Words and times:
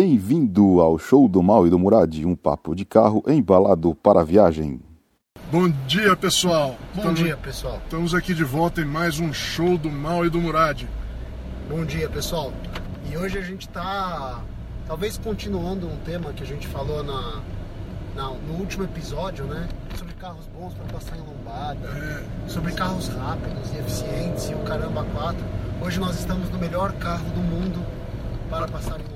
Bem-vindo 0.00 0.78
ao 0.82 0.98
show 0.98 1.26
do 1.26 1.42
Mal 1.42 1.66
e 1.66 1.70
do 1.70 1.78
Murad, 1.78 2.14
um 2.26 2.36
papo 2.36 2.74
de 2.74 2.84
carro 2.84 3.22
embalado 3.26 3.94
para 3.94 4.20
a 4.20 4.24
viagem. 4.24 4.78
Bom 5.50 5.70
dia, 5.86 6.14
pessoal. 6.14 6.76
Bom 6.94 6.98
Estamos- 7.00 7.18
dia, 7.20 7.34
pessoal. 7.38 7.78
Estamos 7.82 8.14
aqui 8.14 8.34
de 8.34 8.44
volta 8.44 8.82
em 8.82 8.84
mais 8.84 9.18
um 9.18 9.32
show 9.32 9.78
do 9.78 9.90
Mal 9.90 10.26
e 10.26 10.28
do 10.28 10.38
Murad. 10.38 10.82
Bom 11.70 11.82
dia, 11.86 12.10
pessoal. 12.10 12.52
E 13.10 13.16
hoje 13.16 13.38
a 13.38 13.40
gente 13.40 13.70
tá 13.70 14.42
talvez 14.86 15.16
continuando 15.16 15.86
um 15.88 15.96
tema 16.04 16.30
que 16.34 16.42
a 16.42 16.46
gente 16.46 16.66
falou 16.66 17.02
na, 17.02 17.40
na- 18.14 18.34
no 18.46 18.52
último 18.60 18.84
episódio, 18.84 19.46
né? 19.46 19.66
Sobre 19.96 20.12
carros 20.16 20.46
bons 20.48 20.74
para 20.74 20.92
passar 20.92 21.16
em 21.16 21.20
lombada, 21.22 21.88
É, 21.88 22.50
sobre 22.50 22.70
carros 22.72 23.08
rápidos 23.08 23.72
e 23.72 23.78
eficientes 23.78 24.50
e 24.50 24.54
o 24.54 24.58
caramba 24.58 25.06
4. 25.14 25.42
Hoje 25.80 25.98
nós 25.98 26.18
estamos 26.18 26.50
no 26.50 26.58
melhor 26.58 26.92
carro 26.98 27.24
do 27.30 27.40
mundo 27.40 27.82
para 28.50 28.68
passar 28.68 28.96
em 29.00 29.04
lombada. 29.04 29.15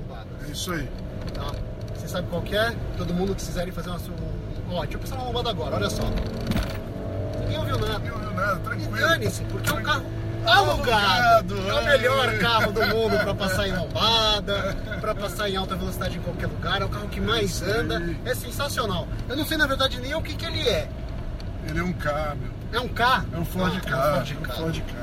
É 0.50 0.52
isso 0.52 0.72
aí. 0.72 0.88
Tá? 1.34 1.52
Você 1.94 2.08
sabe 2.08 2.28
qual 2.28 2.42
que 2.42 2.56
é? 2.56 2.74
Todo 2.96 3.14
mundo 3.14 3.34
que 3.34 3.44
quiserem 3.44 3.72
fazer 3.72 3.90
uma. 3.90 3.98
Um... 3.98 4.74
Ó, 4.74 4.80
deixa 4.82 4.96
eu 4.96 5.00
passar 5.00 5.14
uma 5.16 5.24
lombada 5.24 5.50
agora, 5.50 5.76
olha 5.76 5.90
só. 5.90 6.02
Ninguém 7.40 7.58
ouviu 7.58 7.78
nada. 7.78 7.98
Não 7.98 8.18
viu 8.18 8.32
nada, 8.34 8.56
E 8.56 8.62
tranquilo. 8.62 8.96
dane-se, 9.08 9.42
porque 9.44 9.70
é 9.70 9.72
um 9.74 9.82
carro 9.82 10.04
alugado. 10.46 11.54
Alugado, 11.54 11.68
É 11.68 11.74
o 11.74 11.78
é. 11.78 11.84
melhor 11.98 12.38
carro 12.38 12.72
do 12.72 12.86
mundo 12.86 13.18
para 13.18 13.34
passar 13.34 13.68
em 13.68 13.72
lombada, 13.76 14.76
para 15.00 15.14
passar 15.14 15.48
em 15.50 15.56
alta 15.56 15.74
velocidade 15.76 16.16
em 16.18 16.20
qualquer 16.22 16.46
lugar. 16.46 16.82
É 16.82 16.84
o 16.84 16.88
carro 16.88 17.08
que 17.08 17.20
mais 17.20 17.50
Isso 17.50 17.64
anda. 17.64 18.02
É 18.24 18.34
sensacional. 18.34 19.06
Eu 19.28 19.36
não 19.36 19.44
sei, 19.44 19.56
na 19.56 19.66
verdade, 19.66 20.00
nem 20.00 20.14
o 20.14 20.22
que, 20.22 20.34
que 20.34 20.44
ele 20.46 20.68
é. 20.68 20.88
Ele 21.68 21.78
é 21.78 21.82
um 21.82 21.92
K, 21.92 22.36
meu. 22.40 22.50
É 22.72 22.80
um 22.80 22.88
K? 22.88 23.24
É 23.32 23.36
um 23.38 23.44
Ford 23.44 23.72
Ah, 23.76 23.80
K. 23.80 23.90
É 23.90 23.98
um 23.98 24.14
Ford 24.14 24.30
é 24.30 24.34
um 24.38 24.42
K. 24.42 24.52
Ford 24.54 24.80
K. 24.82 24.94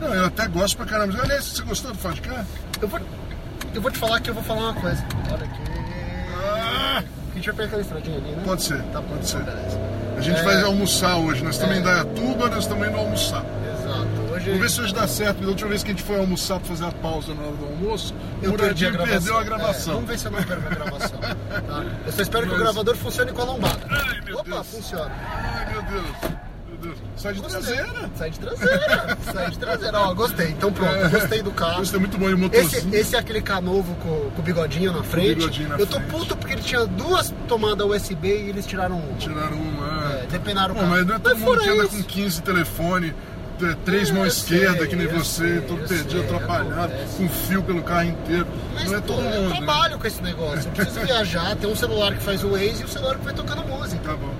Não, 0.00 0.14
eu 0.14 0.24
até 0.26 0.46
gosto 0.48 0.76
pra 0.76 0.86
caramba. 0.86 1.18
Aliás, 1.22 1.44
você 1.44 1.62
gostou 1.62 1.92
do 1.92 1.98
Ford 1.98 2.20
K? 2.20 2.44
Eu 2.82 2.88
vou, 2.88 3.00
eu 3.74 3.80
vou 3.82 3.90
te 3.90 3.98
falar 3.98 4.20
que 4.20 4.30
eu 4.30 4.34
vou 4.34 4.42
falar 4.42 4.70
uma 4.70 4.74
coisa. 4.74 5.04
Olha 5.32 5.44
aqui. 5.44 5.60
Ah! 6.36 7.02
A 7.32 7.34
gente 7.34 7.46
vai 7.46 7.54
pegar 7.54 7.64
aquela 7.66 7.82
estradinha 7.82 8.16
ali, 8.18 8.30
né? 8.30 8.42
Pode 8.44 8.62
ser, 8.62 8.80
Tá 8.84 9.02
pode 9.02 9.28
ser. 9.28 9.42
beleza. 9.42 9.78
A 10.16 10.20
gente 10.20 10.38
É. 10.38 10.42
vai 10.42 10.62
almoçar 10.62 11.16
hoje. 11.16 11.42
Nós 11.42 11.54
estamos 11.56 11.76
É. 11.76 11.80
em 11.80 11.82
Dayatuba, 11.82 12.48
nós 12.48 12.58
estamos 12.60 12.86
indo 12.88 12.96
almoçar. 12.96 13.44
Exato. 13.78 14.32
Hoje 14.32 14.46
Vamos 14.46 14.60
ver 14.62 14.70
se 14.70 14.80
hoje 14.80 14.94
dá 14.94 15.06
certo. 15.08 15.40
Da 15.42 15.48
última 15.48 15.68
vez 15.70 15.82
que 15.82 15.90
a 15.90 15.94
gente 15.94 16.04
foi 16.04 16.18
almoçar 16.18 16.58
pra 16.60 16.68
fazer 16.68 16.84
a 16.86 16.92
pausa 16.92 17.34
na 17.34 17.42
hora 17.42 17.56
do 17.56 17.64
almoço, 17.66 18.14
o 18.40 18.44
eu 18.44 18.52
perdi 18.54 18.86
a 18.86 18.90
Muradinho 18.90 18.92
gravação. 18.92 19.12
perdeu 19.20 19.36
a 19.38 19.40
É, 19.40 19.44
gravação. 19.44 19.94
vamos 19.94 20.08
ver 20.08 20.18
se 20.18 20.26
eu 20.26 20.30
não 20.32 20.42
perco 20.42 20.66
a 20.66 20.74
gravação. 20.74 21.18
tá? 21.18 21.34
Eu 22.06 22.12
só 22.12 22.22
espero 22.22 22.42
que 22.46 22.48
o 22.48 22.52
Mas- 22.52 22.62
gravador 22.62 22.96
funcione 22.96 23.32
com 23.32 23.42
a 23.42 23.44
lombada. 23.44 23.80
Ai, 23.90 24.20
meu 24.24 24.38
Opa, 24.38 24.50
Deus. 24.50 24.66
funciona. 24.68 25.12
Ai, 25.32 25.72
meu 25.72 25.82
Deus. 25.82 26.34
Sai 27.16 27.32
de 27.32 27.40
Gostei. 27.40 27.60
traseira. 27.62 28.10
Sai 28.16 28.30
de 28.30 28.38
traseira. 28.40 29.18
Sai 29.32 29.50
de 29.50 29.58
traseira. 29.58 30.00
Ó, 30.00 30.14
gostei. 30.14 30.48
Então 30.50 30.72
pronto, 30.72 31.10
gostei 31.10 31.42
do 31.42 31.50
carro. 31.52 31.82
É 31.94 31.98
muito 31.98 32.18
bom. 32.18 32.28
E 32.28 32.34
o 32.34 32.34
Esse, 32.34 32.42
motorzinho. 32.42 32.94
esse 32.94 33.16
é 33.16 33.18
aquele 33.18 33.40
K 33.40 33.60
novo 33.60 33.94
com, 33.96 34.30
com 34.30 34.40
o 34.40 34.42
bigodinho 34.42 34.92
na 34.92 35.02
frente. 35.02 35.36
bigodinho 35.36 35.68
na 35.70 35.76
eu 35.78 35.86
tô 35.86 35.96
frente. 35.96 36.10
puto 36.10 36.36
porque 36.36 36.54
ele 36.54 36.62
tinha 36.62 36.84
duas 36.86 37.32
tomadas 37.48 37.86
USB 37.86 38.28
e 38.28 38.48
eles 38.50 38.66
tiraram 38.66 38.98
uma. 38.98 39.16
Tiraram 39.18 39.56
uma. 39.56 40.12
É, 40.22 40.26
depenaram 40.26 40.74
o 40.74 40.76
carro. 40.78 40.88
mas 40.90 41.06
não 41.06 41.14
é 41.14 41.18
todo 41.18 41.36
mundo 41.38 41.44
fora 41.46 41.60
que 41.62 41.68
anda 41.68 41.84
isso, 41.84 41.96
com 41.96 42.02
15 42.02 42.42
telefone, 42.42 43.14
é, 43.62 43.74
três 43.84 44.10
É, 44.10 44.12
mãos 44.12 44.20
eu 44.22 44.26
esquerda, 44.28 44.78
sei, 44.78 44.86
que 44.88 44.96
nem 44.96 45.06
eu 45.06 45.12
você, 45.18 45.48
sei, 45.48 45.60
todo 45.62 45.80
eu 45.82 45.88
perdido, 45.88 46.20
atrapalhado, 46.22 46.74
acontece. 46.92 47.16
com 47.16 47.28
fio 47.28 47.62
pelo 47.62 47.82
carro 47.82 48.04
inteiro. 48.08 48.46
Mas, 48.74 48.90
não 48.90 48.98
é 48.98 49.00
todo 49.00 49.20
eu 49.22 49.30
mundo. 49.30 49.48
né? 49.50 49.56
trabalho 49.56 49.98
com 49.98 50.06
esse 50.06 50.20
negócio. 50.22 50.68
Eu 50.68 50.72
preciso 50.72 51.00
viajar, 51.00 51.56
tem 51.56 51.70
um 51.70 51.76
celular 51.76 52.12
que 52.14 52.22
faz 52.22 52.42
o 52.42 52.48
Waze 52.50 52.82
e 52.82 52.84
o 52.84 52.88
celular 52.88 53.16
que 53.16 53.24
vai 53.24 53.32
tocando 53.34 53.62
música. 53.66 54.00
Tá 54.04 54.16
bom. 54.16 54.34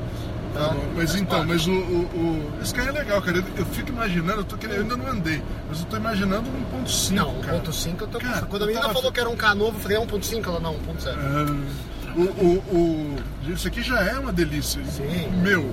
Tá 0.55 0.69
Tá. 0.69 0.77
Mas 0.95 1.15
então, 1.17 1.45
mas 1.45 1.67
o, 1.67 1.73
o, 1.73 1.75
o- 1.75 2.53
Esse 2.63 2.73
carro 2.73 2.89
é 2.91 2.93
legal, 2.93 3.21
cara. 3.21 3.39
Eu, 3.39 3.45
eu 3.57 3.67
fico 3.67 3.89
imaginando, 3.91 4.41
eu, 4.41 4.45
tô 4.45 4.57
querendo, 4.57 4.77
eu 4.77 4.83
ainda 4.83 4.97
não 4.97 5.09
andei, 5.09 5.43
mas 5.69 5.81
eu 5.81 5.87
tô 5.87 5.97
imaginando 5.97 6.49
um 6.49 6.85
1.5. 6.85 7.11
Não, 7.13 7.41
cara. 7.41 7.59
1.5 7.61 8.01
eu 8.01 8.07
tô 8.07 8.19
Cara. 8.21 8.47
Quando 8.47 8.63
a 8.63 8.67
menina 8.67 8.83
tava- 8.83 8.95
falou 8.95 9.11
que 9.13 9.21
era 9.21 9.29
um 9.29 9.37
K 9.37 9.55
novo, 9.55 9.77
eu 9.77 9.81
falei, 9.83 9.97
é 9.97 10.01
1.5? 10.01 10.47
Ela, 10.47 10.61
não, 10.61 10.75
1.0. 10.75 11.09
É, 11.09 12.17
o, 12.17 12.23
o, 12.23 12.59
o- 12.77 13.17
Isso 13.53 13.67
aqui 13.67 13.83
já 13.83 14.01
é 14.05 14.17
uma 14.19 14.33
delícia. 14.33 14.81
Sim. 14.85 15.29
Meu, 15.43 15.65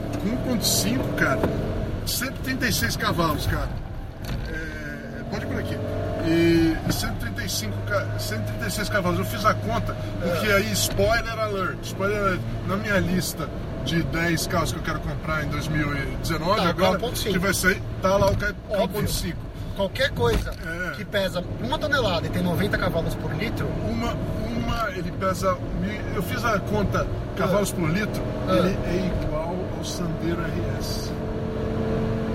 com 0.45 0.55
1.5, 0.57 1.15
cara, 1.15 1.39
136 2.05 2.95
cavalos, 2.97 3.45
cara. 3.45 3.69
É, 4.49 5.23
pode 5.29 5.45
ir 5.45 5.47
por 5.47 5.59
aqui. 5.59 5.77
E 6.27 6.75
135, 6.91 7.75
ca- 7.87 8.07
136 8.19 8.89
cavalos. 8.89 9.19
Eu 9.19 9.25
fiz 9.25 9.45
a 9.45 9.53
conta, 9.53 9.95
porque 10.21 10.47
É. 10.47 10.55
aí, 10.55 10.71
spoiler 10.73 11.39
alert, 11.39 11.77
spoiler 11.83 12.17
alert, 12.19 12.41
na 12.67 12.77
minha 12.77 12.99
lista 12.99 13.47
de 13.85 14.03
10 14.03 14.47
carros 14.47 14.71
que 14.71 14.77
eu 14.79 14.83
quero 14.83 14.99
comprar 14.99 15.43
em 15.43 15.49
2019, 15.49 16.55
Tá, 16.55 16.63
o 16.65 16.69
agora, 16.69 16.99
carro 16.99 17.11
1.5. 17.13 17.31
que 17.31 17.39
vai 17.39 17.53
sair, 17.53 17.81
tá 18.01 18.17
lá 18.17 18.27
o 18.31 18.37
carro 18.37 18.55
Óbvio. 18.69 19.01
1.5. 19.03 19.35
Qualquer 19.75 20.11
coisa 20.11 20.51
É. 20.51 20.95
que 20.95 21.05
pesa 21.05 21.43
uma 21.63 21.77
tonelada 21.79 22.27
e 22.27 22.29
tem 22.29 22.43
90 22.43 22.77
cavalos 22.77 23.15
por 23.15 23.33
litro, 23.33 23.65
Uma, 23.89 24.13
uma, 24.45 24.89
ele 24.91 25.11
pesa. 25.13 25.57
Eu 26.15 26.21
fiz 26.23 26.43
a 26.45 26.59
conta 26.59 27.07
cavalos 27.35 27.71
por 27.71 27.89
litro, 27.89 28.21
Ah. 28.47 28.53
ele 28.57 28.77
é 28.85 29.11
igual 29.23 29.55
ao 29.77 29.83
Sandero 29.85 30.41
RS. 30.41 31.11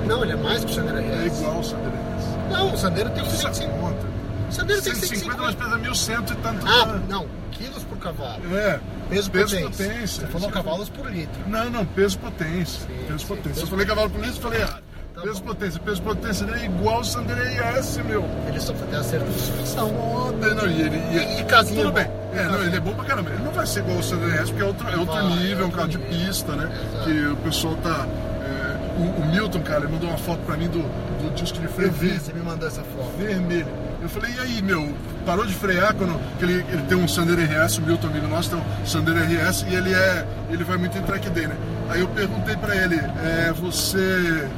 não, 0.06 0.22
ele 0.22 0.32
é 0.32 0.36
mais 0.36 0.64
que 0.64 0.70
o 0.70 0.74
Sandero 0.74 0.98
É 0.98 1.02
RS. 1.26 1.38
igual 1.40 1.56
ao 1.56 1.62
Sandero 1.64 1.92
RS. 1.92 2.52
Não, 2.52 2.72
o 2.72 2.76
Sandero 2.78 3.10
tem 3.10 3.24
Eu 3.24 3.30
fiz 3.30 3.44
a 3.44 3.52
150. 3.54 3.78
conta. 3.80 4.06
O 4.48 4.52
Sandero 4.52 4.82
tem 4.82 4.94
150, 4.94 5.36
mas 5.42 5.46
150. 5.54 5.64
pesa 5.64 5.78
1100 5.78 6.14
e 6.16 6.36
tanto. 6.36 6.66
Ah, 6.66 6.86
tá? 6.86 7.00
não, 7.08 7.26
quilos 7.52 7.82
por 7.84 7.98
cavalo. 7.98 8.56
É. 8.56 8.80
Peso, 9.08 9.30
Peso 9.30 9.56
potência. 9.56 9.86
potência. 9.86 10.26
Você 10.26 10.32
falou 10.32 10.50
cavalos 10.50 10.88
por 10.88 11.10
litro. 11.10 11.40
Não, 11.46 11.70
não, 11.70 11.86
peso 11.86 12.18
potência. 12.18 12.80
Sim, 12.86 13.04
peso 13.06 13.18
sim, 13.20 13.26
potência. 13.26 13.50
peso 13.52 13.62
eu 13.62 13.66
falei 13.68 13.86
cavalo 13.86 14.10
por 14.10 14.20
litro, 14.20 14.36
eu 14.38 14.42
falei 14.42 14.60
errado. 14.60 14.82
Tá 15.14 15.22
peso 15.22 15.40
bom. 15.40 15.46
potência. 15.46 15.80
Peso 15.80 16.02
potência 16.02 16.46
dele 16.46 16.60
é 16.60 16.64
igual 16.66 16.96
ao 16.96 17.04
Sandero 17.04 17.40
RS, 17.40 17.98
meu. 18.04 18.24
Ele 18.48 18.60
só 18.60 18.72
tem 18.74 18.98
acerto 18.98 19.26
de 19.30 19.38
suspensão. 19.38 19.88
Foda, 19.90 20.54
não, 20.54 20.66
e 20.68 20.82
ele. 20.82 20.96
E- 20.96 21.40
e 21.40 21.44
casinha 21.44 21.84
Tudo 21.84 21.92
bom. 21.92 21.94
bem. 22.02 22.10
É, 22.34 22.44
não, 22.48 22.62
ele 22.62 22.76
é 22.76 22.80
bom 22.80 22.92
pra 22.94 23.04
caramba. 23.04 23.30
Ele 23.30 23.42
não 23.44 23.52
vai 23.52 23.66
ser 23.66 23.78
igual 23.80 23.96
ao 23.96 24.02
Sandero 24.02 24.30
RS, 24.32 24.50
porque 24.50 24.62
é 24.62 24.66
outro, 24.66 24.88
é 24.90 24.96
outro 24.96 25.14
Vai, 25.14 25.22
nível, 25.30 25.46
é 25.46 25.52
é 25.52 25.56
um 25.56 25.60
outro 25.62 25.76
carro 25.76 25.88
de 25.88 25.98
nível. 25.98 26.26
pista, 26.26 26.52
né? 26.56 26.64
Exato. 26.92 27.04
Que 27.04 27.26
o 27.28 27.36
pessoal 27.36 27.76
tá. 27.76 28.06
é, 28.44 29.00
o, 29.00 29.22
o 29.22 29.26
Milton, 29.30 29.60
cara, 29.62 29.84
ele 29.84 29.92
mandou 29.92 30.08
uma 30.10 30.18
foto 30.18 30.40
pra 30.40 30.56
mim 30.56 30.68
do, 30.68 30.80
do 30.82 31.34
disco 31.34 31.58
de 31.58 31.68
freio 31.68 31.88
Eu 31.88 31.92
vi, 31.94 32.18
você 32.18 32.32
me 32.34 32.42
mandou 32.42 32.66
essa 32.68 32.82
foto. 32.82 33.16
vermelho. 33.16 33.66
Eu 34.06 34.10
falei, 34.10 34.32
e 34.36 34.38
aí, 34.38 34.62
meu, 34.62 34.94
parou 35.26 35.44
de 35.44 35.52
frear 35.52 35.92
quando 35.92 36.16
que 36.38 36.44
ele, 36.44 36.64
ele 36.68 36.82
tem 36.82 36.96
um 36.96 37.08
Sandero 37.08 37.42
RS, 37.42 37.78
o 37.78 37.82
Milton 37.82 38.06
amigo 38.06 38.28
nosso 38.28 38.50
tem 38.50 38.58
um 38.60 38.86
Sandero 38.86 39.18
RS 39.18 39.62
e 39.68 39.74
ele 39.74 39.92
é. 39.92 40.24
ele 40.48 40.62
vai 40.62 40.78
muito 40.78 40.96
em 40.96 41.02
track 41.02 41.28
day, 41.30 41.48
né? 41.48 41.56
Aí 41.90 42.00
eu 42.00 42.08
perguntei 42.08 42.56
pra 42.56 42.76
ele, 42.76 42.94
é, 42.94 43.52
você. 43.52 44.48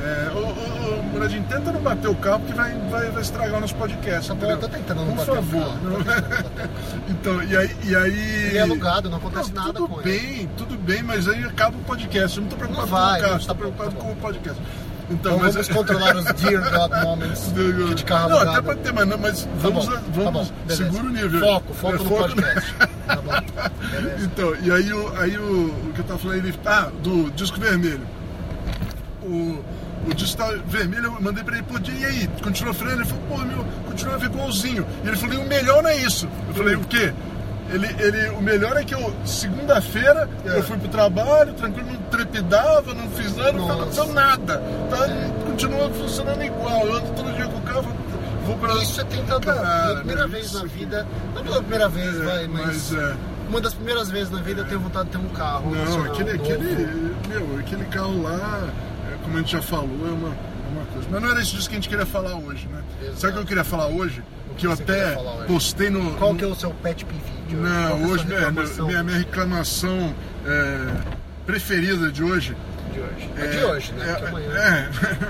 É, 0.00 0.30
ô, 0.32 0.38
ô, 0.38 0.98
ô, 1.00 1.02
Muradinho, 1.04 1.42
tenta 1.48 1.72
não 1.72 1.80
bater 1.80 2.08
o 2.08 2.14
carro 2.16 2.40
porque 2.40 2.52
vai, 2.52 2.72
vai, 2.90 3.10
vai 3.10 3.22
estragar 3.22 3.56
o 3.56 3.60
nosso 3.60 3.74
podcast. 3.76 4.30
Entendeu? 4.30 4.56
eu 4.56 4.60
tô 4.60 4.68
tentando 4.68 5.00
não 5.00 5.06
Por 5.06 5.16
bater 5.16 5.30
o 5.30 5.34
favor. 5.36 5.64
carro, 5.64 5.78
não- 5.82 5.90
não 5.90 6.04
bater 6.04 6.70
então, 7.08 7.42
e 7.42 7.56
aí. 7.56 7.76
E 7.84 7.96
aí... 7.96 8.46
Ele 8.48 8.58
é 8.58 8.60
alugado, 8.60 9.08
não 9.08 9.16
acontece 9.16 9.52
nada 9.54 9.72
tudo 9.72 9.88
com 9.88 10.02
bem, 10.02 10.40
ele. 10.40 10.50
tudo 10.56 10.76
bem, 10.76 11.02
mas 11.02 11.26
aí 11.26 11.42
acaba 11.44 11.76
o 11.76 11.80
podcast. 11.80 12.36
Eu 12.36 12.42
não 12.42 12.50
tô 12.50 12.56
preocupado 12.56 12.86
Não 12.86 12.96
vai, 12.96 13.08
com 13.08 13.16
o 13.16 13.20
carro, 13.20 13.30
não 13.32 13.40
estou 13.40 13.54
tá 13.54 13.58
preocupado 13.58 13.90
tá 13.90 14.00
com 14.02 14.12
o 14.12 14.16
podcast. 14.16 14.62
Então, 15.10 15.32
Então 15.36 15.38
mas 15.38 15.54
vamos 15.54 15.68
controlar 15.68 16.16
os 16.16 16.24
Dear 16.34 16.70
God 16.70 17.02
Moments 17.02 17.52
de 17.96 18.04
carro 18.04 18.28
não, 18.28 18.38
até 18.40 18.60
pode 18.60 18.80
ter, 18.80 18.92
mas, 18.92 19.06
mas 19.06 19.42
Tá 19.44 19.50
vamos, 19.58 19.86
bom, 19.86 19.92
a- 19.92 19.96
tá 19.96 20.02
vamos 20.12 20.48
bom, 20.50 20.74
segura 20.74 21.02
o 21.04 21.08
nível. 21.10 21.40
Foco, 21.40 21.74
foco 21.74 21.94
É, 21.94 21.98
no 21.98 22.04
podcast. 22.10 22.74
Tá 23.06 23.16
bom, 23.16 23.70
beleza. 23.90 24.24
então, 24.24 24.54
e 24.62 24.70
aí, 24.70 24.92
o, 24.92 25.16
aí 25.18 25.38
o, 25.38 25.66
o 25.88 25.92
que 25.94 26.00
eu 26.00 26.04
tava 26.04 26.18
falando, 26.18 26.36
ele, 26.46 26.54
ah, 26.66 26.90
do 27.02 27.30
disco 27.30 27.58
vermelho. 27.58 28.06
O, 29.22 29.64
o 30.06 30.14
disco 30.14 30.36
tá 30.36 30.52
vermelho, 30.66 31.06
eu 31.06 31.20
mandei 31.20 31.42
pra 31.42 31.56
ele, 31.56 31.64
pô, 31.64 31.78
e 31.90 32.04
aí, 32.04 32.28
continua 32.42 32.72
freando? 32.74 33.02
Ele 33.02 33.08
falou, 33.08 33.24
pô, 33.28 33.36
meu, 33.38 33.64
continua 33.86 34.22
igualzinho. 34.24 34.86
E 35.04 35.08
ele 35.08 35.16
falou, 35.16 35.34
e 35.34 35.38
o 35.38 35.48
melhor 35.48 35.82
não 35.82 35.90
é 35.90 35.96
isso. 35.96 36.28
Eu 36.48 36.54
falei, 36.54 36.74
o 36.76 36.80
quê? 36.80 37.12
Ele, 37.70 37.86
ele, 38.02 38.28
o 38.30 38.40
melhor 38.40 38.76
é 38.78 38.84
que 38.84 38.94
eu, 38.94 39.12
segunda-feira, 39.26 40.28
É. 40.46 40.58
eu 40.58 40.62
fui 40.62 40.78
pro 40.78 40.88
trabalho, 40.88 41.52
tranquilo, 41.52 41.88
não 41.92 42.00
trepidava, 42.10 42.94
não 42.94 43.08
fiz 43.10 43.36
nada, 43.36 43.52
não 43.52 43.70
aconteceu 43.70 44.06
nada. 44.12 44.62
Tá, 44.90 45.06
Continua 45.46 45.90
funcionando 45.90 46.42
igual. 46.42 46.86
Eu 46.86 46.96
ando 46.96 47.06
todo 47.14 47.34
dia 47.34 47.46
com 47.46 47.58
o 47.58 47.62
carro, 47.62 47.86
vou 48.46 48.56
pra. 48.56 48.74
Isso 48.76 49.00
é 49.00 49.04
tentador. 49.04 49.54
Pela 49.54 49.96
primeira 49.96 50.22
meu, 50.22 50.28
vez 50.30 50.46
isso 50.46 50.58
na 50.58 50.64
vida, 50.64 51.06
não 51.34 51.42
pela 51.42 51.56
primeira 51.60 51.88
vez, 51.88 52.20
É, 52.20 52.24
vai, 52.24 52.46
mas, 52.48 52.66
mas, 52.66 52.94
é. 52.94 53.16
uma 53.48 53.60
das 53.60 53.74
primeiras 53.74 54.08
vezes 54.10 54.30
na 54.30 54.40
vida 54.40 54.60
eu 54.62 54.66
tenho 54.66 54.80
vontade 54.80 55.06
de 55.06 55.12
ter 55.12 55.18
um 55.18 55.28
carro. 55.30 55.70
Não, 55.74 56.04
aquele, 56.04 56.32
novo. 56.34 56.42
aquele, 56.44 57.14
meu, 57.28 57.58
aquele 57.58 57.84
carro 57.86 58.22
lá, 58.22 58.62
é, 59.12 59.16
como 59.24 59.36
a 59.36 59.40
gente 59.40 59.52
já 59.52 59.62
falou, 59.62 59.88
é 60.06 60.10
uma, 60.10 60.28
é 60.28 60.70
uma 60.72 60.86
coisa. 60.92 61.08
Mas 61.10 61.22
não 61.22 61.30
era 61.30 61.40
isso 61.42 61.54
disso 61.56 61.68
que 61.68 61.74
a 61.74 61.78
gente 61.78 61.88
queria 61.88 62.06
falar 62.06 62.34
hoje, 62.36 62.66
né? 62.68 62.82
Exato. 63.02 63.20
Sabe 63.20 63.32
o 63.32 63.36
que 63.36 63.42
eu 63.42 63.46
queria 63.46 63.64
falar 63.64 63.86
hoje? 63.88 64.22
O 64.58 64.60
Que 64.60 64.66
eu 64.66 64.72
até 64.72 65.16
postei 65.46 65.88
no. 65.90 66.14
Qual 66.16 66.34
que 66.34 66.42
é 66.44 66.46
o 66.48 66.54
seu 66.54 66.70
pet 66.72 67.04
peeve 67.04 67.22
de 67.48 67.56
hoje? 67.56 67.62
Qual 67.64 67.72
Não, 67.72 67.90
é 67.90 68.06
hoje 68.12 68.26
né, 68.26 68.36
reclamação 68.38 68.86
minha, 68.86 69.02
minha 69.04 69.18
reclamação 69.18 70.14
é, 70.44 70.78
preferida 71.46 72.10
de 72.10 72.22
hoje. 72.24 72.56
de 72.92 73.00
hoje? 73.00 73.30
É, 73.38 73.46
de 73.46 73.64
hoje, 73.64 73.92
né? 73.92 74.18
é, 74.22 74.28
amanhã. 74.28 74.48
é. 74.52 74.88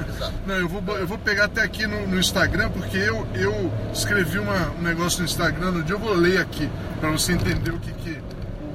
Exato. 0.08 0.32
Não, 0.46 0.54
eu 0.54 0.68
vou, 0.68 0.96
eu 0.98 1.06
vou 1.06 1.18
pegar 1.18 1.44
até 1.44 1.62
aqui 1.62 1.86
no, 1.86 2.06
no 2.06 2.18
Instagram, 2.18 2.70
porque 2.70 2.96
eu, 2.96 3.26
eu 3.34 3.70
escrevi 3.92 4.38
uma, 4.38 4.70
um 4.70 4.82
negócio 4.82 5.18
no 5.20 5.26
Instagram, 5.26 5.72
no 5.72 5.82
dia 5.82 5.94
eu 5.94 5.98
vou 5.98 6.14
ler 6.14 6.40
aqui, 6.40 6.68
pra 7.00 7.10
você 7.10 7.32
entender 7.32 7.70
o 7.70 7.78
que 7.78 7.92
que. 7.92 8.10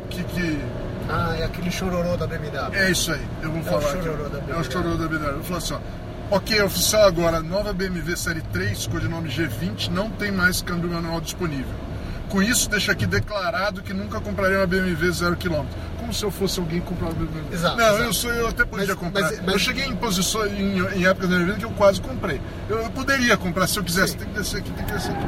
O 0.04 0.08
que, 0.08 0.24
que 0.26 0.60
Ah, 1.10 1.36
é 1.40 1.46
aquele 1.46 1.72
chororô 1.72 2.16
da 2.16 2.28
BMW. 2.28 2.76
é 2.76 2.92
isso 2.92 3.12
aí, 3.12 3.22
eu 3.42 3.50
vou 3.52 3.62
o 3.62 3.64
falar. 3.64 3.80
aqui. 3.92 4.04
chororô 4.04 4.30
da 4.30 4.38
É 4.38 4.42
o 4.42 4.46
BMW. 4.46 4.64
chororô 4.72 4.96
da 4.98 5.08
BMW. 5.08 5.28
Eu 5.30 5.34
vou 5.38 5.44
falar 5.44 5.58
assim, 5.58 5.74
ó. 5.74 5.80
Ok, 6.36 6.60
oficial 6.64 7.04
agora, 7.06 7.42
nova 7.42 7.72
BMW 7.74 8.18
Série 8.18 8.42
3, 8.42 8.88
codinome 8.88 9.30
G20, 9.30 9.90
não 9.92 10.10
tem 10.10 10.32
mais 10.32 10.64
câmbio 10.64 10.90
manual 10.90 11.22
disponível. 11.22 11.72
com 12.30 12.42
isso, 12.42 12.68
deixa 12.68 12.92
aqui 12.92 13.06
declarado 13.06 13.84
que 13.84 13.94
nunca 13.94 14.20
compraria 14.20 14.58
uma 14.58 14.66
BMW 14.66 15.12
zero 15.14 15.36
quilômetro. 15.36 15.78
Como 16.00 16.12
se 16.12 16.24
eu 16.26 16.32
fosse 16.32 16.60
alguém 16.60 16.80
que 16.82 16.88
comprar 16.88 17.10
uma 17.10 17.14
BMW. 17.14 17.54
Exato, 17.54 17.78
não, 17.78 17.86
exato. 17.90 18.04
eu 18.06 18.14
sou, 18.14 18.34
eu 18.34 18.48
até 18.48 18.66
podia 18.66 18.88
Mas- 18.88 18.96
comprar. 18.96 19.22
mas- 19.22 19.40
mas- 19.42 19.54
Eu 19.54 19.60
cheguei 19.60 19.86
em 19.86 19.96
posições, 19.96 20.52
em, 20.54 20.80
em 20.98 21.06
épocas 21.06 21.30
da 21.30 21.36
minha 21.36 21.46
vida 21.46 21.60
que 21.60 21.66
eu 21.66 21.70
quase 21.72 22.02
comprei. 22.02 22.42
Eu, 22.68 22.80
eu 22.82 22.90
poderia 22.90 23.38
comprar 23.38 23.68
se 23.68 23.78
eu 23.78 23.84
quisesse. 23.84 24.14
Sim. 24.14 24.18
Tem 24.18 24.28
que 24.30 24.34
descer 24.40 24.58
aqui, 24.62 24.72
tem 24.72 24.84
que 24.86 24.92
descer 24.94 25.12
aqui. 25.12 25.26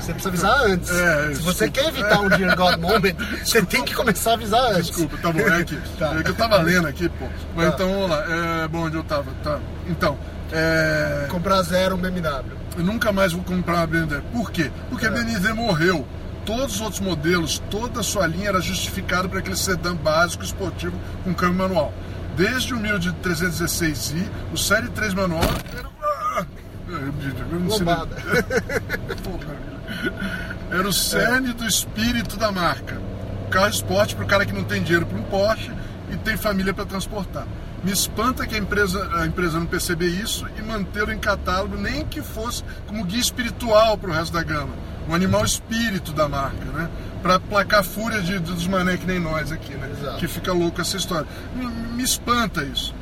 Você 0.00 0.12
precisa 0.14 0.28
avisar 0.30 0.60
antes. 0.70 0.90
É, 0.90 1.34
Se 1.34 1.42
você 1.42 1.68
desculpa. 1.68 1.70
quer 1.72 1.88
evitar 1.88 2.20
um 2.20 2.28
Dear 2.30 2.56
God 2.56 2.76
Moment, 2.80 3.14
você 3.44 3.62
tem 3.62 3.84
que 3.84 3.94
começar 3.94 4.30
a 4.30 4.34
avisar 4.34 4.62
antes. 4.72 4.86
Desculpa, 4.86 5.18
tá 5.18 5.30
bom, 5.30 5.40
é 5.40 5.60
aqui. 5.60 5.78
Tá. 5.98 6.14
É 6.18 6.22
que 6.22 6.30
eu 6.30 6.34
tava 6.34 6.56
lendo 6.62 6.88
aqui, 6.88 7.10
pô. 7.10 7.26
Mas 7.54 7.68
Tá. 7.68 7.74
então, 7.74 7.90
vamos 7.92 8.08
lá. 8.10 8.24
É, 8.64 8.68
bom, 8.68 8.86
onde 8.86 8.96
eu 8.96 9.04
tava? 9.04 9.26
Tá. 9.44 9.58
Então, 9.86 10.16
é, 10.52 11.26
Comprar 11.30 11.62
zero 11.62 11.94
um 11.96 11.98
BMW. 11.98 12.44
eu 12.76 12.84
nunca 12.84 13.12
mais 13.12 13.32
vou 13.32 13.42
comprar 13.42 13.76
uma 13.76 13.86
BMW. 13.86 14.22
Por 14.32 14.50
quê? 14.50 14.70
Porque 14.88 15.06
a 15.06 15.10
É. 15.10 15.12
BMW 15.12 15.54
morreu. 15.54 16.06
Todos 16.46 16.76
os 16.76 16.80
outros 16.80 17.00
modelos, 17.00 17.62
toda 17.70 18.00
a 18.00 18.02
sua 18.02 18.26
linha 18.26 18.48
era 18.48 18.60
justificada 18.60 19.28
para 19.28 19.40
aquele 19.40 19.56
sedã 19.56 19.94
básico 19.94 20.42
esportivo 20.42 20.98
com 21.22 21.34
câmbio 21.34 21.58
manual. 21.58 21.92
Desde 22.36 22.72
o 22.72 22.78
1316i, 22.78 24.26
o 24.52 24.56
Série 24.56 24.88
3 24.88 25.12
manual 25.12 25.42
era. 25.76 25.88
Ah! 26.02 26.46
Lombada. 27.68 28.16
Era 30.70 30.86
o 30.88 30.92
cerne 30.92 31.52
do 31.52 31.66
espírito 31.66 32.36
da 32.36 32.52
marca. 32.52 33.00
Carro 33.50 33.68
esporte 33.68 34.14
para 34.14 34.24
o 34.24 34.28
cara 34.28 34.44
que 34.46 34.52
não 34.52 34.62
tem 34.64 34.82
dinheiro 34.82 35.06
para 35.06 35.18
um 35.18 35.22
Porsche 35.22 35.70
e 36.12 36.16
tem 36.16 36.36
família 36.36 36.72
para 36.74 36.84
transportar. 36.84 37.46
Me 37.84 37.92
espanta 37.92 38.46
que 38.46 38.54
a 38.54 38.58
empresa, 38.58 39.08
a 39.16 39.26
empresa 39.26 39.58
não 39.58 39.66
perceber 39.66 40.08
isso 40.08 40.46
e 40.58 40.62
mantê-lo 40.62 41.12
em 41.12 41.18
catálogo, 41.18 41.76
nem 41.76 42.04
que 42.04 42.20
fosse 42.22 42.64
como 42.86 43.04
guia 43.04 43.20
espiritual 43.20 43.96
para 43.96 44.10
o 44.10 44.12
resto 44.12 44.32
da 44.32 44.42
gama. 44.42 44.72
Um 45.08 45.14
animal 45.14 45.44
espírito 45.44 46.12
da 46.12 46.28
marca, 46.28 46.64
né? 46.66 46.88
Para 47.22 47.38
placar 47.40 47.80
a 47.80 47.82
fúria 47.82 48.20
de, 48.20 48.38
dos 48.38 48.66
mané 48.66 48.96
que 48.96 49.06
nem 49.06 49.18
nós 49.18 49.50
aqui, 49.52 49.74
né? 49.74 49.90
Exato. 49.98 50.18
Que 50.18 50.28
fica 50.28 50.52
louco 50.52 50.80
essa 50.80 50.96
história. 50.96 51.26
Me, 51.54 51.66
me 51.66 52.02
espanta 52.02 52.62
isso. 52.64 52.94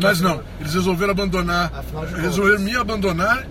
Mas 0.00 0.20
não, 0.20 0.42
eles 0.60 0.74
resolveram 0.74 1.12
abandonar, 1.12 1.70
resolveram 2.20 2.60
me 2.60 2.74
abandonar 2.76 3.44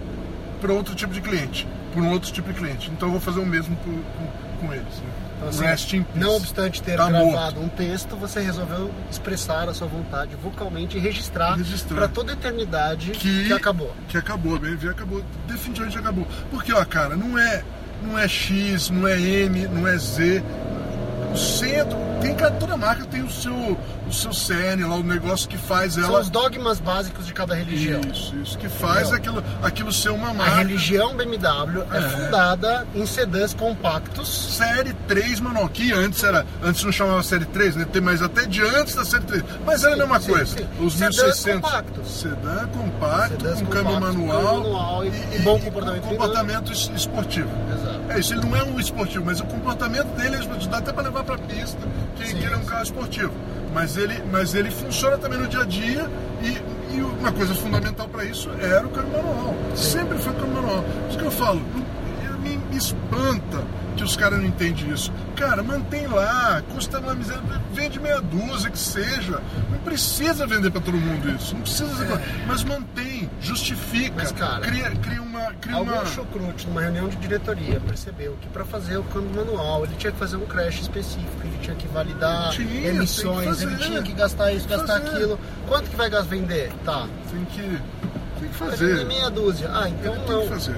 para 0.60 0.74
outro 0.74 0.94
tipo 0.96 1.14
de 1.14 1.22
cliente, 1.22 1.68
por 1.94 2.02
um 2.04 2.10
outro 2.10 2.32
tipo 2.32 2.52
de 2.52 2.58
cliente. 2.60 2.90
Então 2.92 3.08
eu 3.10 3.12
vou 3.14 3.22
fazer 3.22 3.40
o 3.40 3.46
mesmo 3.46 3.76
pro- 3.78 3.94
com, 3.94 4.68
com 4.68 4.74
eles. 4.74 4.84
Né? 5.00 5.10
Então, 5.44 5.50
assim, 5.50 5.64
Rest 5.64 5.94
in 5.94 6.04
peace. 6.04 6.20
não 6.20 6.36
obstante 6.36 6.82
ter 6.82 6.98
Tá 6.98 7.10
gravado 7.10 7.26
morto. 7.32 7.60
um 7.60 7.68
texto, 7.70 8.16
você 8.16 8.40
resolveu 8.40 8.92
expressar 9.12 9.68
a 9.70 9.74
sua 9.74 9.88
vontade 9.88 10.36
vocalmente 10.42 10.98
e 10.98 11.00
registrar, 11.00 11.56
Registrar. 11.56 11.96
para 11.98 12.08
toda 12.08 12.32
a 12.32 12.34
eternidade 12.34 13.12
que, 13.12 13.52
acabou. 13.54 13.94
Que 14.08 14.18
acabou, 14.18 14.56
a 14.56 14.60
BMW 14.60 14.90
acabou, 14.90 15.24
definitivamente 15.48 15.98
acabou. 15.98 16.28
Porque, 16.50 16.72
ó, 16.74 16.84
cara, 16.86 17.16
não 17.16 17.38
é, 17.38 17.64
não 18.02 18.18
é 18.18 18.28
X, 18.28 18.90
não 18.90 19.08
é 19.08 19.20
M, 19.20 19.68
não 19.68 19.88
é 19.88 19.98
Z. 19.98 20.44
O 21.34 21.38
centro, 21.38 21.98
tem, 22.24 22.36
toda 22.60 22.78
marca 22.78 23.06
tem 23.06 23.22
o 23.24 23.30
seu, 23.30 23.54
o 24.08 24.12
seu 24.14 24.32
cerne 24.34 24.84
lá, 24.84 24.96
o 24.96 25.04
negócio 25.04 25.48
que 25.50 25.58
faz 25.58 25.94
São 25.94 26.04
ela. 26.06 26.20
os 26.22 26.30
dogmas 26.30 26.80
básicos 26.80 27.26
de 27.26 27.34
cada 27.34 27.54
religião. 27.56 28.02
Isso, 28.12 28.36
isso, 28.38 28.58
que 28.58 28.70
faz 28.70 29.10
Entendeu? 29.10 29.40
aquilo, 29.40 29.44
aquilo 29.62 29.92
ser 29.94 30.10
uma 30.10 30.30
A 30.30 30.34
marca. 30.34 30.56
religião 30.58 31.16
BMW 31.16 31.84
é, 31.92 31.98
É. 31.98 32.02
fundada 32.02 32.88
em 32.96 33.06
sedãs 33.06 33.54
compactos. 33.54 34.56
Série 34.58 34.94
3 35.08 35.40
manual, 35.40 35.68
que 35.70 35.92
antes 35.92 36.24
era, 36.24 36.46
antes 36.64 36.84
não 36.84 36.92
chamava 36.92 37.22
série 37.24 37.46
3, 37.46 37.76
né? 37.76 37.86
Tem 37.92 38.02
mais 38.02 38.22
até 38.22 38.46
de 38.46 38.62
antes 38.62 38.96
da 38.96 39.04
série 39.06 39.24
3. 39.26 39.44
Mas 39.66 39.84
era 39.84 39.94
a 39.96 39.98
mesma 39.98 40.20
sim, 40.20 40.32
coisa. 40.32 40.58
sim. 40.58 40.66
Os 40.80 40.94
Sedãs 40.94 41.16
1600. 41.18 41.62
compactos. 41.62 42.12
Sedã 42.12 42.68
compacto, 42.68 43.42
Sedãs 43.42 43.60
com 43.62 43.66
câmbio 43.68 43.94
compactos, 43.94 44.16
manual, 44.18 44.42
câmbio 44.44 44.64
manual 44.72 45.06
e- 45.06 45.36
e 45.36 45.40
bom 45.40 45.60
comportamento 45.60 46.04
comportamento 46.04 46.72
es- 46.72 46.92
esportivo. 46.96 47.50
Exato. 47.74 47.94
É 48.10 48.20
isso, 48.20 48.34
ele 48.34 48.42
não 48.42 48.56
é 48.56 48.64
um 48.64 48.80
esportivo, 48.80 49.26
mas 49.26 49.40
o 49.40 49.46
comportamento 49.46 50.08
dele 50.16 50.36
é 50.36 50.40
esportivo. 50.40 50.70
Dá 50.72 50.78
até 50.78 50.92
para 50.94 51.04
levar 51.04 51.24
para 51.24 51.38
pista, 51.38 51.80
que, 52.24 52.30
Sim, 52.30 52.38
que 52.38 52.46
ele 52.46 52.54
é 52.54 52.58
um 52.58 52.66
carro 52.66 52.84
esportivo. 52.84 53.34
Mas 53.74 53.98
ele, 53.98 54.22
mas 54.32 54.54
ele 54.54 54.70
funciona 54.70 55.18
também 55.18 55.40
no 55.40 55.48
dia 55.48 55.62
a 55.62 55.66
dia 55.66 56.10
e, 56.42 56.96
e 56.96 57.02
uma 57.02 57.32
coisa 57.32 57.56
fundamental 57.56 58.08
para 58.08 58.24
isso 58.26 58.50
era 58.62 58.86
o 58.86 58.90
câmbio 58.90 59.12
manual. 59.14 59.56
Sempre 59.76 60.18
foi 60.20 60.32
o 60.32 60.36
câmbio 60.36 60.54
manual. 60.56 60.84
Por 60.84 61.10
isso 61.10 61.18
que 61.18 61.26
eu 61.26 61.32
falo, 61.32 61.62
me 62.74 62.78
espanta 62.78 63.64
que 63.96 64.04
os 64.04 64.16
caras 64.16 64.40
não 64.40 64.46
entendem 64.48 64.92
isso. 64.92 65.12
Cara, 65.36 65.62
mantém 65.64 66.08
lá, 66.08 66.62
custa 66.74 67.00
uma 67.00 67.14
miséria, 67.14 67.42
vende 67.74 68.00
meia 68.00 68.22
dúzia 68.22 68.70
que 68.70 68.78
seja. 68.80 69.42
Não 69.72 69.78
precisa 69.80 70.46
vender 70.48 70.72
para 70.72 70.82
todo 70.82 70.98
mundo 70.98 71.30
isso. 71.36 71.54
Não 71.54 71.62
precisa 71.62 71.96
ser, 71.96 72.20
mas 72.48 72.64
mantém, 72.64 73.30
justifica, 73.42 74.14
Mas, 74.18 74.32
cara, 74.32 74.62
cria, 74.62 74.90
cria 74.92 75.22
uma. 75.22 75.54
Cria 75.62 75.76
Algum 75.76 75.92
uma... 75.92 76.06
chucrute 76.06 76.68
numa 76.68 76.82
reunião 76.82 77.08
de 77.10 77.18
diretoria 77.18 77.80
percebeu 77.82 78.38
que 78.42 78.48
para 78.48 78.66
fazer 78.66 78.98
o 78.98 79.04
câmbio 79.04 79.36
manual 79.36 79.84
ele 79.86 79.96
tinha 79.98 80.12
que 80.12 80.18
fazer 80.18 80.38
um 80.38 80.46
crash 80.46 80.82
específico, 80.82 81.30
ele 81.44 81.58
tinha 81.62 81.76
que 81.76 81.88
validar 81.88 82.50
Tinha, 82.52 82.68
que 82.68 82.88
emissões, 82.88 83.46
fazer. 83.46 83.66
ele 83.68 83.78
tinha 83.78 84.02
que 84.02 84.14
gastar 84.14 84.52
isso, 84.54 84.68
que 84.68 84.76
gastar 84.76 85.00
fazer. 85.02 85.16
aquilo. 85.16 85.40
Quanto 85.68 85.90
que 85.90 85.96
vai 85.96 86.10
vender? 86.24 86.72
Tá. 86.86 87.08
Tem 87.32 87.46
que, 87.46 87.62
tem 88.40 88.50
que 88.50 88.56
fazer. 88.56 89.06
meia 89.06 89.30
dúzia. 89.30 89.70
Ah, 89.72 89.90
então 89.90 90.14
Ele 90.16 90.26
não. 90.28 90.58
que. 90.60 90.72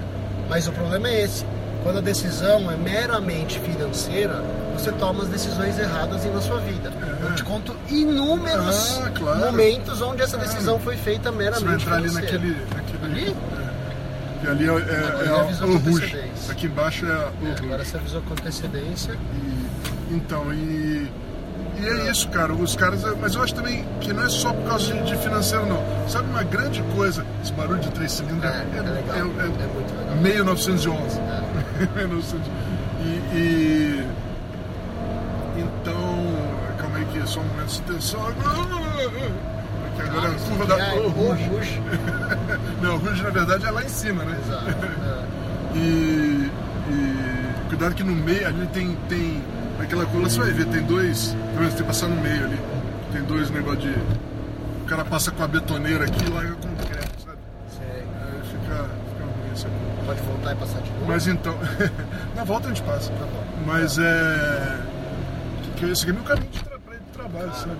Mas 0.50 0.68
o 0.68 0.72
problema 0.72 1.08
é 1.08 1.24
esse. 1.24 1.46
Quando 1.86 2.00
a 2.00 2.02
decisão 2.02 2.72
é 2.72 2.76
meramente 2.76 3.60
financeira, 3.60 4.42
você 4.74 4.92
toma 4.94 5.22
as 5.22 5.30
decisões 5.30 5.78
erradas 5.78 6.26
na 6.26 6.42
sua 6.42 6.58
vida. 6.60 6.92
É. 7.00 7.28
Eu 7.30 7.36
te 7.36 7.44
conto 7.44 7.76
inúmeros 7.90 9.00
Ah, 9.06 9.12
claro. 9.14 9.40
momentos 9.40 10.02
onde 10.02 10.24
essa 10.24 10.36
decisão 10.36 10.80
foi 10.80 10.98
feita 10.98 11.32
Você 11.32 11.38
vai 11.38 11.46
meramente 11.46 11.84
entrar 11.84 11.98
ali 11.98 12.10
financeira. 12.10 12.40
naquele. 12.40 12.66
naquele 12.76 13.06
Ali? 13.06 13.36
É, 13.36 14.42
que 14.42 14.48
ali 14.48 14.64
é, 14.66 14.72
é, 14.72 15.28
é 15.28 15.66
o 15.66 15.78
Rouge. 15.78 16.24
Aqui 16.50 16.66
embaixo 16.66 17.06
é 17.06 17.10
o 17.10 17.12
É, 17.12 17.48
Rouge. 17.50 17.64
agora 17.66 17.86
você 17.86 17.98
avisou 17.98 18.22
com 18.24 18.34
antecedência. 18.34 19.12
E, 19.14 20.14
então, 20.16 20.52
e, 20.52 21.08
e 21.80 21.86
é 21.88 22.10
isso, 22.10 22.28
cara. 22.30 22.52
Os 22.52 22.76
caras. 22.76 23.02
Mas 23.22 23.36
eu 23.36 23.44
acho 23.44 23.54
também 23.54 23.86
que 24.02 24.12
não 24.12 24.24
é 24.24 24.30
só 24.30 24.52
por 24.54 24.68
causa 24.70 24.92
de, 24.92 25.04
de 25.04 25.18
financeiro, 25.18 25.68
não. 25.68 25.84
Sabe 26.10 26.28
uma 26.32 26.44
grande 26.44 26.82
coisa? 26.96 27.24
Esse 27.44 27.54
barulho 27.54 27.80
de 27.80 27.92
três 27.92 28.12
cilindros 28.12 28.44
É, 28.44 28.66
é 28.76 28.82
legal. 28.82 29.16
é, 29.16 29.20
É 29.20 29.24
muito 29.24 29.94
legal. 30.00 30.16
meio 30.22 30.44
911. 30.44 31.20
É. 31.20 31.46
1900. 31.96 32.48
E, 33.02 33.38
e- 33.38 34.08
Então. 35.58 36.56
Calma 36.80 36.98
aí 36.98 37.06
que 37.06 37.28
só 37.28 37.40
um 37.40 37.44
momento 37.46 37.70
de 37.70 37.82
tensão. 37.82 38.28
Aqui 38.28 38.40
agora 40.08 40.28
é 40.28 40.32
a 40.32 40.40
curva 40.40 40.66
da. 40.66 40.76
Ah, 40.76 40.96
o 40.96 41.06
o 41.06 41.10
Rouge. 41.10 41.44
Rouge. 41.46 41.82
Não, 42.82 42.96
o 42.96 42.98
Rouge 43.00 43.24
na 43.24 43.30
verdade 43.30 43.66
é 43.66 43.72
lá 43.72 43.84
em 43.84 43.90
cima, 43.90 44.24
né? 44.26 44.38
Exato. 44.46 44.70
é. 44.70 45.78
E, 45.78 46.52
e 46.90 47.68
cuidado 47.70 47.96
que 47.96 48.04
no 48.04 48.14
meio 48.16 48.48
ali 48.48 48.68
tem, 48.68 48.96
tem 49.10 49.42
aquela 49.82 50.06
coisa, 50.06 50.30
você 50.30 50.40
vai 50.40 50.52
ver, 50.52 50.66
tem 50.68 50.84
dois. 50.84 51.36
Você 51.58 51.68
tem 51.70 51.76
que 51.78 51.84
passar 51.84 52.08
no 52.08 52.16
meio 52.22 52.46
ali. 52.46 52.60
Tem 53.14 53.24
dois 53.24 53.50
negócios 53.50 53.84
de. 53.84 53.90
O 54.84 54.86
cara 54.88 55.04
passa 55.06 55.32
com 55.32 55.44
a 55.44 55.48
betoneira 55.48 56.06
aqui 56.06 56.24
e 56.26 56.30
larga 56.30 56.54
concreto, 56.56 57.22
sabe? 57.26 57.38
Sei. 57.76 58.04
Aí 58.04 58.42
fica, 58.44 58.86
fica 59.10 59.24
ruim 59.24 59.52
essa 59.54 59.68
coisa. 59.68 60.06
Pode 60.06 60.22
voltar 60.22 60.52
e 60.52 60.56
passar? 60.56 60.80
Mas 61.08 61.28
então. 61.28 61.56
na 62.36 62.44
volta 62.44 62.68
a 62.68 62.70
gente 62.70 62.82
passa. 62.84 63.12
Tá 63.12 63.26
bom. 63.26 63.44
Mas 63.66 63.98
é. 63.98 64.80
Que 65.78 65.86
esse 65.92 66.04
aqui 66.04 66.12
é 66.12 66.14
meu 66.14 66.24
caminho 66.24 66.48
de, 66.52 66.60
tra... 66.64 66.80
pra 66.80 66.96
ir 66.96 67.00
pro 67.00 67.20
trabalho, 67.22 67.54
sabe? 67.56 67.76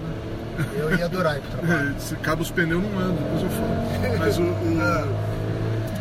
Eu 0.78 0.98
ia 0.98 1.06
adorar 1.06 1.38
ir 1.38 1.42
pro 1.42 1.58
trabalho. 1.60 1.94
É, 1.96 2.00
se 2.00 2.14
acaba 2.16 2.42
os 2.42 2.52
pneus, 2.52 2.84
não 2.84 3.00
anda, 3.00 3.14
depois 3.14 3.44
eu 3.44 3.50
falo. 3.50 4.18
Mas 4.20 4.38
o. 4.38 4.42
o- 4.44 5.36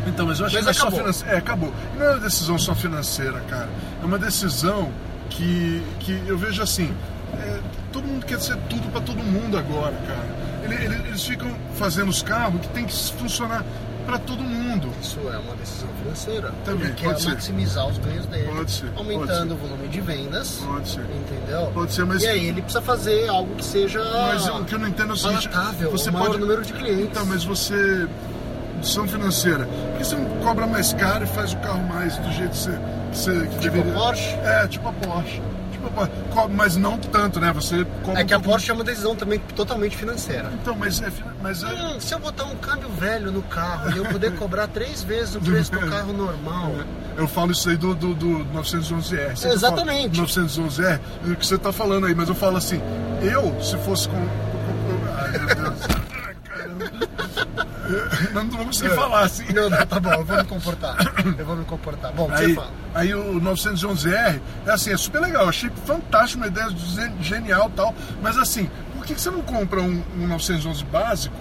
Então, 0.07 0.27
mas 0.27 0.39
eu 0.39 0.45
acho 0.45 0.55
Mas 0.55 0.59
que 0.59 0.65
não 0.65 0.69
é 0.69 0.73
só 0.73 0.81
acabou. 0.83 0.99
financeira. 0.99 1.33
É, 1.33 1.37
acabou. 1.39 1.73
E 1.95 1.97
não 1.97 2.05
é 2.05 2.09
uma 2.11 2.19
decisão 2.19 2.59
só 2.59 2.75
financeira, 2.75 3.39
cara. 3.49 3.67
É 4.03 4.05
uma 4.05 4.19
decisão 4.19 4.91
que, 5.31 5.81
que 5.99 6.21
eu 6.27 6.37
vejo 6.37 6.61
assim. 6.61 6.93
é, 7.39 7.59
todo 7.91 8.05
mundo 8.07 8.23
quer 8.23 8.39
ser 8.39 8.55
tudo 8.69 8.87
pra 8.91 9.01
todo 9.01 9.17
mundo 9.23 9.57
agora, 9.57 9.95
cara. 10.07 10.27
Ele- 10.63 10.75
ele- 10.85 11.07
eles 11.07 11.23
ficam 11.25 11.49
fazendo 11.75 12.09
os 12.09 12.21
carros 12.21 12.61
que 12.61 12.67
tem 12.69 12.85
que 12.85 12.93
funcionar 13.13 13.63
pra 14.05 14.17
todo 14.19 14.41
mundo. 14.43 14.89
Isso 15.01 15.19
é 15.31 15.37
uma 15.37 15.55
decisão 15.55 15.89
financeira. 16.01 16.51
Também, 16.63 16.85
Ele 16.87 16.93
quer 16.95 17.05
pode 17.07 17.21
ser. 17.21 17.29
maximizar 17.29 17.87
os 17.87 17.97
ganhos 17.97 18.25
dele, 18.27 18.47
Pode 18.55 18.71
ser, 18.71 18.85
pode 18.87 18.97
aumentando 19.13 19.47
ser. 19.47 19.53
o 19.53 19.57
volume 19.67 19.87
de 19.87 20.01
vendas, 20.01 20.51
Pode 20.65 20.87
ser. 20.89 21.01
entendeu? 21.01 21.71
Pode 21.73 21.93
ser, 21.93 22.05
mas- 22.05 22.23
E 22.23 22.27
aí 22.27 22.45
ele 22.47 22.61
precisa 22.61 22.81
fazer 22.81 23.27
algo 23.29 23.55
que 23.55 23.65
seja 23.65 23.99
Mas 24.03 24.47
o 24.47 24.63
que 24.65 24.75
eu 24.75 24.79
não 24.79 24.87
entendo 24.87 25.11
é 25.11 25.13
o 25.13 25.17
seguinte: 25.17 25.49
você 25.91 26.09
o 26.09 26.13
maior 26.13 26.27
pode. 26.27 26.39
número 26.39 26.61
de 26.63 26.73
clientes. 26.73 27.05
Então, 27.05 27.25
mas 27.25 27.43
você. 27.43 28.07
Decisão 28.79 29.07
financeira. 29.07 29.65
Por 29.65 29.97
que 29.97 30.03
você 30.05 30.15
não 30.15 30.25
cobra 30.43 30.67
mais 30.67 30.93
caro 30.93 31.23
e 31.23 31.27
faz 31.27 31.53
o 31.53 31.57
carro 31.57 31.81
mais 31.87 32.17
do 32.17 32.31
jeito 32.33 32.51
que 32.51 32.57
você. 32.57 32.71
Que 33.11 33.17
você 33.17 33.47
que 33.47 33.59
Tipo 33.59 33.79
a 33.79 33.93
Porsche? 33.93 34.29
É, 34.43 34.67
tipo 34.67 34.87
a 34.89 34.93
Porsche. 34.93 35.41
Mas 36.51 36.75
não 36.75 36.97
tanto, 36.97 37.39
né? 37.39 37.51
Você. 37.53 37.85
É 38.15 38.23
que 38.23 38.33
a 38.33 38.39
Porsche 38.39 38.71
é 38.71 38.73
uma 38.73 38.83
decisão 38.83 39.15
também 39.15 39.39
totalmente 39.55 39.95
financeira. 39.95 40.51
Então, 40.61 40.75
mas 40.75 41.01
é. 41.01 41.11
Mas 41.41 41.63
é... 41.63 41.67
Hum, 41.67 41.99
se 41.99 42.13
eu 42.13 42.19
botar 42.19 42.45
um 42.45 42.55
câmbio 42.55 42.89
velho 42.89 43.31
no 43.31 43.41
carro 43.43 43.91
e 43.91 43.97
eu 43.97 44.05
poder 44.05 44.35
cobrar 44.37 44.67
três 44.67 45.03
vezes 45.03 45.35
o 45.35 45.41
preço 45.41 45.71
do 45.71 45.79
carro 45.89 46.13
normal, 46.13 46.73
Eu 47.17 47.27
falo 47.27 47.51
isso 47.51 47.69
aí 47.69 47.77
do, 47.77 47.95
do, 47.95 48.13
do 48.13 48.45
911R. 48.53 49.35
Você 49.35 49.49
Exatamente. 49.49 50.21
911R, 50.21 50.99
é 51.27 51.31
o 51.31 51.35
que 51.35 51.45
você 51.45 51.57
tá 51.57 51.71
falando 51.71 52.07
aí, 52.07 52.15
mas 52.15 52.29
eu 52.29 52.35
falo 52.35 52.57
assim, 52.57 52.81
eu, 53.21 53.61
se 53.61 53.77
fosse 53.77 54.09
com. 54.09 54.17
Ai, 55.17 55.31
meu 55.31 55.55
Deus. 55.55 56.05
Não, 58.33 58.43
não 58.43 58.57
vou 58.57 58.65
conseguir 58.65 58.95
falar 58.95 59.21
assim. 59.21 59.45
Não, 59.53 59.69
não, 59.69 59.85
tá 59.85 59.99
bom, 59.99 60.13
eu 60.13 60.25
vou 60.25 60.37
me 60.37 60.43
comportar. 60.45 60.97
Eu 61.37 61.45
vou 61.45 61.55
me 61.55 61.65
comportar. 61.65 62.11
Bom, 62.13 62.27
você 62.27 62.45
Aí, 62.45 62.55
fala. 62.55 62.71
Aí 62.95 63.13
o 63.13 63.39
911R 63.39 64.39
é 64.65 64.71
assim, 64.71 64.91
é 64.91 64.97
super 64.97 65.19
legal, 65.21 65.47
achei 65.47 65.69
fantástico, 65.85 66.41
uma 66.41 66.47
ideia 66.47 66.67
gen- 66.69 67.13
genial 67.21 67.69
e 67.71 67.77
tal, 67.77 67.93
mas 68.23 68.37
assim, 68.39 68.67
por 68.95 69.05
que, 69.05 69.13
que 69.13 69.21
você 69.21 69.29
não 69.29 69.41
compra 69.41 69.81
um, 69.81 70.01
um 70.17 70.27
911 70.27 70.83
básico, 70.85 71.35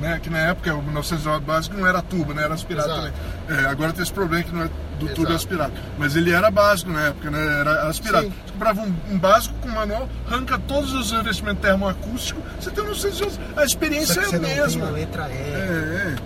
né? 0.00 0.18
Que 0.22 0.30
na 0.30 0.38
época 0.38 0.74
o 0.74 0.82
911 0.82 1.40
básico 1.44 1.76
não 1.76 1.86
era 1.86 2.00
tubo, 2.02 2.32
né? 2.32 2.42
Era 2.44 2.54
aspirado 2.54 2.88
Exato. 2.88 3.12
também. 3.48 3.64
É, 3.64 3.68
agora 3.68 3.92
tem 3.92 4.02
esse 4.02 4.12
problema 4.12 4.44
que 4.44 4.52
não 4.54 4.62
é 4.62 4.68
do 4.98 5.06
tubo 5.08 5.20
Exato. 5.22 5.32
é 5.32 5.34
aspirado. 5.36 5.72
Mas 5.98 6.14
ele 6.16 6.32
era 6.32 6.50
básico 6.52 6.90
na 6.92 7.06
época, 7.08 7.30
né? 7.30 7.60
Era 7.60 7.88
aspirado. 7.88 8.26
Sim. 8.26 8.32
Você 8.46 8.52
comprava 8.52 8.80
um, 8.80 8.94
um 9.10 9.18
básico 9.18 9.54
com 9.60 9.68
manual, 9.70 10.08
arranca 10.26 10.56
todos 10.68 10.92
os 10.92 11.10
investimentos 11.12 11.60
termoacústicos, 11.62 12.42
você 12.60 12.70
tem 12.70 12.84
um 12.84 12.88
911. 12.88 13.38
A 13.56 13.64
experiência 13.64 14.20
é 14.20 14.24
a 14.24 14.32
não 14.32 14.40
mesma. 14.40 14.80
tem 14.86 14.88
a 14.88 14.92
letra 14.92 15.28
E. 15.30 15.32
É, 15.32 15.36
é, 15.36 16.16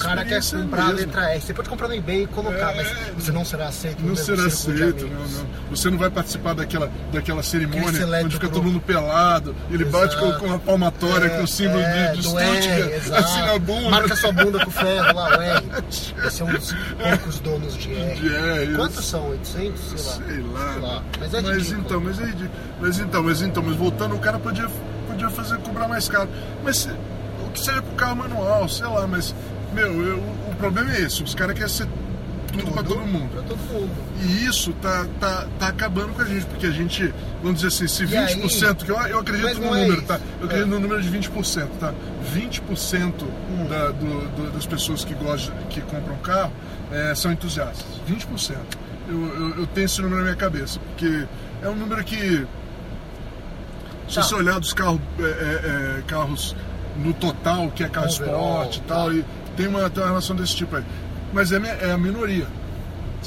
cara 0.00 0.24
quer 0.24 0.34
é 0.34 0.38
a 0.38 0.42
comprar 0.42 0.82
a 0.82 0.86
mesma. 0.86 1.00
letra 1.00 1.30
R. 1.32 1.40
Você 1.40 1.54
pode 1.54 1.68
comprar 1.68 1.88
no 1.88 1.94
eBay 1.94 2.22
e 2.24 2.26
colocar, 2.26 2.72
É, 2.72 2.76
mas 2.76 3.24
você 3.24 3.32
não 3.32 3.44
será 3.44 3.68
aceito 3.68 4.00
Não 4.00 4.10
mesmo 4.10 4.24
será 4.24 4.46
aceito, 4.46 5.06
não, 5.06 5.20
não. 5.20 5.46
Você 5.70 5.90
não 5.90 5.98
vai 5.98 6.10
participar 6.10 6.54
daquela, 6.54 6.90
daquela 7.12 7.42
cerimônia 7.42 8.06
onde 8.24 8.34
fica 8.34 8.48
todo 8.48 8.62
mundo 8.64 8.80
pelado, 8.80 9.54
ele 9.70 9.84
bate 9.84 10.16
com, 10.18 10.26
Exato. 10.26 10.40
com 10.40 10.52
a 10.54 10.58
palmatória, 10.58 11.26
É, 11.26 11.28
com 11.38 11.44
o 11.44 11.48
símbolo 11.48 11.80
é, 11.80 12.12
de, 12.12 12.18
de 12.18 12.22
Stuttgart, 12.28 12.92
exato. 12.94 13.24
assim 13.24 13.40
na 13.40 13.58
bunda. 13.58 13.90
Marca 13.90 14.16
sua 14.16 14.32
bunda 14.32 14.64
com 14.64 14.70
ferro 14.70 15.14
lá, 15.14 15.38
o 15.38 15.42
R. 15.42 15.64
Esse 16.26 16.42
é 16.42 16.44
um 16.44 16.52
dos 16.52 16.72
poucos 16.72 17.40
donos 17.40 17.76
de 17.76 17.92
R. 17.94 18.14
De 18.20 18.34
R. 18.34 18.74
Quantos 18.76 19.04
são? 19.06 19.28
800? 19.30 19.80
Sei 19.80 19.96
lá. 19.98 20.12
Sei 20.26 20.40
lá. 20.42 20.72
Sei 20.72 20.80
lá. 20.82 21.02
Mas 21.20 21.34
é 21.34 21.40
mas 21.40 21.72
então, 21.72 22.00
mas, 22.00 22.18
é 22.20 22.34
mas 22.80 22.98
então, 22.98 23.22
mas 23.22 23.42
então, 23.42 23.62
mas 23.62 23.76
voltando, 23.76 24.14
o 24.14 24.18
cara 24.18 24.38
podia, 24.38 24.68
podia 25.06 25.30
fazer 25.30 25.58
cobrar 25.58 25.88
mais 25.88 26.08
caro. 26.08 26.28
Mas 26.62 26.88
o 27.46 27.50
que 27.50 27.60
seja 27.60 27.82
pro 27.82 27.94
carro 27.94 28.16
manual, 28.16 28.68
sei 28.68 28.86
lá, 28.86 29.06
mas, 29.06 29.34
meu, 29.72 30.02
eu- 30.06 30.18
o 30.18 30.54
problema 30.58 30.92
é 30.94 31.00
esse, 31.02 31.22
os 31.22 31.34
caras 31.34 31.54
querem 31.54 31.68
ser 31.72 31.86
tudo, 32.52 32.72
pra 32.72 32.82
todo 32.82 33.00
mundo. 33.06 33.30
Pra 33.30 33.42
todo 33.42 33.58
mundo. 33.58 33.90
E 34.22 34.44
isso 34.46 34.72
tá, 34.82 35.06
tá, 35.20 35.46
tá 35.58 35.68
acabando 35.68 36.12
com 36.14 36.22
a 36.22 36.24
gente, 36.24 36.44
porque 36.46 36.66
a 36.66 36.70
gente, 36.70 37.14
vamos 37.42 37.60
dizer 37.60 37.68
assim, 37.68 37.86
se 37.86 38.12
E 38.12 38.16
aí? 38.16 38.34
20%, 38.34 38.84
que 38.84 38.90
eu, 38.90 38.96
eu 38.96 39.18
acredito 39.20 39.58
no 39.60 39.66
é 39.66 39.70
número, 39.70 39.92
isso. 39.98 40.02
tá? 40.02 40.20
Eu 40.40 40.46
acredito 40.46 40.66
É. 40.66 40.70
no 40.70 40.80
número 40.80 41.00
de 41.00 41.08
20%, 41.08 41.68
tá? 41.78 41.94
20% 42.34 43.24
Hum. 43.24 43.66
da, 43.68 43.88
do, 43.90 44.28
do- 44.36 44.50
das 44.52 44.66
pessoas 44.66 45.04
que 45.04 45.14
gostam, 45.14 45.54
que 45.70 45.80
compram 45.82 46.16
carro 46.18 46.52
é, 46.92 47.14
são 47.14 47.30
entusiastas. 47.32 47.86
20%. 48.08 48.56
Eu, 49.08 49.16
eu, 49.36 49.58
eu 49.60 49.66
tenho 49.68 49.84
esse 49.86 50.00
número 50.02 50.18
na 50.18 50.24
minha 50.24 50.36
cabeça, 50.36 50.78
porque 50.80 51.24
é 51.62 51.68
um 51.68 51.74
número 51.76 52.02
que, 52.04 52.44
se 54.08 54.14
Tá. 54.16 54.22
você 54.22 54.34
olhar 54.34 54.58
dos 54.58 54.72
carros, 54.72 55.00
é, 55.18 55.22
é, 55.22 55.98
é, 55.98 56.02
carros 56.06 56.54
no 56.96 57.12
total, 57.14 57.70
que 57.70 57.84
é 57.84 57.88
carro 57.88 58.08
Overall, 58.08 58.62
esporte 58.64 58.78
e 58.78 58.82
tal, 58.82 59.12
e 59.12 59.24
tem 59.56 59.66
uma, 59.66 59.88
tem 59.90 60.02
uma 60.02 60.08
relação 60.10 60.34
desse 60.36 60.54
tipo 60.56 60.76
aí. 60.76 60.84
Mas 61.32 61.52
é, 61.52 61.56
é 61.82 61.90
a 61.92 61.98
minoria. 61.98 62.46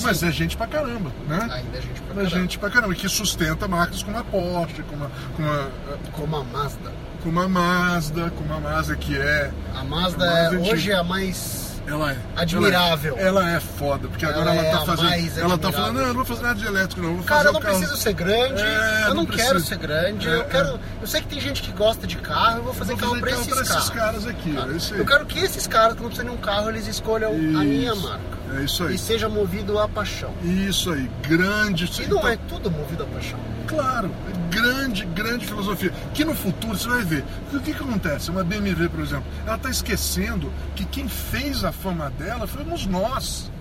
Mas 0.02 0.18
Sim. 0.18 0.28
é 0.28 0.32
gente 0.32 0.58
pra 0.58 0.66
caramba, 0.66 1.12
né? 1.28 1.38
Ainda 1.52 1.78
a 1.78 1.82
gente 1.82 2.02
pra 2.02 2.12
É 2.12 2.16
caramba. 2.16 2.30
gente 2.30 2.60
pra 2.60 2.70
caramba, 2.70 2.96
que 2.96 3.08
sustenta 3.08 3.68
marcas 3.68 4.02
como 4.02 4.18
a 4.18 4.24
Porsche, 4.24 4.82
como 4.84 5.06
a, 5.06 5.10
como 5.36 5.48
a, 5.50 5.68
Como 6.12 6.36
a 6.38 6.44
Mazda. 6.44 6.92
como 7.22 7.40
a 7.40 7.48
Mazda, 7.48 8.30
como 8.32 8.54
a 8.56 8.60
Mazda 8.60 8.96
que 8.96 9.16
é. 9.16 9.52
A 9.76 9.84
Mazda 9.84 10.26
A 10.26 10.44
Mazda 10.52 10.56
é, 10.58 10.72
hoje 10.74 10.92
é 10.92 10.96
a 10.96 11.04
mais 11.04 11.63
Ela 11.86 12.12
é. 12.14 12.18
Admirável. 12.38 13.16
Ela 13.18 13.42
é, 13.42 13.44
ela 13.48 13.52
é 13.58 13.60
foda, 13.60 14.08
porque 14.08 14.24
Ela 14.26 14.36
agora 14.36 14.56
ela 14.56 14.66
é 14.68 14.72
tá 14.72 14.78
a 14.78 14.86
fazendo. 14.86 15.40
Ela 15.40 15.58
tá 15.58 15.72
falando, 15.72 15.96
não, 15.96 16.02
eu 16.02 16.08
não 16.08 16.14
vou 16.16 16.26
fazer 16.26 16.42
nada 16.44 16.56
de 16.60 16.66
elétrico, 16.66 17.02
não. 17.02 17.16
Vou 17.16 17.24
Cara, 17.26 17.50
eu 17.50 17.54
não 17.54 17.60
carro- 17.62 17.78
preciso 17.78 17.98
ser 18.00 18.14
grande, 18.14 18.62
É, 18.62 19.04
eu 19.04 19.10
não, 19.10 19.16
não 19.16 19.26
quero 19.26 19.60
ser 19.60 19.78
grande, 19.78 20.28
É, 20.30 20.36
eu 20.36 20.44
quero. 20.46 20.68
é. 20.70 20.80
Eu 21.02 21.08
sei 21.08 21.22
que 21.22 21.28
tem 21.28 21.40
gente 21.42 21.62
que 21.62 21.72
gosta 21.74 22.08
de 22.08 22.16
carro, 22.18 22.58
eu 22.60 22.64
vou 22.64 22.74
fazer 22.74 22.94
Vou 22.96 23.00
carro 23.10 23.20
pra 23.20 23.30
carro 23.32 23.42
esses, 23.42 23.54
pra 23.54 23.62
esses 23.64 23.74
caras. 23.74 23.90
caras 23.90 24.28
aqui, 24.28 24.56
é 24.58 24.78
isso 24.78 24.94
aí. 24.94 25.00
Eu 25.02 25.06
quero 25.06 25.26
que 25.26 25.40
esses 25.40 25.68
caras 25.68 25.96
que 25.96 26.02
não 26.02 26.10
precisam 26.10 26.32
de 26.34 26.38
um 26.38 26.42
carro, 26.42 26.70
eles 26.70 26.88
escolham 26.88 27.32
a 27.32 27.34
minha 27.64 27.92
Isso. 27.92 28.02
marca. 28.08 28.43
É 28.58 28.64
isso 28.64 28.84
aí. 28.84 28.96
E 28.96 28.98
seja 28.98 29.30
movido 29.30 29.80
a 29.80 29.88
paixão. 29.88 30.34
Isso 30.44 30.92
aí, 30.92 31.10
grande. 31.28 31.86
E 31.86 32.08
não 32.08 32.18
então, 32.18 32.28
é 32.28 32.38
tudo 32.38 32.70
movido 32.70 33.04
a 33.04 33.06
paixão. 33.08 33.40
Claro, 33.68 34.12
grande, 34.50 35.06
grande 35.06 35.46
filosofia. 35.46 35.92
Que 36.14 36.24
no 36.24 36.36
futuro 36.36 36.78
você 36.78 36.88
vai 36.88 37.04
ver. 37.04 37.24
O 37.52 37.60
que, 37.60 37.74
que 37.74 37.84
acontece? 37.84 38.30
Uma 38.30 38.44
BMW, 38.44 38.90
por 38.90 39.00
exemplo, 39.00 39.26
ela 39.46 39.56
está 39.56 39.70
esquecendo 39.70 40.52
que 40.76 40.86
quem 40.86 41.08
fez 41.08 41.64
a 41.64 41.72
fama 41.72 42.10
dela 42.12 42.46
fomos 42.46 42.86
nós. 42.86 43.52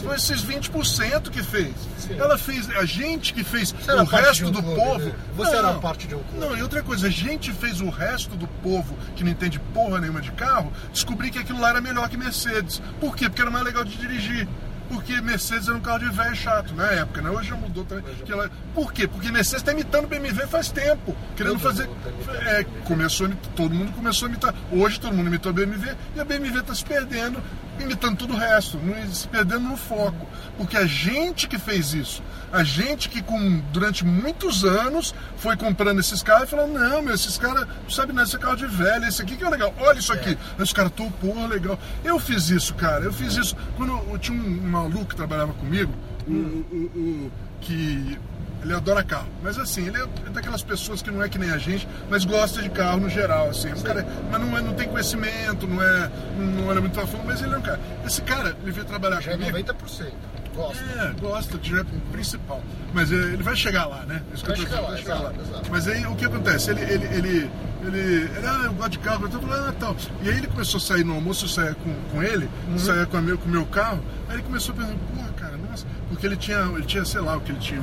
Foi 0.00 0.16
esses 0.16 0.44
20% 0.44 1.30
que 1.30 1.42
fez. 1.42 1.74
Sim. 1.98 2.18
Ela 2.18 2.38
fez, 2.38 2.68
a 2.70 2.84
gente 2.84 3.32
que 3.34 3.44
fez 3.44 3.72
Você 3.72 3.92
o 3.92 4.04
resto 4.04 4.46
um 4.46 4.50
do 4.50 4.62
clube, 4.62 4.80
povo. 4.80 5.04
né? 5.06 5.14
Você 5.36 5.56
era 5.56 5.74
parte 5.74 6.06
de 6.06 6.14
um 6.14 6.22
clube. 6.22 6.38
Não, 6.46 6.56
e 6.56 6.62
outra 6.62 6.82
coisa, 6.82 7.06
a 7.06 7.10
gente 7.10 7.52
fez 7.52 7.80
o 7.80 7.88
resto 7.90 8.36
do 8.36 8.46
povo 8.46 8.96
que 9.14 9.22
não 9.22 9.30
entende 9.30 9.58
porra 9.74 10.00
nenhuma 10.00 10.20
de 10.20 10.32
carro 10.32 10.72
descobrir 10.92 11.30
que 11.30 11.38
aquilo 11.38 11.60
lá 11.60 11.70
era 11.70 11.80
melhor 11.80 12.08
que 12.08 12.16
Mercedes. 12.16 12.82
Por 13.00 13.14
quê? 13.16 13.28
Porque 13.28 13.42
era 13.42 13.50
mais 13.50 13.64
legal 13.64 13.84
de 13.84 13.96
dirigir. 13.96 14.48
Porque 14.92 15.20
Mercedes 15.22 15.68
era 15.68 15.76
um 15.76 15.80
carro 15.80 16.00
de 16.00 16.10
velho 16.10 16.36
chato 16.36 16.74
na 16.74 16.84
época, 16.86 17.22
né? 17.22 17.30
Hoje 17.30 17.48
já 17.48 17.56
mudou 17.56 17.82
também. 17.84 18.04
Que 18.24 18.30
ela- 18.32 18.50
Por 18.74 18.92
quê? 18.92 19.08
Porque 19.08 19.30
Mercedes 19.32 19.62
está 19.62 19.72
imitando 19.72 20.06
BMW 20.06 20.46
faz 20.46 20.70
tempo. 20.70 21.16
Querendo 21.34 21.54
Todo 21.58 21.62
fazer. 21.62 21.86
tá 21.88 22.32
É, 22.50 22.64
começou, 22.84 23.28
todo 23.56 23.74
mundo 23.74 23.92
começou 23.92 24.26
a 24.26 24.30
imitar. 24.30 24.54
Hoje 24.70 25.00
todo 25.00 25.14
mundo 25.14 25.28
imitou 25.28 25.50
a 25.50 25.52
BMW 25.54 25.96
e 26.14 26.20
a 26.20 26.24
BMW 26.24 26.58
está 26.60 26.74
se 26.74 26.84
perdendo, 26.84 27.42
imitando 27.80 28.16
tudo 28.18 28.34
o 28.34 28.36
resto, 28.36 28.78
se 29.10 29.26
perdendo 29.28 29.60
no 29.60 29.76
foco. 29.78 30.26
Porque 30.58 30.76
a 30.76 30.84
gente 30.86 31.48
que 31.48 31.58
fez 31.58 31.94
isso, 31.94 32.22
a 32.52 32.62
gente 32.62 33.08
que 33.08 33.22
com, 33.22 33.58
durante 33.72 34.04
muitos 34.04 34.64
anos 34.64 35.14
foi 35.36 35.56
comprando 35.56 35.98
esses 36.00 36.22
carros 36.22 36.44
e 36.44 36.50
falando, 36.50 36.74
não, 36.78 37.00
meu, 37.02 37.14
esses 37.14 37.38
caras, 37.38 37.66
não 37.82 37.90
sabe 37.90 38.12
nada, 38.12 38.26
esse 38.28 38.36
é 38.36 38.38
carro 38.38 38.56
de 38.56 38.66
velho, 38.66 39.04
esse 39.06 39.22
aqui 39.22 39.36
que 39.36 39.44
é 39.44 39.48
legal, 39.48 39.74
olha 39.80 39.98
isso 39.98 40.12
aqui. 40.12 40.30
Aí 40.58 40.62
os 40.62 40.72
caras, 40.72 40.92
tô, 40.94 41.10
porra, 41.12 41.46
legal. 41.46 41.78
Eu 42.04 42.18
fiz 42.20 42.50
isso, 42.50 42.74
cara, 42.74 43.04
eu 43.04 43.12
fiz 43.12 43.34
isso. 43.36 43.56
Quando 43.76 43.92
eu, 43.92 44.18
tinha 44.18 44.38
um 44.40 44.68
maluco 44.68 45.06
que 45.06 45.16
trabalhava 45.16 45.52
comigo, 45.54 45.92
o- 46.28 46.30
o- 46.32 46.90
o- 46.94 47.32
que 47.60 48.18
ele 48.62 48.74
adora 48.74 49.02
carro, 49.02 49.26
mas 49.42 49.58
assim, 49.58 49.86
ele 49.88 49.96
é 50.00 50.06
daquelas 50.30 50.62
pessoas 50.62 51.02
que 51.02 51.10
não 51.10 51.20
é 51.22 51.28
que 51.28 51.36
nem 51.38 51.50
a 51.50 51.58
gente, 51.58 51.88
mas 52.08 52.24
gosta 52.24 52.62
de 52.62 52.70
carro 52.70 53.00
no 53.00 53.08
geral, 53.08 53.48
assim. 53.50 53.72
Um 53.72 53.80
cara, 53.82 54.06
mas 54.30 54.40
não, 54.40 54.56
é, 54.56 54.60
não 54.60 54.74
tem 54.74 54.86
conhecimento, 54.88 55.66
não 55.66 55.82
é, 55.82 56.10
não 56.38 56.70
é 56.70 56.80
muito 56.80 57.00
a 57.00 57.06
fundo, 57.06 57.24
mas 57.24 57.42
ele 57.42 57.54
é 57.54 57.58
um 57.58 57.62
cara. 57.62 57.80
Esse 58.06 58.22
cara, 58.22 58.56
ele 58.62 58.70
veio 58.70 58.84
trabalhar 58.86 59.20
Já 59.20 59.32
é 59.32 59.36
comigo. 59.36 59.50
90%. 59.58 60.12
Gosto. 60.54 60.82
É, 60.84 61.12
gosta 61.20 61.58
de 61.58 61.74
rap 61.74 61.86
principal. 62.12 62.62
Mas 62.92 63.10
é, 63.10 63.14
ele 63.16 63.42
vai 63.42 63.56
chegar 63.56 63.86
lá, 63.86 64.02
né? 64.04 64.22
Isso 64.34 64.44
Vai 64.44 64.56
chegar 64.56 64.80
lá, 64.80 64.88
vai 64.88 64.98
chegar 64.98 65.14
exato, 65.16 65.36
lá. 65.36 65.42
exato. 65.42 65.70
Mas 65.70 65.88
aí 65.88 66.06
o 66.06 66.14
que 66.14 66.24
acontece? 66.26 66.70
Ele, 66.70 66.80
ele, 66.82 67.04
ele, 67.06 67.50
ele, 67.82 67.98
ele, 67.98 68.46
ah, 68.46 68.60
eu 68.64 68.72
gosto 68.74 68.90
de 68.90 68.98
carro, 68.98 69.28
falando, 69.30 69.68
ah, 69.68 69.74
tal. 69.80 69.96
E 70.22 70.28
aí 70.28 70.36
ele 70.38 70.46
começou 70.46 70.78
a 70.78 70.80
sair 70.80 71.04
no 71.04 71.14
almoço, 71.14 71.44
eu 71.46 71.48
saía 71.48 71.74
com, 71.74 71.94
com 72.10 72.22
ele, 72.22 72.48
Uhum. 72.68 72.78
saía 72.78 73.06
com, 73.06 73.16
a 73.16 73.22
meu, 73.22 73.38
com 73.38 73.46
o 73.48 73.50
meu 73.50 73.64
carro, 73.66 74.00
aí 74.28 74.36
ele 74.36 74.42
começou 74.42 74.74
a 74.74 74.78
pensar, 74.78 74.94
porra, 75.14 75.28
cara, 75.36 75.56
nossa, 75.56 75.86
porque 76.08 76.26
ele 76.26 76.36
tinha, 76.36 76.58
ele 76.58 76.84
tinha, 76.84 77.04
sei 77.04 77.20
lá, 77.22 77.36
o 77.36 77.40
que 77.40 77.50
ele 77.52 77.58
tinha, 77.60 77.80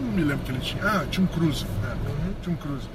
não 0.00 0.10
me 0.12 0.22
lembro 0.22 0.42
o 0.42 0.46
que 0.46 0.52
ele 0.52 0.60
tinha. 0.60 0.82
Ah, 0.84 1.04
tinha 1.10 1.24
um 1.24 1.28
Cruze, 1.28 1.64
né? 1.82 1.94
Uhum. 2.08 2.34
Tinha 2.42 2.54
um 2.54 2.58
Cruze. 2.58 2.88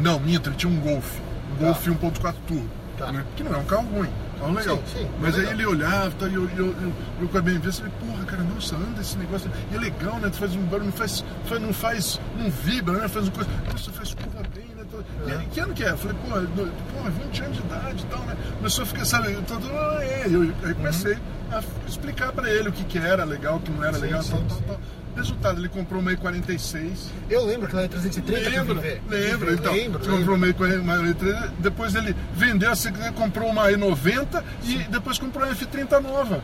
Não, 0.00 0.20
minto, 0.20 0.50
ele 0.50 0.56
tinha 0.56 0.70
um 0.72 0.80
Golf. 0.80 1.18
Um 1.52 1.56
Tá. 1.56 1.64
Golf 1.66 1.86
1.4 1.86 2.34
Turbo. 2.48 2.68
Tá. 2.98 3.12
Né? 3.12 3.24
Que 3.36 3.42
não 3.44 3.54
é 3.54 3.58
um 3.58 3.64
carro 3.64 3.86
ruim, 3.88 4.10
carro 4.38 4.54
legal. 4.54 4.76
Sim, 4.86 4.98
sim, 4.98 5.10
Mas 5.20 5.34
aí 5.34 5.40
legal. 5.40 5.54
ele 5.54 5.66
olhava 5.66 6.10
tá, 6.18 6.26
e 6.28 6.34
eu, 6.34 6.44
eu, 6.56 6.66
eu, 6.66 6.92
eu 7.20 7.28
com 7.28 7.38
a 7.38 7.40
eu 7.40 7.72
falei, 7.72 7.92
porra, 8.00 8.24
cara, 8.24 8.42
nossa, 8.44 8.76
anda 8.76 9.00
esse 9.00 9.16
negócio. 9.18 9.50
E 9.72 9.74
é 9.74 9.78
legal, 9.78 10.18
né? 10.18 10.28
Tu 10.30 10.36
faz 10.38 10.54
um 10.54 10.62
barulho, 10.62 10.86
não 10.86 10.92
faz, 10.92 11.24
faz, 11.46 11.60
não 11.60 11.72
faz, 11.72 12.20
não 12.38 12.50
vibra, 12.50 12.98
né? 12.98 13.08
Faz 13.08 13.26
uma 13.26 13.32
coisa, 13.34 13.50
nossa, 13.72 13.92
faz 13.92 14.14
curva 14.14 14.42
bem, 14.54 14.64
né? 14.76 14.84
Tô- 14.90 15.28
E 15.28 15.32
aí, 15.32 15.46
que 15.46 15.60
ano 15.60 15.74
que 15.74 15.84
é? 15.84 15.90
Eu 15.90 15.98
falei, 15.98 16.16
porra, 16.24 16.40
do- 16.42 16.92
porra, 16.92 17.10
20 17.10 17.42
anos 17.42 17.56
de 17.56 17.62
idade 17.64 18.02
e 18.02 18.06
tal, 18.06 18.20
né? 18.24 18.36
Começou 18.56 18.82
a 18.82 18.86
ficar, 18.86 19.04
sabe, 19.04 19.32
eu, 19.32 19.42
tô, 19.42 19.54
ah, 19.54 19.98
é. 20.04 20.26
eu, 20.26 20.42
aí 20.64 20.74
comecei 20.74 21.18
a 21.52 21.62
explicar 21.88 22.32
pra 22.32 22.50
ele 22.50 22.68
o 22.68 22.72
que, 22.72 22.84
que 22.84 22.98
era 22.98 23.24
legal, 23.24 23.56
o 23.56 23.60
que 23.60 23.70
não 23.70 23.82
era 23.84 23.94
Sim, 23.94 24.00
legal, 24.02 24.22
tal, 24.24 24.40
tal, 24.48 24.58
tal. 24.66 24.80
Resultado, 25.16 25.58
ele 25.60 25.68
comprou 25.68 26.00
uma 26.00 26.12
E46. 26.12 27.08
Eu 27.30 27.44
lembro 27.46 27.66
que 27.68 27.74
ela 27.74 27.84
é 27.86 27.88
330 27.88 28.38
que 28.40 28.46
eu 28.46 28.50
Lembra, 28.64 28.74
vivi. 28.80 29.00
lembra, 29.08 29.52
então. 29.54 29.72
Lembro, 29.72 29.98
comprou 30.00 30.36
uma 30.36 30.46
E40, 30.46 30.80
uma 30.80 30.96
E30, 30.98 31.50
depois 31.58 31.94
ele 31.94 32.14
vendeu 32.34 32.70
a 32.70 32.76
Segre, 32.76 33.10
comprou 33.12 33.48
uma 33.48 33.70
E90 33.70 34.42
e 34.64 34.78
depois 34.90 35.18
comprou 35.18 35.44
a 35.48 35.54
F30 35.54 36.00
nova. 36.00 36.42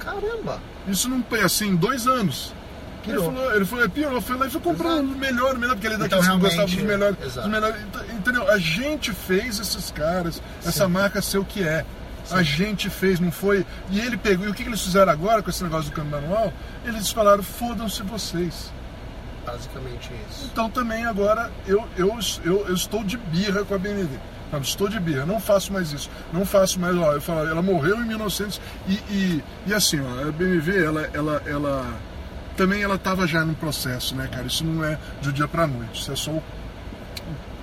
Caramba! 0.00 0.60
Isso 0.88 1.08
não 1.08 1.22
foi 1.22 1.42
assim, 1.42 1.76
dois 1.76 2.06
anos. 2.08 2.52
Ele 3.06 3.18
falou, 3.18 3.54
ele 3.56 3.64
falou, 3.64 3.84
é, 3.84 3.88
pirou, 3.88 4.20
foi 4.20 4.36
lá 4.36 4.46
e 4.46 4.50
foi 4.50 4.60
comprar 4.60 4.90
um 4.90 5.02
melhor, 5.02 5.58
melhor, 5.58 5.74
porque 5.74 5.88
ele 5.88 6.00
é 6.00 6.06
Então, 6.06 6.20
que 6.20 6.36
gostava 6.38 6.66
dos 6.68 6.74
melhores. 6.76 7.16
exato. 7.20 7.40
Dos 7.48 7.50
melhores 7.50 7.76
Ent- 7.82 8.12
entendeu? 8.14 8.48
A 8.50 8.58
gente 8.58 9.12
fez 9.12 9.58
esses 9.58 9.90
caras, 9.90 10.40
essa 10.64 10.88
marca 10.88 11.20
ser 11.20 11.38
o 11.38 11.44
que 11.44 11.62
é. 11.64 11.84
A 12.32 12.42
gente 12.42 12.88
fez, 12.90 13.20
não 13.20 13.30
foi. 13.30 13.66
E 13.90 14.00
ele 14.00 14.16
pegou. 14.16 14.46
E 14.46 14.50
o 14.50 14.54
que 14.54 14.62
eles 14.62 14.80
fizeram 14.82 15.12
agora 15.12 15.42
com 15.42 15.50
esse 15.50 15.62
negócio 15.62 15.90
do 15.90 15.94
câmbio 15.94 16.20
manual? 16.20 16.52
Eles 16.84 17.10
falaram: 17.10 17.42
fodam-se 17.42 18.02
vocês. 18.02 18.72
Basicamente 19.44 20.10
isso. 20.30 20.48
Então 20.52 20.70
também 20.70 21.04
agora 21.04 21.50
eu, 21.66 21.84
eu, 21.96 22.16
eu, 22.44 22.66
eu 22.68 22.74
estou 22.74 23.02
de 23.02 23.16
birra 23.16 23.64
com 23.64 23.74
a 23.74 23.78
BMW. 23.78 24.18
Sabe? 24.50 24.66
Estou 24.66 24.88
de 24.88 25.00
birra, 25.00 25.24
não 25.24 25.40
faço 25.40 25.72
mais 25.72 25.92
isso. 25.92 26.10
Não 26.32 26.44
faço 26.44 26.78
mais, 26.78 26.94
ó, 26.96 27.14
eu 27.14 27.20
falo, 27.22 27.46
ela 27.48 27.62
morreu 27.62 27.96
em 28.02 28.06
1900 28.06 28.60
e, 28.86 28.92
e, 29.10 29.44
e 29.66 29.74
assim, 29.74 29.98
ó, 30.00 30.28
a 30.28 30.30
BMW, 30.30 30.84
ela, 30.84 31.10
ela, 31.14 31.42
ela 31.46 31.94
também 32.54 32.82
ela 32.82 32.96
estava 32.96 33.26
já 33.26 33.46
no 33.46 33.54
processo, 33.54 34.14
né, 34.14 34.28
cara? 34.30 34.46
Isso 34.46 34.62
não 34.62 34.84
é 34.84 34.98
do 35.22 35.32
dia 35.32 35.48
para 35.48 35.66
noite, 35.66 36.02
isso 36.02 36.12
é 36.12 36.16
só 36.16 36.32
o, 36.32 36.42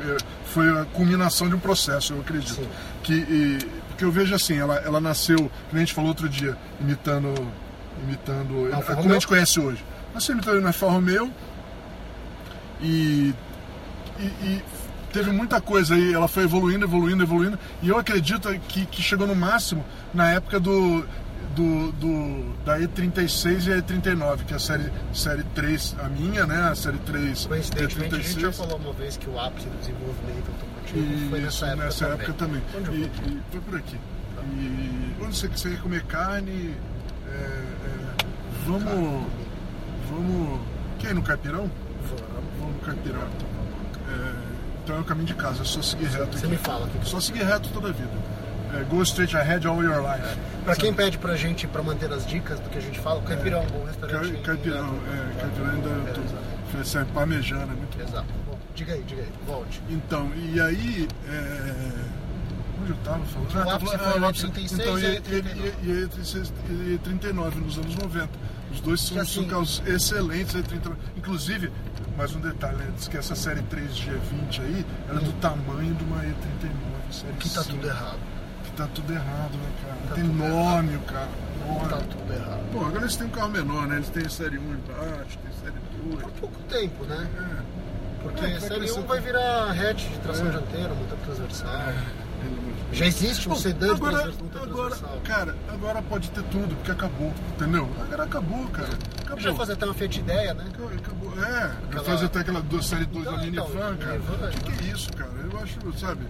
é, 0.01 0.17
foi 0.45 0.67
a 0.81 0.85
culminação 0.85 1.47
de 1.47 1.53
um 1.53 1.59
processo, 1.59 2.13
eu 2.13 2.21
acredito. 2.21 2.55
Sim. 2.55 2.69
Que, 3.03 3.13
e- 3.13 3.78
porque 3.99 4.05
eu 4.05 4.11
vejo 4.13 4.33
assim, 4.33 4.57
ela, 4.57 4.77
ela 4.77 5.01
nasceu, 5.01 5.37
como 5.37 5.51
a 5.73 5.79
gente 5.79 5.93
falou 5.93 6.07
outro 6.07 6.29
dia, 6.29 6.55
imitando. 6.79 7.33
imitando. 8.01 8.73
Alfa 8.73 8.93
como 8.93 9.01
Romeo? 9.01 9.11
a 9.11 9.13
gente 9.15 9.27
conhece 9.27 9.59
hoje. 9.59 9.83
Nasceu 10.13 10.35
imitando 10.35 10.61
na 10.61 10.69
Alfa 10.69 10.89
Romeo 10.89 11.29
e, 12.79 13.33
e, 14.17 14.23
e 14.23 14.63
teve 15.11 15.31
muita 15.31 15.59
coisa 15.59 15.95
aí, 15.95 16.13
ela 16.13 16.29
foi 16.29 16.43
evoluindo, 16.43 16.85
evoluindo, 16.85 17.23
evoluindo, 17.23 17.59
e 17.81 17.89
eu 17.89 17.97
acredito 17.97 18.47
que, 18.69 18.85
que 18.85 19.01
chegou 19.01 19.27
no 19.27 19.35
máximo 19.35 19.83
na 20.13 20.31
época 20.31 20.61
do, 20.61 21.05
do, 21.59 21.91
do- 21.93 22.63
da 22.65 22.79
E36 22.79 23.67
e 23.67 23.73
a 23.73 23.77
E39, 23.81 24.45
que 24.45 24.53
é 24.53 24.55
a 24.55 24.59
série, 24.59 24.91
série 25.13 25.43
3, 25.55 25.95
a 25.99 26.07
minha, 26.09 26.45
né? 26.45 26.69
A 26.69 26.75
série 26.75 26.97
3 26.99 27.45
Coincidentemente, 27.45 28.15
a 28.15 28.17
gente 28.19 28.39
já 28.41 28.49
E36. 28.49 28.53
falou 28.53 28.77
uma 28.77 28.93
vez 28.93 29.17
que 29.17 29.29
o 29.29 29.39
ápice 29.39 29.67
do 29.67 29.77
desenvolvimento 29.79 30.51
automotivo 30.51 31.29
foi 31.29 31.39
Isso, 31.39 31.45
nessa 31.45 31.65
época 31.67 31.83
nessa 31.85 32.05
também. 32.07 32.17
época 32.21 32.33
também. 32.33 32.61
Onde 32.77 32.91
E, 32.91 33.03
e 33.03 33.41
foi 33.51 33.61
por 33.61 33.75
aqui. 33.77 33.97
E 34.53 35.15
onde 35.23 35.35
você, 35.37 35.49
quer 35.49 35.81
comer 35.81 36.03
carne, 36.05 36.75
é, 37.27 37.31
é, 37.31 38.25
vamos. 38.65 39.27
Vamos. 40.09 40.59
Quer 40.99 41.11
ir 41.11 41.13
no 41.13 41.21
Caipirão? 41.21 41.69
Vamos 42.57 42.75
no 42.75 42.79
Caipirão. 42.85 43.21
É, 43.21 44.33
então 44.83 44.95
é 44.97 44.99
o 45.01 45.03
caminho 45.03 45.27
de 45.27 45.33
casa, 45.35 45.61
é 45.61 45.65
só 45.65 45.81
seguir 45.81 46.05
reto. 46.07 46.31
Você 46.37 46.45
aqui. 46.45 46.47
me 46.47 46.57
fala. 46.57 46.89
Só 47.03 47.19
seguir 47.19 47.43
reto 47.43 47.69
toda 47.69 47.89
a 47.89 47.91
vida. 47.91 48.09
É, 48.73 48.83
go 48.83 49.01
straight 49.03 49.35
ahead 49.35 49.65
all 49.67 49.83
your 49.83 50.01
life. 50.01 50.37
Pra 50.63 50.75
quem 50.75 50.93
pede 50.93 51.17
pra 51.17 51.35
gente, 51.35 51.65
pra 51.67 51.81
manter 51.81 52.11
as 52.13 52.25
dicas 52.25 52.59
do 52.59 52.69
que 52.69 52.77
a 52.77 52.81
gente 52.81 52.99
fala, 52.99 53.19
o 53.19 53.23
Caipirão, 53.23 53.63
um 53.63 53.67
bom 53.67 53.85
restaurante. 53.85 54.37
Caipirão, 54.43 54.87
em- 54.87 55.37
é, 55.37 55.41
Caipirão 55.41 55.69
ainda 55.71 55.89
oferecendo 56.67 57.05
parmejana, 57.13 57.63
é 57.63 57.75
muito 57.75 57.97
bom. 57.97 58.03
Exato. 58.03 58.27
Bom, 58.45 58.59
diga 58.75 58.93
aí, 58.93 59.03
diga 59.03 59.21
aí, 59.23 59.29
volte. 59.47 59.81
Então, 59.89 60.31
e 60.35 60.59
aí. 60.61 61.07
é, 61.27 62.19
Onde 62.81 62.91
eu 62.91 62.97
tava 63.03 63.25
falando? 63.25 63.59
Ah, 63.59 63.65
tava- 63.65 63.85
foi 63.85 63.95
ah, 63.97 64.15
o 64.15 64.21
o 64.21 64.25
ápice- 64.25 64.47
36 64.51 64.79
então, 64.79 64.97
e 64.97 65.01
e, 65.01 65.05
a 65.05 65.09
e, 65.09 65.15
e, 65.17 65.99
e, 66.01 66.03
a 66.05 66.07
36 66.07 66.53
e 66.69 66.95
a 66.95 66.97
39 67.03 67.59
nos 67.59 67.77
anos 67.77 67.93
90. 67.95 68.29
Os 68.71 68.79
dois 68.79 69.01
são, 69.01 69.19
assim- 69.19 69.41
são 69.41 69.45
carros 69.49 69.83
excelentes. 69.85 70.55
a 70.55 70.61
39. 70.61 70.97
Inclusive, 71.17 71.71
mais 72.15 72.33
um 72.33 72.39
detalhe, 72.39 72.77
né, 72.77 72.87
diz 72.95 73.07
que 73.09 73.17
essa 73.17 73.35
série 73.35 73.61
3G20 73.63 74.61
aí 74.61 74.85
era 75.09 75.19
do 75.19 75.31
tamanho 75.41 75.93
de 75.93 76.03
uma 76.05 76.23
E39. 76.23 77.11
Série 77.11 77.33
Que 77.33 77.49
tá 77.49 77.63
5, 77.63 77.75
tudo 77.75 77.87
errado. 77.89 78.19
Tá 78.79 78.87
tudo 78.95 79.11
errado, 79.11 79.51
né, 79.57 79.69
cara? 79.83 79.95
Tá 80.07 80.15
tem 80.15 80.23
tudo 80.23 80.45
enorme 80.45 80.95
o 80.95 80.99
carro. 81.01 81.27
enorme. 81.65 81.89
Tá 81.89 81.97
tudo 81.97 82.33
errado. 82.33 82.71
Bom, 82.71 82.85
agora 82.85 83.01
eles 83.01 83.15
têm 83.17 83.27
um 83.27 83.29
carro 83.29 83.49
menor, 83.49 83.87
né? 83.87 83.95
Eles 83.97 84.09
têm 84.09 84.25
a 84.25 84.29
série 84.29 84.57
1 84.57 84.61
embaixo, 84.73 85.37
tem 85.39 85.51
série 85.61 85.79
2. 86.09 86.21
Por 86.21 86.31
pouco 86.31 86.59
tempo, 86.69 87.03
né? 87.03 87.27
É. 87.37 88.23
Porque 88.23 88.45
É, 88.45 88.49
vai 88.51 88.59
série 88.61 88.75
crescer 88.79 88.99
1 89.01 89.05
vai 89.05 89.19
virar 89.19 89.71
hatch 89.71 90.07
de 90.09 90.17
tração 90.19 90.47
É. 90.47 90.51
dianteira, 90.51 90.93
motor 90.93 91.17
transversal. 91.25 91.69
Deus. 91.71 92.97
Já 92.97 93.05
existe 93.05 93.49
um 93.49 93.51
Bom, 93.51 93.57
sedã 93.59 93.87
de 93.87 93.91
agora, 93.95 94.33
agora, 94.63 94.95
cara, 95.25 95.55
agora 95.67 96.01
pode 96.01 96.31
ter 96.31 96.43
tudo, 96.43 96.73
porque 96.77 96.91
acabou, 96.91 97.33
entendeu? 97.55 97.89
Agora 98.01 98.23
acabou, 98.23 98.65
cara. 98.69 98.89
Acabou. 99.21 99.39
Já 99.43 99.53
fazer 99.53 99.73
até 99.73 99.85
uma 99.85 99.93
Fiat 99.93 100.19
ideia, 100.21 100.53
né? 100.53 100.63
Acabou. 100.69 101.33
É, 101.43 101.71
Aquela- 101.89 102.03
fazer 102.05 102.25
até 102.27 102.39
aquela 102.39 102.63
série 102.81 103.05
2 103.05 103.25
da 103.25 103.31
Então, 103.33 103.45
então, 103.45 103.67
minivan, 103.67 103.97
cara. 103.97 104.19
minivan, 104.19 104.47
O 104.47 104.49
que, 104.51 104.71
que 104.71 104.85
é 104.87 104.91
isso, 104.93 105.11
cara? 105.13 105.31
Eu 105.51 105.59
acho, 105.61 105.99
sabe? 105.99 106.25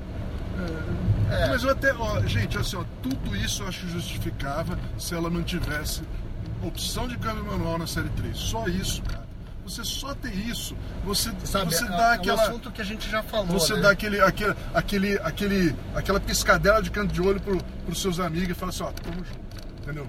É, 1.31 1.43
É. 1.43 1.47
Mas 1.47 1.63
eu 1.63 1.69
até, 1.69 1.93
ó, 1.93 2.21
gente, 2.25 2.57
assim, 2.57 2.75
ó, 2.75 2.83
tudo 3.03 3.35
isso 3.35 3.63
eu 3.63 3.67
acho 3.67 3.87
justificável 3.87 4.77
se 4.97 5.13
ela 5.13 5.29
não 5.29 5.43
tivesse 5.43 6.01
opção 6.63 7.07
de 7.07 7.17
câmbio 7.17 7.45
manual 7.45 7.77
na 7.77 7.87
série 7.87 8.09
3. 8.09 8.35
Só 8.37 8.67
isso, 8.67 9.01
cara. 9.03 9.27
Você 9.63 9.83
só 9.83 10.15
ter 10.15 10.33
isso, 10.33 10.75
você, 11.05 11.31
Sabe, 11.43 11.71
você 11.75 11.85
é, 11.85 11.87
dá 11.89 12.11
é 12.11 12.15
aquela. 12.15 12.41
um 12.41 12.45
assunto 12.47 12.71
que 12.71 12.81
a 12.81 12.83
gente 12.83 13.07
já 13.07 13.21
falou, 13.21 13.45
Você 13.59 13.75
né? 13.75 13.81
dá 13.81 13.91
aquele, 13.91 14.19
aquele, 14.19 14.55
aquele, 14.73 15.19
aquele, 15.19 15.75
aquela 15.93 16.19
piscadela 16.19 16.81
de 16.81 16.89
canto 16.89 17.13
de 17.13 17.21
olho 17.21 17.39
pro, 17.39 17.63
pros 17.85 18.01
seus 18.01 18.19
amigos 18.19 18.49
e 18.49 18.53
fala 18.55 18.71
assim, 18.71 18.81
ó, 18.81 18.91
tamo 18.91 19.17
junto, 19.17 19.83
entendeu? 19.83 20.07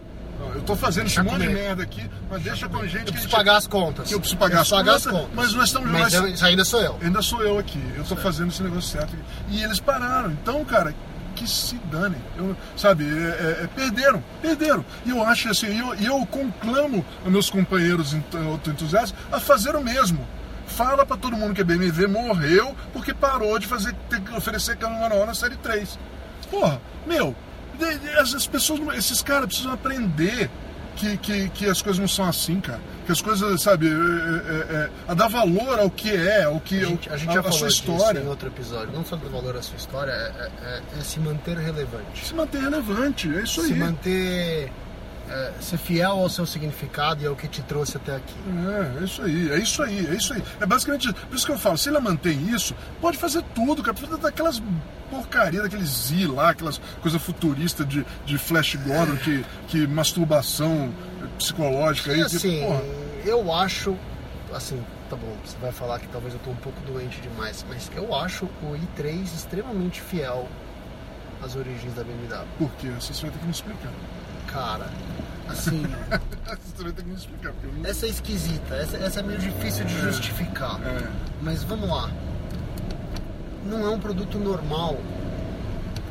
Eu 0.55 0.63
tô 0.63 0.75
fazendo 0.77 1.07
esse 1.07 1.23
monte 1.23 1.41
de 1.43 1.49
merda 1.49 1.83
aqui, 1.83 2.09
mas 2.31 2.43
deixa 2.43 2.69
com 2.69 2.79
a 2.79 2.87
gente 2.87 2.97
Eu 2.99 3.05
preciso 3.05 3.23
gente... 3.23 3.31
pagar 3.37 3.57
as 3.57 3.67
contas. 3.67 4.09
que 4.09 4.15
eu 4.15 4.19
preciso 4.21 4.39
pagar, 4.39 4.57
Eu 4.57 4.61
as, 4.63 4.69
pagar 4.71 4.93
contas, 4.93 5.07
as 5.07 5.13
contas. 5.13 5.31
mas 5.35 5.55
nós 5.55 5.65
estamos... 5.67 5.91
Mas 5.91 6.01
nós- 6.03 6.15
eu- 6.15 6.29
isso 6.29 6.45
ainda 6.45 6.65
sou 6.65 6.81
eu. 6.83 6.99
Ainda 7.03 7.23
sou 7.23 7.43
eu 7.43 7.59
aqui, 7.59 7.83
eu 7.97 8.05
tô 8.05 8.17
fazendo 8.17 8.49
esse 8.51 8.63
negócio 8.63 8.91
certo. 8.91 9.15
aqui. 9.15 9.23
E 9.51 9.63
eles 9.63 9.79
pararam, 9.81 10.31
então, 10.31 10.65
cara, 10.65 10.95
que 11.37 11.49
se 11.49 11.77
danem. 11.91 12.21
Eu, 12.37 12.57
sabe, 12.77 13.05
é, 13.05 13.09
é, 13.09 13.65
é, 13.65 13.67
perderam, 13.69 14.23
perderam. 14.43 14.85
E 15.07 15.11
eu 15.11 15.23
acho 15.23 15.49
assim, 15.51 15.79
eu, 15.79 15.95
e 15.95 16.07
eu 16.07 16.27
conclamo 16.27 17.05
meus 17.25 17.49
companheiros 17.49 18.13
ent- 18.15 18.35
autoentusiastas 18.35 19.15
a 19.33 19.39
fazer 19.41 19.75
o 19.77 19.83
mesmo. 19.83 20.27
Fala 20.67 21.05
pra 21.05 21.17
todo 21.17 21.37
mundo 21.37 21.53
que 21.55 21.61
a 21.63 21.65
BMW 21.65 22.09
morreu 22.09 22.75
porque 22.93 23.13
parou 23.13 23.59
de 23.59 23.67
fazer, 23.67 23.93
ter 24.09 24.21
oferecer 24.37 24.77
câmbio 24.77 25.01
manual 25.01 25.27
na 25.27 25.35
série 25.35 25.57
3. 25.57 25.99
Porra, 26.51 26.81
meu, 27.07 27.35
essas 28.19 28.47
pessoas, 28.47 28.81
esses 28.99 29.23
caras 29.23 29.47
precisam 29.47 29.73
aprender 29.73 30.51
que, 30.97 31.17
que, 31.19 31.49
que 31.51 31.67
as 31.67 31.81
coisas 31.81 31.99
não 31.99 32.09
são 32.09 32.25
assim, 32.27 32.61
cara. 32.61 32.81
Que 33.07 33.13
as 33.13 33.21
coisas, 33.23 33.63
sabe, 33.63 33.89
é, 33.89 33.91
é, 33.91 34.77
é, 34.77 34.91
a 35.09 35.15
dar 35.15 35.29
valor 35.29 35.79
ao 35.79 35.91
que 35.91 36.11
é, 36.15 36.45
ao 36.45 36.61
que 36.61 36.79
A 36.81 36.85
gente, 36.85 37.09
a 37.11 37.17
gente 37.17 37.31
a, 37.31 37.35
já 37.35 37.41
a 37.41 37.43
falou 37.43 37.59
sua 37.59 37.69
história. 37.69 38.21
em 38.21 38.27
outro 38.29 38.49
episódio. 38.49 38.93
Não 38.93 39.05
sobre 39.05 39.27
o 39.27 39.31
valor 39.31 39.55
da 39.55 39.63
sua 39.63 39.77
história, 39.77 40.13
é, 40.13 40.51
é- 40.63 40.83
é 40.99 41.03
se 41.03 41.19
manter 41.21 41.57
relevante. 41.57 42.25
Se 42.27 42.35
manter 42.35 42.61
relevante, 42.61 43.29
é 43.35 43.43
isso 43.43 43.63
Se 43.63 43.73
aí. 43.73 43.79
manter... 43.79 44.73
é, 45.31 45.53
ser 45.61 45.79
fiel 45.79 46.11
ao 46.11 46.29
seu 46.29 46.45
significado 46.45 47.23
e 47.23 47.27
ao 47.27 47.37
que 47.37 47.47
te 47.47 47.63
trouxe 47.63 47.97
até 47.97 48.17
aqui. 48.17 48.35
É, 48.67 49.01
é 49.01 49.05
isso 49.05 49.23
aí, 49.23 49.51
é 49.51 49.59
isso 49.59 49.83
aí, 49.83 50.07
é 50.09 50.15
isso 50.15 50.33
aí. 50.33 50.43
É 50.61 50.67
basicamente 50.67 51.05
isso. 51.05 51.15
Por 51.15 51.37
isso 51.37 51.47
que 51.47 51.53
eu 51.53 51.59
falo, 51.59 51.79
se 51.79 51.89
ela 51.89 52.01
mantém 52.01 52.49
isso, 52.49 52.75
pode 53.01 53.17
fazer 53.17 53.43
tudo, 53.55 53.83
cara. 53.83 53.97
Daquelas 54.19 54.61
porcaria, 55.09 55.63
daqueles 55.63 55.89
Z 55.89 56.27
lá, 56.29 56.51
aquelas 56.51 56.79
coisas 57.01 57.21
futuristas 57.21 57.87
de, 57.87 58.05
de 58.25 58.39
Flash 58.39 58.77
Gordon, 58.77 59.17
que, 59.17 59.45
que 59.69 59.87
masturbação 59.87 60.93
psicológica 61.39 62.13
aí. 62.13 62.21
E 62.21 62.27
que, 62.27 62.37
assim, 62.37 62.63
eu 63.25 63.53
acho, 63.53 63.97
assim, 64.53 64.83
tá 65.09 65.17
bom, 65.17 65.37
você 65.45 65.57
vai 65.59 65.73
falar 65.73 65.99
que 65.99 66.09
talvez 66.09 66.35
eu 66.35 66.41
tô 66.41 66.51
um 66.51 66.57
pouco 66.57 66.81
doente 66.83 67.21
demais, 67.21 67.65
mas 67.69 67.91
eu 67.95 68.15
acho 68.15 68.45
o 68.45 68.77
i3 68.99 69.25
extremamente 69.25 70.01
fiel 70.01 70.49
às 71.43 71.57
origens 71.57 71.95
da 71.95 72.05
BMW. 72.05 72.47
por 72.59 72.71
quê? 72.73 72.89
Você 73.01 73.13
vai 73.23 73.31
ter 73.31 73.39
que 73.39 73.45
me 73.45 73.51
explicar. 73.51 73.91
Cara, 74.53 74.87
assim, 75.49 75.83
vai 76.79 76.93
ter 76.93 77.05
que 77.05 77.11
explicar, 77.13 77.53
não... 77.63 77.89
essa 77.89 78.07
é 78.07 78.09
esquisita, 78.09 78.75
essa, 78.75 78.97
essa 78.97 79.21
é 79.21 79.23
meio 79.23 79.39
difícil 79.39 79.85
de 79.85 79.97
justificar. 80.01 80.81
É. 80.83 81.09
Mas 81.41 81.63
vamos 81.63 81.89
lá. 81.89 82.11
Não 83.65 83.87
é 83.87 83.91
um 83.91 84.01
produto 84.01 84.39
normal 84.39 84.99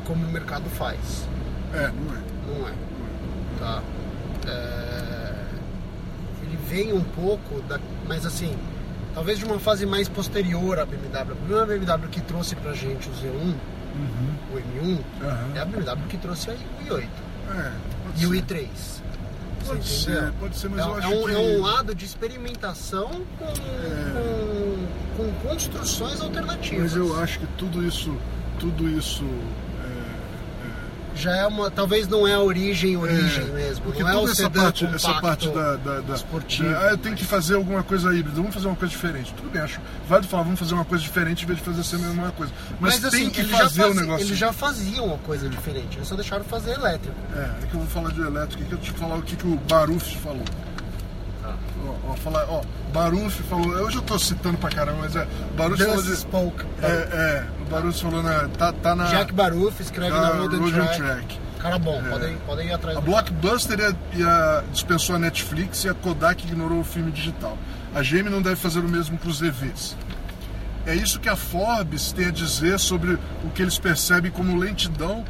como 0.06 0.24
o 0.26 0.30
mercado 0.30 0.68
faz. 0.70 1.26
É, 1.74 1.88
não 1.88 2.14
é. 2.14 2.58
Não 2.58 2.68
é. 2.68 2.72
Tá? 3.58 3.82
É, 4.48 5.34
Ele 6.42 6.56
vem 6.68 6.92
um 6.92 7.04
pouco 7.04 7.60
da. 7.62 7.78
Mas 8.08 8.24
assim, 8.24 8.56
talvez 9.14 9.38
de 9.38 9.44
uma 9.44 9.58
fase 9.58 9.84
mais 9.84 10.08
posterior 10.08 10.78
à 10.78 10.86
BMW. 10.86 11.32
A 11.32 11.36
primeira 11.36 11.66
BMW 11.66 12.08
que 12.08 12.20
trouxe 12.22 12.56
pra 12.56 12.72
gente 12.72 13.08
o 13.08 13.12
Z1, 13.12 13.54
o 14.52 14.56
M1, 14.56 14.98
Aham. 15.22 15.52
é 15.54 15.60
a 15.60 15.64
BMW 15.64 16.06
que 16.08 16.16
trouxe 16.16 16.50
o 16.50 16.54
i8 16.88 17.08
É, 17.54 17.72
pode 18.10 18.22
e 18.22 18.26
o 18.26 18.30
ser. 18.30 18.42
i3. 18.42 18.68
Você 19.60 19.66
Pode 19.66 19.88
ser, 19.88 20.32
pode 20.40 20.56
ser, 20.56 20.68
mas 20.70 20.80
é, 20.80 20.82
eu 20.88 20.94
é 20.94 20.98
acho 20.98 21.08
um, 21.14 21.24
que- 21.26 21.32
é 21.32 21.38
um 21.38 21.62
lado 21.62 21.94
de 21.94 22.04
experimentação 22.04 23.08
com, 23.38 23.46
com, 23.46 24.86
com 25.16 25.48
construções 25.48 26.20
alternativas. 26.20 26.80
Mas 26.82 26.96
eu 26.96 27.20
acho 27.22 27.38
que 27.40 27.46
tudo 27.58 27.84
isso, 27.86 28.16
tudo 28.58 28.88
isso 28.88 29.22
Já 31.20 31.36
é 31.36 31.46
uma. 31.46 31.70
Talvez 31.70 32.08
não 32.08 32.26
é 32.26 32.34
a 32.34 32.40
origem, 32.40 32.96
origem 32.96 33.44
É, 33.44 33.52
mesmo. 33.52 33.84
Porque 33.84 34.02
não 34.02 34.08
é 34.10 34.12
o 34.14 34.20
toda 34.20 34.32
essa 34.32 34.42
sedã 34.42 34.62
parte, 34.62 34.84
essa 34.86 35.14
parte 35.20 35.48
da, 35.50 35.76
da, 35.76 36.00
da- 36.00 36.14
esportivo, 36.14 36.68
da- 36.70 36.80
ah, 36.80 36.90
eu 36.90 36.98
tenho 36.98 37.14
que 37.14 37.24
fazer 37.24 37.54
alguma 37.54 37.82
coisa 37.82 38.08
híbrida, 38.14 38.36
vamos 38.36 38.54
fazer 38.54 38.66
uma 38.66 38.76
coisa 38.76 38.90
diferente. 38.92 39.32
Tudo 39.34 39.50
bem, 39.50 39.62
acho 39.62 39.80
válido 40.08 40.28
falar, 40.28 40.42
vamos 40.44 40.58
fazer 40.58 40.74
uma 40.74 40.84
coisa 40.84 41.04
diferente 41.04 41.44
em 41.44 41.46
vez 41.46 41.58
de 41.58 41.64
fazer 41.64 41.84
sempre 41.84 42.06
a 42.06 42.08
mesma 42.10 42.32
coisa. 42.32 42.52
Mas, 42.80 42.98
Mas, 43.00 43.12
tem 43.12 43.20
assim, 43.26 43.30
que 43.30 43.44
fazer 43.44 43.84
o 43.84 43.94
negócio. 43.94 44.26
eles 44.26 44.38
já 44.38 44.52
faziam 44.52 45.04
uma 45.06 45.18
coisa 45.18 45.48
diferente, 45.48 45.96
eles 45.98 46.08
só 46.08 46.14
deixaram 46.16 46.44
fazer 46.44 46.72
elétrico. 46.72 47.14
É, 47.36 47.40
é 47.62 47.66
que 47.66 47.74
eu 47.74 47.80
vou 47.80 47.88
falar 47.88 48.10
de 48.12 48.20
elétrico 48.22 48.62
aqui, 48.62 48.72
eu 48.72 48.78
te 48.78 48.90
falar 48.92 49.16
o 49.16 49.22
que, 49.22 49.36
que 49.36 49.46
o 49.46 49.56
Baruf 49.68 50.16
falou. 50.18 50.44
Tá. 51.82 51.90
Ó, 52.08 52.12
ó, 52.12 52.16
falar, 52.16 52.44
ó, 52.48 52.62
Baruf 52.92 53.42
falou, 53.44 53.66
hoje 53.68 53.96
eu 53.96 54.02
tô 54.02 54.18
citando 54.18 54.58
pra 54.58 54.70
caramba, 54.70 54.98
mas 55.02 55.16
é, 55.16 55.26
Baruf 55.56 55.82
falou 55.82 56.02
de... 56.02 56.16
Spoke. 56.16 56.64
É, 56.82 56.86
é, 56.86 57.46
o 57.62 57.64
Baruf 57.70 58.00
falou 58.00 58.22
na... 58.22 58.48
Tá, 58.48 58.72
tá 58.72 58.94
na... 58.94 59.04
Jack 59.06 59.32
Baruf 59.32 59.80
escreve 59.80 60.10
na 60.12 60.20
na 60.20 60.28
Road 60.28 60.56
and 60.56 60.70
Track. 60.70 60.96
Track. 60.96 61.40
Cara 61.60 61.78
bom, 61.78 62.00
É. 62.04 62.08
podem, 62.08 62.36
podem 62.38 62.68
ir 62.68 62.72
atrás 62.72 62.96
A 62.96 63.00
Blockbuster 63.02 63.78
ia, 63.78 63.94
ia- 64.14 64.64
dispensou 64.72 65.16
a 65.16 65.18
Netflix 65.18 65.84
e 65.84 65.88
a 65.90 65.94
Kodak 65.94 66.42
ignorou 66.46 66.80
o 66.80 66.84
filme 66.84 67.12
digital. 67.12 67.56
A 67.94 68.00
GM 68.02 68.30
não 68.30 68.40
deve 68.40 68.56
fazer 68.56 68.80
o 68.80 68.88
mesmo 68.88 69.18
com 69.18 69.28
os 69.28 69.42
EVs. 69.42 69.94
É 70.86 70.94
isso 70.94 71.20
que 71.20 71.28
a 71.28 71.36
Forbes 71.36 72.12
tem 72.12 72.26
a 72.26 72.30
dizer 72.30 72.78
sobre 72.80 73.18
o 73.44 73.50
que 73.54 73.60
eles 73.60 73.78
percebem 73.78 74.30
como 74.30 74.56
lentidão 74.56 75.22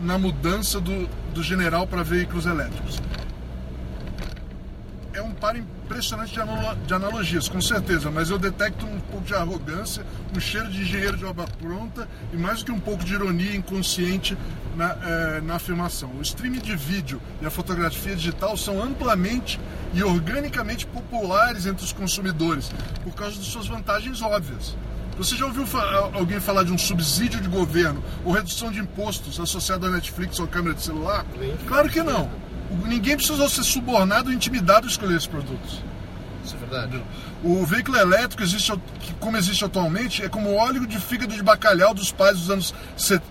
na 0.00 0.16
mudança 0.16 0.80
do, 0.80 1.06
do 1.34 1.42
general 1.42 1.86
para 1.86 2.02
veículos 2.02 2.46
elétricos. 2.46 2.98
Impressionante 5.84 6.32
de, 6.32 6.40
analo- 6.40 6.76
de 6.86 6.94
analogias, 6.94 7.46
com 7.48 7.60
certeza, 7.60 8.10
mas 8.10 8.30
eu 8.30 8.38
detecto 8.38 8.86
um 8.86 8.98
pouco 9.00 9.26
de 9.26 9.34
arrogância, 9.34 10.02
um 10.34 10.40
cheiro 10.40 10.68
de 10.70 10.80
engenheiro 10.80 11.16
de 11.16 11.24
obra 11.26 11.44
pronta 11.60 12.08
e 12.32 12.36
mais 12.36 12.60
do 12.60 12.64
que 12.64 12.72
um 12.72 12.80
pouco 12.80 13.04
de 13.04 13.12
ironia 13.12 13.54
inconsciente 13.54 14.36
na, 14.76 14.96
eh, 15.02 15.40
na 15.44 15.56
afirmação. 15.56 16.10
O 16.18 16.22
streaming 16.22 16.60
de 16.60 16.74
vídeo 16.74 17.20
e 17.42 17.46
a 17.46 17.50
fotografia 17.50 18.16
digital 18.16 18.56
são 18.56 18.82
amplamente 18.82 19.60
e 19.92 20.02
organicamente 20.02 20.86
populares 20.86 21.66
entre 21.66 21.84
os 21.84 21.92
consumidores 21.92 22.70
por 23.02 23.14
causa 23.14 23.36
de 23.38 23.44
suas 23.44 23.66
vantagens 23.66 24.22
óbvias. 24.22 24.74
Você 25.16 25.36
já 25.36 25.46
ouviu 25.46 25.64
alguém 26.14 26.40
falar 26.40 26.64
de 26.64 26.72
um 26.72 26.78
subsídio 26.78 27.40
de 27.40 27.48
governo 27.48 28.02
ou 28.24 28.32
redução 28.32 28.72
de 28.72 28.80
impostos 28.80 29.38
associado 29.38 29.86
à 29.86 29.90
Netflix 29.90 30.40
ou 30.40 30.48
câmera 30.48 30.74
de 30.74 30.82
celular? 30.82 31.24
Claro 31.68 31.88
que 31.88 32.02
não. 32.02 32.28
Ninguém 32.86 33.16
precisou 33.16 33.48
ser 33.48 33.62
subornado 33.64 34.28
ou 34.28 34.34
intimidado 34.34 34.86
a 34.86 34.90
escolher 34.90 35.16
esses 35.16 35.26
produtos. 35.26 35.80
Isso 36.44 36.54
é 36.56 36.58
verdade. 36.58 37.02
O 37.42 37.64
veículo 37.64 37.96
elétrico, 37.96 38.42
existe, 38.42 38.72
como 39.20 39.36
existe 39.36 39.64
atualmente, 39.64 40.22
é 40.22 40.28
como 40.28 40.50
o 40.50 40.56
óleo 40.56 40.86
de 40.86 40.98
fígado 40.98 41.34
de 41.34 41.42
bacalhau 41.42 41.94
dos 41.94 42.10
pais 42.12 42.38
dos 42.38 42.50
anos 42.50 42.74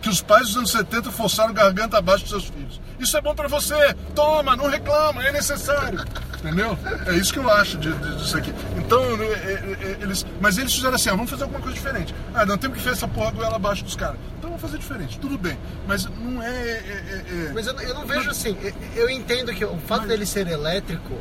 que 0.02 0.10
os 0.10 0.22
pais 0.22 0.48
dos 0.48 0.58
anos 0.58 0.72
70 0.72 1.12
forçaram 1.12 1.54
garganta 1.54 1.98
abaixo 1.98 2.24
dos 2.24 2.30
seus 2.32 2.46
filhos. 2.46 2.82
Isso 3.00 3.16
é 3.18 3.22
bom 3.22 3.36
pra 3.36 3.48
você, 3.48 3.94
toma, 4.16 4.56
não 4.56 4.68
reclama, 4.68 5.24
é 5.24 5.32
necessário. 5.32 6.04
Entendeu? 6.40 6.78
É 7.08 7.14
isso 7.16 7.32
que 7.34 7.40
eu 7.40 7.50
acho 7.50 7.78
de- 7.78 7.92
de- 7.94 8.16
disso 8.18 8.38
aqui. 8.38 8.54
Então, 8.78 9.02
é, 9.04 9.24
é, 9.26 9.78
é, 9.82 9.98
eles. 10.02 10.26
Mas 10.42 10.58
eles 10.58 10.74
fizeram 10.74 10.96
assim, 10.96 11.10
ó, 11.10 11.16
vamos 11.16 11.30
fazer 11.32 11.44
alguma 11.44 11.62
coisa 11.62 11.76
diferente. 11.76 12.14
Ah, 12.34 12.46
não 12.46 12.58
temos 12.58 12.78
que 12.78 12.84
fazer 12.84 12.96
essa 12.98 13.08
porra 13.08 13.32
goela 13.32 13.56
abaixo 13.56 13.84
dos 13.84 13.96
caras. 13.96 14.18
Vamos 14.54 14.62
fazer 14.62 14.78
diferente, 14.78 15.18
tudo 15.20 15.36
bem. 15.36 15.58
Mas 15.88 16.06
não 16.06 16.40
é. 16.42 16.48
é- 16.48 16.52
é- 16.52 17.48
é- 17.50 17.52
Mas 17.56 17.66
eu, 17.66 17.74
eu 17.80 17.94
não 17.96 18.06
vejo 18.06 18.30
assim. 18.30 18.56
eu- 18.62 18.74
Eu 19.04 19.10
entendo 19.10 19.52
que 19.52 19.66
o 19.66 19.78
fato 19.80 20.06
dele 20.06 20.28
ser 20.28 20.48
elétrico 20.48 21.16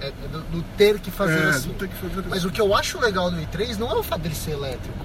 é, 0.00 0.06
é 0.06 0.28
do, 0.30 0.40
do 0.42 0.62
ter 0.76 1.00
que 1.00 1.10
fazer 1.10 1.38
É, 1.42 1.48
assim. 1.48 1.70
que 1.72 1.88
fazer 1.88 2.22
Mas 2.28 2.44
o 2.44 2.50
que 2.50 2.60
eu 2.60 2.72
acho 2.72 3.00
legal 3.00 3.28
do 3.28 3.38
i3 3.38 3.76
não 3.76 3.90
é 3.90 3.94
o 3.94 4.04
fato 4.04 4.20
dele 4.20 4.36
ser 4.36 4.52
elétrico. 4.52 5.04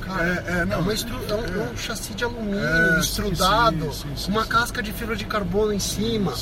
Cara, 0.00 0.24
É, 0.46 0.60
é, 0.60 0.64
não, 0.64 0.80
uma 0.80 0.94
estru- 0.94 1.20
é, 1.28 1.34
um, 1.34 1.38
é. 1.68 1.70
um 1.70 1.76
chassi 1.76 2.14
de 2.14 2.24
alumínio, 2.24 2.58
É, 2.96 3.00
estrudado, 3.00 3.92
sim, 3.92 4.08
sim, 4.08 4.16
sim, 4.16 4.30
uma 4.32 4.46
casca 4.46 4.82
de 4.82 4.90
fibra 4.92 5.14
de 5.14 5.26
carbono 5.26 5.72
em 5.74 5.78
cima. 5.78 6.32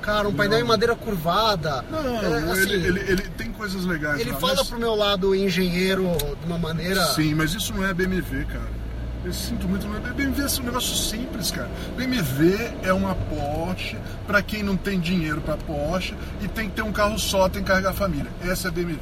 Cara, 0.00 0.26
um 0.28 0.32
painel 0.34 0.60
em 0.60 0.64
madeira 0.64 0.96
curvada. 0.96 1.84
Não, 1.90 1.98
É, 2.22 2.52
assim, 2.52 2.62
ele, 2.62 2.86
ele, 2.88 3.00
ele 3.12 3.22
tem 3.36 3.52
coisas 3.52 3.84
legais. 3.84 4.18
ele 4.18 4.32
lá, 4.32 4.40
fala 4.40 4.54
mas- 4.56 4.66
pro 4.66 4.78
meu 4.78 4.94
lado 4.94 5.34
engenheiro 5.34 6.08
de 6.40 6.46
uma 6.46 6.58
maneira. 6.58 7.04
Sim, 7.08 7.34
mas 7.34 7.52
isso 7.54 7.72
não 7.74 7.84
é 7.86 7.92
BMW, 7.94 8.46
cara. 8.46 8.81
Eu 9.24 9.32
sinto 9.32 9.68
muito, 9.68 9.86
não 9.86 9.96
é 9.96 10.00
é 10.00 10.60
um 10.60 10.64
negócio 10.64 10.96
simples, 10.96 11.50
cara. 11.52 11.70
BMW 11.96 12.72
é 12.82 12.92
uma 12.92 13.14
Porsche 13.14 13.96
para 14.26 14.42
quem 14.42 14.64
não 14.64 14.76
tem 14.76 14.98
dinheiro 14.98 15.40
para 15.40 15.56
Porsche 15.56 16.14
e 16.40 16.48
tem 16.48 16.68
que 16.68 16.74
ter 16.74 16.82
um 16.82 16.92
carro 16.92 17.18
só, 17.18 17.48
tem 17.48 17.62
que 17.62 17.68
carregar 17.68 17.90
a 17.90 17.94
família. 17.94 18.30
Essa 18.42 18.68
é 18.68 18.70
BMW. 18.70 18.98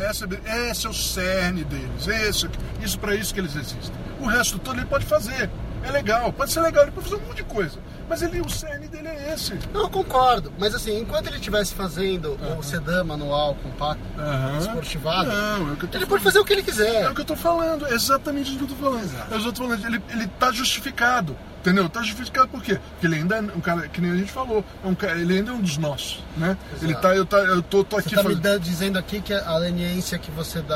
Essa 0.00 0.26
é, 0.46 0.70
esse 0.70 0.86
é 0.86 0.90
o 0.90 0.94
cerne 0.94 1.62
deles. 1.62 2.08
Esse, 2.08 2.48
isso 2.82 2.98
para 2.98 3.14
isso 3.14 3.32
que 3.32 3.38
eles 3.38 3.54
existem. 3.54 3.94
O 4.20 4.26
resto 4.26 4.58
todo 4.58 4.78
ele 4.78 4.86
pode 4.86 5.06
fazer. 5.06 5.48
É 5.84 5.90
legal, 5.90 6.32
pode 6.32 6.52
ser 6.52 6.60
legal, 6.60 6.82
ele 6.82 6.92
pode 6.92 7.08
fazer 7.08 7.22
um 7.22 7.26
monte 7.26 7.36
de 7.36 7.44
coisa. 7.44 7.78
Mas 8.12 8.20
ele, 8.20 8.42
o 8.42 8.48
cerne 8.50 8.86
dele 8.88 9.08
é 9.08 9.32
esse. 9.32 9.58
Não, 9.72 9.84
eu 9.84 9.88
concordo. 9.88 10.52
Mas 10.58 10.74
assim, 10.74 10.98
enquanto 11.00 11.28
ele 11.28 11.36
estivesse 11.36 11.72
fazendo 11.72 12.38
o 12.58 12.62
sedã 12.62 13.02
manual 13.02 13.54
compacto, 13.54 14.02
Aham. 14.18 14.58
esportivado, 14.58 15.30
Não, 15.30 15.34
é 15.34 15.70
o 15.70 15.72
ele 15.72 15.76
falando. 15.88 16.06
pode 16.08 16.22
fazer 16.22 16.38
o 16.38 16.44
que 16.44 16.52
ele 16.52 16.62
quiser. 16.62 17.04
É 17.04 17.08
o 17.08 17.14
que 17.14 17.22
eu 17.22 17.24
tô 17.24 17.34
falando, 17.34 17.86
é 17.86 17.94
exatamente 17.94 18.50
isso 18.50 18.58
que 18.58 18.64
eu 18.64 18.68
tô 18.68 18.74
falando. 18.74 19.02
O 19.06 19.40
que 19.40 19.46
eu 19.48 19.52
tô 19.54 19.62
falando. 19.62 19.86
Ele, 19.86 20.02
ele 20.10 20.26
tá 20.38 20.52
justificado. 20.52 21.34
Entendeu? 21.62 21.88
Tá 21.88 22.02
justificado 22.02 22.48
por 22.48 22.60
quê? 22.60 22.74
Porque 22.90 23.06
ele 23.06 23.14
ainda 23.14 23.36
é 23.36 23.40
um 23.40 23.60
cara, 23.60 23.86
que 23.86 24.00
nem 24.00 24.10
a 24.10 24.16
gente 24.16 24.32
falou, 24.32 24.64
é 24.84 24.86
um 24.88 24.96
cara, 24.96 25.16
ele 25.20 25.38
ainda 25.38 25.52
é 25.52 25.54
um 25.54 25.60
dos 25.60 25.78
nossos, 25.78 26.18
né? 26.36 26.56
Exato. 26.72 26.84
Ele 26.84 26.94
tá, 26.96 27.14
eu, 27.14 27.24
tá, 27.24 27.36
eu 27.36 27.62
tô, 27.62 27.84
tô 27.84 27.96
Você 27.96 28.00
aqui 28.00 28.08
está 28.08 28.22
me 28.22 28.28
fazendo- 28.30 28.42
dando- 28.42 28.60
dizendo 28.62 28.98
aqui 28.98 29.20
que 29.20 29.32
a 29.32 29.56
leniência 29.58 30.18
que 30.18 30.28
você 30.32 30.60
dá 30.60 30.74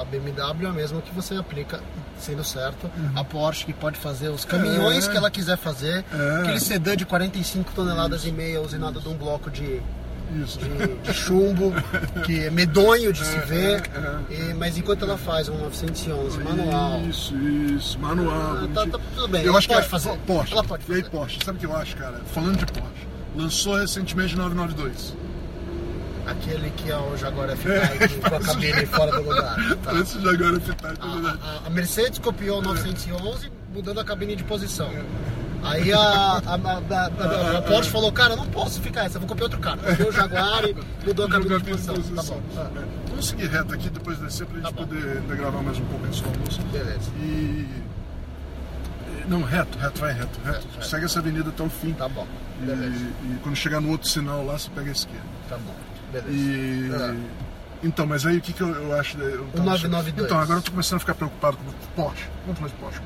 à 0.00 0.04
BMW 0.10 0.64
é 0.66 0.70
a 0.70 0.72
mesma 0.72 1.02
que 1.02 1.14
você 1.14 1.34
aplica, 1.36 1.78
sendo 2.18 2.42
certo, 2.42 2.90
a 3.14 3.22
Porsche, 3.22 3.66
que 3.66 3.74
pode 3.74 3.98
fazer 3.98 4.30
os 4.30 4.46
caminhões 4.46 5.04
Uhum. 5.04 5.10
É. 5.10 5.12
que 5.12 5.16
ela 5.18 5.30
quiser 5.30 5.58
fazer, 5.58 6.02
É. 6.10 6.40
aquele 6.40 6.58
sedã 6.60 6.96
de 6.96 7.04
45 7.04 7.72
toneladas 7.74 8.24
e 8.24 8.32
meia 8.32 8.62
usinado 8.62 9.00
de 9.02 9.08
um 9.10 9.14
bloco 9.14 9.50
de, 9.50 9.62
Isso. 9.64 9.82
De, 10.32 10.96
de 11.02 11.12
chumbo, 11.14 11.72
que 12.24 12.44
é 12.44 12.50
medonho 12.50 13.12
de 13.12 13.24
se 13.24 13.38
ver, 13.40 13.82
é. 14.30 14.34
e- 14.50 14.54
mas 14.54 14.76
enquanto 14.76 15.04
ela 15.04 15.16
faz 15.16 15.48
um 15.48 15.56
911 15.58 16.38
manual, 16.42 17.00
Isso, 17.08 17.36
isso, 17.36 17.98
manual. 17.98 18.56
Ah, 18.64 18.68
tá- 18.74 18.86
tá 18.86 18.98
tudo 19.14 19.28
bem, 19.28 19.42
Eu 19.42 19.48
ela 19.50 19.58
acho 19.58 19.68
pode 19.68 19.80
que 19.80 19.86
é- 19.86 19.88
fazer. 19.90 20.18
Porsche. 20.26 20.52
Ela 20.52 20.64
pode 20.64 20.82
E 20.88 20.92
aí, 20.94 20.98
fazer. 21.02 21.10
Porsche, 21.10 21.38
sabe 21.44 21.56
o 21.56 21.60
que 21.60 21.66
eu 21.66 21.76
acho, 21.76 21.96
cara? 21.96 22.20
Falando 22.32 22.56
de 22.58 22.66
Porsche, 22.72 23.06
lançou 23.36 23.76
recentemente 23.76 24.36
992. 24.36 25.14
aquele 26.26 26.70
que 26.70 26.90
é 26.90 26.96
o 26.96 27.16
Jaguar 27.18 27.50
F-Type 27.50 28.18
com 28.20 28.34
a 28.34 28.40
cabine 28.40 28.86
fora 28.86 29.12
do 29.12 29.22
lugar. 29.28 29.56
Tá. 29.84 29.92
Esse 30.00 30.18
já 30.22 30.30
agora 30.30 30.54
é 30.54 30.56
é 30.56 30.58
verdade. 30.58 30.98
A, 31.00 31.04
a- 31.04 31.66
a 31.66 31.70
Mercedes 31.70 32.18
copiou 32.18 32.60
o 32.60 32.62
911 32.62 33.52
mudando 33.74 34.00
a 34.00 34.04
cabine 34.04 34.34
de 34.34 34.42
posição. 34.44 34.90
Aí 35.64 35.92
a, 35.92 35.98
a, 35.98 36.54
a- 36.54 37.58
a- 37.58 37.62
Porsche 37.62 37.90
falou, 37.90 38.12
cara, 38.12 38.36
não 38.36 38.46
posso 38.46 38.80
ficar 38.80 39.04
essa, 39.04 39.18
vou 39.18 39.26
copiar 39.28 39.44
outro 39.44 39.58
cara. 39.60 39.78
Copiou 39.78 40.08
o 40.08 40.12
Jaguar 40.12 40.64
e 40.64 40.76
mudou 41.06 41.26
a 41.26 41.28
cabine 41.30 41.58
de 41.58 41.64
posição. 41.64 41.94
Tá 42.14 42.22
bom. 42.22 42.40
É. 42.56 42.84
Vamos 43.08 43.26
seguir 43.28 43.46
reto 43.48 43.74
aqui, 43.74 43.88
depois 43.90 44.18
descer 44.18 44.46
pra 44.46 44.56
gente 44.60 44.64
Tá 44.64 44.70
bom. 44.70 44.86
poder 44.86 45.20
gravar 45.36 45.62
mais 45.62 45.78
um 45.78 45.84
pouco 45.86 46.06
antes 46.06 46.20
do 46.20 46.28
almoço. 46.28 46.60
beleza. 46.72 47.10
E. 47.18 47.66
Não, 49.28 49.42
reto, 49.42 49.78
reto, 49.78 50.00
vai 50.00 50.12
reto, 50.12 50.38
reto. 50.44 50.56
Reto, 50.58 50.68
reto. 50.74 50.86
Segue 50.86 51.04
essa 51.06 51.18
avenida 51.18 51.48
até 51.48 51.62
o 51.62 51.70
fim. 51.70 51.92
Tá 51.94 52.08
bom. 52.08 52.26
E, 52.62 52.64
e 52.66 53.38
quando 53.42 53.56
chegar 53.56 53.80
no 53.80 53.90
outro 53.90 54.08
sinal 54.08 54.44
lá, 54.44 54.58
você 54.58 54.68
pega 54.70 54.90
a 54.90 54.92
esquerda. 54.92 55.22
Tá 55.48 55.56
bom. 55.56 55.74
Beleza. 56.12 56.30
E. 56.30 56.90
É. 56.92 57.44
Então, 57.82 58.06
mas 58.06 58.24
aí 58.24 58.38
o 58.38 58.40
que, 58.40 58.52
que 58.52 58.60
eu, 58.62 58.68
eu 58.68 58.98
acho. 58.98 59.18
Eu 59.18 59.42
O 59.54 59.60
992. 59.62 60.26
Então, 60.26 60.38
agora 60.38 60.58
eu 60.58 60.62
tô 60.62 60.70
começando 60.70 60.96
a 60.96 61.00
ficar 61.00 61.14
preocupado 61.14 61.56
com 61.56 62.02
Porsche. 62.02 62.24
Vamos 62.46 62.58
falar 62.58 62.70
de 62.70 62.74
Porsche. 62.76 63.00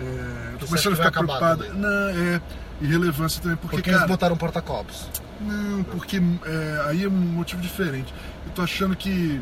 É, 0.00 0.52
eu 0.54 0.58
tô 0.58 0.66
começando 0.66 0.92
a 0.94 0.96
ficar 0.96 1.10
vai 1.10 1.26
acabar 1.26 1.56
preocupado. 1.56 1.78
Não, 1.78 2.08
é. 2.10 2.40
E 2.80 2.86
relevância 2.86 3.40
também, 3.40 3.56
porque, 3.56 3.76
Porque 3.76 3.90
cara, 3.90 4.02
eles 4.02 4.10
botaram 4.10 4.36
porta-copos. 4.36 5.08
Não, 5.40 5.84
porque 5.84 6.20
é, 6.44 6.84
aí 6.88 7.04
é 7.04 7.08
um 7.08 7.10
motivo 7.10 7.62
diferente. 7.62 8.12
Eu 8.46 8.52
tô 8.52 8.62
achando 8.62 8.96
que 8.96 9.40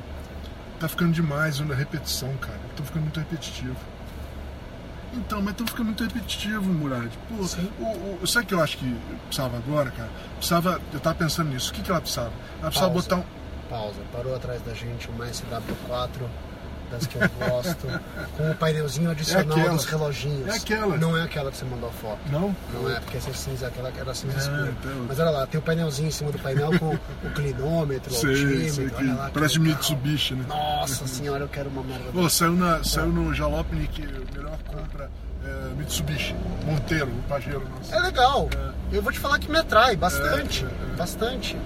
tá 0.79 0.89
ficando 0.89 1.13
demais 1.13 1.61
a 1.61 1.75
repetição, 1.75 2.35
cara. 2.37 2.59
Tô 2.77 2.83
ficando 2.83 3.03
muito 3.03 3.21
repetitivo. 3.21 3.77
Então, 5.15 5.43
mas 5.43 5.55
tô 5.55 5.67
ficando 5.67 5.87
muito 5.87 6.03
repetitivo, 6.03 6.63
Murad. 6.65 7.11
Pô, 7.29 7.45
Sim. 7.45 7.71
o, 7.79 8.19
o, 8.23 8.27
sabe 8.27 8.45
o 8.45 8.49
que 8.49 8.55
eu 8.55 8.63
acho 8.63 8.79
que 8.79 8.97
precisava 9.27 9.59
agora, 9.59 9.91
cara? 9.91 10.11
Precisava. 10.37 10.81
Eu 10.93 11.01
tava 11.01 11.17
pensando 11.17 11.51
nisso. 11.51 11.71
O 11.71 11.75
que, 11.75 11.83
que 11.83 11.91
ela 11.91 12.01
precisava? 12.01 12.33
Ela 12.61 12.71
precisava 12.71 12.93
Pausa. 12.93 13.09
botar 13.09 13.17
um. 13.17 13.69
Pausa. 13.69 14.01
Parou 14.13 14.35
atrás 14.35 14.63
da 14.63 14.73
gente 14.75 15.09
uma 15.09 15.27
SW4, 15.27 16.09
das 16.93 17.07
que 17.07 17.17
eu 17.17 17.29
gosto, 17.49 17.87
com 18.37 18.51
o 18.51 18.55
painelzinho 18.55 19.11
adicional 19.11 19.59
aquela. 19.59 19.75
dos 19.77 19.85
reloginhos. 19.87 20.49
É 20.49 20.57
aquela. 20.57 20.97
Não 20.97 21.17
é 21.17 21.23
aquela 21.23 21.51
que 21.51 21.57
você 21.57 21.65
mandou 21.65 21.89
a 21.89 21.93
foto. 21.93 22.19
Não? 22.31 22.55
Não 22.73 22.91
é, 22.91 23.01
porque 23.01 23.17
essa 23.17 23.31
é 23.31 23.33
cinza, 23.33 23.67
aquela 23.67 23.89
era 23.97 24.15
cinza 24.15 24.35
Ah, 24.37 24.41
escura. 24.41 24.75
então. 24.81 25.05
Mas 25.09 25.19
olha 25.19 25.31
lá, 25.31 25.47
tem 25.47 25.59
o 25.59 25.63
painelzinho 25.63 26.09
em 26.09 26.13
cima 26.13 26.31
do 26.31 26.39
painel 26.39 26.79
com 26.79 26.91
o 26.95 27.31
clinômetro, 27.35 28.13
o 28.13 28.17
Sei, 28.17 28.31
altímetro, 28.31 28.75
sei 28.75 28.89
que 28.91 28.95
olha 28.97 29.15
lá. 29.15 29.27
que 29.27 29.33
parece 29.33 29.59
legal. 29.59 29.75
Mitsubishi, 29.77 30.35
né? 30.35 30.45
Nossa 30.49 31.07
senhora, 31.07 31.45
eu 31.45 31.49
quero 31.49 31.69
uma 31.71 31.83
merda. 31.83 32.05
Pô, 32.13 32.29
saiu, 32.29 32.53
na, 32.53 32.85
saiu 32.85 33.09
no 33.09 33.35
Jalopnik, 33.35 34.01
melhor 34.35 34.59
compra 34.67 35.11
é, 35.45 35.75
Mitsubishi. 35.77 36.35
Monteiro, 36.65 37.09
o 37.09 37.23
Pajero 37.29 37.63
nosso. 37.69 37.95
É 37.95 38.01
legal. 38.01 38.49
Eu 38.93 39.03
vou 39.03 39.11
te 39.11 39.19
falar 39.19 39.39
que 39.39 39.51
me 39.51 39.59
atrai 39.59 39.97
bastante. 39.97 40.65
É, 40.65 40.69
é, 40.69 40.93
é. 40.93 40.97
Bastante. 40.97 41.57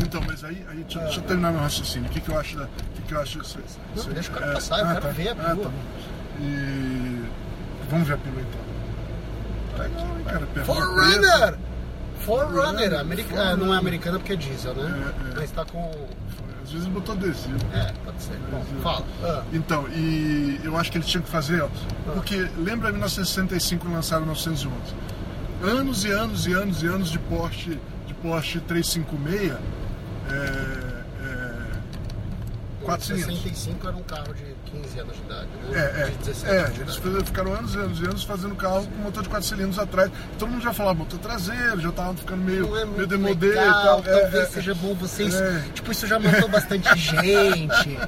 Então, 0.00 0.20
mas 0.26 0.44
aí, 0.44 0.64
aí 0.68 0.76
deixa, 0.82 0.98
deixa 1.00 1.20
eu 1.20 1.24
terminar 1.24 1.52
meu 1.52 1.60
raciocínio. 1.60 2.08
O 2.08 2.12
que, 2.12 2.20
que 2.20 2.28
eu 2.30 2.38
acho 2.38 2.56
da. 2.56 2.66
Que, 2.94 3.02
que 3.02 3.14
eu 3.14 3.20
acho 3.20 3.40
disso? 3.40 3.58
Não, 3.94 4.02
isso- 4.02 4.10
deixa 4.10 4.30
o 4.30 4.34
cara 4.34 4.52
passar, 4.52 4.78
eu 4.94 5.00
quero 5.00 5.14
ver 5.14 5.28
a 5.28 5.32
Ah, 5.32 5.34
perua. 5.34 5.64
tá. 5.64 5.70
E. 6.40 7.22
Vamos 7.90 8.08
ver 8.08 8.14
a 8.14 8.18
perua 8.18 8.40
então. 8.40 8.60
Tá 9.76 9.84
aqui, 9.84 10.24
cara, 10.24 10.46
perua 10.46 10.66
Forerunner! 10.66 11.58
Forerunner! 12.20 12.94
America... 13.00 13.34
Ah, 13.40 13.56
não 13.56 13.74
é 13.74 13.78
americana 13.78 14.18
porque 14.18 14.32
é 14.34 14.36
diesel, 14.36 14.74
né? 14.74 15.12
É, 15.26 15.30
é. 15.30 15.34
Mas 15.40 15.50
tá 15.50 15.64
com. 15.64 15.90
Às 16.64 16.70
vezes 16.70 16.86
botou 16.88 17.14
adesivo. 17.14 17.56
É, 17.74 17.92
pode 18.04 18.22
ser. 18.22 18.36
Bom, 18.50 18.64
fala. 18.82 19.04
Ah, 19.24 19.42
Então, 19.52 19.86
e 19.88 20.60
eu 20.64 20.76
acho 20.78 20.90
que 20.92 20.98
eles 20.98 21.08
tinham 21.08 21.22
que 21.22 21.28
fazer, 21.30 21.60
ó, 21.62 21.68
porque 22.14 22.36
lembra 22.56 22.90
1965 22.90 23.84
quando 23.84 23.94
lançaram 23.94 24.22
o 24.22 24.26
911? 24.26 24.72
Anos 25.64 26.04
e 26.04 26.10
anos 26.10 26.46
e 26.46 26.52
anos 26.52 26.82
e 26.82 26.86
anos 26.86 27.10
de 27.10 27.18
Porsche, 27.18 27.78
de 28.06 28.14
Porsche 28.14 28.60
356 28.60 29.52
Uh... 30.32 30.91
4 32.82 33.06
cilindros. 33.06 33.42
65 33.42 33.88
era 33.88 33.96
um 33.96 34.02
carro 34.02 34.34
de 34.34 34.44
15 34.70 35.00
anos 35.00 35.16
de 35.16 35.22
idade, 35.22 35.48
né? 35.70 35.80
É, 35.80 36.02
é. 36.02 36.04
De 36.06 36.18
17 36.18 36.52
é, 36.52 36.82
eles 36.82 37.26
ficaram 37.26 37.54
anos 37.54 37.74
e 37.74 37.78
anos 37.78 38.00
e 38.00 38.04
anos 38.04 38.24
fazendo 38.24 38.54
carro 38.54 38.86
com 38.86 39.02
motor 39.02 39.22
de 39.22 39.28
4 39.28 39.48
cilindros 39.48 39.78
atrás. 39.78 40.10
Todo 40.38 40.50
mundo 40.50 40.62
já 40.62 40.72
falava 40.72 40.98
motor 40.98 41.18
traseiro, 41.18 41.80
já 41.80 41.92
tava 41.92 42.14
ficando 42.14 42.42
meio, 42.42 42.68
não 42.68 42.78
é 42.78 42.84
meio 42.84 43.06
demodê 43.06 43.52
e 43.52 43.54
tal. 43.54 43.98
É, 44.00 44.02
talvez 44.02 44.34
é, 44.34 44.38
é, 44.38 44.46
seja 44.46 44.74
bom 44.74 44.94
vocês. 44.94 45.34
É. 45.34 45.64
Tipo, 45.74 45.92
isso 45.92 46.06
já 46.06 46.18
matou 46.18 46.48
bastante 46.48 46.88
gente. 46.98 47.98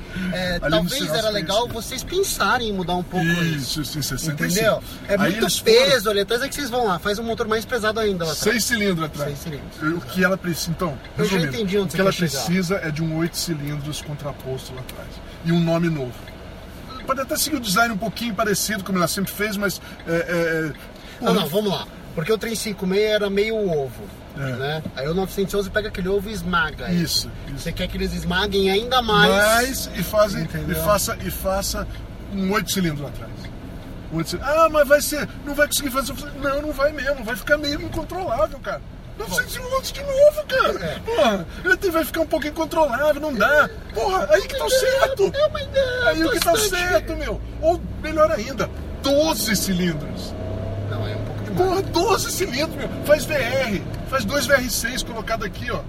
talvez 0.60 1.12
era 1.12 1.30
legal 1.30 1.68
vocês 1.68 2.02
pensarem 2.02 2.68
em 2.68 2.72
mudar 2.72 2.96
um 2.96 3.02
pouco 3.02 3.26
isso. 3.26 3.80
Isso, 3.80 3.98
isso, 3.98 4.16
65. 4.18 4.44
Entendeu? 4.44 4.82
É 5.08 5.16
muito 5.16 5.62
peso 5.62 5.98
foram... 5.98 6.10
ali 6.10 6.20
atrás, 6.20 6.42
é 6.42 6.48
que 6.48 6.54
vocês 6.54 6.70
vão 6.70 6.86
lá, 6.86 6.98
faz 6.98 7.18
um 7.18 7.24
motor 7.24 7.46
mais 7.46 7.64
pesado 7.64 8.00
ainda 8.00 8.24
6 8.24 8.64
cilindros 8.64 9.06
atrás. 9.06 9.38
6 9.38 9.38
cilindros. 9.38 10.04
O 10.04 10.06
que 10.06 10.24
ela 10.24 10.36
precisa, 10.36 10.70
então, 10.70 10.98
Eu 11.16 11.24
já 11.24 11.38
entendi 11.38 11.76
resumindo, 11.76 11.84
o 11.84 11.88
que 11.88 12.00
ela 12.00 12.12
precisa 12.12 12.76
é 12.76 12.90
de 12.90 13.02
um 13.02 13.16
8 13.18 13.36
cilindros 13.36 14.02
contraposto 14.02 14.63
lá 14.72 14.80
atrás. 14.80 15.08
E 15.44 15.52
um 15.52 15.60
nome 15.60 15.88
novo. 15.90 16.12
Pode 17.06 17.20
até 17.20 17.36
seguir 17.36 17.56
o 17.56 17.60
design 17.60 17.92
um 17.94 17.98
pouquinho 17.98 18.34
parecido, 18.34 18.82
como 18.82 18.96
ela 18.98 19.08
sempre 19.08 19.32
fez, 19.32 19.56
mas. 19.56 19.80
É, 20.06 20.12
é, 20.12 20.72
é, 21.20 21.24
Não, 21.24 21.34
não, 21.34 21.46
vamos 21.46 21.70
lá. 21.70 21.86
Porque 22.14 22.32
o 22.32 22.38
356 22.38 23.10
era 23.12 23.28
meio 23.28 23.56
ovo, 23.56 24.04
É. 24.38 24.40
né? 24.56 24.82
Aí 24.96 25.08
o 25.08 25.14
911 25.14 25.68
pega 25.68 25.88
aquele 25.88 26.08
ovo 26.08 26.30
e 26.30 26.32
esmaga. 26.32 26.90
Isso, 26.92 27.30
isso. 27.48 27.58
Você 27.58 27.72
quer 27.72 27.88
que 27.88 27.96
eles 27.96 28.14
esmaguem 28.14 28.70
ainda 28.70 29.02
mais. 29.02 29.30
mais 29.30 29.90
e, 29.96 30.02
fazem, 30.02 30.48
e, 30.68 30.74
faça, 30.74 31.18
e 31.24 31.30
faça 31.30 31.86
um 32.32 32.50
oito 32.52 32.70
cilindros 32.72 33.00
lá 33.02 33.08
atrás. 33.08 33.32
Um 34.12 34.24
cilindros. 34.24 34.54
Ah, 34.56 34.68
mas 34.70 34.88
vai 34.88 35.00
ser. 35.02 35.28
Não 35.44 35.54
vai 35.54 35.66
conseguir 35.66 35.90
fazer. 35.90 36.14
Não, 36.40 36.62
não 36.62 36.72
vai 36.72 36.92
mesmo. 36.92 37.22
Vai 37.24 37.36
ficar 37.36 37.58
meio 37.58 37.82
incontrolável, 37.82 38.58
cara. 38.60 38.80
900 39.18 39.56
km 39.56 39.80
de 39.92 40.02
novo, 40.02 40.46
cara. 40.48 40.84
É. 40.84 40.98
Porra, 41.00 41.46
ele 41.64 41.90
vai 41.90 42.04
ficar 42.04 42.20
um 42.22 42.26
pouco 42.26 42.46
incontrolável, 42.46 43.20
não 43.20 43.32
dá. 43.32 43.70
Porra, 43.92 44.26
aí 44.30 44.42
que 44.42 44.56
tá 44.58 44.64
o 44.64 44.70
certo. 44.70 45.32
É 45.34 45.46
uma 45.46 45.62
ideia. 45.62 46.08
Aí 46.08 46.24
o 46.24 46.30
que 46.30 46.40
tá 46.40 46.56
certo, 46.56 47.16
meu. 47.16 47.40
Ou 47.60 47.80
melhor 48.02 48.30
ainda, 48.32 48.68
12 49.02 49.54
cilindros. 49.56 50.34
Não, 50.90 51.06
é 51.06 51.14
um 51.14 51.24
pouco 51.24 51.42
demais. 51.42 51.68
Porra, 51.68 51.82
12 51.82 52.32
cilindros, 52.32 52.76
meu. 52.76 52.88
Faz 53.04 53.24
VR. 53.24 53.80
Faz 54.08 54.24
dois 54.24 54.46
VR6 54.46 55.04
colocado 55.06 55.44
aqui, 55.44 55.70
ó. 55.70 55.80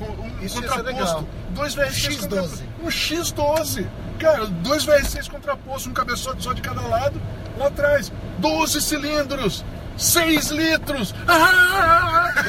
Um 0.00 0.44
Isso 0.44 0.60
contraposto. 0.60 1.28
Dois 1.50 1.76
VR6 1.76 1.92
X12. 1.92 2.20
contraposto. 2.28 2.64
Um 2.82 2.86
X12. 2.88 3.86
Cara, 4.18 4.46
dois 4.46 4.86
VR6 4.86 5.30
contraposto, 5.30 5.88
um 5.88 5.92
cabeçote 5.92 6.42
só 6.42 6.52
de 6.52 6.62
cada 6.62 6.80
lado. 6.82 7.20
Lá 7.58 7.66
atrás. 7.66 8.12
12 8.38 8.80
cilindros. 8.80 9.64
6 9.96 10.50
litros. 10.50 11.14
Ah! 11.28 12.32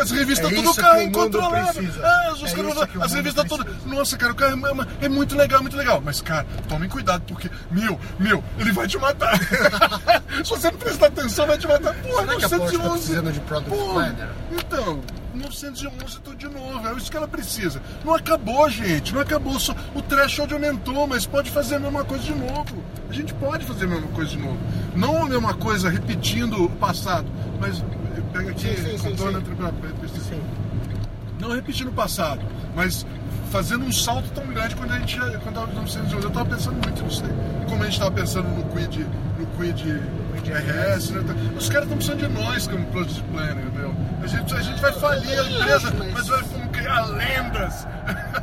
As 0.00 0.10
revistas 0.10 0.50
É 0.50 0.54
tudo 0.54 0.74
carro 0.74 1.02
incontrolável. 1.02 1.84
Ah, 2.02 2.32
os 2.32 2.42
É 2.52 2.54
caras- 2.56 2.88
as 3.02 3.12
revistas 3.12 3.44
todas. 3.46 3.66
Nossa, 3.84 4.16
cara, 4.16 4.32
o 4.32 4.34
carro 4.34 4.58
é, 5.00 5.04
é 5.06 5.08
muito 5.08 5.36
legal, 5.36 5.60
muito 5.60 5.76
legal. 5.76 6.00
Mas, 6.04 6.20
cara, 6.20 6.46
tomem 6.68 6.88
cuidado, 6.88 7.22
porque, 7.26 7.50
meu, 7.70 7.98
meu, 8.18 8.42
ele 8.58 8.72
vai 8.72 8.86
te 8.86 8.96
matar. 8.98 9.36
Se 10.44 10.50
você 10.50 10.70
não 10.70 10.78
prestar 10.78 11.06
atenção, 11.06 11.46
vai 11.46 11.58
te 11.58 11.66
matar. 11.66 11.94
Porra, 11.94 12.20
Será 12.26 12.36
que 12.36 12.44
a 12.44 12.48
Porsche 12.48 12.78
tá 12.78 12.84
911. 12.84 12.90
precisando 12.98 13.32
de 13.32 13.40
product 13.40 13.70
Porra, 13.76 13.92
planner? 13.94 14.28
Então, 14.52 15.00
911 15.38 16.20
tudo 16.20 16.36
de 16.36 16.48
novo. 16.48 16.86
É 16.86 16.92
isso 16.94 17.10
que 17.10 17.16
ela 17.16 17.28
precisa. 17.28 17.80
Não 18.04 18.14
acabou, 18.14 18.68
gente. 18.68 19.14
Não 19.14 19.20
acabou. 19.20 19.58
Só, 19.58 19.74
o 19.94 20.02
threshold 20.02 20.52
aumentou, 20.52 21.06
mas 21.06 21.26
pode 21.26 21.50
fazer 21.50 21.76
a 21.76 21.80
mesma 21.80 22.04
coisa 22.04 22.24
de 22.24 22.34
novo. 22.34 22.82
A 23.08 23.12
gente 23.12 23.34
pode 23.34 23.64
fazer 23.64 23.84
a 23.84 23.88
mesma 23.88 24.08
coisa 24.08 24.30
de 24.30 24.38
novo. 24.38 24.58
Não 24.94 25.22
a 25.22 25.28
mesma 25.28 25.54
coisa 25.54 25.88
repetindo 25.88 26.64
o 26.64 26.70
passado, 26.70 27.26
mas 27.60 27.82
pega 28.32 28.50
aqui, 28.50 28.68
Sim, 28.68 28.76
sim, 28.76 28.98
sim, 28.98 29.10
contorna 29.10 29.40
sim. 29.40 30.20
Sim. 30.20 30.40
não 31.38 31.50
repetindo 31.50 31.88
o 31.88 31.92
passado, 31.92 32.40
mas 32.74 33.06
fazendo 33.50 33.84
um 33.84 33.92
salto 33.92 34.30
tão 34.30 34.46
grande 34.46 34.74
quando 34.74 34.92
a 34.92 34.98
gente 34.98 35.18
quando 35.18 35.54
tava 35.54 35.66
no 35.66 35.74
911. 35.74 36.24
Eu 36.24 36.30
tava 36.30 36.48
pensando 36.48 36.74
muito 36.74 37.02
nisso 37.02 37.22
aí. 37.24 37.66
Como 37.68 37.82
a 37.82 37.86
gente 37.86 37.98
tava 37.98 38.10
pensando 38.12 38.48
no 38.48 38.64
Quid, 38.74 39.06
no 39.38 39.46
Quid 39.58 40.02
RS, 40.50 41.10
né? 41.10 41.52
Os 41.56 41.68
caras 41.68 41.84
estão 41.84 41.96
precisando 41.96 42.18
de 42.26 42.28
nós 42.28 42.66
como 42.66 42.84
Project 42.86 43.22
Planner, 43.24 43.64
meu. 43.74 43.94
A 44.22 44.26
gente, 44.26 44.54
a 44.54 44.60
gente 44.60 44.80
vai 44.80 44.92
falir 44.92 45.38
a 45.38 45.50
empresa, 45.50 45.92
mas- 45.98 46.26
vai 46.28 46.68
criar 46.72 47.04
lendas. 47.06 47.86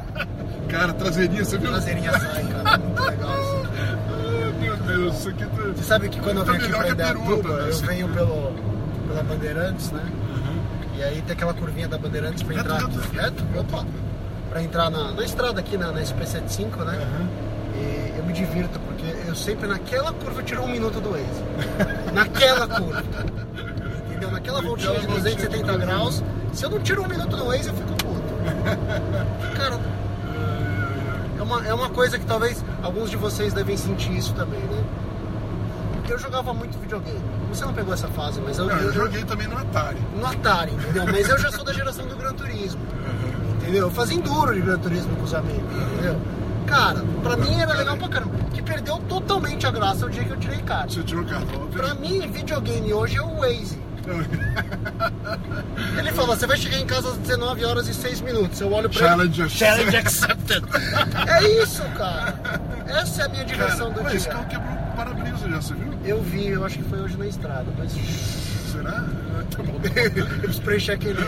Cara, 0.70 0.94
traseirinha, 0.94 1.44
você 1.44 1.58
viu? 1.58 1.72
Traseirinha 1.72 2.12
sai, 2.12 2.44
cara. 2.44 2.78
Muito 2.78 3.02
legal 3.02 3.32
isso. 3.42 3.70
Ah, 3.80 4.60
Meu 4.62 4.76
Deus, 4.78 5.18
isso 5.18 5.30
aqui 5.30 5.46
tá. 5.46 5.62
Você 5.76 5.84
sabe 5.84 6.10
que 6.10 6.20
quando 6.20 6.38
eu 6.38 6.46
Tá 6.46 6.52
venho 6.52 6.64
aqui 6.66 6.74
pra 6.76 6.90
Indaiatuba, 6.90 7.32
eu 7.50 7.58
parece. 7.58 7.86
venho 7.86 8.10
pelo, 8.10 8.54
pela 9.08 9.24
Bandeirantes, 9.24 9.92
né? 9.92 10.04
E 10.96 11.04
aí 11.04 11.22
tem 11.24 11.34
aquela 11.34 11.54
curvinha 11.54 11.88
da 11.88 11.98
Bandeirantes 11.98 12.44
pra 12.44 12.56
Reto, 12.56 12.66
entrar. 12.74 12.88
reto. 12.88 13.00
Reto? 13.16 13.44
Opa! 13.60 13.86
Pra 14.52 14.62
entrar 14.62 14.90
na, 14.92 15.12
na 15.14 15.24
estrada 15.24 15.60
aqui, 15.60 15.78
na, 15.78 15.92
na 15.92 16.02
SP75, 16.02 16.84
né? 16.86 17.28
E 17.76 18.14
eu 18.18 18.24
me 18.26 18.34
divirto, 18.34 18.80
porque 18.82 18.99
eu 19.30 19.36
sempre 19.36 19.68
naquela 19.68 20.12
curva 20.12 20.42
eu 20.42 20.46
tiro 20.46 20.63
um 20.63 20.68
minuto 20.68 21.00
do 21.00 21.12
Waze. 21.12 21.44
naquela 22.13 22.68
curva. 22.68 23.04
Entendeu? 24.08 24.32
Naquela 24.32 24.62
voltinha 24.62 24.92
de 25.00 25.06
voltinha 25.06 25.36
de 25.36 25.46
270 25.46 25.72
curva. 25.72 25.78
graus, 25.86 26.24
se 26.52 26.65
eu 26.65 26.70
não 26.70 26.80
tiro 26.80 27.04
um 27.04 27.08
minuto 27.08 27.38
do 27.38 27.46
Waze, 27.46 27.68
eu 27.70 27.74
fico 27.76 27.89
puto. 27.89 29.56
Cara, 29.56 29.80
é 31.38 31.42
uma, 31.44 31.68
é 31.68 31.74
uma 31.74 31.89
coisa 31.89 32.18
que 32.18 32.26
talvez 32.26 32.63
alguns 32.82 33.10
de 33.10 33.18
vocês 33.18 33.54
devem 33.54 33.78
sentir 33.78 34.15
isso 34.18 34.34
também, 34.34 34.60
né? 34.60 34.84
Porque 35.94 36.13
eu 36.13 36.20
jogava 36.20 36.54
muito 36.54 36.80
videogame. 36.80 37.22
Você 37.54 37.65
não 37.65 37.74
pegou 37.74 37.94
essa 37.94 38.08
fase, 38.08 38.42
mas 38.42 38.58
eu, 38.58 38.65
Não, 38.65 38.76
eu, 38.78 38.88
eu 38.88 38.94
joguei 38.94 39.24
também 39.26 39.48
no 39.48 39.58
Atari. 39.58 40.00
no 40.15 40.26
Atari, 40.26 40.72
entendeu? 40.74 41.06
Mas 41.06 41.30
eu 41.30 41.38
já 41.38 41.52
sou 41.52 41.63
da 41.63 41.74
geração 41.74 42.08
do 42.08 42.15
Gran 42.15 42.34
Turismo, 42.34 42.82
entendeu? 43.62 43.82
Eu 43.86 43.92
fazia 43.92 44.18
enduro 44.18 44.54
de 44.56 44.62
Gran 44.62 44.80
Turismo 44.80 45.15
com 45.15 45.24
os 45.24 45.34
amigos, 45.36 45.62
entendeu? 45.94 46.20
Cara, 46.69 47.03
pra 47.23 47.36
mim 47.38 47.60
era 47.60 47.73
legal 47.73 47.97
pra 47.97 48.08
caramba. 48.10 48.36
Que 48.53 48.62
perdeu 48.62 48.97
totalmente 48.99 49.65
a 49.65 49.71
graça 49.71 50.05
o 50.05 50.10
dia 50.10 50.23
que 50.23 50.32
eu 50.32 50.38
tirei 50.38 50.60
carta. 50.60 50.89
Você 50.93 51.03
tirou 51.03 51.25
cartão. 51.25 51.67
Pra 51.67 51.93
mim, 51.95 52.29
videogame 52.32 52.93
hoje 52.93 53.17
é 53.17 53.21
o 53.21 53.38
Waze. 53.38 53.79
Ele 55.97 56.12
falou, 56.13 56.36
você 56.36 56.47
vai 56.47 56.58
chegar 56.58 56.77
em 56.77 56.86
casa 56.86 57.10
às 57.10 57.17
19 57.17 57.65
horas 57.65 57.88
e 57.88 57.93
6 57.93 58.21
minutos. 58.21 58.60
Eu 58.62 58.71
olho 58.71 58.89
pra 58.89 58.99
Challenge 58.99 59.41
ele. 59.41 59.49
Challenge 59.49 59.97
accepted. 59.97 60.63
é 61.27 61.43
isso, 61.63 61.84
cara. 61.97 62.34
Essa 62.88 63.23
é 63.23 63.25
a 63.25 63.29
minha 63.29 63.45
Cara, 63.45 63.55
diversão 63.58 63.91
do 63.91 64.01
mas 64.03 64.13
esse 64.15 64.23
dia. 64.25 64.34
carro 64.34 64.47
quebrou 64.47 64.73
o 64.73 64.95
para-brisa 64.95 65.49
já, 65.49 65.62
você 65.62 65.73
viu? 65.75 65.93
Eu 66.05 66.21
vi, 66.23 66.47
eu 66.47 66.65
acho 66.65 66.77
que 66.77 66.84
foi 66.86 66.99
hoje 67.01 67.17
na 67.17 67.27
estrada, 67.27 67.65
mas 67.77 67.91
Será? 68.71 69.03
Tá 69.49 69.63
bom. 69.63 69.79
eu 70.43 70.53
preenchi 70.62 70.91
aquele, 70.91 71.19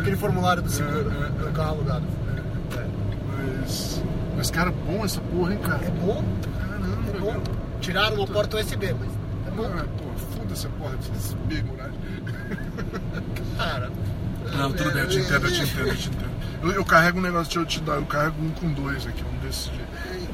aquele 0.00 0.16
formulário 0.16 0.62
do 0.62 0.70
seguro, 0.70 1.10
do 1.10 1.52
carro 1.52 1.70
alugado. 1.70 2.04
Mas, 4.36 4.50
cara, 4.50 4.70
bom 4.70 5.04
essa 5.04 5.20
porra, 5.20 5.52
hein, 5.52 5.58
cara? 5.62 5.84
É 5.84 5.90
bom, 5.90 6.24
Caramba, 6.58 7.10
é 7.16 7.20
bom. 7.20 7.32
meu. 7.32 7.42
Tiraram 7.80 8.16
uma 8.16 8.26
porta 8.26 8.56
USB, 8.58 8.94
mas 8.98 9.10
é 9.46 9.50
bom. 9.56 9.64
Ah, 9.66 9.84
pô, 9.98 10.36
foda 10.38 10.52
essa 10.52 10.68
porra 10.70 10.96
desse 10.96 11.34
big 11.46 11.62
muralha. 11.64 11.92
Cara. 13.56 13.90
Não, 14.56 14.72
tudo 14.72 14.90
bem, 14.92 15.02
eu 15.02 15.08
te 15.08 15.18
entendo, 15.18 15.46
eu 15.46 15.52
te 15.52 15.62
entendo, 15.62 15.88
eu 15.88 15.96
te 15.96 16.08
entendo. 16.08 16.34
Eu, 16.62 16.72
eu 16.72 16.84
carrego 16.84 17.18
um 17.18 17.22
negócio, 17.22 17.44
deixa 17.46 17.60
eu 17.60 17.66
te 17.66 17.80
dar, 17.80 17.94
eu 17.96 18.06
carrego 18.06 18.36
um 18.42 18.50
com 18.50 18.72
dois 18.72 19.06
aqui, 19.06 19.22
um 19.24 19.46
desses 19.46 19.64
de. 19.70 19.84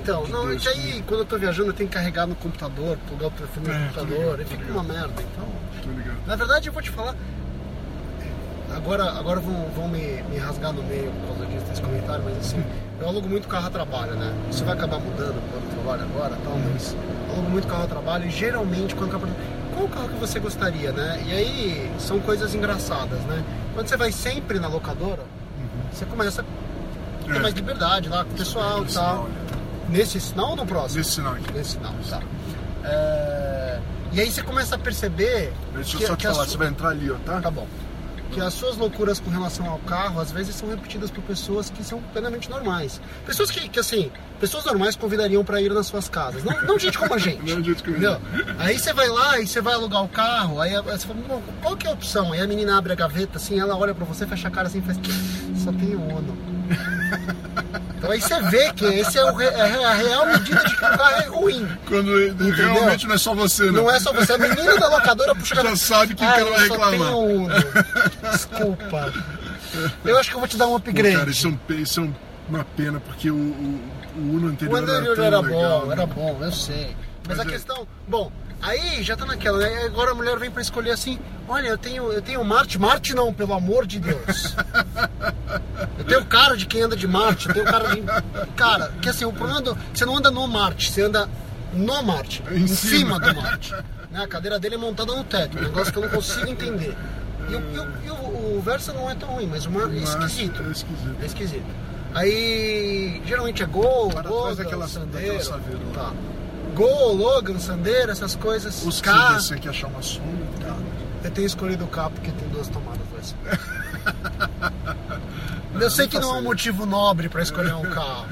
Então, 0.03 0.27
não, 0.29 0.51
é 0.51 0.57
que 0.57 0.69
aí 0.69 1.03
quando 1.07 1.21
eu 1.21 1.27
tô 1.27 1.39
viajando 1.39 1.69
eu 1.71 1.75
tenho 1.75 1.89
que 1.89 1.95
carregar 1.95 2.27
no 2.27 2.35
computador, 2.37 2.97
plugar 3.07 3.27
o 3.27 3.31
telefone 3.33 3.69
no 3.69 3.73
É, 3.75 3.79
computador, 3.87 4.19
ligado, 4.39 4.43
e 4.43 4.45
fica 4.45 4.73
uma 4.73 4.83
merda. 4.83 5.13
Então, 5.23 5.49
Tô 5.83 5.91
ligado. 5.91 6.17
na 6.27 6.37
verdade 6.37 6.69
eu 6.69 6.73
vou 6.73 6.83
te 6.83 6.91
falar. 6.91 7.15
Agora, 8.75 9.05
agora 9.19 9.41
vão, 9.41 9.69
vão 9.75 9.89
me, 9.89 10.23
me 10.31 10.39
rasgar 10.39 10.73
no 10.73 10.83
meio 10.85 11.11
por 11.13 11.29
causa 11.37 11.47
disso, 11.47 11.67
desse 11.67 11.83
comentário, 11.83 12.23
mas 12.25 12.39
assim, 12.39 12.63
eu 13.01 13.09
alugo 13.09 13.29
muito 13.29 13.49
carro 13.49 13.67
a 13.67 13.71
trabalho, 13.71 14.13
né? 14.15 14.33
Isso 14.51 14.65
vai 14.65 14.75
acabar 14.75 14.99
mudando 14.99 15.41
quando 15.51 15.65
eu 15.65 15.83
trabalho 15.83 16.03
agora 16.03 16.37
tal, 16.45 16.59
mas 16.73 16.95
eu 17.29 17.35
alugo 17.35 17.51
muito 17.51 17.67
carro 17.69 17.85
a 17.85 17.87
trabalho 17.87 18.27
e 18.27 18.31
geralmente 18.31 18.95
quando 18.95 19.11
acaba. 19.11 19.29
Qual 19.75 19.85
o 19.87 19.89
carro 19.89 20.09
que 20.09 20.17
você 20.17 20.39
gostaria, 20.39 20.93
né? 20.93 21.23
E 21.27 21.33
aí 21.33 21.93
são 21.99 22.19
coisas 22.21 22.55
engraçadas, 22.55 23.19
né? 23.21 23.43
Quando 23.75 23.89
você 23.89 23.97
vai 23.97 24.13
sempre 24.13 24.59
na 24.59 24.69
locadora, 24.69 25.23
você 25.93 26.05
começa 26.05 26.43
a 26.43 26.45
ter 27.27 27.37
É. 27.37 27.39
mais 27.41 27.55
liberdade 27.55 28.09
lá 28.09 28.25
com 28.25 28.33
o 28.33 28.37
pessoal 28.37 28.83
e 28.83 28.87
tal. 28.87 28.89
sinal, 28.89 29.25
né? 29.25 29.35
Nesse 29.89 30.21
sinal 30.21 30.51
ou 30.51 30.57
no 30.57 30.67
próximo? 30.67 30.99
Nesse 30.99 31.13
sinal 31.13 31.33
aqui. 31.35 31.53
Nesse 31.53 31.71
sinal, 31.73 31.95
tá. 32.09 32.21
É, 32.85 33.79
E 34.13 34.21
aí 34.21 34.31
você 34.31 34.43
começa 34.43 34.75
a 34.75 34.79
perceber. 34.79 35.53
Deixa 35.73 35.97
que- 35.97 36.03
eu 36.03 36.09
só 36.09 36.17
te 36.17 36.27
que 36.27 36.33
falar, 36.33 36.45
su- 36.45 36.51
você 36.51 36.57
vai 36.57 36.67
entrar 36.69 36.89
ali, 36.89 37.09
ó, 37.13 37.15
tá? 37.25 37.41
Tá 37.41 37.49
bom. 37.51 37.65
Que 38.33 38.41
as 38.41 38.55
suas 38.55 38.77
loucuras 38.77 39.19
com 39.19 39.29
relação 39.31 39.69
ao 39.69 39.79
carro, 39.81 40.21
às 40.21 40.31
vezes 40.31 40.55
são 40.55 40.69
repetidas 40.69 41.11
por 41.11 41.23
pessoas 41.25 41.69
que 41.69 41.83
são 41.83 42.01
plenamente 42.13 42.49
normais. 42.49 43.01
Pessoas 43.27 43.51
que, 43.51 43.69
que 43.69 43.81
assim, 43.81 44.11
pessoas 44.39 44.65
normais 44.65 44.95
convidariam 44.95 45.45
pra 45.45 45.61
ir 45.61 45.73
nas 45.73 45.87
suas 45.87 46.09
casas. 46.09 46.45
Não, 46.45 46.63
não 46.63 46.79
gente 46.79 46.97
como 46.97 47.15
a 47.15 47.19
gente. 47.19 47.43
Não 47.51 47.63
gente 47.63 47.83
como 47.83 47.97
a 47.97 47.99
entendeu? 47.99 48.21
Aí 48.59 48.79
você 48.79 48.93
vai 48.93 49.09
lá 49.09 49.41
e 49.41 49.47
você 49.47 49.61
vai 49.61 49.75
alugar 49.75 50.05
o 50.05 50.09
carro, 50.09 50.61
aí 50.61 50.71
você 50.83 51.07
fala, 51.07 51.21
"Bom, 51.27 51.43
qual 51.61 51.77
que 51.77 51.87
é 51.87 51.91
a 51.91 51.93
opção? 51.93 52.33
Aí 52.33 52.41
a 52.41 52.47
menina 52.47 52.79
abre 52.79 52.93
a 52.93 52.97
gaveta 52.97 53.37
assim, 53.39 53.59
ela 53.59 53.77
olha 53.77 53.95
pra 53.95 54.05
você, 54.05 54.27
fecha 54.27 54.49
a 54.49 54.51
cara 54.51 54.69
assim 54.69 54.79
e 54.79 54.83
faz, 54.83 54.99
só 55.63 55.73
tem 55.73 55.95
o 55.95 56.01
Uno. 56.01 56.37
Então 58.01 58.11
aí 58.13 58.19
você 58.21 58.41
vê 58.45 58.73
que 58.73 58.85
esse 58.87 59.19
é, 59.19 59.25
o 59.31 59.35
re- 59.35 59.45
é 59.45 59.85
a 59.85 59.93
real 59.93 60.27
medida 60.27 60.65
de 60.65 60.75
que 60.75 60.85
o 60.85 60.89
carro 60.89 61.21
é 61.23 61.27
ruim. 61.27 61.69
Quando 61.87 62.11
realmente 62.55 63.07
não 63.07 63.15
é 63.15 63.19
só 63.19 63.35
você, 63.35 63.65
né? 63.65 63.73
Não 63.73 63.91
é 63.91 64.01
só 64.01 64.11
você, 64.11 64.33
a 64.33 64.39
menina 64.39 64.79
da 64.79 64.89
locadora 64.89 65.35
puxa 65.35 65.55
Já 65.55 65.77
sabe 65.77 66.15
quem 66.15 66.27
Ah, 66.27 66.33
que 66.33 66.41
ela 66.41 66.51
vai 66.51 66.61
reclamar. 66.61 66.91
tenho. 66.91 67.49
Desculpa. 68.33 69.13
Eu 70.05 70.19
acho 70.19 70.31
que 70.31 70.37
eu 70.37 70.41
vou 70.41 70.49
te 70.49 70.57
dar 70.57 70.67
um 70.67 70.71
Pô, 70.71 70.77
upgrade. 70.77 71.15
cara, 71.17 71.31
isso 71.31 71.47
é, 71.47 71.51
um, 71.51 71.75
isso 71.75 72.01
é 72.01 72.03
um- 72.05 72.15
uma 72.49 72.65
pena, 72.77 72.99
porque 73.01 73.31
o, 73.31 73.35
o, 73.37 73.81
o 74.17 74.21
Uno 74.37 74.47
O 74.47 74.51
anterior, 74.51 74.79
anterior 74.79 75.15
tão 75.17 75.25
era 75.25 75.41
legal, 75.41 75.81
bom, 75.83 75.87
né? 75.87 75.93
era 75.93 76.07
bom, 76.07 76.39
eu 76.41 76.53
sei. 76.53 76.97
Mas, 77.29 77.37
Mas 77.37 77.47
a 77.47 77.51
é- 77.51 77.53
questão. 77.53 77.87
Bom, 78.09 78.33
aí 78.63 79.03
já 79.03 79.17
tá 79.17 79.25
naquela, 79.27 79.59
né? 79.59 79.85
Agora 79.85 80.11
a 80.13 80.15
mulher 80.15 80.39
vem 80.39 80.51
pra 80.51 80.63
escolher 80.63 80.91
assim: 80.93 81.19
olha, 81.49 81.69
eu 81.69 81.79
tenho, 81.79 82.13
eu 82.13 82.23
tenho 82.23 82.45
Marte. 82.45 82.79
Marte 82.79 83.15
não, 83.15 83.33
pelo 83.33 83.55
amor 83.55 83.87
de 83.87 83.99
Deus. 84.01 84.55
Eu 85.99 86.05
tenho 86.05 86.25
cara 86.27 86.57
de 86.57 86.67
quem 86.67 86.83
anda 86.83 86.97
de 86.97 87.07
Marte, 87.07 87.49
eu 87.49 87.55
tenho 87.55 87.67
cara 87.67 87.95
de. 87.95 88.03
Cara, 88.57 88.93
que 89.01 89.09
assim, 89.09 89.25
o 89.25 89.33
problema 89.33 89.61
do. 89.61 89.77
Você 89.95 90.05
não 90.05 90.17
anda 90.17 90.31
no 90.31 90.47
Marte, 90.47 90.91
você 90.91 91.03
anda 91.03 91.29
no 91.73 92.03
Marte, 92.03 92.43
Em 92.51 92.63
em, 92.63 92.67
cima. 92.67 93.17
cima. 93.17 93.21
do 93.21 93.35
Marte. 93.41 93.73
Né? 94.11 94.25
A 94.25 94.27
cadeira 94.27 94.59
dele 94.59 94.75
é 94.75 94.79
montada 94.79 95.15
no 95.15 95.23
teto, 95.25 95.57
um 95.59 95.63
negócio 95.63 95.93
que 95.93 95.99
eu 95.99 96.03
não 96.03 96.11
consigo 96.11 96.49
entender. 96.49 96.97
E, 97.49 97.55
o, 97.55 97.61
e 97.61 98.07
e 98.07 98.11
o- 98.11 98.57
o 98.59 98.63
Versa 98.65 98.93
não 98.93 99.09
é 99.11 99.15
tão 99.15 99.29
ruim, 99.31 99.47
mas 99.47 99.67
o 99.67 99.71
Mar 99.71 99.85
é 99.85 99.87
Mas 99.87 100.09
esquisito. 100.11 100.63
É 100.63 100.71
esquisito. 100.71 101.17
É 101.23 101.27
esquisito. 101.27 101.67
Aí, 102.13 103.23
geralmente 103.25 103.63
é 103.63 103.67
Gol, 103.67 104.11
Para 104.11 104.23
trás 104.29 104.57
daquela- 104.57 104.89
Sandero. 104.89 105.13
daquela 105.35 105.43
saveira 105.45 105.81
lá. 105.97 106.05
Tá. 106.05 106.13
Gol, 106.75 107.15
Logan, 107.15 107.59
Sandero, 107.59 108.11
essas 108.13 108.35
coisas. 108.37 108.85
Os 108.85 109.01
que 109.01 109.09
K. 109.09 109.35
você 109.41 109.59
quer 109.59 109.71
achar 109.71 109.89
uma 109.89 110.03
sombra, 110.03 110.47
tá? 110.61 110.77
Eu 111.25 111.31
tenho 111.31 111.47
escolhido 111.47 111.85
o 111.85 111.89
K 111.89 112.09
porque 112.11 112.31
tem 112.31 112.49
duas 112.49 112.69
tomadas. 112.69 113.01
Eu 115.81 115.91
sei 115.91 116.09
que 116.09 116.19
não 116.19 116.37
é 116.37 116.39
um 116.39 116.43
motivo 116.43 116.85
nobre 116.87 117.29
pra 117.29 117.43
escolher 117.43 117.75
um 117.75 117.83
carro. 117.91 118.27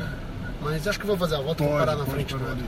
Mas 0.60 0.86
acho 0.86 0.98
que 0.98 1.04
eu 1.04 1.08
vou 1.08 1.16
fazer 1.16 1.36
a 1.36 1.40
volta 1.40 1.62
e 1.62 1.66
vou 1.68 1.78
parar 1.78 1.96
na 1.96 2.04
frente 2.04 2.34
do 2.36 2.44
outro. 2.44 2.64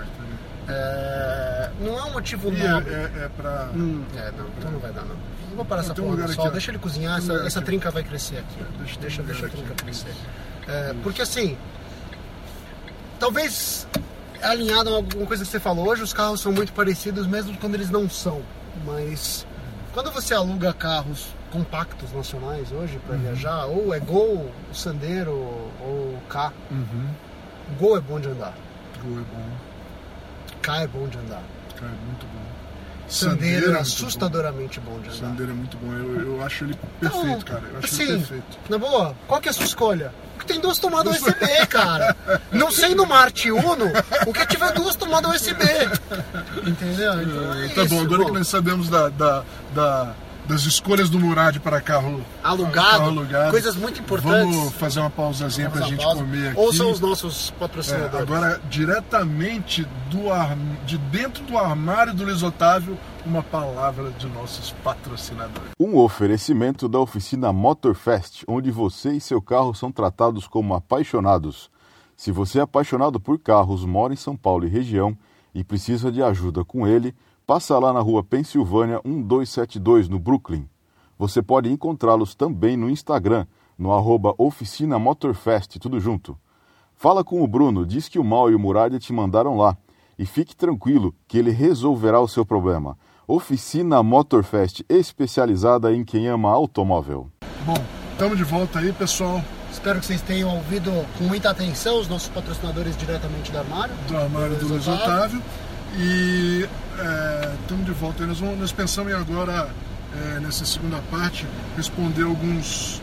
tá 0.66 0.72
É, 0.72 1.70
Não 1.80 1.98
é 1.98 2.04
um 2.04 2.12
motivo. 2.12 2.48
E 2.52 2.62
nobre. 2.68 2.94
é, 2.94 2.96
é, 2.96 3.24
é 3.24 3.30
pra... 3.36 3.68
Hum, 3.74 4.04
é, 4.16 4.32
não, 4.38 4.46
então 4.58 4.70
não 4.70 4.78
vai 4.78 4.92
dar 4.92 5.02
não. 5.02 5.16
Eu 5.50 5.56
vou 5.56 5.64
parar 5.64 5.80
essa 5.82 5.92
tem 5.94 6.04
um 6.04 6.08
porra 6.08 6.20
lugar 6.22 6.34
sol, 6.34 6.44
aqui, 6.44 6.52
deixa 6.52 6.70
ele 6.70 6.78
cozinhar, 6.78 7.18
essa, 7.18 7.32
essa 7.44 7.60
trinca 7.62 7.90
vai 7.90 8.04
crescer 8.04 8.36
aqui. 8.38 8.64
Deixa- 8.78 9.00
Deixa, 9.00 9.22
deixa, 9.22 9.46
a 9.46 9.48
trinca 9.48 9.72
aqui. 9.72 9.82
crescer. 9.82 10.14
É, 10.68 10.94
porque 11.02 11.22
assim, 11.22 11.58
talvez 13.18 13.86
alinhado 14.42 14.90
a 14.90 14.96
alguma 14.96 15.26
coisa 15.26 15.44
que 15.44 15.50
você 15.50 15.60
falou, 15.60 15.88
hoje 15.88 16.02
os 16.02 16.12
carros 16.12 16.40
são 16.40 16.52
muito 16.52 16.72
parecidos 16.72 17.26
mesmo 17.26 17.56
quando 17.58 17.74
eles 17.74 17.90
não 17.90 18.08
são. 18.08 18.42
Mas 18.86 19.46
quando 19.92 20.10
você 20.10 20.34
aluga 20.34 20.72
carros 20.72 21.28
compactos 21.50 22.12
nacionais 22.12 22.70
hoje 22.72 22.98
para 23.06 23.16
Uhum. 23.16 23.22
viajar, 23.22 23.66
ou 23.66 23.92
é 23.92 23.98
Gol, 23.98 24.50
o 24.70 24.74
Sandero 24.74 25.32
ou 25.32 26.14
o 26.14 26.22
K, 26.28 26.52
Uhum. 26.70 27.08
Gol 27.78 27.96
é 27.96 28.00
bom 28.00 28.20
de 28.20 28.28
andar, 28.28 28.54
Gol 29.02 29.18
é 29.18 29.22
bom. 29.22 29.48
K 30.62 30.82
é 30.82 30.86
bom 30.86 31.06
de 31.08 31.18
andar. 31.18 31.42
Cara, 31.76 31.92
é 31.92 32.06
muito 32.06 32.26
bom. 32.26 32.39
Sandero 33.10 33.72
é 33.72 33.76
é 33.76 33.80
assustadoramente 33.80 34.80
bom, 34.80 34.98
de 35.00 35.08
bom. 35.08 35.14
andar. 35.16 35.28
Sandero 35.28 35.50
é 35.50 35.54
muito 35.54 35.76
bom. 35.78 35.92
Eu, 35.92 36.20
eu 36.36 36.42
acho 36.44 36.64
ele 36.64 36.78
perfeito, 37.00 37.26
Então, 37.26 37.40
cara. 37.40 37.62
Eu 37.72 37.78
acho 37.78 37.86
assim, 37.86 38.02
ele 38.04 38.18
perfeito. 38.18 38.58
Na 38.68 38.78
boa, 38.78 39.14
qual 39.26 39.40
que 39.40 39.48
é 39.48 39.50
a 39.50 39.54
sua 39.54 39.64
escolha? 39.66 40.12
Porque 40.36 40.52
tem 40.52 40.60
duas 40.60 40.78
tomadas 40.78 41.16
USB, 41.20 41.66
cara. 41.68 42.16
Não 42.52 42.70
sendo 42.70 43.04
Marte 43.06 43.50
Uno, 43.50 43.86
o 44.26 44.32
que 44.32 44.46
tiver 44.46 44.72
duas 44.72 44.94
tomadas 44.96 45.34
USB. 45.42 45.62
Entendeu? 46.66 47.22
Então 47.22 47.52
é 47.54 47.68
Tá 47.68 47.82
isso, 47.84 47.94
bom, 47.94 48.00
agora 48.02 48.24
que 48.24 48.32
nós 48.32 48.48
sabemos 48.48 48.88
da, 48.88 49.08
da, 49.10 49.42
da- 49.74 50.14
das 50.50 50.62
escolhas 50.62 51.08
do 51.08 51.18
Murad 51.18 51.58
para 51.60 51.80
carro 51.80 52.20
Alugado, 52.42 52.72
carro 52.74 53.04
alugado, 53.06 53.50
coisas 53.52 53.76
muito 53.76 54.00
importantes. 54.00 54.56
Vamos 54.56 54.74
fazer 54.74 55.00
uma 55.00 55.10
pausazinha 55.10 55.70
pra 55.70 55.80
Vamos 55.80 55.86
à 55.92 55.96
gente 55.96 56.04
pausa. 56.04 56.20
comer 56.22 56.48
aqui. 56.48 56.58
Ouçam 56.60 56.90
os 56.90 57.00
nossos 57.00 57.50
É, 57.50 57.58
patrocinadores. 57.58 58.14
agora, 58.20 58.60
diretamente 58.68 59.86
do 60.10 60.32
ar... 60.32 60.56
de 60.84 60.98
dentro 60.98 61.44
do 61.44 61.56
armário 61.56 62.12
do 62.14 62.24
Luiz 62.24 62.42
Otávio, 62.42 62.98
uma 63.24 63.42
palavra 63.42 64.10
de 64.12 64.26
nossos 64.26 64.72
patrocinadores. 64.84 65.70
Um 65.78 65.96
oferecimento 65.96 66.88
da 66.88 66.98
oficina 66.98 67.52
Motorfest, 67.52 68.42
onde 68.48 68.70
você 68.70 69.12
e 69.12 69.20
seu 69.20 69.40
carro 69.40 69.74
são 69.74 69.92
tratados 69.92 70.46
como 70.46 70.74
apaixonados. 70.74 71.70
Se 72.16 72.30
você 72.32 72.58
é 72.58 72.62
apaixonado 72.62 73.18
por 73.20 73.38
carros, 73.38 73.84
mora 73.84 74.12
em 74.12 74.16
São 74.16 74.36
Paulo 74.36 74.66
e 74.66 74.70
região 74.70 75.16
e 75.54 75.64
precisa 75.64 76.10
de 76.12 76.22
ajuda 76.22 76.64
com 76.64 76.86
ele, 76.86 77.14
passa 77.50 77.76
lá 77.80 77.92
na 77.92 77.98
rua 77.98 78.22
Pensilvânia 78.22 79.00
1272, 79.04 80.08
no 80.08 80.20
Brooklyn. 80.20 80.68
Você 81.18 81.42
pode 81.42 81.68
encontrá-los 81.68 82.32
também 82.32 82.76
no 82.76 82.88
Instagram, 82.88 83.44
no 83.76 83.92
arroba 83.92 84.32
Oficina 84.38 85.00
Motorfest, 85.00 85.80
tudo 85.80 85.98
junto. 85.98 86.38
Fala 86.94 87.24
com 87.24 87.42
o 87.42 87.48
Bruno, 87.48 87.84
diz 87.84 88.08
que 88.08 88.20
o 88.20 88.24
Mal 88.24 88.52
e 88.52 88.54
o 88.54 88.58
Muralha 88.60 89.00
te 89.00 89.12
mandaram 89.12 89.56
lá. 89.56 89.76
E 90.16 90.24
fique 90.24 90.54
tranquilo 90.54 91.12
que 91.26 91.38
ele 91.38 91.50
resolverá 91.50 92.20
o 92.20 92.28
seu 92.28 92.46
problema. 92.46 92.96
Oficina 93.26 94.00
Motorfest, 94.00 94.84
especializada 94.88 95.92
em 95.92 96.04
quem 96.04 96.28
ama 96.28 96.52
automóvel. 96.52 97.32
Bom, 97.66 97.74
estamos 98.12 98.38
de 98.38 98.44
volta 98.44 98.78
aí, 98.78 98.92
pessoal, 98.92 99.42
Espero 99.72 100.00
que 100.00 100.06
vocês 100.06 100.20
tenham 100.20 100.54
ouvido 100.54 100.90
com 101.16 101.24
muita 101.24 101.50
atenção 101.50 102.00
os 102.00 102.08
nossos 102.08 102.28
patrocinadores 102.28 102.96
diretamente 102.96 103.52
do 103.52 103.58
armário. 103.58 103.94
do 104.08 104.16
armário 104.16 104.56
do 104.56 104.68
Luiz 104.68 104.86
Otávio. 104.86 105.40
E 105.96 106.68
estamos 107.62 107.84
de 107.86 107.92
volta. 107.92 108.26
Nós, 108.26 108.38
vamos, 108.38 108.58
nós 108.58 108.72
pensamos 108.72 109.12
em 109.12 109.16
agora, 109.16 109.68
é, 110.14 110.40
nessa 110.40 110.64
segunda 110.64 110.98
parte, 111.10 111.46
responder 111.76 112.22
alguns, 112.24 113.00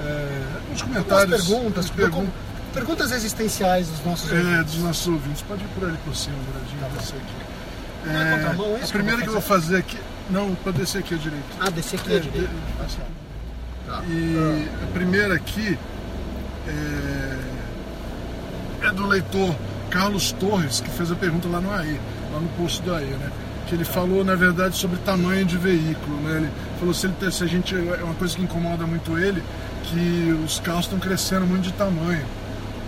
é, 0.00 0.42
alguns 0.62 0.82
comentários. 0.82 1.46
perguntas, 1.46 1.86
algumas 1.86 1.90
perguntas 1.90 2.34
perguntas 2.74 3.12
existenciais 3.12 3.86
dos 3.86 4.04
nossos 4.04 4.32
é, 4.32 4.36
ouvintes. 4.36 4.74
dos 4.74 4.82
nossos 4.82 5.06
ouvintes. 5.06 5.42
Pode 5.42 5.62
ir 5.62 5.68
por 5.68 5.88
ali 5.88 5.96
por 6.04 6.14
cima, 6.16 6.36
aqui. 7.16 7.34
Tá 8.04 8.12
Não 8.12 8.20
é 8.20 8.30
contramão 8.32 8.76
isso 8.76 8.84
a 8.84 8.88
primeira 8.88 9.22
que 9.22 9.28
eu 9.28 9.32
vou 9.32 9.40
fazer 9.40 9.76
aqui. 9.76 9.98
Não, 10.28 10.54
para 10.56 10.72
descer 10.72 10.98
aqui 10.98 11.14
à 11.14 11.18
direita. 11.18 11.46
Ah, 11.60 11.70
descer 11.70 12.00
aqui 12.00 12.16
à 12.16 12.18
direita. 12.18 12.48
de- 12.48 12.82
aqui. 12.82 12.96
Tá. 13.86 14.02
E 14.08 14.68
a 14.82 14.86
primeira 14.92 15.34
aqui 15.34 15.78
é, 16.66 17.38
é 18.88 18.90
do 18.90 19.06
leitor 19.06 19.54
Carlos 19.90 20.32
Torres, 20.32 20.80
que 20.80 20.90
fez 20.90 21.12
a 21.12 21.14
pergunta 21.14 21.46
lá 21.48 21.60
no 21.60 21.70
AI, 21.70 22.00
lá 22.34 22.40
no 22.40 22.48
posto 22.50 22.82
do 22.82 22.94
AI, 22.94 23.04
né? 23.04 23.30
Que 23.66 23.74
ele 23.74 23.84
falou, 23.84 24.24
na 24.24 24.34
verdade, 24.34 24.76
sobre 24.76 24.98
tamanho 24.98 25.44
de 25.44 25.56
veículo, 25.56 26.16
né? 26.22 26.36
Ele 26.38 26.50
falou 26.78 26.92
se, 26.92 27.06
ele, 27.06 27.32
se 27.32 27.44
a 27.44 27.46
gente. 27.46 27.74
É 27.74 28.04
uma 28.04 28.14
coisa 28.14 28.36
que 28.36 28.42
incomoda 28.42 28.86
muito 28.86 29.16
ele, 29.18 29.42
que 29.84 30.38
os 30.44 30.60
carros 30.60 30.84
estão 30.84 30.98
crescendo 30.98 31.46
muito 31.46 31.62
de 31.62 31.72
tamanho. 31.72 32.24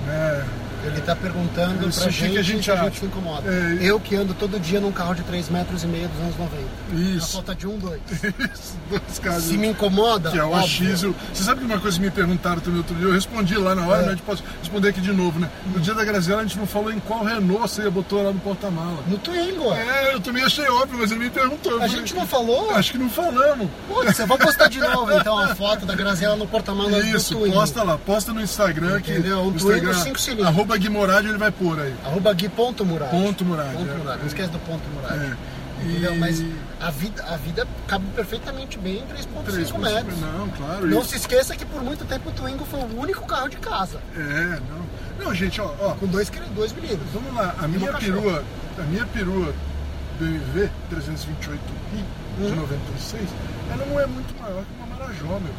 Né? 0.07 0.45
Ele 0.87 1.01
tá 1.01 1.17
perguntando 1.17 1.89
Isso, 1.89 2.01
que 2.05 2.11
gente 2.11 2.33
que 2.33 2.39
a 2.39 2.43
gente 2.43 2.65
se 2.65 2.71
a 2.71 2.75
acha? 2.75 2.85
gente 2.85 3.01
se 3.01 3.07
incomoda. 3.07 3.51
É, 3.51 3.79
Eu 3.81 3.99
que 4.01 4.15
ando 4.17 4.35
todo 4.35 4.59
dia 4.61 4.81
num 4.81 4.93
carro 4.93 5.15
de 5.15 5.23
3 5.23 5.49
metros 5.51 5.83
e 5.83 5.87
meio 5.87 6.09
dos 6.09 6.21
anos 6.21 6.37
90. 6.39 6.63
Na 6.93 7.17
Isso. 7.17 7.33
falta 7.33 7.55
de 7.55 7.67
um, 7.67 7.79
dois. 7.79 8.01
Isso, 8.13 8.75
dois 8.91 9.19
casos. 9.19 9.45
Se 9.45 9.57
me 9.59 9.69
incomoda, 9.69 10.31
Que 10.31 10.39
é 10.39 10.45
o 10.45 10.51
óbvio. 10.51 10.93
AX. 10.93 11.03
e 11.03 11.07
o- 11.07 11.15
Você 11.33 11.45
sabe 11.45 11.61
que 11.61 11.67
uma 11.67 11.79
coisa 11.81 11.97
que 11.99 12.05
me 12.05 12.11
perguntaram 12.11 12.61
também 12.61 12.79
outro 12.79 12.95
dia? 12.95 13.07
Eu 13.07 13.13
respondi 13.13 13.57
lá 13.57 13.75
na 13.75 13.83
hora, 13.87 13.97
É. 13.97 14.01
mas 14.03 14.07
a 14.09 14.11
gente 14.13 14.23
pode 14.23 14.45
responder 14.61 14.89
aqui 14.89 15.01
de 15.01 15.13
novo, 15.13 15.39
né? 15.39 15.49
No 15.75 15.81
dia 15.81 15.95
da 15.95 16.05
Graziela 16.05 16.41
a 16.41 16.45
gente 16.45 16.59
não 16.59 16.67
falou 16.67 16.93
em 16.93 17.01
qual 17.01 17.25
Renault 17.25 17.61
você 17.69 17.89
botou 17.91 18.23
lá 18.23 18.33
no 18.33 18.41
porta-mala. 18.41 18.99
No 19.07 19.19
Twingo, 19.19 19.73
é. 19.73 20.11
É, 20.11 20.15
eu 20.15 20.21
também 20.21 20.43
achei 20.45 20.67
óbvio, 20.69 20.99
mas 21.01 21.11
ele 21.11 21.21
me 21.25 21.31
perguntou. 21.31 21.81
A 21.83 21.87
gente 21.89 22.15
não 22.15 22.27
falou? 22.27 22.71
Acho 22.71 22.93
que 22.93 22.99
não 22.99 23.09
falamos. 23.11 23.69
Putz, 23.89 24.19
eu 24.19 24.27
vou 24.27 24.39
postar 24.39 24.69
de 24.69 24.79
novo 24.81 25.13
então 25.13 25.39
a 25.39 25.55
foto 25.55 25.85
da 25.87 25.95
Graziela 25.95 26.37
no 26.37 26.47
porta-malas 26.47 27.05
do 27.05 27.17
Isso, 27.17 27.35
Twingo. 27.35 27.55
posta 27.55 27.83
lá, 27.83 27.99
posta 27.99 28.33
no 28.33 28.41
Instagram. 28.43 29.01
Que, 29.01 29.13
Entendeu? 29.13 29.41
Um 29.41 29.51
no 29.51 29.59
Twingo 29.59 29.95
cinco 29.95 30.19
cilindros. 30.21 30.47
Arroba 30.49 30.76
Gui 30.79 30.89
Moradi, 30.89 31.29
ele 31.29 31.39
vai 31.39 31.51
pôr 31.51 31.79
aí. 31.81 31.95
Arroba 32.05 32.33
Gui.murad. 32.33 33.11
Ponto 33.11 33.45
Murad. 33.45 33.73
Ponto 33.73 33.91
é. 33.91 33.95
Murad. 33.95 34.19
Não 34.21 34.27
esquece 34.27 34.51
do 34.51 34.59
ponto 34.61 34.83
Murad. 34.91 35.13
É. 35.21 35.37
E- 35.85 36.19
Mas 36.19 36.43
a 36.81 36.91
vida, 36.91 37.23
a 37.25 37.37
vida 37.37 37.67
cabe 37.87 38.07
perfeitamente 38.15 38.79
bem 38.79 38.99
em 39.01 39.07
3.5 39.07 39.45
Três, 39.45 39.71
metros. 39.73 40.19
Não, 40.21 40.49
claro. 40.49 40.87
Não 40.87 41.01
isso. 41.01 41.11
se 41.11 41.17
esqueça 41.17 41.55
que 41.55 41.67
por 41.67 41.83
muito 41.83 42.05
tempo 42.07 42.31
o 42.31 42.33
Twingo 42.33 42.65
foi 42.65 42.81
o 42.81 42.99
único 42.99 43.27
carro 43.27 43.49
de 43.49 43.59
casa. 43.59 44.01
É, 44.17 44.59
não. 44.71 45.25
Não, 45.27 45.35
gente, 45.35 45.61
ó, 45.61 45.71
ó. 45.81 45.91
Com 45.95 46.07
dois, 46.07 46.31
dois 46.55 46.73
milímetros. 46.73 47.09
Vamos 47.13 47.35
lá, 47.35 47.55
a 47.63 47.69
minha 47.69 47.93
perua, 47.93 48.43
a 48.79 48.83
minha 48.85 49.05
perua 49.07 49.53
BMW 50.19 50.71
328i 50.91 51.59
de 52.39 52.45
Hum. 52.53 52.55
96, 52.57 53.29
ela 53.73 53.87
não 53.87 54.01
é 54.01 54.07
muito 54.07 54.35
maior 54.41 54.63
que 54.63 54.69
uma 54.79 54.87
Marajó, 54.97 55.41
meu. 55.41 55.53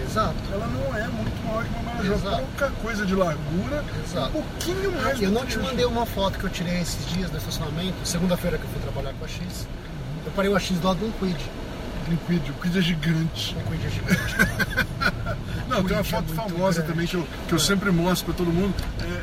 Exato. 0.00 0.34
Ela 0.52 0.66
não 0.66 0.96
é 0.96 1.06
muito 1.08 1.46
maior 1.46 1.64
que 1.64 1.70
uma 1.74 1.82
Marajó. 1.82 2.14
Exato. 2.14 2.36
Pouca 2.42 2.70
coisa 2.82 3.06
de 3.06 3.14
largura, 3.14 3.84
Exato. 4.04 4.28
um 4.28 4.42
pouquinho 4.42 4.92
mais 4.92 5.20
Eu 5.20 5.28
do 5.30 5.34
não 5.34 5.46
te 5.46 5.58
mandei 5.58 5.84
uma 5.84 6.06
foto 6.06 6.38
que 6.38 6.44
eu 6.44 6.50
tirei 6.50 6.80
esses 6.80 7.06
dias 7.10 7.30
no 7.30 7.38
estacionamento, 7.38 7.94
segunda-feira 8.04 8.58
que 8.58 8.64
eu 8.64 8.70
fui 8.70 8.80
trabalhar 8.80 9.12
com 9.14 9.24
a 9.24 9.28
X. 9.28 9.66
Eu 10.24 10.32
parei 10.32 10.50
o 10.50 10.56
AX 10.56 10.70
do 10.70 10.86
lado 10.86 10.98
de 10.98 11.04
um 11.04 11.12
Quid. 11.12 11.38
Um 12.10 12.16
Quid, 12.26 12.50
o 12.50 12.54
Quid 12.54 12.78
é 12.78 12.82
gigante. 12.82 13.56
Um 13.56 13.70
Quid 13.70 13.86
é 13.86 13.90
gigante. 13.90 14.36
Não, 15.68 15.82
tem 15.84 15.96
uma 15.96 16.00
é 16.00 16.04
foto 16.04 16.24
muito 16.26 16.34
famosa 16.34 16.82
grande. 16.82 16.92
também 16.92 17.06
que 17.06 17.14
eu, 17.14 17.26
que 17.48 17.54
eu 17.54 17.58
sempre 17.58 17.90
mostro 17.90 18.26
pra 18.26 18.34
todo 18.34 18.52
mundo. 18.52 18.74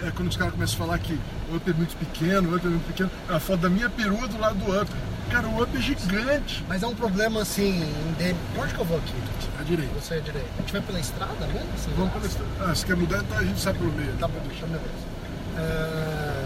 É, 0.03 0.07
é 0.07 0.11
quando 0.11 0.29
os 0.29 0.37
caras 0.37 0.53
começam 0.53 0.75
a 0.75 0.79
falar 0.79 0.97
que 0.99 1.19
o 1.51 1.55
Up 1.57 1.69
é 1.69 1.73
muito 1.73 1.95
pequeno, 1.97 2.49
o 2.49 2.55
Up 2.55 2.65
é 2.65 2.69
muito 2.69 2.87
pequeno. 2.87 3.11
É 3.29 3.35
a 3.35 3.39
foto 3.39 3.59
da 3.59 3.69
minha 3.69 3.89
perua 3.89 4.27
do 4.27 4.39
lado 4.39 4.55
do 4.55 4.81
Up. 4.81 4.89
Cara, 5.29 5.47
o 5.47 5.61
Up 5.61 5.77
é 5.77 5.81
gigante. 5.81 6.63
Mas 6.67 6.83
é 6.83 6.87
um 6.87 6.95
problema 6.95 7.41
assim. 7.41 7.85
De... 8.17 8.33
Por 8.53 8.63
onde 8.63 8.73
que 8.73 8.79
eu 8.79 8.85
vou 8.85 8.97
aqui? 8.97 9.13
À 9.59 9.63
direita. 9.63 9.93
Você 9.99 10.15
é 10.15 10.19
direito. 10.19 10.47
A 10.57 10.61
gente 10.61 10.73
vai 10.73 10.81
pela 10.81 10.99
estrada 10.99 11.47
mesmo? 11.47 11.69
Assim, 11.75 11.91
Vamos 11.95 12.13
pela 12.13 12.25
estrada. 12.25 12.51
Ah, 12.61 12.75
se 12.75 12.85
quer 12.85 12.95
mudar, 12.95 13.19
então 13.19 13.37
a 13.37 13.43
gente 13.43 13.59
sai 13.59 13.73
pelo 13.73 13.91
meio. 13.91 14.11
Tá 14.13 14.27
bom, 14.27 14.39
deixa 14.47 14.65
beleza. 14.65 15.09
É, 15.57 16.45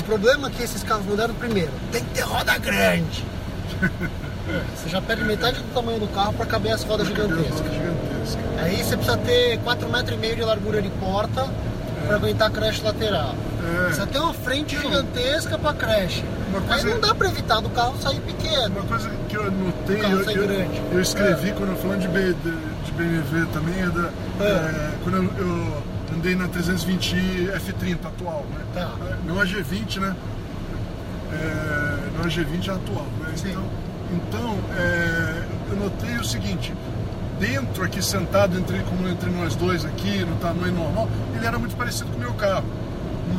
O 0.00 0.04
problema 0.04 0.48
é 0.48 0.50
que 0.50 0.62
esses 0.62 0.82
carros 0.82 1.04
mudaram 1.06 1.34
primeiro. 1.34 1.72
Tem 1.90 2.02
que 2.04 2.10
ter 2.14 2.22
roda 2.22 2.56
grande. 2.58 3.24
Você 4.76 4.88
já 4.88 5.00
perde 5.00 5.24
metade 5.24 5.58
do 5.58 5.74
tamanho 5.74 6.00
do 6.00 6.08
carro 6.08 6.32
para 6.32 6.46
caber 6.46 6.72
as 6.72 6.82
rodas 6.82 7.06
gigantescas. 7.06 7.72
Aí 8.58 8.82
você 8.82 8.96
precisa 8.96 9.16
ter 9.18 9.58
4,5 9.60 9.88
metros 9.88 10.16
e 10.16 10.20
meio 10.20 10.36
de 10.36 10.42
largura 10.42 10.82
de 10.82 10.90
porta 10.90 11.48
pra 12.06 12.16
aguentar 12.16 12.48
a 12.48 12.50
creche 12.50 12.82
lateral. 12.82 13.34
É. 13.64 13.84
Precisa 13.86 14.06
ter 14.06 14.18
uma 14.18 14.34
frente 14.34 14.78
gigantesca 14.78 15.58
pra 15.58 15.72
creche. 15.74 16.24
Coisa- 16.52 16.74
Aí 16.74 16.84
não 16.84 17.00
dá 17.00 17.14
pra 17.14 17.28
evitar 17.28 17.60
do 17.60 17.70
carro 17.70 17.94
sair 18.02 18.20
pequeno. 18.20 18.74
Uma 18.76 18.84
coisa 18.84 19.10
que 19.28 19.34
eu 19.36 19.50
notei, 19.50 20.00
eu, 20.02 20.20
eu, 20.20 20.46
grande. 20.48 20.82
eu 20.92 21.00
escrevi 21.00 21.52
quando 21.52 21.70
eu 21.70 21.76
falando 21.76 22.00
de, 22.00 22.08
B- 22.08 22.34
de, 22.34 22.84
de 22.84 22.92
BMW 22.92 23.46
também, 23.52 23.80
é 23.82 23.86
da, 23.86 24.10
É. 24.44 24.48
é, 24.48 24.90
quando 25.02 25.16
eu, 25.16 25.24
eu 25.38 25.82
andei 26.14 26.34
na 26.34 26.46
320 26.48 27.14
F30 27.54 28.06
atual, 28.06 28.44
né? 28.50 28.64
Tá. 28.74 28.90
Não 29.26 29.40
a 29.40 29.44
G20, 29.46 29.98
né? 30.00 30.14
É, 31.32 31.96
não 32.18 32.24
a 32.24 32.28
G20 32.28 32.68
é 32.68 32.72
atual, 32.72 33.06
né? 33.20 33.32
Então, 33.38 33.64
então 34.12 34.58
é, 34.76 35.42
eu 35.70 35.76
notei 35.76 36.16
o 36.16 36.24
seguinte, 36.24 36.74
dentro 37.42 37.82
aqui 37.82 38.00
sentado 38.00 38.56
entre, 38.56 38.78
como 38.84 39.08
entre 39.08 39.28
nós 39.28 39.56
dois 39.56 39.84
aqui, 39.84 40.24
no 40.24 40.36
tamanho 40.36 40.72
normal, 40.72 41.08
ele 41.34 41.44
era 41.44 41.58
muito 41.58 41.74
parecido 41.74 42.08
com 42.10 42.16
o 42.16 42.20
meu 42.20 42.34
carro. 42.34 42.64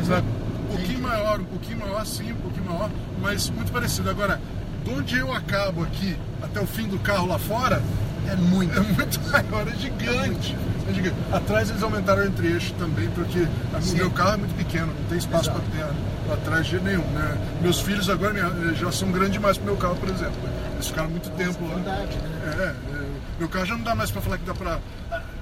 Sabe? 0.05 0.27
Um 0.65 0.75
pouquinho 0.75 1.01
maior, 1.01 1.39
um 1.39 1.45
pouquinho 1.45 1.79
maior 1.79 2.05
sim, 2.05 2.33
um 2.33 2.35
pouquinho 2.35 2.65
maior, 2.65 2.89
mas 3.21 3.49
muito 3.49 3.71
parecido. 3.71 4.09
Agora, 4.09 4.41
de 4.83 4.91
onde 4.91 5.17
eu 5.17 5.31
acabo 5.31 5.83
aqui 5.83 6.17
até 6.41 6.59
o 6.59 6.67
fim 6.67 6.89
do 6.89 6.99
carro 6.99 7.27
lá 7.27 7.39
fora, 7.39 7.81
É 8.27 8.35
muito. 8.35 8.75
é 8.77 8.81
muito 8.81 9.21
maior, 9.31 9.67
é 9.69 9.75
gigante. 9.77 10.57
É 10.89 10.93
gigante. 10.93 11.15
Atrás 11.31 11.69
eles 11.69 11.81
aumentaram 11.81 12.23
o 12.23 12.25
entre-eixo 12.25 12.73
também, 12.73 13.09
porque 13.11 13.39
o 13.39 13.95
meu 13.95 14.11
carro 14.11 14.33
é 14.33 14.37
muito 14.37 14.55
pequeno, 14.55 14.87
não 14.87 15.07
tem 15.07 15.17
espaço 15.17 15.49
para 15.49 15.61
perna 15.61 16.13
pra 16.27 16.37
trás 16.37 16.65
de 16.65 16.79
nenhum. 16.79 17.03
Né? 17.03 17.37
Meus 17.61 17.79
filhos 17.79 18.09
agora 18.09 18.33
né, 18.33 18.73
já 18.75 18.91
são 18.91 19.11
grandes 19.11 19.33
demais 19.33 19.57
pro 19.57 19.65
meu 19.65 19.77
carro, 19.77 19.95
por 19.95 20.09
exemplo. 20.09 20.35
Eles 20.73 20.87
ficaram 20.87 21.09
muito 21.09 21.29
tempo 21.31 21.65
lá. 21.67 21.75
Verdade, 21.75 22.17
né? 22.17 22.43
É, 22.45 22.63
é, 22.63 22.92
meu 23.43 23.49
carro 23.49 23.65
já 23.65 23.75
não 23.75 23.83
dá 23.83 23.93
mais 23.93 24.09
para 24.09 24.21
falar 24.21 24.37
que 24.37 24.45
dá 24.45 24.53
para 24.53 24.79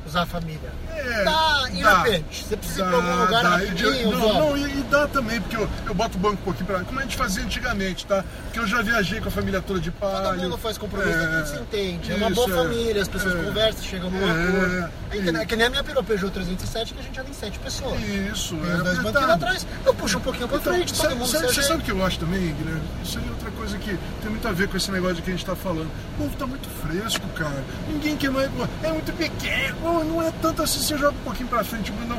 Usar 0.05 0.23
a 0.23 0.25
família. 0.25 0.59
é, 0.89 1.23
Dá, 1.23 1.63
e 1.71 1.81
dá. 1.83 2.01
repente? 2.03 2.43
Você 2.43 2.57
precisa 2.57 2.81
ir 2.81 2.87
pra 2.87 2.95
algum 2.97 3.15
lugar 3.25 3.43
dá. 3.43 3.49
rapidinho, 3.51 3.93
E 3.93 4.05
não, 4.05 4.33
não, 4.33 4.57
e, 4.57 4.63
e 4.79 4.83
dá 4.89 5.07
também, 5.07 5.39
porque 5.39 5.55
eu, 5.55 5.69
eu 5.87 5.93
boto 5.93 6.17
o 6.17 6.19
banco 6.19 6.33
um 6.35 6.43
pouquinho 6.43 6.65
pra 6.65 6.77
lá, 6.77 6.83
como 6.83 6.99
a 6.99 7.03
gente 7.03 7.15
fazia 7.15 7.43
antigamente, 7.43 8.05
tá? 8.07 8.25
Porque 8.45 8.59
eu 8.59 8.67
já 8.67 8.81
viajei 8.81 9.21
com 9.21 9.27
a 9.29 9.31
família 9.31 9.61
toda 9.61 9.79
de 9.79 9.91
palio. 9.91 10.31
Todo 10.31 10.41
mundo 10.41 10.57
faz 10.57 10.77
compromisso, 10.77 11.17
É, 11.17 11.21
todo 11.27 11.33
mundo 11.35 11.45
se 11.47 11.59
entende. 11.59 12.11
É 12.11 12.15
uma 12.15 12.27
isso, 12.31 12.35
boa 12.35 12.49
é. 12.49 12.63
família, 12.63 13.01
as 13.01 13.07
pessoas 13.07 13.35
É. 13.35 13.43
conversam, 13.43 13.83
chegam 13.83 14.09
num 14.09 14.27
É, 14.27 14.31
acordo. 14.31 14.75
É 14.75 14.89
que, 15.11 15.17
isso. 15.29 15.37
é 15.37 15.45
que 15.45 15.55
nem 15.55 15.67
a 15.67 15.69
minha 15.69 15.83
pirou 15.83 16.03
Peugeot 16.03 16.31
307, 16.33 16.93
que 16.93 16.99
a 16.99 17.03
gente 17.03 17.15
já 17.15 17.23
tem 17.23 17.33
sete 17.33 17.59
pessoas. 17.59 18.01
Isso, 18.01 18.55
Tem 18.55 18.71
é 18.71 18.77
dois 18.77 18.97
banquinhos 18.99 19.29
atrás, 19.29 19.67
eu 19.85 19.93
puxo 19.93 20.17
um 20.17 20.21
pouquinho 20.21 20.47
pra 20.47 20.57
Então, 20.57 20.73
frente, 20.73 20.93
todo 20.93 21.01
sabe, 21.03 21.15
mundo 21.15 21.27
sabe, 21.27 21.47
você 21.47 21.61
sabe 21.63 21.81
o 21.81 21.85
que 21.85 21.91
eu 21.91 22.05
acho 22.05 22.19
também, 22.19 22.53
Guilherme? 22.53 22.81
Isso 23.03 23.17
aí 23.19 23.25
é 23.27 23.29
outra 23.29 23.51
coisa 23.51 23.77
que 23.77 23.97
tem 24.21 24.29
muito 24.31 24.47
a 24.47 24.51
ver 24.51 24.67
com 24.67 24.77
esse 24.77 24.91
negócio 24.91 25.15
de 25.17 25.21
que 25.21 25.29
a 25.29 25.33
gente 25.33 25.45
tá 25.45 25.55
falando. 25.55 25.89
O 26.15 26.23
povo 26.23 26.35
tá 26.37 26.47
muito 26.47 26.67
fresco, 26.69 27.27
cara. 27.35 27.63
Ninguém 27.87 28.17
quer 28.17 28.31
mais. 28.31 28.49
É 28.83 28.91
muito 28.91 29.13
pequeno, 29.15 29.77
pô, 29.91 30.03
não 30.03 30.21
é 30.21 30.31
tanto 30.41 30.61
assim, 30.63 30.79
você 30.79 30.97
joga 30.97 31.11
um 31.17 31.23
pouquinho 31.23 31.49
pra 31.49 31.63
frente, 31.63 31.91
não. 32.07 32.17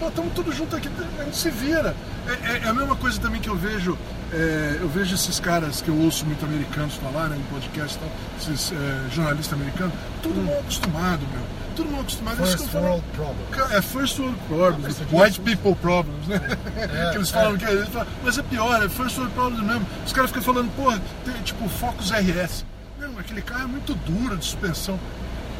Pô, 0.00 0.08
estamos 0.08 0.32
todos 0.34 0.56
juntos 0.56 0.74
aqui, 0.74 0.88
a 1.18 1.24
gente 1.24 1.36
se 1.36 1.50
vira. 1.50 1.94
É, 2.26 2.52
é- 2.52 2.60
é 2.64 2.68
a 2.68 2.74
mesma 2.74 2.96
coisa 2.96 3.20
também 3.20 3.40
que 3.40 3.48
eu 3.48 3.56
vejo. 3.56 3.96
é, 4.32 4.78
eu 4.80 4.88
vejo 4.88 5.14
esses 5.14 5.38
caras 5.38 5.82
que 5.82 5.90
eu 5.90 5.94
ouço 5.98 6.24
muito 6.24 6.42
americanos 6.44 6.94
falar, 6.94 7.28
né, 7.28 7.36
em 7.36 7.42
podcast 7.54 7.98
tal, 7.98 8.08
esses 8.40 8.72
é, 8.72 9.10
jornalistas 9.14 9.52
americanos, 9.52 9.92
tudo 10.22 10.40
mal 10.40 10.58
acostumado, 10.60 11.20
meu. 11.32 11.42
Tudo 11.76 11.90
mal 11.90 12.00
acostumado. 12.00 12.36
First 12.38 12.52
ficam 12.52 12.68
falando- 12.68 12.88
world 12.90 13.04
problem. 13.14 13.36
Cara, 13.50 13.74
É 13.76 13.82
first 13.82 14.18
world 14.18 14.38
problems, 14.48 14.98
white 15.12 15.40
disse- 15.40 15.40
people 15.56 15.74
problems, 15.76 16.26
né? 16.26 16.40
É, 16.76 17.10
que 17.12 17.16
eles 17.18 17.28
é. 17.28 17.32
falam 17.32 17.58
que 17.58 17.64
é, 17.66 17.70
eles 17.72 17.88
falam, 17.90 18.06
mas 18.24 18.38
é 18.38 18.42
pior, 18.42 18.82
é 18.82 18.88
first 18.88 19.18
world 19.18 19.34
problems 19.34 19.66
mesmo. 19.66 19.86
Os 20.06 20.12
caras 20.14 20.30
ficam 20.30 20.42
falando, 20.42 20.70
pô, 20.76 20.90
tem 21.30 21.42
tipo 21.44 21.68
Focus 21.68 22.10
RS. 22.10 22.64
Não, 22.98 23.18
aquele 23.18 23.42
carro 23.42 23.64
é 23.64 23.66
muito 23.66 23.94
duro 23.94 24.36
de 24.38 24.44
suspensão. 24.46 24.98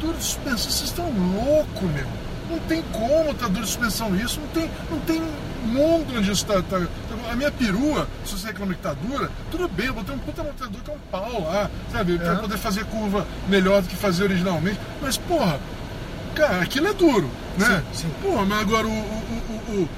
Duro 0.03 0.17
de 0.17 0.23
suspensão, 0.23 0.57
vocês 0.71 0.81
estão 0.83 1.05
loucos, 1.05 1.89
meu. 1.91 2.05
Não 2.49 2.59
tem 2.67 2.81
como 2.91 3.33
tá 3.33 3.47
de 3.47 3.59
suspensão 3.61 4.15
isso, 4.15 4.39
não 4.39 4.47
tem, 4.49 4.69
não 4.91 4.99
tem 4.99 5.21
mundo 5.65 6.17
onde 6.17 6.29
isso 6.31 6.45
tá, 6.45 6.55
tá- 6.55 6.79
tá- 6.79 7.31
A 7.31 7.35
minha 7.35 7.49
perua, 7.51 8.07
se 8.25 8.37
você 8.37 8.47
reclama 8.47 8.73
que 8.73 8.81
tá 8.81 8.93
dura, 8.93 9.31
tudo 9.49 9.67
bem, 9.69 9.87
eu 9.87 9.93
botei 9.93 10.13
um 10.13 10.19
puta 10.19 10.41
amortecedor 10.41 10.81
que 10.83 10.91
é 10.91 10.93
um 10.93 10.97
pau 11.09 11.41
lá, 11.45 11.71
sabe? 11.91 12.17
Pra 12.19 12.33
É. 12.33 12.35
poder 12.35 12.57
fazer 12.57 12.85
curva 12.85 13.25
melhor 13.47 13.81
do 13.81 13.87
que 13.87 13.95
fazer 13.95 14.23
originalmente. 14.25 14.79
Mas, 15.01 15.17
porra, 15.17 15.59
Cara, 16.35 16.63
aquilo 16.63 16.87
é 16.87 16.93
duro, 16.93 17.29
né? 17.59 17.83
Sim, 17.93 18.07
sim. 18.07 18.11
Pô, 18.23 18.43
mas 18.43 18.59
agora 18.61 18.87
o, 18.87 18.89
o- 18.89 19.43
o- 19.69 19.81
o- 19.83 19.89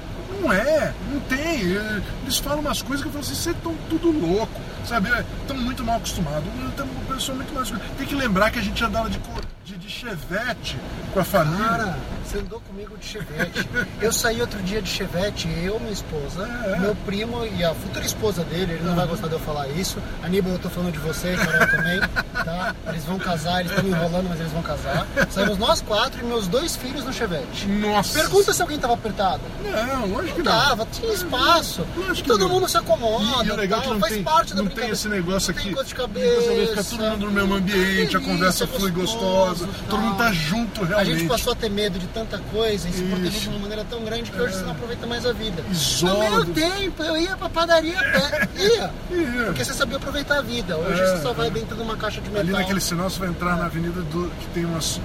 Não 0.42 0.52
é, 0.52 0.92
não 1.10 1.18
tem. 1.20 1.38
É, 1.74 2.02
Eles 2.24 2.36
falam 2.36 2.60
umas 2.60 2.82
coisas 2.82 3.00
que 3.02 3.08
eu 3.08 3.12
falo 3.12 3.24
assim, 3.24 3.34
vocês 3.34 3.56
estão 3.56 3.74
tudo 3.88 4.10
louco, 4.10 4.60
sabe? 4.86 5.08
Estão 5.40 5.56
muito 5.56 5.82
mal 5.82 5.96
acostumados. 5.96 6.44
Uma 6.46 7.14
pessoa 7.14 7.36
muito 7.36 7.54
mais. 7.54 7.72
Tem 7.96 8.06
que 8.06 8.14
lembrar 8.14 8.50
que 8.50 8.58
a 8.58 8.62
gente 8.62 8.84
andava 8.84 9.08
de, 9.08 9.18
co- 9.18 9.40
de, 9.66 9.76
de 9.76 9.90
chevette 9.90 10.78
com 11.12 11.20
a 11.20 11.24
família. 11.24 11.66
Cara, 11.66 11.98
você 12.36 12.40
andou 12.44 12.60
comigo 12.60 12.96
de 12.98 13.06
chevette. 13.06 13.68
Eu 14.00 14.12
saí 14.12 14.40
outro 14.40 14.60
dia 14.62 14.82
de 14.82 14.88
chevette, 14.88 15.48
eu, 15.62 15.78
minha 15.80 15.92
esposa, 15.92 16.46
É. 16.66 16.78
meu 16.78 16.94
primo 17.06 17.44
e 17.46 17.64
a 17.64 17.74
futura 17.74 18.04
esposa 18.04 18.44
dele, 18.44 18.74
ele 18.74 18.84
não 18.84 18.94
vai 18.94 19.06
gostar 19.06 19.28
de 19.28 19.34
eu 19.34 19.40
falar 19.40 19.68
isso. 19.68 19.98
Aníbal, 20.22 20.52
eu 20.52 20.58
tô 20.58 20.68
falando 20.68 20.92
de 20.92 20.98
você, 20.98 21.34
Carol 21.36 21.66
também, 21.68 22.00
tá? 22.44 22.74
Eles 22.88 23.04
vão 23.04 23.18
casar, 23.18 23.60
eles 23.60 23.72
estão 23.72 23.84
me 23.84 23.90
enrolando, 23.90 24.28
mas 24.28 24.40
eles 24.40 24.52
vão 24.52 24.62
casar. 24.62 25.06
Saímos 25.30 25.58
nós 25.58 25.80
quatro 25.80 26.20
e 26.20 26.24
meus 26.24 26.46
dois 26.48 26.76
filhos 26.76 27.04
no 27.04 27.12
chevette. 27.12 27.66
Nossa! 27.66 28.18
Pergunta 28.18 28.52
se 28.52 28.62
alguém 28.62 28.78
tava 28.78 28.94
apertado. 28.94 29.42
Não, 29.62 30.06
lógico 30.06 30.36
que 30.36 30.42
Não 30.42 30.52
tava, 30.52 30.86
tinha 30.86 31.12
espaço. 31.12 31.86
Lógico 31.96 32.14
que 32.16 32.22
Todo 32.24 32.40
não. 32.40 32.48
mundo 32.48 32.68
se 32.68 32.76
acomoda. 32.76 33.44
E, 33.44 33.48
e 33.48 33.50
o 33.50 33.56
legal 33.56 33.80
é 33.80 33.82
que 33.82 33.88
não 33.90 34.00
faz 34.00 34.12
tem, 34.14 34.22
parte 34.22 34.54
da 34.54 34.62
não 34.62 34.70
tem 34.70 34.90
esse 34.90 35.08
negócio 35.08 35.52
Não 35.54 35.60
aqui. 35.60 35.74
Tem 35.74 35.84
de 35.84 35.94
cabeça. 35.94 36.52
Fica 36.52 36.84
todo 36.84 36.98
mundo 37.10 37.26
no 37.26 37.32
mesmo 37.32 37.54
ambiente, 37.54 37.80
a 38.16 38.18
delícia, 38.18 38.20
conversa 38.20 38.66
flui 38.66 38.90
gostosa, 38.90 39.68
todo 39.88 40.00
mundo 40.00 40.16
tá 40.16 40.32
junto 40.32 40.82
A 40.82 40.86
realmente. 40.86 41.18
gente 41.20 41.28
passou 41.28 41.52
a 41.52 41.56
ter 41.56 41.70
medo 41.70 41.98
de 41.98 42.06
tanta 42.26 42.42
coisa 42.50 42.88
e 42.88 42.92
se 42.92 43.02
proteger 43.04 43.30
Isso. 43.32 43.40
de 43.40 43.48
uma 43.48 43.58
maneira 43.60 43.84
tão 43.88 44.04
grande 44.04 44.30
que 44.30 44.40
hoje 44.40 44.54
você 44.54 44.62
não 44.62 44.72
aproveita 44.72 45.06
mais 45.06 45.24
a 45.26 45.32
vida. 45.32 45.62
Isola 45.70 46.24
No 46.24 46.30
meu 46.44 46.54
tempo, 46.54 47.02
eu 47.02 47.16
ia 47.16 47.36
pra 47.36 47.48
padaria 47.48 47.98
a 47.98 48.02
pé. 48.02 48.48
Ia. 48.56 48.90
Ia. 49.10 49.44
Porque 49.46 49.64
você 49.64 49.72
sabia 49.74 49.96
aproveitar 49.96 50.38
a 50.38 50.42
vida. 50.42 50.76
Hoje 50.76 51.00
É, 51.00 51.06
você 51.16 51.22
só 51.22 51.32
vai 51.32 51.46
é. 51.46 51.50
dentro 51.50 51.76
de 51.76 51.82
uma 51.82 51.96
caixa 51.96 52.20
de 52.20 52.28
metal. 52.28 52.40
Ali 52.42 52.52
naquele 52.52 52.80
sinal 52.80 53.08
você 53.10 53.18
vai 53.20 53.28
entrar 53.28 53.56
na 53.56 53.66
avenida 53.66 54.00
do, 54.02 54.30
que 54.40 54.46
tem 54.54 54.64
umas, 54.64 55.00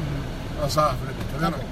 umas 0.60 0.78
árvores 0.78 1.16
ali, 1.16 1.26
tá 1.32 1.40
Tá 1.40 1.46
vendo? 1.50 1.58
bom. 1.58 1.72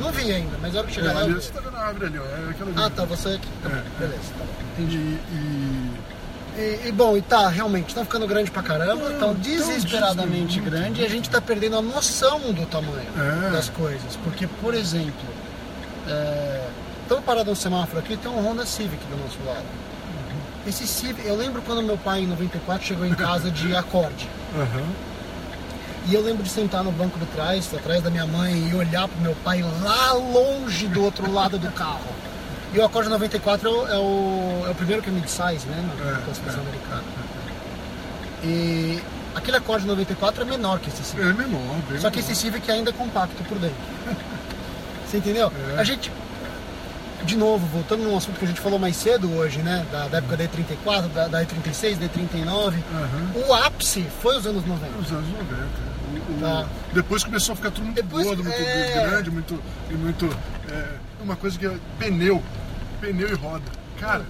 Não 0.00 0.12
vi 0.12 0.30
ainda, 0.32 0.56
mas 0.62 0.72
na 0.72 0.78
hora 0.78 0.88
que 0.88 0.92
É, 0.92 1.02
chegar 1.02 1.14
lá. 1.14 1.20
ali, 1.22 1.32
eu... 1.32 1.40
você 1.40 1.50
tá 1.52 1.60
vendo 1.60 1.76
a 1.76 1.80
árvore 1.80 2.06
ali, 2.06 2.18
ó. 2.18 2.22
É. 2.24 2.84
Ah, 2.84 2.90
tá, 2.90 3.04
você 3.04 3.28
aqui. 3.30 3.48
Tá 3.62 3.68
É. 3.70 3.82
Beleza, 3.98 4.22
tá 4.38 4.44
bom. 4.44 4.82
E, 4.84 4.84
e- 4.84 5.87
E, 6.58 6.88
e, 6.88 6.92
bom, 6.92 7.16
e 7.16 7.22
tá, 7.22 7.48
realmente, 7.48 7.94
tá 7.94 8.02
ficando 8.02 8.26
grande 8.26 8.50
pra 8.50 8.62
caramba, 8.62 9.10
tão 9.10 9.18
tão 9.20 9.34
desesperadamente 9.34 10.58
grande 10.60 11.02
e 11.02 11.04
a 11.04 11.08
gente 11.08 11.30
tá 11.30 11.40
perdendo 11.40 11.76
a 11.76 11.82
noção 11.82 12.52
do 12.52 12.66
tamanho 12.66 13.06
É. 13.46 13.50
das 13.50 13.68
coisas. 13.68 14.16
Porque, 14.24 14.46
por 14.60 14.74
exemplo, 14.74 15.12
estamos 17.02 17.24
parados 17.24 17.48
no 17.50 17.56
semáforo 17.56 18.00
aqui, 18.00 18.16
tem 18.16 18.30
um 18.30 18.44
Honda 18.44 18.66
Civic 18.66 19.04
do 19.06 19.16
nosso 19.22 19.38
lado. 19.46 19.64
Esse 20.66 20.86
Civic, 20.86 21.26
eu 21.26 21.36
lembro 21.36 21.62
quando 21.62 21.80
meu 21.82 21.96
pai, 21.96 22.22
em 22.22 22.26
94, 22.26 22.84
chegou 22.84 23.06
em 23.06 23.14
casa 23.14 23.50
de 23.50 23.74
acorde. 23.76 24.28
Aham. 24.56 24.84
E 26.08 26.14
eu 26.14 26.22
lembro 26.22 26.42
de 26.42 26.48
sentar 26.50 26.82
no 26.82 26.90
banco 26.90 27.18
de 27.18 27.26
trás, 27.26 27.68
atrás 27.74 28.02
da 28.02 28.10
minha 28.10 28.26
mãe, 28.26 28.68
e 28.70 28.74
olhar 28.74 29.06
pro 29.06 29.20
meu 29.20 29.36
pai 29.44 29.62
lá 29.82 30.12
longe 30.14 30.86
do 30.88 31.04
outro 31.04 31.30
lado 31.30 31.58
do 31.58 31.70
carro. 31.72 32.00
E 32.74 32.78
o 32.78 32.84
Accord 32.84 33.08
94 33.08 33.66
é 33.68 33.70
o, 33.72 33.86
é 33.88 33.98
o, 33.98 34.64
é 34.66 34.70
o 34.70 34.74
primeiro 34.74 35.02
que 35.02 35.08
é 35.08 35.12
mid-size, 35.12 35.66
né, 35.66 35.88
na 35.98 36.10
É, 36.10 36.22
classificação 36.24 36.60
é. 36.62 36.66
americana. 36.66 37.02
E 38.44 39.00
aquele 39.34 39.56
Accord 39.56 39.86
94 39.86 40.42
é 40.42 40.44
menor 40.44 40.78
que 40.78 40.88
esse 40.88 41.02
Civic. 41.02 41.26
É 41.28 41.32
menor, 41.32 41.76
bem 41.88 41.98
Só 42.00 42.10
que 42.10 42.18
menor. 42.18 42.30
esse 42.30 42.40
Civic 42.40 42.70
ainda 42.70 42.90
é 42.90 42.92
compacto 42.92 43.42
por 43.44 43.58
dentro. 43.58 43.76
Você 45.06 45.16
entendeu? 45.16 45.50
É. 45.74 45.80
A 45.80 45.84
gente, 45.84 46.12
de 47.24 47.36
novo, 47.36 47.66
voltando 47.68 48.02
num 48.04 48.16
assunto 48.16 48.38
que 48.38 48.44
a 48.44 48.48
gente 48.48 48.60
falou 48.60 48.78
mais 48.78 48.94
cedo 48.96 49.32
hoje, 49.34 49.60
né, 49.60 49.84
da, 49.90 50.06
da 50.08 50.18
época 50.18 50.36
da 50.36 50.44
E34, 50.44 51.08
da, 51.08 51.28
da 51.28 51.42
E36, 51.44 51.96
da 51.98 52.06
E39, 52.06 52.74
Aham. 52.92 53.46
o 53.48 53.54
ápice 53.54 54.06
foi 54.20 54.36
os 54.36 54.46
anos 54.46 54.64
90. 54.66 54.96
Nos 54.96 55.10
anos 55.10 55.28
90. 55.30 55.54
O- 55.54 56.34
o- 56.36 56.40
Tá. 56.40 56.66
Depois 56.92 57.24
começou 57.24 57.54
a 57.54 57.56
ficar 57.56 57.70
tudo 57.70 57.84
muito 57.84 57.96
Depois- 57.96 58.26
gordo, 58.26 58.44
muito 58.44 58.56
é. 58.56 59.06
grande, 59.10 59.30
muito. 59.30 59.62
Muito 59.90 60.26
é, 60.70 60.84
uma 61.20 61.36
coisa 61.36 61.58
que 61.58 61.66
é 61.66 61.76
pneu. 61.98 62.42
Pneu 63.00 63.28
e 63.30 63.34
roda. 63.34 63.64
Cara, 64.00 64.24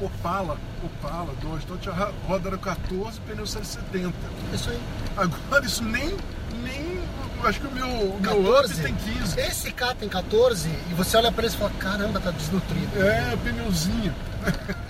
Opala, 0.00 0.56
Opala, 0.84 1.34
Dodge, 1.42 1.66
Dodge, 1.66 1.88
a 1.90 2.12
roda 2.26 2.48
era 2.50 2.58
14, 2.58 3.20
pneu 3.20 3.46
170. 3.46 4.12
Isso 4.52 4.70
aí. 4.70 4.80
Agora 5.16 5.64
isso 5.66 5.82
nem. 5.82 6.16
nem 6.62 7.00
acho 7.44 7.60
que 7.60 7.66
o 7.66 7.70
meu, 7.72 7.86
o 7.88 8.20
meu 8.20 8.40
Up 8.40 8.68
14? 8.68 8.82
tem 8.82 8.94
15. 8.94 9.40
Esse 9.40 9.72
carro 9.72 9.94
tem 9.96 10.08
14 10.08 10.68
e 10.68 10.94
você 10.94 11.16
olha 11.16 11.32
pra 11.32 11.44
ele 11.44 11.54
e 11.54 11.56
fala, 11.58 11.70
caramba, 11.78 12.20
tá 12.20 12.30
desnutrido. 12.30 13.02
É, 13.02 13.36
pneuzinho. 13.42 14.14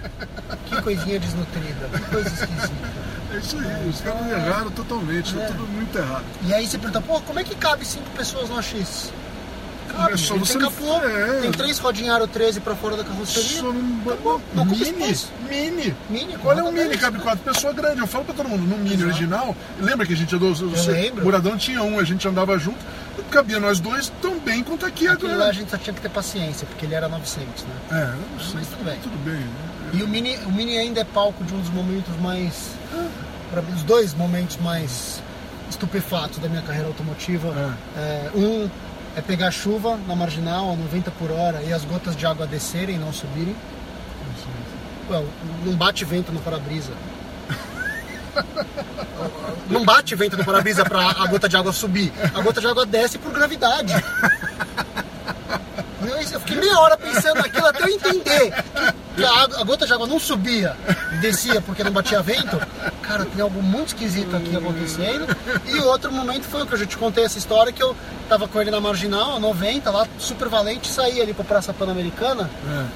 Que 0.68 0.82
coisinha 0.82 1.18
desnutrida, 1.18 1.88
que 1.88 2.00
coisa 2.10 2.28
esquisita. 2.28 2.74
É 3.32 3.36
isso 3.38 3.58
aí, 3.58 3.88
os 3.88 4.00
caras 4.02 4.26
erraram 4.26 4.70
totalmente, 4.70 5.38
É. 5.38 5.46
tudo 5.46 5.66
muito 5.66 5.96
errado. 5.96 6.24
E 6.42 6.52
aí 6.52 6.66
você 6.66 6.76
pergunta, 6.76 7.00
pô, 7.00 7.20
como 7.22 7.38
é 7.40 7.44
que 7.44 7.54
cabe 7.54 7.86
cinco 7.86 8.08
pessoas 8.10 8.50
no 8.50 8.58
AX? 8.58 9.10
Cabe, 9.88 10.12
É 10.12 10.16
só 10.16 10.36
você 10.36 10.58
capô, 10.58 10.96
é. 11.04 11.40
tem 11.40 11.50
três 11.52 11.78
rodinhas 11.78 12.14
aro 12.14 12.26
13 12.26 12.60
pra 12.60 12.74
fora 12.76 12.96
da 12.96 13.04
carroceria. 13.04 13.60
Só 13.60 13.72
não, 13.72 14.00
Acabou, 14.12 14.40
não 14.54 14.64
mini, 14.64 14.92
mini. 15.48 15.96
Mini, 16.10 16.36
Olha 16.44 16.64
um 16.64 16.72
mini, 16.72 16.96
cabe 16.96 17.18
quatro 17.18 17.44
pessoas 17.44 17.74
grande. 17.74 18.00
Eu 18.00 18.06
falo 18.06 18.24
pra 18.24 18.34
todo 18.34 18.48
mundo, 18.48 18.62
no 18.62 18.76
mini 18.78 18.94
Exato. 18.94 19.08
original, 19.08 19.56
lembra 19.80 20.06
que 20.06 20.12
a 20.12 20.16
gente 20.16 20.34
andou, 20.34 20.52
o. 20.52 21.22
Muradão 21.24 21.56
tinha 21.56 21.82
um, 21.82 21.98
a 21.98 22.04
gente 22.04 22.26
andava 22.28 22.58
junto, 22.58 22.78
cabia 23.30 23.58
nós 23.58 23.80
dois 23.80 24.12
tão 24.22 24.38
bem 24.38 24.62
quanto 24.62 24.86
aqui 24.86 25.06
Aquilo 25.08 25.28
lá 25.28 25.34
a 25.34 25.36
agora. 25.38 25.52
gente 25.54 25.70
só 25.70 25.76
tinha 25.78 25.94
que 25.94 26.00
ter 26.00 26.08
paciência, 26.10 26.66
porque 26.66 26.84
ele 26.86 26.94
era 26.94 27.08
900, 27.08 27.64
né? 27.64 27.70
É, 27.90 28.02
eu 28.02 28.08
não 28.32 28.40
sei. 28.40 28.54
Mas 28.54 28.66
tudo 28.68 28.84
bem. 28.84 28.98
Tudo 29.02 29.18
bem. 29.24 29.44
E 29.94 30.02
o 30.02 30.08
Mini, 30.08 30.36
o 30.46 30.52
Mini 30.52 30.76
ainda 30.76 31.00
é 31.00 31.04
palco 31.04 31.42
de 31.44 31.54
um 31.54 31.60
dos 31.60 31.70
momentos 31.70 32.14
mais. 32.20 32.70
Mim, 32.92 33.74
os 33.74 33.82
dois 33.84 34.12
momentos 34.14 34.58
mais 34.58 35.22
estupefatos 35.70 36.38
da 36.38 36.48
minha 36.48 36.62
carreira 36.62 36.88
automotiva. 36.88 37.76
É, 37.96 38.30
um 38.34 38.68
é 39.18 39.20
pegar 39.20 39.50
chuva 39.50 39.98
na 40.06 40.14
marginal 40.14 40.70
a 40.70 40.76
90 40.76 41.10
por 41.10 41.32
hora 41.32 41.60
e 41.62 41.72
as 41.72 41.84
gotas 41.84 42.14
de 42.14 42.24
água 42.24 42.46
descerem 42.46 42.94
e 42.94 42.98
não 42.98 43.12
subirem. 43.12 43.56
Well, 45.10 45.26
não 45.64 45.74
bate 45.74 46.04
vento 46.04 46.30
no 46.30 46.40
para-brisa. 46.40 46.92
Não 49.68 49.84
bate 49.84 50.14
vento 50.14 50.36
no 50.36 50.44
para-brisa 50.44 50.84
para 50.84 51.00
a 51.00 51.26
gota 51.26 51.48
de 51.48 51.56
água 51.56 51.72
subir. 51.72 52.12
A 52.34 52.40
gota 52.40 52.60
de 52.60 52.66
água 52.66 52.86
desce 52.86 53.18
por 53.18 53.32
gravidade. 53.32 53.92
Eu 56.32 56.40
fiquei 56.40 56.56
meia 56.56 56.78
hora 56.78 56.96
pensando 56.96 57.36
naquilo 57.36 57.66
até 57.66 57.82
eu 57.84 57.88
entender 57.88 58.52
que 59.16 59.24
a, 59.24 59.30
água- 59.42 59.60
a 59.60 59.64
gota 59.64 59.86
de 59.86 59.92
água 59.92 60.06
não 60.06 60.18
subia 60.18 60.76
e 61.12 61.16
descia 61.18 61.60
porque 61.60 61.82
não 61.84 61.90
batia 61.92 62.20
vento. 62.22 62.58
Cara, 63.02 63.24
tem 63.24 63.40
algo 63.42 63.62
muito 63.62 63.88
esquisito 63.88 64.36
aqui 64.36 64.54
acontecendo. 64.56 65.26
E 65.66 65.78
outro 65.80 66.12
momento 66.12 66.44
foi 66.44 66.62
o 66.62 66.66
que 66.66 66.74
eu 66.74 66.78
já 66.78 66.86
te 66.86 66.96
contei 66.96 67.24
essa 67.24 67.38
história 67.38 67.72
que 67.72 67.82
eu 67.82 67.96
tava 68.28 68.46
com 68.46 68.60
ele 68.60 68.70
na 68.70 68.80
marginal, 68.80 69.36
a 69.36 69.40
90, 69.40 69.90
lá, 69.90 70.06
super 70.18 70.48
valente, 70.48 70.88
saí 70.88 71.20
ali 71.20 71.32
pra 71.32 71.44
Praça 71.44 71.72
Pan-Americana. 71.72 72.50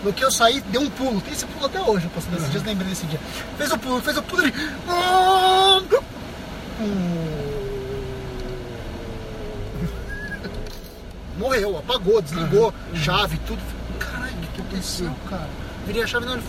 No 0.05 0.13
que 0.13 0.23
eu 0.25 0.31
saí, 0.31 0.61
deu 0.69 0.83
um 0.83 0.91
pulo. 0.91 1.21
Tem 1.23 1.33
esse 1.33 1.47
pulo 1.47 1.67
até 1.67 1.81
hoje, 1.81 2.05
eu 2.07 2.11
posso 2.11 2.29
desses 2.29 2.51
dias, 2.51 2.63
lembrei 2.65 2.89
desse 2.91 3.07
dia. 3.07 3.21
Fez 3.57 3.71
o 3.73 3.79
pulo, 3.79 4.01
fez 4.03 4.17
o 4.19 4.23
pulo 4.23 4.43
ele. 4.43 4.55
Morreu, 11.39 11.79
apagou, 11.79 12.21
desligou, 12.23 12.73
chave, 12.95 13.39
tudo. 13.47 13.61
Caralho, 13.99 14.33
o 14.35 14.41
que 14.55 14.61
aconteceu, 14.61 15.11
cara? 15.29 15.49
Virei 15.87 16.03
a 16.03 16.07
chave, 16.07 16.27
não, 16.27 16.35
ele 16.35 16.43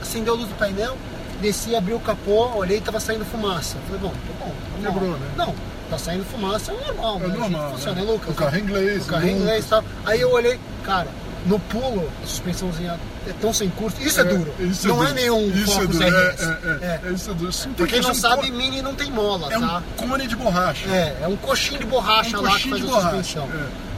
acendeu 0.00 0.34
a 0.34 0.36
luz 0.36 0.48
do 0.48 0.54
painel, 0.54 0.96
desci, 1.40 1.74
abri 1.74 1.92
o 1.94 2.00
capô, 2.00 2.48
olhei 2.56 2.78
e 2.78 2.80
tava 2.80 3.00
saindo 3.00 3.24
fumaça. 3.24 3.76
Falei, 3.86 4.00
bom, 4.00 4.10
tá 4.10 4.44
bom. 4.44 4.52
tá. 4.82 4.88
Quebrou, 4.90 5.18
né? 5.18 5.30
Não, 5.36 5.54
tá 5.90 5.98
saindo 5.98 6.24
fumaça, 6.24 6.72
é 6.72 6.86
normal, 6.86 7.16
É 7.16 7.18
né? 7.20 7.26
Gente 7.28 7.38
normal, 7.38 7.70
Funciona, 7.72 8.00
né? 8.00 8.06
é 8.08 8.12
Lucas? 8.12 8.30
O 8.30 8.34
carro 8.34 8.56
é 8.56 8.58
inglês, 8.60 9.02
O 9.02 9.06
carro 9.06 9.22
é 9.22 9.24
Lucas. 9.26 9.40
inglês 9.42 9.64
e 9.64 9.68
tal. 9.68 9.84
Aí 10.06 10.20
eu 10.20 10.30
olhei, 10.32 10.60
cara, 10.84 11.08
no 11.46 11.58
pulo, 11.58 12.10
a 12.22 12.26
suspensãozinha 12.26 12.98
é 13.26 13.32
tão 13.40 13.52
sem 13.52 13.68
curso. 13.70 13.96
Isso 14.02 14.20
é, 14.20 14.24
duro. 14.24 14.54
isso 14.60 14.88
não 14.88 15.02
é, 15.02 15.06
duro. 15.06 15.14
nenhum 15.14 15.50
Isso 15.50 15.80
é 15.80 15.86
duro. 15.86 16.04
RS. 16.06 16.42
É, 16.42 16.44
é, 16.44 17.00
é, 17.04 17.08
é, 17.08 17.12
isso 17.12 17.30
é 17.30 17.34
duro. 17.34 17.52
Pra 17.76 17.86
quem 17.86 18.00
não 18.00 18.10
que- 18.10 18.16
sabe, 18.16 18.50
Mini 18.50 18.80
não 18.82 18.94
tem 18.94 19.10
mola, 19.10 19.48
É 19.52 19.58
tá? 19.58 19.82
um 20.02 20.08
cone 20.08 20.26
de 20.26 20.36
borracha. 20.36 20.88
É, 20.90 21.16
é 21.22 21.28
um 21.28 21.36
coxinho 21.36 21.80
de 21.80 21.86
borracha 21.86 22.38
um 22.38 22.42
lá 22.42 22.58
que 22.58 22.68
faz 22.70 22.84
a 22.84 23.00
suspensão. 23.00 23.48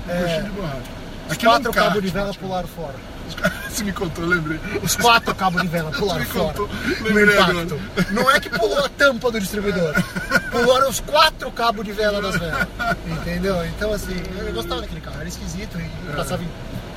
É, 0.09 0.41
um 0.41 0.45
de 0.45 0.51
borracha. 0.51 1.03
Aquilo 1.31 1.53
é 1.53 1.55
um 1.55 1.63
quatro 1.63 1.73
cabos 1.73 2.03
de 2.03 2.09
vela 2.11 2.35
pularam 2.35 2.69
fora. 2.69 2.95
Você 3.71 3.85
me 3.85 3.93
contou, 3.93 4.27
lembrei. 4.27 4.61
Os 4.83 4.97
quatro 4.97 5.35
cabos 5.35 5.63
de 5.63 5.69
vela 5.69 5.91
pularam 5.97 6.25
fora. 6.27 6.53
contou, 6.53 6.69
lembrei 7.01 7.35
impacto. 7.37 7.81
Não 8.11 8.31
é 8.31 8.41
que 8.41 8.51
pulou 8.51 8.85
a 8.85 8.89
tampa 8.89 9.31
do 9.31 9.41
distribuidor. 9.41 9.95
Pularam 10.53 10.91
os 10.91 11.01
quatro 11.01 11.51
cabos 11.51 11.85
de 11.85 11.93
vela 11.93 12.21
das 12.21 12.37
velas. 12.37 12.67
Entendeu? 13.07 13.65
Então, 13.67 13.91
assim, 13.93 14.15
eu 14.39 14.53
gostava 14.53 14.83
daquele 14.83 15.01
carro. 15.01 15.17
Era 15.21 15.29
esquisito 15.29 15.79
e 15.79 16.13
passava 16.15 16.43
em 16.43 16.49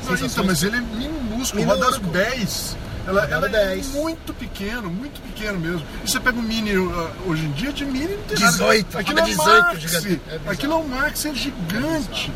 Não, 0.05 0.13
então, 0.13 0.43
mas 0.43 0.61
ele 0.61 0.75
é 0.75 0.81
minúsculo, 0.81 1.61
Minúsculo. 1.61 1.65
rodada 1.65 1.99
10. 2.29 2.77
Ela, 3.07 3.25
ela 3.25 3.45
é 3.45 3.49
10. 3.49 3.87
muito 3.93 4.33
pequeno, 4.33 4.89
muito 4.89 5.21
pequeno 5.21 5.59
mesmo. 5.59 5.85
E 6.03 6.09
você 6.09 6.19
pega 6.19 6.37
o 6.37 6.41
Mini 6.41 6.75
uh, 6.75 7.09
hoje 7.27 7.45
em 7.45 7.51
dia, 7.51 7.71
de 7.71 7.85
Mini 7.85 8.15
não 8.15 8.23
tem 8.23 8.37
18, 8.37 8.87
nada. 8.87 8.99
Aquilo 8.99 9.19
é 9.19 9.23
18 9.23 9.63
Maxi. 9.63 10.21
É. 10.27 10.51
Aquilo 10.51 10.73
é 10.73 10.75
um 10.75 10.87
Maxi, 10.87 11.27
é 11.29 11.33
gigante. 11.33 12.31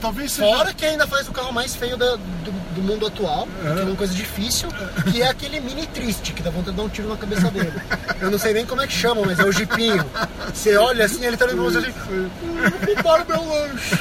Talvez 0.00 0.32
seja... 0.32 0.48
Fora 0.56 0.72
que 0.74 0.84
ainda 0.84 1.06
faz 1.06 1.28
o 1.28 1.32
carro 1.32 1.52
mais 1.52 1.74
feio 1.74 1.96
da- 1.96 2.16
do, 2.16 2.74
do 2.74 2.82
mundo 2.82 3.06
atual, 3.06 3.46
que 3.62 3.80
é 3.80 3.84
uma 3.84 3.96
coisa 3.96 4.14
difícil, 4.14 4.68
que 5.10 5.22
é 5.22 5.28
aquele 5.28 5.60
mini 5.60 5.86
triste, 5.86 6.32
que 6.32 6.42
dá 6.42 6.50
vontade 6.50 6.72
de 6.72 6.76
dar 6.78 6.82
um 6.84 6.88
tiro 6.88 7.08
na 7.08 7.16
cabeça 7.16 7.50
dele. 7.50 7.72
Eu 8.20 8.30
não 8.30 8.38
sei 8.38 8.52
nem 8.54 8.64
como 8.66 8.80
é 8.82 8.86
que 8.86 8.92
chama, 8.92 9.22
mas 9.26 9.38
é 9.38 9.44
o 9.44 9.52
jipinho. 9.52 10.04
Você 10.54 10.76
olha 10.76 11.04
assim, 11.04 11.24
ele 11.24 11.36
tá 11.36 11.46
pra 11.46 11.56
você 11.56 11.78
assim, 11.78 11.90
"Hum, 12.10 12.28
roubaram 12.94 13.24
meu 13.26 13.44
lanche. 13.48 13.94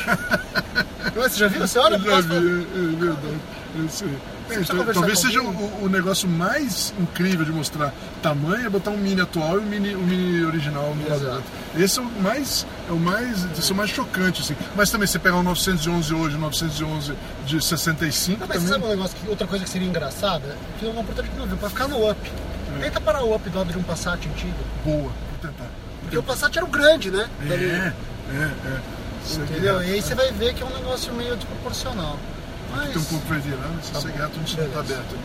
É? 1.06 1.12
Você 1.20 1.40
já 1.40 1.48
viu? 1.48 1.62
Você 1.68 1.80
olha 1.80 1.96
Eu 1.96 2.02
já 2.04 2.22
vi, 2.22 2.36
é, 2.36 2.40
é 2.40 2.96
verdade. 3.00 3.38
Eu 3.78 3.90
sei. 3.90 4.08
É, 4.50 4.94
talvez 4.94 5.20
seja 5.20 5.42
o, 5.42 5.86
o 5.86 5.90
negócio 5.90 6.30
mais 6.30 6.94
incrível 7.00 7.44
de 7.44 7.52
mostrar 7.52 7.94
tamanho 8.22 8.68
é 8.68 8.70
botar 8.70 8.92
um 8.92 8.98
mini 8.98 9.22
atual 9.22 9.58
e 9.58 9.60
um 9.60 9.66
mini, 9.66 9.96
um 9.96 10.06
mini 10.06 10.44
original 10.46 10.94
no 10.96 11.16
Exato. 11.16 11.44
Esse 11.76 12.00
é 12.00 12.02
o 12.02 12.06
mais, 12.22 12.66
é 12.88 12.92
o 12.92 13.00
mais, 13.00 13.46
esse 13.58 13.72
é 13.72 13.74
o 13.74 13.78
mais 13.78 13.90
chocante 13.90 14.42
assim. 14.42 14.56
Mas 14.76 14.90
também 14.92 15.08
você 15.08 15.18
pegar 15.18 15.38
um 15.38 15.44
911 15.44 16.14
hoje, 16.14 16.36
um 16.36 16.40
911 16.40 17.14
de 17.46 17.64
65 17.64 18.40
Não, 18.40 18.48
mas 18.48 18.58
também. 18.58 18.74
sabe 18.74 18.86
um 18.86 18.90
negócio 18.90 19.18
que, 19.18 19.30
outra 19.30 19.48
coisa 19.48 19.64
que 19.64 19.70
seria 19.70 19.88
engraçada? 19.88 20.56
Que 20.80 20.86
é 20.86 20.90
uma 20.90 21.02
oportunidade 21.02 21.34
de 21.34 21.40
não 21.40 21.48
ver, 21.48 21.58
pra 21.58 21.70
ficar 21.70 21.88
no 21.88 22.10
up. 22.10 22.32
Tenta 22.82 23.00
parar 23.00 23.24
o 23.24 23.36
up 23.36 23.50
do 23.50 23.58
lado 23.58 23.72
de 23.72 23.78
um 23.78 23.84
Passat 23.84 24.28
antigo. 24.28 24.54
Boa, 24.84 24.98
vou 25.02 25.12
tentar. 25.42 25.70
Porque 26.02 26.18
o 26.18 26.24
Passat 26.24 26.56
era 26.56 26.66
o 26.66 26.70
grande, 26.70 27.10
né? 27.10 27.28
É, 27.50 27.54
é, 27.54 27.94
é. 28.34 28.96
Entendeu? 29.34 29.82
E 29.82 29.94
aí 29.94 30.02
você 30.02 30.14
vai 30.14 30.32
ver 30.32 30.54
que 30.54 30.62
é 30.62 30.66
um 30.66 30.74
negócio 30.74 31.12
meio 31.14 31.36
desproporcional. 31.36 32.18
Mas, 32.72 32.90
Tem 32.90 33.02
um 33.02 33.06
pouco 33.06 33.26
vai 33.28 33.40
virando, 33.40 33.84
se 33.84 33.92
Tá 33.92 34.00
bom. 34.02 34.08
reto, 34.08 34.40
não 34.74 34.80
aberto. 34.80 35.16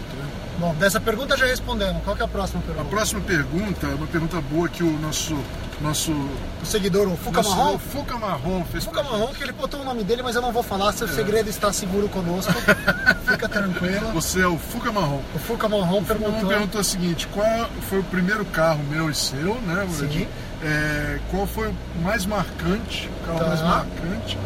bom, 0.58 0.74
dessa 0.74 1.00
pergunta 1.00 1.36
já 1.36 1.46
respondemos. 1.46 2.02
Qual 2.04 2.14
que 2.16 2.22
é 2.22 2.24
a 2.24 2.28
próxima 2.28 2.60
A 2.60 2.62
pergunta? 2.66 2.88
próxima 2.88 3.20
pergunta 3.22 3.86
é 3.86 3.94
uma 3.94 4.06
pergunta 4.06 4.40
boa 4.40 4.68
que 4.68 4.82
o 4.82 4.98
nosso. 4.98 5.36
nosso 5.80 6.12
O 6.12 6.66
seguidor, 6.66 7.08
o 7.08 7.16
Fuca 7.16 7.42
nosso- 7.42 7.56
Marrom? 7.56 7.74
o 7.74 7.78
Fuca 7.78 8.18
Marrom 8.18 8.64
fez 8.66 8.84
Fuca 8.84 9.02
Marrom, 9.02 9.28
que 9.28 9.42
ele 9.42 9.52
botou 9.52 9.80
o 9.80 9.84
nome 9.84 10.04
dele, 10.04 10.22
mas 10.22 10.36
eu 10.36 10.42
não 10.42 10.52
vou 10.52 10.62
falar, 10.62 10.92
seu 10.92 11.08
segredo 11.08 11.48
está 11.48 11.72
seguro 11.72 12.06
conosco. 12.10 12.52
Fica 13.26 13.48
tranquilo. 13.48 14.12
Você 14.12 14.42
é 14.42 14.46
o 14.46 14.58
Fuca 14.58 14.92
Marrom. 14.92 15.22
O 15.34 15.38
Fuca 15.38 15.68
Marrom 15.68 15.98
Uma 15.98 16.06
perguntou. 16.06 16.48
pergunta 16.48 16.78
o 16.80 16.84
seguinte: 16.84 17.26
qual 17.28 17.70
foi 17.88 18.00
o 18.00 18.04
primeiro 18.04 18.44
carro 18.44 18.82
meu 18.90 19.08
e 19.10 19.14
seu, 19.14 19.54
né? 19.62 19.86
Sim. 19.90 20.28
É, 20.62 21.18
qual 21.30 21.46
foi 21.46 21.68
o 21.68 21.74
mais 22.02 22.26
marcante, 22.26 23.08
o 23.22 23.26
carro 23.26 23.38
Tá. 23.38 23.46
mais 23.46 23.62
marcante? 23.62 24.38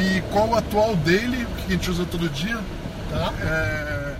E 0.00 0.20
qual 0.32 0.48
o 0.48 0.56
atual 0.56 0.96
dele, 0.96 1.46
que 1.58 1.66
a 1.66 1.70
gente 1.76 1.90
usa 1.90 2.04
todo 2.10 2.28
dia? 2.28 2.58
Tá? 3.10 3.32
É, 3.42 4.14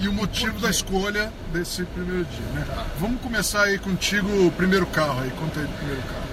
e 0.00 0.08
o 0.08 0.12
motivo 0.12 0.60
da 0.60 0.68
escolha 0.70 1.32
desse 1.52 1.84
primeiro 1.84 2.24
dia, 2.24 2.46
né? 2.54 2.64
Tá. 2.74 2.84
Vamos 3.00 3.20
começar 3.22 3.62
aí 3.62 3.78
contigo 3.78 4.28
o 4.46 4.50
primeiro 4.52 4.86
carro 4.86 5.20
aí. 5.22 5.30
Conta 5.30 5.60
aí 5.60 5.66
o 5.66 5.68
primeiro 5.68 6.02
carro. 6.02 6.26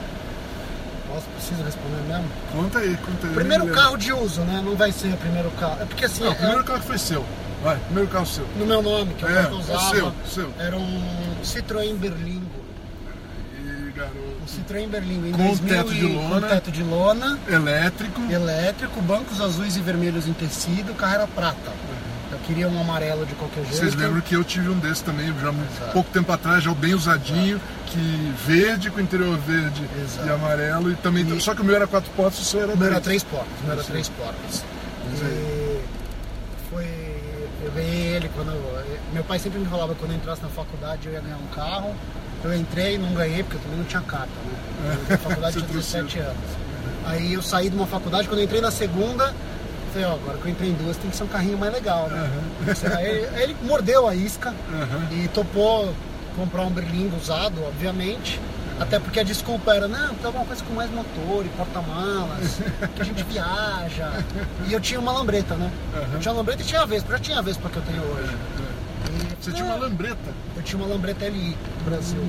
Posso, 1.08 1.26
preciso 1.36 1.64
responder 1.64 2.02
mesmo? 2.08 2.26
Conta 2.52 2.80
aí, 2.80 2.98
conta 2.98 3.28
aí. 3.28 3.34
Primeiro 3.34 3.68
carro 3.68 3.98
de 3.98 4.12
uso, 4.12 4.42
né? 4.42 4.62
Não 4.66 4.76
vai 4.76 4.92
ser 4.92 5.14
o 5.14 5.18
primeiro 5.18 5.50
carro. 5.52 5.78
É 5.82 5.86
porque 5.86 6.06
assim, 6.06 6.24
Não, 6.24 6.30
o 6.32 6.34
é- 6.34 6.36
primeiro 6.36 6.64
carro 6.64 6.80
que 6.82 6.88
foi 6.88 6.98
seu. 6.98 7.26
Vai, 7.64 7.78
primeiro 7.86 8.10
carro 8.10 8.26
seu. 8.26 8.46
no 8.58 8.66
meu 8.66 8.82
nome, 8.82 9.14
que 9.14 9.24
é 9.24 9.28
o 9.28 9.32
É, 9.32 9.44
eu 9.46 9.50
é 9.50 9.54
usava, 9.54 9.96
seu, 9.96 10.14
seu. 10.28 10.54
era 10.60 10.76
um 10.76 11.36
Citroën 11.44 11.96
Berlingo. 11.96 12.43
Um 14.44 14.46
Citroën 14.46 14.88
Berlingo 14.89 15.28
em 15.28 15.32
Com 15.32 15.48
2000 15.48 15.70
teto 15.78 15.94
de 15.94 16.04
lona. 16.06 16.41
Com 16.41 16.48
teto 16.48 16.72
de 16.72 16.84
lona. 16.84 17.39
Elétrico. 17.48 18.22
elétrico, 18.32 19.02
bancos 19.02 19.39
azuis 19.39 19.76
e 19.78 19.82
vermelhos 19.82 20.28
em 20.28 20.34
tecido, 20.34 20.91
o 20.91 20.96
carro 20.96 21.14
era 21.16 21.28
prata. 21.28 21.72
Eu 22.32 22.39
queria 22.39 22.68
um 22.68 22.82
amarelo 22.82 23.26
de 23.26 23.36
qualquer 23.36 23.62
jeito. 23.64 23.78
Vocês 23.78 23.96
lembram 23.96 24.20
que 24.20 24.36
eu 24.36 24.44
tive 24.44 24.68
um 24.68 24.78
desse 24.80 25.04
também, 25.04 25.28
já 25.39 25.50
Exato. 25.50 25.91
pouco 25.94 26.10
tempo 26.12 26.32
atrás, 26.32 26.64
já 26.64 26.74
bem 26.74 26.94
usadinho, 26.96 27.62
que 27.86 28.34
verde 28.46 28.89
com 28.89 29.00
interior 29.00 29.38
verde 29.38 29.88
Exato. 30.02 30.28
e 30.28 30.32
amarelo. 30.32 30.91
E 30.91 30.96
também, 30.96 31.24
E- 31.26 31.39
Só 31.39 31.54
que 31.54 31.62
o 31.62 31.64
meu 31.64 31.76
era 31.76 31.86
quatro 31.88 32.10
portas, 32.12 32.39
o 32.41 32.44
seu 32.44 32.62
era 32.62 32.74
O 32.74 32.78
meu 32.78 32.88
era 32.88 33.00
três. 33.00 33.24
portas, 33.24 33.48
o 33.62 33.64
meu 33.66 33.74
era 33.74 33.84
três 33.84 34.10
portas. 34.10 34.66
E 35.22 35.80
foi. 36.70 36.86
Eu 37.64 37.72
ganhei 37.72 38.16
ele 38.16 38.30
quando. 38.36 38.50
eu- 38.50 38.98
meu 39.14 39.24
pai 39.24 39.38
sempre 39.39 39.60
me 39.60 39.66
falava 39.68 39.94
que 39.94 40.00
quando 40.00 40.12
eu 40.12 40.18
entrasse 40.18 40.41
na 40.41 40.50
faculdade 40.50 41.08
eu 41.08 41.14
ia 41.14 41.22
ganhar 41.22 41.38
um 41.38 41.48
carro. 41.56 41.96
Eu 42.44 42.56
entrei 42.56 42.96
e 42.96 42.98
não 42.98 43.14
ganhei, 43.14 43.44
porque 43.44 43.58
eu 43.58 43.62
também 43.62 43.78
não 43.78 43.86
tinha 43.86 44.02
carta, 44.02 44.28
né? 44.28 44.98
Eu 45.06 45.12
na 45.12 45.18
faculdade 45.24 45.58
tinha 45.58 45.68
trouxe 45.68 45.98
17 45.98 46.20
anos. 46.20 46.64
Aí 47.06 47.34
eu 47.34 47.41
saí 47.41 47.70
de 47.70 47.76
uma 47.76 47.88
faculdade, 47.88 48.28
quando 48.28 48.39
eu 48.39 48.46
entrei 48.46 48.62
na 48.62 48.72
segunda, 48.72 49.34
falei, 49.91 50.08
ó, 50.08 50.14
agora 50.14 50.38
que 50.38 50.46
eu 50.46 50.52
entrei 50.52 50.70
em 50.70 50.74
duas 50.74 50.98
tem 50.98 51.10
que 51.10 51.16
ser 51.16 51.24
um 51.24 51.28
carrinho 51.28 51.58
mais 51.58 51.72
legal, 51.72 52.10
né? 52.10 52.30
Aí, 52.98 53.28
aí 53.36 53.44
ele 53.44 53.56
mordeu 53.64 54.08
a 54.08 54.16
isca 54.16 54.54
Aham. 54.72 55.08
e 55.12 55.28
topou 55.30 55.94
comprar 56.36 56.64
um 56.64 56.72
berlingo 56.72 57.16
usado, 57.16 57.64
obviamente. 57.64 58.39
Até 58.80 59.00
porque 59.00 59.20
a 59.20 59.24
desculpa 59.24 59.74
era, 59.74 59.88
não, 59.88 60.16
tem 60.16 60.26
alguma 60.26 60.46
coisa 60.46 60.64
com 60.64 60.74
mais 60.74 60.89
motor 60.89 61.46
e 61.46 61.50
porta-malas, 61.50 62.60
que 62.96 63.02
a 63.02 63.06
gente 63.06 63.24
viaja. 63.24 64.12
E 64.68 64.74
eu 64.74 64.82
tinha 64.82 65.00
uma 65.00 65.12
lambreta, 65.12 65.56
né? 65.56 65.72
Eu 66.12 66.20
tinha 66.20 66.32
uma 66.32 66.39
lambreta 66.39 66.64
e 66.64 66.66
tinha 66.66 66.82
a 66.82 66.86
Vespa, 66.86 67.12
já 67.12 67.20
tinha 67.20 67.38
a 67.38 67.41
Vespa 67.41 67.70
que 67.70 67.78
eu 67.78 67.84
tenho 67.84 68.02
hoje. 68.02 68.36
E, 69.14 69.44
Você 69.44 69.52
tinha 69.52 69.66
uma 69.66 69.76
é, 69.76 69.80
lambreta. 69.80 70.34
Tinha 70.64 70.82
uma 70.84 70.88
lambreta 70.93 71.26
LI 71.28 71.57
do 71.80 71.86
Brasil. 71.89 72.24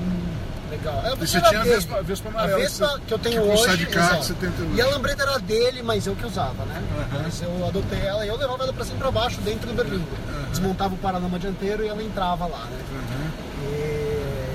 Legal. 0.71 1.03
A 1.05 1.13
E 1.13 1.17
você 1.17 1.37
era 1.37 1.49
tinha 1.49 1.61
a. 1.61 1.65
Vespa, 1.65 1.99
a 1.99 2.03
Vespa 2.03 2.29
amarela. 2.31 2.57
A 2.57 2.61
Vespa 2.61 3.01
que 3.07 3.15
eu 3.15 3.19
tenho 3.19 3.43
hoje. 3.43 3.63
exato. 3.89 4.17
que 4.19 4.25
você 4.27 4.35
tem 4.35 4.49
até 4.49 4.63
hoje. 4.63 4.75
E 4.75 4.81
a 4.83 4.87
lambreta 4.89 5.23
era 5.23 5.39
dele, 5.39 5.83
mas 5.83 6.07
eu 6.07 6.17
que 6.17 6.27
usava, 6.27 6.65
né? 6.65 6.83
Aham. 6.99 7.23
Mas 7.23 7.43
eu 7.43 7.67
adotei 7.67 8.01
ela 8.01 8.25
e 8.25 8.29
eu 8.29 8.37
levava 8.37 8.65
ela 8.65 8.73
pra 8.73 8.85
cima 8.85 8.97
e 8.97 9.01
pra 9.01 9.11
baixo 9.11 9.41
dentro 9.43 9.69
do 9.69 9.75
berlingo. 9.75 10.09
Desmontava 10.51 10.95
o 10.95 10.99
paranama 10.99 11.39
dianteiro 11.39 11.85
e 11.85 11.89
ela 11.89 12.03
entrava 12.03 12.47
lá, 12.47 12.65
né? 12.65 12.79
Aham. 12.93 13.71
E, 13.71 14.15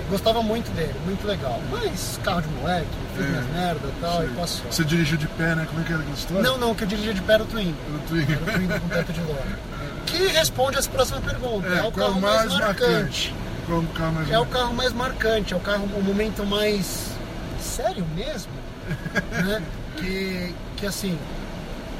Gostava 0.09 0.41
muito 0.41 0.73
dele, 0.73 0.95
muito 1.05 1.25
legal. 1.27 1.61
Mas 1.69 2.19
carro 2.23 2.41
de 2.41 2.47
moleque, 2.47 2.87
fiz 3.15 3.25
É, 3.25 3.29
minhas 3.29 3.45
merda 3.53 3.87
e 3.87 4.01
tal, 4.01 4.25
e 4.25 4.27
passou. 4.29 4.65
Você 4.71 4.83
dirigiu 4.83 5.17
de 5.19 5.27
pé, 5.27 5.53
né? 5.53 5.67
Como 5.69 5.81
é 5.81 5.83
que 5.83 5.93
era 5.93 6.01
aquela 6.01 6.17
história? 6.17 6.41
Não, 6.43 6.57
não, 6.57 6.73
que 6.73 6.83
eu 6.83 6.87
dirigia 6.87 7.13
de 7.13 7.21
pé 7.21 7.33
era 7.33 7.43
o 7.43 7.45
Twingo. 7.45 7.77
No 7.87 7.99
Twingo. 7.99 8.31
Era 8.31 8.41
o 8.41 8.45
Twingo 8.45 8.79
com 8.79 8.87
teto 8.89 9.13
de 9.13 9.21
lona. 9.21 9.59
Que 10.07 10.27
responde 10.29 10.75
essa 10.79 10.89
próxima 10.89 11.21
pergunta. 11.21 11.67
É, 11.67 11.81
o 11.83 11.91
qual 11.91 12.07
carro 12.07 12.19
mais 12.21 12.51
marcante. 12.55 13.31
Qual 13.69 13.81
o 13.81 13.87
carro 13.87 14.13
mais 14.13 14.31
É 14.31 14.39
o 14.39 14.45
carro 14.47 14.73
mais 14.73 14.93
marcante, 14.93 15.53
é 15.53 15.57
o 15.57 15.59
carro, 15.59 15.85
o 15.95 16.03
momento 16.03 16.43
mais 16.43 17.11
sério 17.61 18.03
mesmo, 18.15 18.51
né? 19.45 19.61
Que, 19.95 20.55
que 20.77 20.85
assim, 20.87 21.17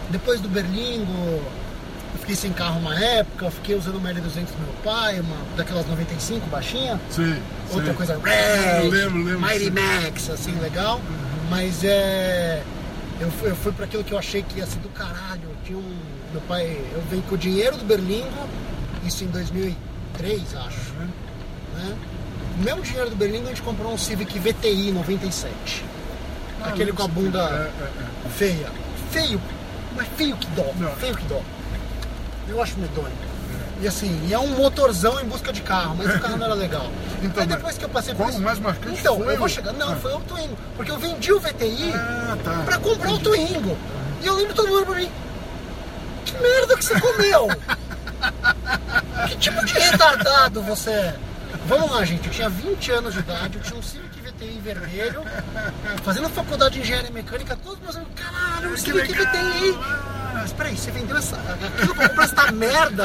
depois 0.10 0.42
do 0.42 0.50
Berlingo, 0.50 1.14
eu 1.14 2.20
fiquei 2.22 2.36
sem 2.36 2.52
carro 2.52 2.80
uma 2.80 2.98
época, 2.98 3.46
eu 3.46 3.52
fiquei 3.52 3.76
usando 3.76 3.98
uma 3.98 4.10
L200 4.10 4.16
do 4.48 4.64
meu 4.64 4.74
pai, 4.84 5.20
uma 5.20 5.36
daquelas 5.56 5.86
95 5.88 6.48
baixinha, 6.48 7.00
Sim, 7.12 7.40
outra 7.72 7.92
sim. 7.92 7.94
coisa 7.94 8.20
É, 8.26 8.80
Red, 8.82 8.90
lembro, 8.90 9.24
lembro. 9.24 9.40
Mighty 9.42 9.66
sim. 9.66 9.70
Max, 9.72 10.30
assim, 10.32 10.52
legal. 10.60 11.00
Mas 11.52 11.84
é. 11.84 12.64
Eu 13.20 13.30
fui, 13.32 13.50
eu 13.52 13.56
fui 13.56 13.72
para 13.74 13.86
aquilo 13.86 14.04
que 14.04 14.14
eu 14.14 14.18
achei 14.18 14.42
que 14.42 14.60
ia 14.60 14.66
ser 14.66 14.80
do 14.80 14.90
caralho. 14.90 15.42
Eu 15.44 15.56
tinha 15.66 15.78
um. 15.78 15.96
Meu 16.32 16.42
pai, 16.42 16.80
eu 16.94 17.02
venho 17.10 17.22
com 17.24 17.36
o 17.36 17.38
dinheiro 17.38 17.76
do 17.78 17.84
Berlingo, 17.86 18.48
isso 19.06 19.24
em 19.24 19.28
2003, 19.28 20.56
acho. 20.56 20.94
Né? 21.80 21.96
O 22.60 22.64
mesmo 22.64 22.82
dinheiro 22.82 23.10
do 23.10 23.16
Berlingo 23.16 23.46
a 23.46 23.50
gente 23.50 23.62
comprou 23.62 23.92
um 23.94 23.98
Civic 23.98 24.38
VTI 24.38 24.92
97. 24.92 25.86
Ah, 26.62 26.70
Aquele 26.70 26.92
com 26.92 27.04
a 27.04 27.08
bunda 27.08 27.40
É, 27.40 27.84
é, 27.84 28.30
feia. 28.30 28.70
Feio, 29.12 29.42
mas 29.96 30.08
feio 30.18 30.36
que 30.36 30.48
dó. 30.48 30.72
Não. 30.78 30.92
Feio 30.98 31.16
que 31.16 31.26
dó. 31.26 31.42
Eu 32.48 32.62
acho 32.62 32.78
medonho. 32.80 33.12
E 33.82 33.88
assim, 33.88 34.20
e 34.28 34.34
é 34.34 34.40
um 34.40 34.48
motorzão 34.58 35.22
em 35.22 35.26
busca 35.26 35.54
de 35.54 35.62
carro, 35.62 35.96
mas 35.98 36.14
o 36.14 36.20
carro 36.20 36.36
não 36.38 36.46
era 36.46 36.56
legal. 36.56 36.86
Então, 37.22 37.42
Aí 37.44 37.48
depois 37.50 37.78
que 37.78 37.84
eu 37.84 37.90
passei 37.90 38.14
por 38.16 38.30
isso. 38.30 38.40
mais 38.40 38.60
marcante 38.60 38.98
Então, 39.00 39.18
foi 39.18 39.34
eu 39.34 39.38
vou 39.38 39.50
chegar. 39.50 39.74
Não, 39.74 39.92
Ah. 39.92 39.96
foi 39.98 40.14
o 40.14 40.20
Twingo. 40.22 40.58
Porque 40.78 40.90
eu 40.92 40.98
vendi 40.98 41.34
o 41.34 41.40
VTI 41.40 41.92
é. 41.92 41.96
Ah, 41.96 42.38
tá. 42.44 42.62
pra 42.66 42.78
comprar 42.78 43.12
o 43.12 43.20
Twingo. 43.20 43.78
E 44.22 44.26
eu 44.28 44.36
lembro 44.36 44.54
todo 44.54 44.70
mundo 44.70 44.86
pra 44.86 44.96
mim. 44.96 45.10
Que 46.26 46.34
merda 46.38 46.78
que 46.78 46.86
você 46.86 47.00
comeu? 47.00 47.48
que 49.28 49.36
tipo 49.38 49.66
de 49.66 49.74
retardado 49.74 50.62
você 50.62 50.92
é? 50.92 51.16
Vamos 51.70 51.92
lá, 51.92 52.04
gente. 52.04 52.26
Eu 52.26 52.34
tinha 52.34 52.50
20 52.50 52.92
anos 52.94 53.14
de 53.14 53.20
idade, 53.20 53.58
eu 53.58 53.62
tinha 53.62 53.80
um 53.80 53.84
Civic 53.84 54.20
VTI 54.22 54.60
vermelho, 54.60 55.22
fazendo 56.04 56.28
faculdade 56.30 56.74
de 56.74 56.82
engenharia 56.82 57.12
mecânica, 57.12 57.56
todos 57.64 57.80
meus 57.80 57.96
amigos, 57.96 58.14
caralho, 58.16 58.74
um 58.74 58.78
Civic. 58.78 59.14
VTI. 59.14 59.78
Mas 60.34 60.52
peraí, 60.54 60.76
você 60.76 60.90
vendeu 60.90 61.16
essa, 61.16 61.36
aquilo 61.38 61.94
pra 61.94 62.10
comprar 62.10 62.24
essa 62.24 62.52
merda? 62.52 63.04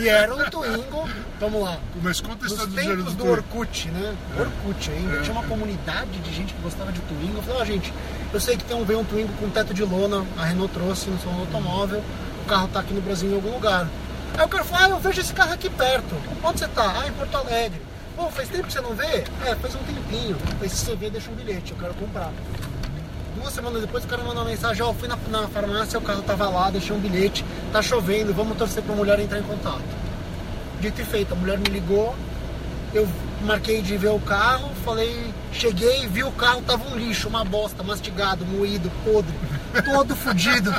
E 0.00 0.08
era 0.08 0.34
um 0.34 0.50
Twingo, 0.50 1.08
vamos 1.38 1.62
lá. 1.62 1.78
Mas 2.02 2.20
conta 2.20 2.44
a 2.44 2.48
Nos 2.48 2.52
história 2.52 2.66
do 2.66 2.76
dinheiro 2.76 2.96
tempos 2.96 3.14
do 3.14 3.24
do. 3.24 3.30
Orkut, 3.30 3.88
né? 3.88 4.16
Orkut 4.36 4.90
ainda. 4.90 5.20
Tinha 5.20 5.32
uma 5.32 5.44
comunidade 5.44 6.18
de 6.18 6.34
gente 6.34 6.54
que 6.54 6.62
gostava 6.62 6.90
de 6.90 7.00
Twingo. 7.02 7.36
Eu 7.36 7.42
falei, 7.42 7.62
ó, 7.62 7.64
gente, 7.64 7.94
eu 8.32 8.40
sei 8.40 8.56
que 8.56 8.64
tem 8.64 8.76
um, 8.76 8.84
veio 8.84 8.98
um 8.98 9.04
Twingo 9.04 9.32
com 9.34 9.48
teto 9.48 9.72
de 9.72 9.84
lona, 9.84 10.26
a 10.36 10.44
Renault 10.44 10.74
trouxe 10.74 11.08
no 11.08 11.20
salão 11.20 11.38
automóvel, 11.38 12.02
o 12.42 12.48
carro 12.48 12.66
tá 12.66 12.80
aqui 12.80 12.92
no 12.92 13.00
Brasil 13.00 13.30
em 13.30 13.34
algum 13.34 13.52
lugar. 13.52 13.86
Aí 14.36 14.44
o 14.44 14.48
cara 14.48 14.64
falou, 14.64 14.86
ah, 14.86 14.90
eu 14.90 15.00
vejo 15.00 15.20
esse 15.20 15.32
carro 15.32 15.52
aqui 15.52 15.70
perto. 15.70 16.14
Onde 16.42 16.58
você 16.58 16.68
tá? 16.68 17.02
Ah, 17.02 17.08
em 17.08 17.12
Porto 17.12 17.36
Alegre. 17.36 17.80
Pô, 18.16 18.30
faz 18.30 18.48
tempo 18.48 18.66
que 18.66 18.72
você 18.72 18.80
não 18.80 18.94
vê? 18.94 19.24
É, 19.44 19.54
faz 19.56 19.74
um 19.74 19.78
tempinho. 19.78 20.36
Falei, 20.54 20.68
se 20.68 20.76
você 20.76 20.96
vê, 20.96 21.10
deixa 21.10 21.30
um 21.30 21.34
bilhete, 21.34 21.72
eu 21.72 21.78
quero 21.78 21.94
comprar. 21.94 22.32
Duas 23.36 23.52
semanas 23.52 23.82
depois 23.82 24.04
o 24.04 24.08
cara 24.08 24.22
mandou 24.22 24.42
uma 24.42 24.50
mensagem, 24.50 24.82
ó, 24.82 24.94
fui 24.94 25.06
na, 25.06 25.16
na 25.30 25.46
farmácia, 25.48 25.98
o 25.98 26.02
carro 26.02 26.22
tava 26.22 26.48
lá, 26.48 26.70
deixei 26.70 26.96
um 26.96 26.98
bilhete, 26.98 27.44
tá 27.70 27.82
chovendo, 27.82 28.32
vamos 28.32 28.56
torcer 28.56 28.82
pra 28.82 28.94
mulher 28.94 29.20
entrar 29.20 29.38
em 29.38 29.42
contato. 29.42 29.84
Dito 30.80 31.02
e 31.02 31.04
feito, 31.04 31.34
a 31.34 31.36
mulher 31.36 31.58
me 31.58 31.66
ligou, 31.66 32.16
eu 32.94 33.06
marquei 33.42 33.82
de 33.82 33.94
ver 33.98 34.08
o 34.08 34.18
carro, 34.20 34.70
falei, 34.86 35.34
cheguei, 35.52 36.08
vi 36.08 36.24
o 36.24 36.32
carro, 36.32 36.62
tava 36.62 36.88
um 36.88 36.96
lixo, 36.96 37.28
uma 37.28 37.44
bosta, 37.44 37.82
mastigado, 37.82 38.46
moído, 38.46 38.90
podre, 39.04 39.34
todo 39.82 40.16
fudido. 40.16 40.74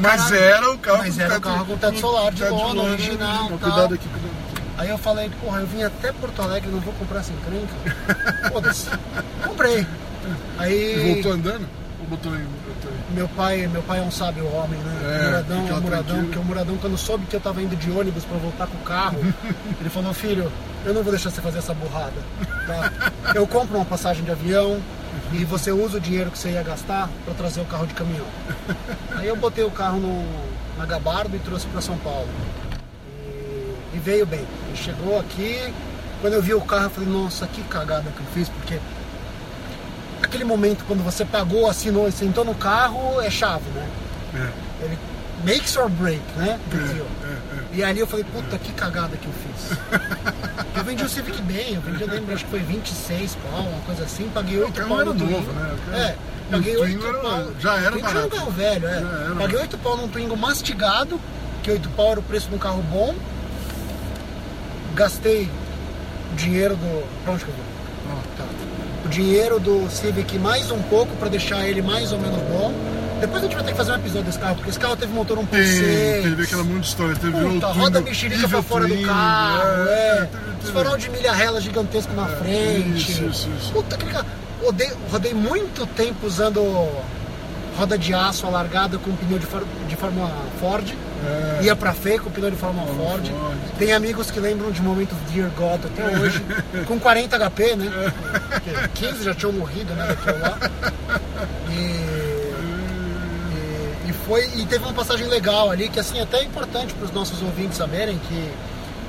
Mas 0.00 0.24
Caralho, 0.24 0.36
era 0.36 0.70
o 0.70 0.78
carro 0.78 0.98
Mas 0.98 1.18
era 1.18 1.38
o 1.38 1.40
carro 1.40 1.66
com 1.66 1.76
teto 1.76 1.98
solar 1.98 2.32
de 2.32 2.44
lona, 2.44 2.82
original, 2.82 3.48
Cuidado 3.48 3.74
tal. 3.74 3.84
aqui, 3.84 4.08
cuidado. 4.08 4.32
Aí 4.78 4.88
eu 4.88 4.98
falei, 4.98 5.30
porra, 5.40 5.60
eu 5.60 5.66
vim 5.66 5.82
até 5.82 6.12
Porto 6.12 6.42
Alegre, 6.42 6.70
não 6.70 6.80
vou 6.80 6.92
comprar 6.94 7.20
essa 7.20 7.32
encrenca. 7.32 8.50
Foda-se. 8.50 8.88
Comprei. 9.46 9.86
Aí. 10.58 11.10
E 11.10 11.12
voltou 11.14 11.32
andando? 11.32 11.68
Ou 12.00 12.06
botou 12.06 12.32
Meu 13.10 13.28
pai, 13.28 13.68
meu 13.68 13.82
pai 13.82 14.00
é 14.00 14.02
um 14.02 14.10
sábio 14.10 14.44
homem, 14.52 14.80
né? 14.80 15.00
É, 15.04 15.24
Muradão 15.26 15.80
Muradão, 15.80 16.24
porque 16.24 16.38
o 16.38 16.44
Muradão, 16.44 16.76
quando 16.78 16.98
soube 16.98 17.26
que 17.26 17.36
eu 17.36 17.40
tava 17.40 17.62
indo 17.62 17.76
de 17.76 17.90
ônibus 17.90 18.24
pra 18.24 18.38
voltar 18.38 18.66
com 18.66 18.76
o 18.76 18.80
carro, 18.80 19.18
ele 19.80 19.90
falou, 19.90 20.12
filho, 20.12 20.50
eu 20.84 20.94
não 20.94 21.02
vou 21.02 21.12
deixar 21.12 21.30
você 21.30 21.40
fazer 21.40 21.58
essa 21.58 21.74
burrada. 21.74 22.20
Tá? 22.66 22.90
Eu 23.34 23.46
compro 23.46 23.76
uma 23.76 23.84
passagem 23.84 24.24
de 24.24 24.30
avião 24.30 24.80
e 25.32 25.44
você 25.44 25.72
usa 25.72 25.98
o 25.98 26.00
dinheiro 26.00 26.30
que 26.30 26.38
você 26.38 26.50
ia 26.50 26.62
gastar 26.62 27.08
pra 27.24 27.34
trazer 27.34 27.60
o 27.60 27.64
carro 27.64 27.86
de 27.86 27.94
caminhão. 27.94 28.26
Aí 29.16 29.28
eu 29.28 29.36
botei 29.36 29.64
o 29.64 29.70
carro 29.70 29.98
no, 29.98 30.24
na 30.76 30.84
Gabardo 30.84 31.34
e 31.34 31.38
trouxe 31.38 31.66
pra 31.66 31.80
São 31.80 31.96
Paulo. 31.98 32.28
E, 33.26 33.96
e 33.96 33.98
veio 33.98 34.26
bem. 34.26 34.46
E 34.72 34.76
chegou 34.76 35.18
aqui, 35.18 35.72
quando 36.20 36.34
eu 36.34 36.42
vi 36.42 36.54
o 36.54 36.60
carro, 36.60 36.84
eu 36.84 36.90
falei, 36.90 37.08
nossa, 37.08 37.46
que 37.46 37.62
cagada 37.62 38.10
que 38.10 38.20
eu 38.20 38.26
fiz, 38.34 38.48
porque 38.48 38.78
aquele 40.22 40.44
momento 40.44 40.84
quando 40.86 41.02
você 41.04 41.24
pagou, 41.24 41.68
assinou 41.68 42.08
e 42.08 42.12
sentou 42.12 42.44
no 42.44 42.54
carro 42.54 43.20
é 43.20 43.30
chave, 43.30 43.68
né? 43.70 43.88
É, 44.34 44.84
Ele 44.84 44.98
makes 45.44 45.76
or 45.76 45.88
break, 45.88 46.22
né? 46.36 46.58
Diziam. 46.70 47.06
é, 47.24 47.58
é. 47.58 47.61
E 47.74 47.82
ali 47.82 48.00
eu 48.00 48.06
falei, 48.06 48.24
puta, 48.24 48.58
que 48.58 48.70
cagada 48.72 49.16
que 49.16 49.26
eu 49.26 49.32
fiz. 49.32 49.78
eu 50.76 50.84
vendi 50.84 51.02
o 51.04 51.08
Civic 51.08 51.40
bem, 51.42 51.74
eu 51.74 51.80
vendi, 51.80 52.02
eu 52.02 52.08
lembro, 52.08 52.34
acho 52.34 52.44
que 52.44 52.50
foi 52.50 52.60
26 52.60 53.36
pau, 53.36 53.62
uma 53.62 53.80
coisa 53.86 54.04
assim, 54.04 54.28
paguei 54.34 54.58
8 54.58 54.72
carro 54.74 54.88
pau 54.90 55.00
era 55.00 55.12
no 55.12 55.14
novo, 55.26 55.52
né? 55.52 55.72
O 55.74 55.90
carro- 55.90 56.02
É, 56.02 56.16
paguei 56.50 56.76
o 56.76 56.80
8 56.82 56.98
Twingo 56.98 57.06
era- 57.08 57.18
pau. 57.18 57.52
já 57.58 57.76
era 57.78 57.88
o 57.88 57.90
Twingo 57.92 58.06
barato. 58.06 58.26
um 58.26 58.30
carro 58.30 58.50
velho, 58.50 58.86
é. 58.88 58.96
Era. 58.96 59.34
Paguei 59.38 59.58
8 59.60 59.78
pau 59.78 59.96
num 59.96 60.08
Twingo 60.08 60.36
mastigado, 60.36 61.18
que 61.62 61.70
8 61.70 61.88
pau 61.90 62.10
era 62.10 62.20
o 62.20 62.22
preço 62.22 62.48
de 62.50 62.54
um 62.54 62.58
carro 62.58 62.82
bom. 62.90 63.14
Gastei 64.94 65.48
o 66.32 66.36
dinheiro 66.36 66.76
do. 66.76 67.04
Pra 67.24 67.32
onde 67.32 67.44
que 67.44 67.50
eu 67.50 67.54
vou? 67.54 68.22
Tá. 68.36 68.44
O 69.04 69.08
dinheiro 69.08 69.58
do 69.58 69.88
Civic 69.90 70.38
mais 70.38 70.70
um 70.70 70.82
pouco 70.82 71.14
pra 71.16 71.28
deixar 71.28 71.66
ele 71.66 71.80
mais 71.80 72.12
ou 72.12 72.18
menos 72.18 72.38
bom. 72.42 72.72
Depois 73.22 73.42
a 73.42 73.46
gente 73.46 73.54
vai 73.54 73.64
ter 73.64 73.70
que 73.70 73.76
fazer 73.76 73.92
um 73.92 73.94
episódio 73.94 74.24
desse 74.24 74.38
carro, 74.38 74.54
porque 74.56 74.70
esse 74.70 74.78
carro 74.78 74.96
teve 74.96 75.12
motor 75.12 75.38
1.6. 75.38 75.46
Tem, 75.50 76.22
teve 76.22 76.42
aquela 76.42 76.64
monte 76.64 76.80
de 76.80 76.86
história. 76.88 77.14
Teve 77.16 77.32
Puta, 77.32 77.68
o 77.68 77.72
roda 77.72 78.00
mexerica 78.00 78.48
pra 78.48 78.62
fora 78.62 78.86
do 78.86 79.02
carro, 79.06 79.88
é. 79.88 80.14
teve- 80.16 80.28
Os 80.50 80.58
teve- 80.60 80.72
farol 80.72 80.98
de 80.98 81.08
milha 81.10 81.32
rela 81.32 81.60
gigantesco 81.60 82.12
na 82.14 82.26
frente. 82.26 83.12
isso, 83.12 83.24
isso, 83.24 83.48
isso. 83.58 83.72
Puta, 83.72 83.94
aquele 83.94 84.10
carro. 84.12 84.26
Rodei, 84.62 84.92
rodei 85.10 85.34
muito 85.34 85.86
tempo 85.86 86.26
usando 86.26 86.60
roda 87.76 87.96
de 87.96 88.12
aço 88.12 88.46
alargada 88.46 88.98
com 88.98 89.10
pneu 89.16 89.38
de, 89.38 89.46
for, 89.46 89.64
de 89.88 89.96
Fórmula 89.96 90.30
Ford. 90.60 90.92
É. 91.24 91.62
Ia 91.64 91.76
pra 91.76 91.92
Fê 91.92 92.18
com 92.18 92.28
pneu 92.30 92.50
de 92.50 92.56
Fórmula 92.56 92.86
Ford. 92.94 93.26
Ford. 93.28 93.56
Tem 93.78 93.92
amigos 93.92 94.30
que 94.30 94.38
lembram 94.40 94.70
de 94.72 94.82
momentos 94.82 95.16
Dear 95.32 95.48
God 95.56 95.80
até 95.86 96.18
hoje, 96.18 96.42
com 96.86 96.98
40 96.98 97.38
HP, 97.38 97.76
né? 97.76 98.12
Porque 98.50 99.06
15 99.06 99.24
já 99.24 99.32
tinham 99.34 99.52
morrido, 99.52 99.92
né? 99.94 100.06
Daquilo 100.08 100.40
lá. 100.42 100.58
E 101.70 102.21
foi 104.26 104.44
e 104.56 104.66
teve 104.66 104.84
uma 104.84 104.92
passagem 104.92 105.26
legal 105.26 105.70
ali 105.70 105.88
que 105.88 105.98
assim 106.00 106.20
até 106.20 106.38
é 106.38 106.44
importante 106.44 106.92
para 106.94 107.04
os 107.06 107.12
nossos 107.12 107.40
ouvintes 107.42 107.76
saberem 107.78 108.18
que 108.18 108.50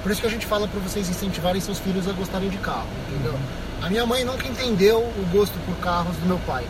por 0.02 0.12
isso 0.12 0.22
que 0.22 0.28
a 0.28 0.30
gente 0.30 0.46
fala 0.46 0.68
para 0.68 0.80
vocês 0.82 1.10
incentivarem 1.10 1.62
seus 1.62 1.80
filhos 1.80 2.08
a 2.10 2.12
gostarem 2.12 2.50
de 2.50 2.58
carro, 2.58 2.88
entendeu? 3.10 3.36
A 3.82 3.90
minha 3.90 4.06
mãe 4.06 4.24
nunca 4.26 4.48
entendeu 4.48 5.00
o 5.00 5.26
gosto 5.32 5.54
por 5.66 5.76
carros 5.78 6.16
do 6.18 6.26
meu 6.26 6.40
pai, 6.40 6.66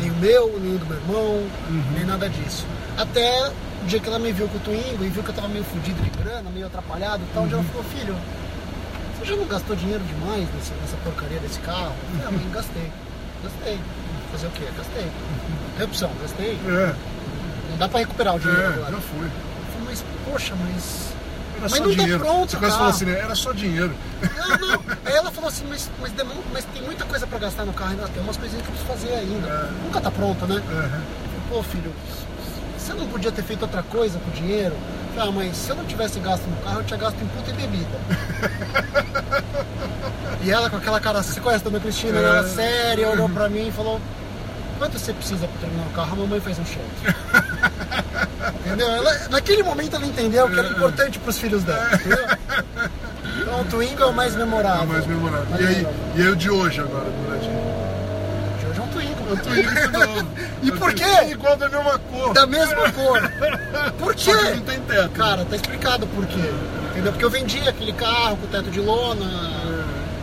nem 0.00 0.10
o 0.10 0.14
meu, 0.16 0.58
nem 0.60 0.74
o 0.74 0.78
do 0.78 0.86
meu 0.86 0.96
irmão, 0.98 1.46
nem 1.94 2.04
nada 2.04 2.28
disso. 2.28 2.64
Até 2.98 3.50
o 3.82 3.86
dia 3.86 3.98
que 4.00 4.06
ela 4.08 4.18
me 4.18 4.30
viu 4.32 4.46
com 4.48 4.56
o 4.56 4.60
Twingo 4.60 5.04
e 5.04 5.08
viu 5.08 5.22
que 5.22 5.30
eu 5.30 5.34
tava 5.34 5.48
meio 5.48 5.64
fudido 5.64 6.02
de 6.02 6.10
grana, 6.10 6.48
meio 6.50 6.66
atrapalhado, 6.66 7.22
e 7.22 7.34
tal, 7.34 7.44
onde 7.44 7.54
ela 7.54 7.62
falou 7.64 7.84
filho, 7.84 8.16
você 9.18 9.24
já 9.26 9.36
não 9.36 9.46
gastou 9.46 9.74
dinheiro 9.76 10.02
demais 10.04 10.46
nessa, 10.54 10.74
nessa 10.80 10.96
porcaria 11.04 11.38
desse 11.40 11.58
carro? 11.60 11.92
Eu 12.12 12.20
falei, 12.20 12.26
"Ah, 12.26 12.30
mãe, 12.30 12.50
gastei, 12.52 12.92
gastei. 13.42 13.78
Fazer 14.32 14.46
o 14.46 14.50
quê? 14.50 14.64
Gastei. 14.76 15.06
Tem 15.76 15.86
opção, 15.86 16.10
gastei. 16.20 16.58
É, 16.68 16.86
Não 16.86 17.15
dá 17.76 17.88
pra 17.88 18.00
recuperar 18.00 18.34
o 18.36 18.38
dinheiro 18.40 18.62
é, 18.62 18.66
agora. 18.66 18.92
já 18.92 19.00
foi. 19.00 19.24
Eu 19.26 19.30
falei, 19.72 19.86
mas 19.86 20.04
poxa, 20.24 20.54
mas. 20.60 21.06
Era 21.56 21.62
Mas 21.62 21.72
só 21.72 21.78
não 21.78 21.88
tá 21.88 21.94
dinheiro. 22.02 22.18
pronto 22.20 22.50
Você 22.50 22.56
carro. 22.58 22.72
falou 22.72 22.88
assim, 22.90 23.04
né? 23.06 23.18
Era 23.18 23.34
só 23.34 23.52
dinheiro. 23.52 23.94
Não, 24.36 24.58
não. 24.68 24.82
Aí 25.06 25.14
ela 25.14 25.30
falou 25.30 25.48
assim, 25.48 25.64
mas, 25.68 25.90
mas, 26.00 26.12
demora- 26.12 26.38
mas 26.52 26.64
tem 26.66 26.82
muita 26.82 27.04
coisa 27.06 27.26
pra 27.26 27.38
gastar 27.38 27.64
no 27.64 27.72
carro 27.72 27.92
ainda, 27.92 28.06
tem 28.08 28.22
umas 28.22 28.36
coisinhas 28.36 28.62
que 28.62 28.70
eu 28.70 28.74
preciso 28.76 28.92
fazer 29.08 29.14
ainda. 29.18 29.48
É. 29.48 29.84
Nunca 29.84 30.00
tá 30.00 30.10
pronta, 30.10 30.46
né? 30.46 30.62
É. 30.70 31.00
Pô, 31.48 31.62
filho, 31.62 31.90
você 32.76 32.92
não 32.92 33.06
podia 33.08 33.32
ter 33.32 33.42
feito 33.42 33.62
outra 33.62 33.82
coisa 33.82 34.18
com 34.18 34.28
o 34.30 34.32
dinheiro? 34.34 34.76
Ah, 35.18 35.30
mas 35.32 35.56
se 35.56 35.70
eu 35.70 35.76
não 35.76 35.84
tivesse 35.86 36.20
gasto 36.20 36.44
no 36.44 36.56
carro, 36.58 36.80
eu 36.80 36.84
tinha 36.84 36.98
gasto 36.98 37.16
em 37.22 37.26
puta 37.28 37.48
e 37.50 37.54
bebida. 37.54 37.98
e 40.44 40.50
ela 40.50 40.68
com 40.68 40.76
aquela 40.76 41.00
cara, 41.00 41.22
você 41.22 41.40
conhece 41.40 41.62
a 41.66 41.70
dona 41.70 41.80
Cristina, 41.80 42.20
né? 42.20 42.28
ela 42.28 42.40
É. 42.40 42.42
séria, 42.50 43.08
olhou 43.08 43.28
pra 43.30 43.48
mim 43.48 43.68
e 43.68 43.72
falou, 43.72 43.98
quanto 44.78 44.98
você 44.98 45.12
precisa 45.14 45.48
pra 45.48 45.56
terminar 45.60 45.86
o 45.86 45.90
carro? 45.90 46.12
A 46.12 46.16
mamãe 46.16 46.38
faz 46.40 46.58
um 46.58 46.64
cheque. 46.66 46.84
Entendeu? 48.66 48.88
Ela- 48.90 49.28
naquele 49.30 49.62
momento 49.62 49.96
ela 49.96 50.06
entendeu 50.06 50.48
que 50.48 50.58
era 50.58 50.68
importante 50.68 51.18
pros 51.18 51.38
filhos 51.38 51.62
dela. 51.64 51.88
Entendeu? 51.94 52.26
Então 53.40 53.60
o 53.60 53.64
Twingo 53.64 54.02
é 54.02 54.06
o 54.06 54.12
mais 54.12 54.34
É 54.34 54.38
memorável. 54.38 54.84
o 54.84 54.88
mais 54.88 55.06
memorável. 55.06 55.46
Mais 55.50 55.60
E 55.62 55.66
aí, 55.66 55.86
e 56.16 56.22
aí 56.22 56.28
o 56.28 56.36
de 56.36 56.50
hoje 56.50 56.80
agora, 56.80 57.04
Muradinho? 57.04 57.76
De 58.60 58.66
hoje 58.66 58.80
é 58.80 58.82
um 58.82 58.88
Twingo. 58.88 59.32
O 59.32 59.36
Twingo 59.36 59.70
de 59.74 59.88
novo. 60.06 60.28
E 60.62 60.68
Eu 60.70 60.76
por 60.78 60.92
quê? 60.94 61.04
é 61.04 61.30
Igual 61.30 61.56
da 61.56 61.68
mesma 61.68 61.98
cor. 61.98 62.32
Da 62.32 62.46
mesma 62.46 62.90
cor. 62.92 63.20
Por 63.98 64.14
quê? 64.16 64.32
Só 64.32 64.36
que 64.36 64.50
não 64.54 64.60
tem 64.62 64.80
teto. 64.80 65.10
Cara, 65.10 65.44
tá 65.44 65.54
explicado 65.56 66.06
por 66.08 66.26
quê. 66.26 66.50
Entendeu? 66.92 67.12
Porque 67.12 67.24
eu 67.24 67.30
vendi 67.30 67.58
aquele 67.68 67.92
carro 67.92 68.36
com 68.38 68.46
teto 68.48 68.70
de 68.70 68.80
lona. 68.80 69.26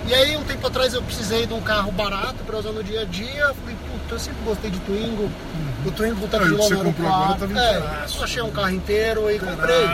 E 0.08 0.14
aí, 0.14 0.36
um 0.36 0.44
tempo 0.44 0.68
atrás, 0.68 0.94
eu 0.94 1.02
precisei 1.02 1.46
de 1.46 1.54
um 1.54 1.62
carro 1.62 1.92
barato 1.92 2.36
pra 2.46 2.58
usar 2.58 2.72
no 2.72 2.84
dia 2.84 3.02
a 3.02 3.06
dia. 3.06 3.46
Falei, 3.54 3.76
puta, 3.90 4.16
eu 4.16 4.20
sempre 4.20 4.44
gostei 4.44 4.70
de 4.72 4.80
Twingo. 4.80 5.24
O 5.26 5.73
Twingo 5.92 6.26
o 6.26 6.30
que 6.30 6.38
você 6.38 6.52
lona 6.52 6.66
era 6.66 6.76
o 6.76 6.84
comprou 6.94 7.08
agora 7.12 7.28
carro. 7.28 7.40
tava 7.40 7.60
É, 7.60 8.06
eu 8.18 8.24
achei 8.24 8.42
um 8.42 8.52
carro 8.52 8.70
inteiro 8.72 9.32
e 9.32 9.40
comprei. 9.40 9.88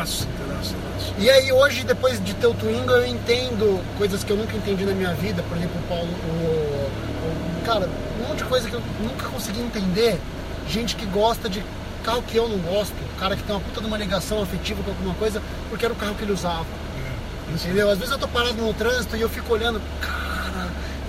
E 1.18 1.30
aí 1.30 1.52
hoje, 1.52 1.84
depois 1.84 2.24
de 2.24 2.34
ter 2.34 2.48
o 2.48 2.54
Twingo, 2.54 2.92
eu 2.92 3.06
entendo 3.06 3.84
coisas 3.98 4.24
que 4.24 4.32
eu 4.32 4.38
nunca 4.38 4.56
entendi 4.56 4.86
na 4.86 4.94
minha 4.94 5.14
vida. 5.14 5.44
Por 5.44 5.58
exemplo, 5.58 5.78
o 5.80 5.88
Paulo. 5.88 6.08
O, 6.08 6.90
o- 6.90 7.66
cara, 7.66 7.90
um 8.22 8.28
monte 8.30 8.38
de 8.40 8.44
coisa 8.46 8.70
que 8.70 8.74
eu 8.76 8.82
nunca 9.02 9.28
consegui 9.28 9.60
entender. 9.62 10.20
Gente 10.68 10.96
que 10.96 11.06
gosta 11.06 11.50
de 11.50 11.64
carro 12.04 12.22
que 12.24 12.38
eu 12.38 12.48
não 12.48 12.58
gosto. 12.60 12.94
Cara 13.20 13.36
que 13.36 13.44
tem 13.44 13.54
uma 13.56 13.62
puta 13.62 13.82
de 13.82 13.88
uma 13.88 13.98
ligação 13.98 14.42
afetiva 14.42 14.82
com 14.84 14.92
alguma 14.92 15.14
coisa, 15.16 15.42
porque 15.70 15.84
era 15.86 15.94
o 15.94 15.98
carro 15.98 16.16
que 16.16 16.24
ele 16.24 16.32
usava. 16.34 16.66
Entendeu? 17.52 17.90
Às 17.90 17.98
vezes 17.98 18.12
eu 18.14 18.20
tô 18.20 18.28
parado 18.28 18.54
no 18.54 18.74
trânsito 18.74 19.18
e 19.18 19.22
eu 19.22 19.30
fico 19.30 19.52
olhando, 19.54 19.82
cara, 20.00 20.39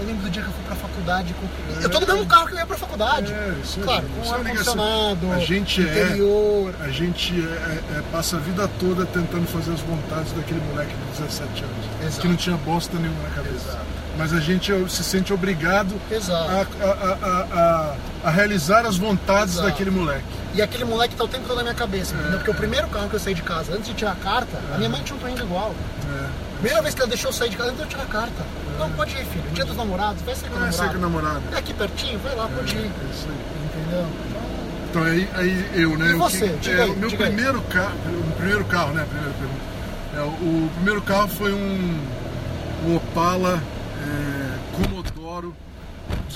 eu 0.00 0.06
lembro 0.06 0.22
do 0.22 0.30
dia 0.30 0.42
que 0.42 0.48
eu 0.48 0.52
fui 0.52 0.64
pra 0.64 0.76
faculdade 0.76 1.34
com. 1.34 1.82
Eu 1.82 1.90
tô 1.90 2.00
no 2.00 2.06
mesmo 2.06 2.26
carro 2.26 2.46
que 2.46 2.54
eu 2.54 2.58
ia 2.58 2.66
pra 2.66 2.76
faculdade. 2.76 3.32
É, 3.32 3.54
isso 3.62 3.80
claro, 3.80 4.04
com 4.14 4.22
Isso 4.22 4.34
é 4.34 4.38
ar-condicionado, 4.38 5.32
A 5.32 5.38
gente 5.38 5.80
é- 5.80 6.04
interior. 6.04 6.74
A 6.80 6.88
gente 6.88 7.34
é- 7.40 7.98
é- 7.98 8.02
passa 8.12 8.36
a 8.36 8.40
vida 8.40 8.68
toda 8.80 9.04
tentando 9.06 9.46
fazer 9.46 9.72
as 9.72 9.80
vontades 9.80 10.32
daquele 10.32 10.60
moleque 10.60 10.92
de 10.94 11.20
17 11.22 11.62
anos. 11.64 11.76
Exato. 12.02 12.20
Que 12.20 12.28
não 12.28 12.36
tinha 12.36 12.56
bosta 12.56 12.98
nenhuma 12.98 13.22
na 13.22 13.30
cabeça. 13.30 13.78
Mas 14.18 14.32
a 14.32 14.40
gente 14.40 14.72
é- 14.72 14.88
se 14.88 15.02
sente 15.04 15.32
obrigado 15.32 15.94
Exato. 16.10 16.50
a, 16.50 16.84
a- 16.84 17.46
a- 17.54 17.96
a- 18.24 18.30
realizar 18.30 18.84
as 18.84 18.96
vontades 18.96 19.54
Exato. 19.54 19.68
daquele 19.68 19.90
moleque. 19.90 20.24
E 20.52 20.60
aquele 20.60 20.84
moleque 20.84 21.14
tá 21.14 21.24
o 21.24 21.28
tempo 21.28 21.46
todo 21.46 21.56
na 21.58 21.62
minha 21.62 21.74
cabeça? 21.74 22.14
Porque 22.32 22.50
o 22.50 22.54
primeiro 22.54 22.88
carro 22.88 23.08
que 23.08 23.14
eu 23.14 23.20
saí 23.20 23.34
de 23.34 23.42
casa, 23.42 23.72
antes 23.72 23.86
de 23.86 23.94
tirar 23.94 24.12
a 24.12 24.16
carta, 24.16 24.58
a 24.74 24.78
minha 24.78 24.90
mãe 24.90 25.00
tinha 25.02 25.16
um 25.16 25.20
Twingo 25.20 25.38
igual. 25.40 25.72
É. 26.12 26.26
Primeira 26.54 26.82
vez 26.82 26.94
que 26.94 27.00
ela 27.00 27.08
deixou 27.08 27.30
eu 27.30 27.32
sair 27.34 27.48
de 27.50 27.56
casa, 27.56 27.70
antes 27.70 27.78
de 27.78 27.84
eu 27.84 27.88
tirar 27.88 28.02
a 28.02 28.06
carta. 28.06 28.42
Não, 28.80 28.90
pode 28.92 29.12
ir, 29.12 29.24
filho. 29.26 29.44
Dia 29.52 29.64
dos 29.64 29.76
namorados, 29.76 30.22
vai 30.22 30.34
sair 30.34 30.50
com 30.50 30.56
o 30.56 30.60
Vai 30.60 30.72
sair 30.72 30.88
com 30.90 30.96
o 30.96 31.00
namorado. 31.00 31.34
namorado. 31.34 31.54
É 31.56 31.58
aqui 31.58 31.74
pertinho, 31.74 32.18
vai 32.20 32.34
lá, 32.34 32.48
pode 32.48 32.74
ir. 32.74 32.78
É 32.78 33.10
isso 33.12 33.28
aí. 33.28 33.80
Entendeu? 33.82 34.06
Então 34.90 35.02
aí, 35.04 35.28
aí 35.34 35.70
eu, 35.74 35.96
né? 35.98 36.10
E 36.10 36.14
você? 36.14 36.48
que- 36.48 36.56
Diga 36.58 36.80
é, 36.80 36.82
aí, 36.84 36.96
meu 36.96 37.08
diga 37.08 37.24
aí. 37.26 37.32
primeiro 37.32 37.60
carro, 37.62 37.94
o 38.28 38.32
primeiro 38.36 38.64
carro, 38.64 38.92
né? 38.94 39.06
Primeira 39.08 39.32
pergunta. 39.34 39.70
É, 40.16 40.20
o, 40.22 40.70
primeiro 40.74 41.02
carro 41.02 41.28
foi 41.28 41.52
um, 41.52 42.00
um 42.86 42.96
Opala 42.96 43.62
é, 44.02 44.82
Commodoro 44.82 45.54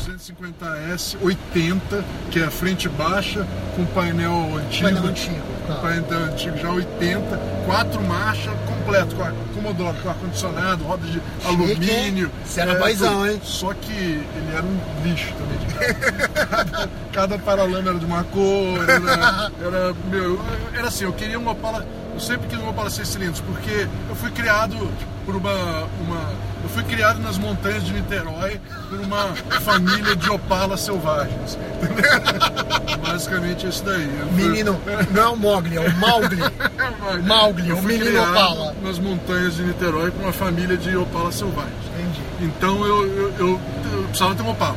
250S 0.05 1.17
80, 1.23 2.05
que 2.31 2.41
é 2.41 2.45
a 2.45 2.51
frente 2.51 2.89
baixa, 2.89 3.47
com 3.77 3.85
painel 3.87 4.57
antigo. 4.57 4.85
Painel 4.85 5.07
antigo, 5.07 5.43
tá. 5.67 5.75
Painel 5.77 6.25
antigo 6.25 6.57
já 6.59 6.71
80, 6.71 7.41
quatro 7.67 8.03
marchas, 8.03 8.53
completo, 8.67 9.15
com 9.17 9.23
a 9.23 9.33
Commodoro, 9.55 9.97
com 10.03 10.09
ar-condicionado, 10.11 10.85
roda 10.85 11.07
de 11.07 11.21
alumínio. 11.45 12.31
Você 12.45 12.61
era 12.61 12.77
paizão, 12.77 13.21
foi- 13.21 13.33
hein? 13.33 13.41
Só 13.43 13.73
que 13.73 13.93
ele 13.93 14.53
era 14.55 14.65
um 14.65 14.79
lixo 15.05 15.33
também 15.35 15.55
cada, 16.35 16.89
cada 17.13 17.39
paralama 17.39 17.91
era 17.91 17.99
de 17.99 18.05
uma 18.05 18.23
cor, 18.25 18.79
era, 18.89 19.51
era, 19.65 19.95
meu, 20.11 20.41
era 20.75 20.89
assim, 20.89 21.05
eu 21.05 21.13
queria 21.13 21.39
uma 21.39 21.53
Opala, 21.53 21.85
eu 22.13 22.21
sempre 22.21 22.47
quis 22.49 22.59
uma 22.59 22.71
Opala 22.71 22.91
6 22.91 23.09
cilindros, 23.09 23.41
porque 23.41 23.89
eu 24.09 24.15
fui 24.15 24.31
criado 24.31 24.77
por 25.25 25.35
uma, 25.35 25.85
uma 26.01 26.33
fui 26.75 26.83
criado 26.85 27.21
nas 27.21 27.39
montanhas 27.39 27.85
de 27.85 27.93
Niterói 27.93 28.61
por 28.91 29.01
uma 29.01 29.29
família 29.61 30.15
de 30.17 30.29
Opalas 30.29 30.81
selvagens. 30.81 31.57
Basicamente 33.07 33.67
é 33.67 33.69
isso 33.69 33.85
daí. 33.85 34.09
Fui- 34.35 34.43
Menino, 34.45 34.81
não 35.13 35.23
é 35.23 35.29
o 35.29 35.37
Mogli, 35.37 35.77
é 35.77 35.81
o 35.81 35.97
Maugli. 35.97 36.39
Mowgli, 37.27 37.69
Eu 37.69 37.77
o 37.79 37.83
menino 37.83 38.23
Opala. 38.23 38.75
nas 38.83 38.99
montanhas 38.99 39.55
de 39.57 39.63
Niterói 39.63 40.11
com 40.11 40.23
uma 40.25 40.33
família 40.33 40.77
de 40.77 40.97
Opalas 40.97 41.35
selvagens. 41.37 41.73
Entendi. 41.95 42.21
Então 42.41 42.85
eu, 42.85 43.07
eu, 43.07 43.35
eu- 43.39 43.61
eu 43.93 44.03
precisava 44.05 44.35
ter 44.35 44.43
um 44.43 44.51
Opala. 44.51 44.77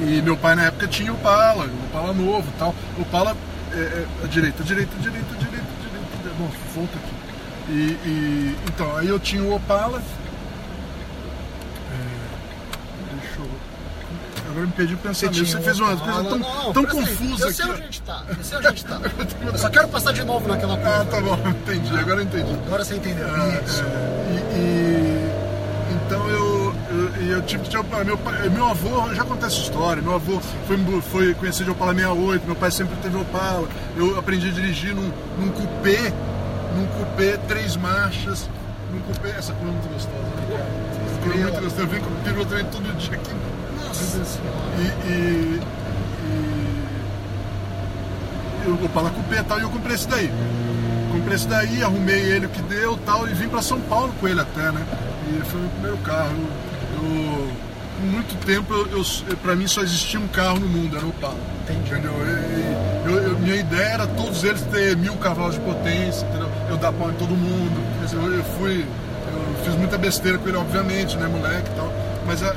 E 0.00 0.20
meu 0.22 0.36
pai 0.36 0.56
na 0.56 0.64
época 0.64 0.88
tinha 0.88 1.12
Opala, 1.12 1.68
Opala 1.90 2.12
novo 2.12 2.48
e 2.48 2.58
tal. 2.58 2.74
Opala 2.98 3.36
é, 3.72 3.76
é, 3.76 4.06
a 4.24 4.26
direita, 4.26 4.62
direita, 4.64 4.92
direita, 4.98 5.34
direita, 5.38 5.66
direita. 5.78 6.36
Bom, 6.38 6.50
volta 6.74 6.96
aqui. 6.96 7.14
E, 7.68 7.72
e- 8.04 8.56
então, 8.66 8.96
aí 8.96 9.08
eu 9.08 9.18
tinha 9.20 9.42
o 9.44 9.54
Opala. 9.54 10.02
É, 11.92 13.14
deixa 13.20 13.38
eu. 13.38 13.48
Agora 14.52 14.66
me 14.66 14.72
perdi 14.72 14.94
o 14.94 14.98
pensamento. 14.98 15.46
Você, 15.46 15.56
um 15.56 15.62
fez 15.62 15.80
uma 15.80 15.94
Opala. 15.94 16.12
coisa 16.12 16.28
tão, 16.28 16.38
Não, 16.38 16.72
tão 16.74 16.82
aí. 16.82 16.88
confusa 16.90 17.44
Eu 17.44 17.48
aqui. 17.48 17.56
sei 17.56 17.64
onde 17.66 17.80
a 17.80 17.84
gente 17.84 18.02
tá, 18.02 18.22
eu 18.28 18.44
sei 18.44 18.58
onde 18.58 18.66
a 18.66 18.70
gente 18.70 18.84
tá. 18.84 19.00
Eu 19.46 19.58
só 19.58 19.70
quero 19.70 19.88
passar 19.88 20.12
de 20.12 20.24
novo 20.24 20.46
naquela 20.48 20.76
coisa. 20.76 21.00
Ah, 21.00 21.04
tá 21.06 21.20
bom, 21.20 21.38
entendi, 21.48 21.96
agora 21.96 22.20
eu 22.20 22.24
entendi. 22.24 22.52
Agora 22.66 22.84
você 22.84 22.94
entendeu. 22.96 23.26
É, 23.26 23.62
Isso. 23.64 23.82
é, 23.82 24.54
e, 24.54 24.58
e- 24.58 25.32
então 26.04 26.28
eu, 26.28 26.74
eu, 26.90 27.26
eu 27.28 27.42
tive 27.42 27.62
Opala. 27.78 28.04
Meu, 28.04 28.18
meu 28.50 28.66
avô, 28.68 29.14
já 29.14 29.24
contei 29.24 29.46
essa 29.46 29.56
história, 29.56 30.02
meu 30.02 30.14
avô 30.14 30.38
foi, 30.66 30.76
foi 31.00 31.34
conhecido 31.34 31.64
de 31.66 31.70
Opala 31.70 31.94
68, 31.94 32.44
meu 32.46 32.54
pai 32.56 32.70
sempre 32.70 32.94
teve 32.96 33.16
Opala. 33.16 33.66
Eu 33.96 34.18
aprendi 34.18 34.48
a 34.48 34.52
dirigir 34.52 34.94
num, 34.94 35.10
num 35.38 35.48
coupé, 35.50 36.12
num 36.76 36.86
coupé, 36.98 37.38
três 37.48 37.74
marchas, 37.76 38.48
num 38.92 39.00
essa 39.38 39.54
cor 39.54 39.66
é 39.68 39.70
muito 39.70 39.88
gostosa, 39.90 40.16
né, 40.18 40.46
cara? 40.50 40.66
Essa 41.06 41.20
cor 41.22 41.32
é 41.32 41.36
muito 41.38 41.52
gostosa, 41.62 41.82
eu 41.82 41.86
venho 41.88 42.02
com 42.02 42.10
o 42.10 42.44
também 42.46 42.64
todo 42.66 42.98
dia 42.98 43.14
aqui. 43.16 43.30
E, 44.78 45.08
e, 45.08 45.60
e 48.64 48.68
eu 48.68 48.74
Opala 48.84 49.10
Coupé 49.10 49.40
e 49.40 49.44
tal, 49.44 49.58
e 49.58 49.62
eu 49.62 49.70
comprei 49.70 49.94
esse 49.94 50.08
daí. 50.08 50.30
Comprei 51.12 51.34
esse 51.34 51.46
daí, 51.48 51.82
arrumei 51.82 52.20
ele 52.20 52.46
o 52.46 52.48
que 52.48 52.62
deu 52.62 52.96
tal, 52.98 53.28
e 53.28 53.34
vim 53.34 53.48
pra 53.48 53.60
São 53.62 53.80
Paulo 53.80 54.12
com 54.20 54.28
ele 54.28 54.40
até, 54.40 54.70
né? 54.72 54.82
E 55.28 55.44
foi 55.44 55.60
o 55.60 55.62
meu 55.62 55.70
primeiro 55.72 55.96
carro. 55.98 56.36
Eu, 56.94 57.48
por 57.98 58.06
muito 58.06 58.46
tempo, 58.46 58.72
eu, 58.72 58.88
eu, 59.28 59.36
pra 59.38 59.54
mim 59.54 59.66
só 59.66 59.82
existia 59.82 60.18
um 60.20 60.28
carro 60.28 60.58
no 60.60 60.66
mundo, 60.68 60.96
era 60.96 61.04
o 61.04 61.10
Opala. 61.10 61.36
Entendi. 61.64 61.92
Entendeu? 61.92 62.12
Eu- 63.04 63.38
minha 63.38 63.56
ideia 63.56 63.88
era 63.94 64.06
todos 64.06 64.44
eles 64.44 64.62
ter 64.62 64.96
mil 64.96 65.14
cavalos 65.16 65.54
de 65.56 65.60
potência, 65.60 66.24
entendeu? 66.26 66.48
Eu 66.70 66.76
dar 66.76 66.92
pau 66.92 67.10
em 67.10 67.14
todo 67.14 67.30
mundo. 67.30 67.80
Eu, 68.12 68.44
fui. 68.58 68.84
Eu 69.32 69.64
fiz 69.64 69.74
muita 69.74 69.98
besteira 69.98 70.38
com 70.38 70.48
ele, 70.48 70.56
obviamente, 70.56 71.16
né, 71.16 71.26
moleque 71.26 71.68
e 71.70 71.74
tal. 71.74 71.92
Mas 72.26 72.42
a- 72.42 72.54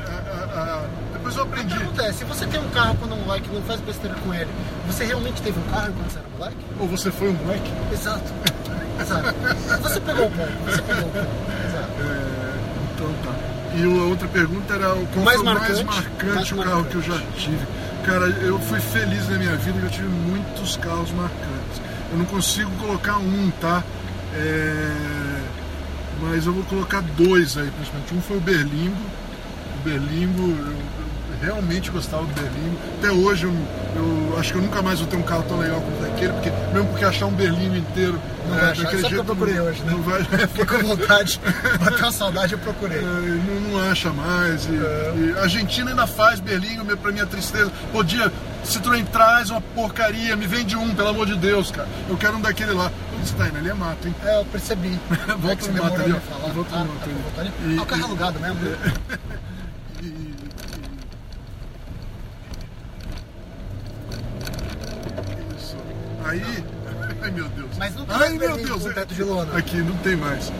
A 1.52 1.64
pergunta 1.64 2.02
é, 2.02 2.12
se 2.12 2.24
você 2.24 2.46
tem 2.46 2.60
um 2.60 2.68
carro 2.70 2.96
quando 2.98 3.14
é 3.14 3.18
moleque 3.24 3.48
e 3.50 3.54
não 3.54 3.62
faz 3.62 3.80
besteira 3.80 4.14
com 4.16 4.34
ele, 4.34 4.50
você 4.86 5.04
realmente 5.04 5.40
teve 5.42 5.58
um 5.58 5.62
carro 5.72 5.92
quando 5.92 6.10
você 6.10 6.18
era 6.18 6.28
moleque? 6.38 6.56
Ou 6.80 6.88
você 6.88 7.10
foi 7.10 7.28
um 7.30 7.32
moleque? 7.34 7.72
Exato. 7.92 8.32
Exato. 9.00 9.34
Você 9.82 10.00
pegou 10.00 10.26
o 10.26 10.30
ponto, 10.30 10.52
você 10.64 10.82
pegou 10.82 11.04
o 11.04 11.10
ponto. 11.12 11.28
Exato. 11.66 11.90
É, 12.00 12.54
então 12.94 13.12
tá. 13.24 13.34
E 13.76 13.82
a 13.84 14.04
outra 14.04 14.28
pergunta 14.28 14.74
era 14.74 14.94
o 14.94 15.06
qual 15.08 15.24
Mais 15.24 15.40
foi 15.40 15.46
o 15.46 15.54
mais 15.54 15.82
marcante, 15.82 16.24
mais 16.24 16.52
o 16.52 16.56
carro 16.56 16.70
marcante. 16.82 16.88
que 16.88 16.96
eu 16.96 17.02
já 17.02 17.22
tive. 17.36 17.66
Cara, 18.04 18.26
eu 18.26 18.58
fui 18.60 18.80
feliz 18.80 19.28
na 19.28 19.36
minha 19.38 19.56
vida 19.56 19.78
que 19.80 19.84
eu 19.86 19.90
tive 19.90 20.08
muitos 20.08 20.76
carros 20.76 21.10
marcantes. 21.12 21.80
Eu 22.12 22.18
não 22.18 22.24
consigo 22.24 22.70
colocar 22.80 23.16
um, 23.18 23.50
tá? 23.60 23.82
É, 24.34 25.40
Mas 26.22 26.46
eu 26.46 26.52
vou 26.52 26.62
colocar 26.64 27.02
dois 27.16 27.58
aí, 27.58 27.70
principalmente. 27.70 28.14
Um 28.14 28.20
foi 28.22 28.36
o 28.36 28.40
Berlingo. 28.40 28.96
O 29.80 29.84
Berlingo, 29.88 30.42
eu, 30.42 30.72
eu 30.72 31.05
realmente 31.42 31.90
gostava 31.90 32.24
do 32.24 32.32
Berlingo. 32.34 32.76
Até 32.98 33.10
hoje 33.10 33.44
eu, 33.44 33.52
eu 33.96 34.38
acho 34.38 34.52
que 34.52 34.58
eu 34.58 34.62
nunca 34.62 34.82
mais 34.82 34.98
vou 34.98 35.08
ter 35.08 35.16
um 35.16 35.22
carro 35.22 35.42
tão 35.48 35.58
legal 35.58 35.80
como 35.80 36.06
aquele, 36.12 36.32
porque, 36.32 36.50
mesmo 36.72 36.88
porque 36.88 37.04
achar 37.04 37.26
um 37.26 37.32
Berlingo 37.32 37.76
inteiro 37.76 38.18
Não 38.48 38.56
é, 38.56 38.60
vai 38.60 38.70
achar. 38.72 38.82
daquele 38.84 39.02
Sabe 39.02 39.06
o 39.06 39.08
que 39.08 39.14
eu 39.14 39.24
jeito 39.24 39.24
procurei 39.26 39.60
hoje, 39.60 39.82
né? 39.82 39.92
não 39.92 40.02
vai. 40.02 40.24
Fiquei 40.48 40.64
com 40.66 40.78
vontade, 40.96 41.40
bateu 41.80 41.98
uma 41.98 42.12
saudade, 42.12 42.52
eu 42.52 42.58
procurei. 42.58 42.98
É, 42.98 43.02
não, 43.02 43.60
não 43.70 43.90
acha 43.90 44.10
mais. 44.12 44.66
E, 44.66 44.70
e 44.72 45.34
a 45.38 45.42
Argentina 45.42 45.90
ainda 45.90 46.06
faz 46.06 46.40
Berlingo, 46.40 46.84
meu- 46.84 46.96
pra 46.96 47.12
minha 47.12 47.26
tristeza. 47.26 47.70
Podia, 47.92 48.32
Citroën 48.64 49.04
traz 49.06 49.50
uma 49.50 49.60
porcaria, 49.60 50.34
me 50.36 50.46
vende 50.46 50.76
um, 50.76 50.94
pelo 50.94 51.08
amor 51.10 51.26
de 51.26 51.36
Deus, 51.36 51.70
cara. 51.70 51.88
Eu 52.08 52.16
quero 52.16 52.36
um 52.36 52.40
daquele 52.40 52.72
lá. 52.72 52.90
Onde 53.16 53.28
você 53.28 53.34
tá? 53.36 53.44
Ali 53.44 53.68
é 53.70 53.74
mato, 53.74 54.06
hein? 54.08 54.14
É, 54.24 54.38
eu 54.40 54.44
percebi. 54.46 54.98
Volta 55.38 55.52
É 55.52 55.56
que 55.56 55.64
você 55.64 55.70
no 55.70 55.82
mato 55.84 56.00
ali, 56.02 56.12
ó. 56.12 56.48
Volta 56.52 56.76
no 56.76 56.82
Ah, 56.82 56.84
mato 56.84 57.34
tá 57.34 57.40
ali. 57.42 57.52
ali? 57.64 57.74
E- 57.74 57.78
Ah, 57.78 57.82
o 57.82 57.86
carro 57.86 58.00
e- 58.00 58.04
alugado 58.04 58.40
mesmo. 58.40 58.58
E, 60.02 60.06
e- 60.06 60.36
Isso. 65.58 65.76
Aí. 66.44 66.64
Ai 67.22 67.30
meu 67.30 67.48
Deus. 67.48 67.70
Mas 67.78 67.94
não 67.94 68.04
tem 68.06 68.16
Ai 68.16 68.30
meu 68.30 68.56
Deus. 68.56 68.86
é- 68.86 68.92
teto 68.92 69.14
de 69.14 69.22
lona. 69.22 69.56
Aqui 69.56 69.76
não 69.78 69.96
tem 69.98 70.16
mais. 70.16 70.52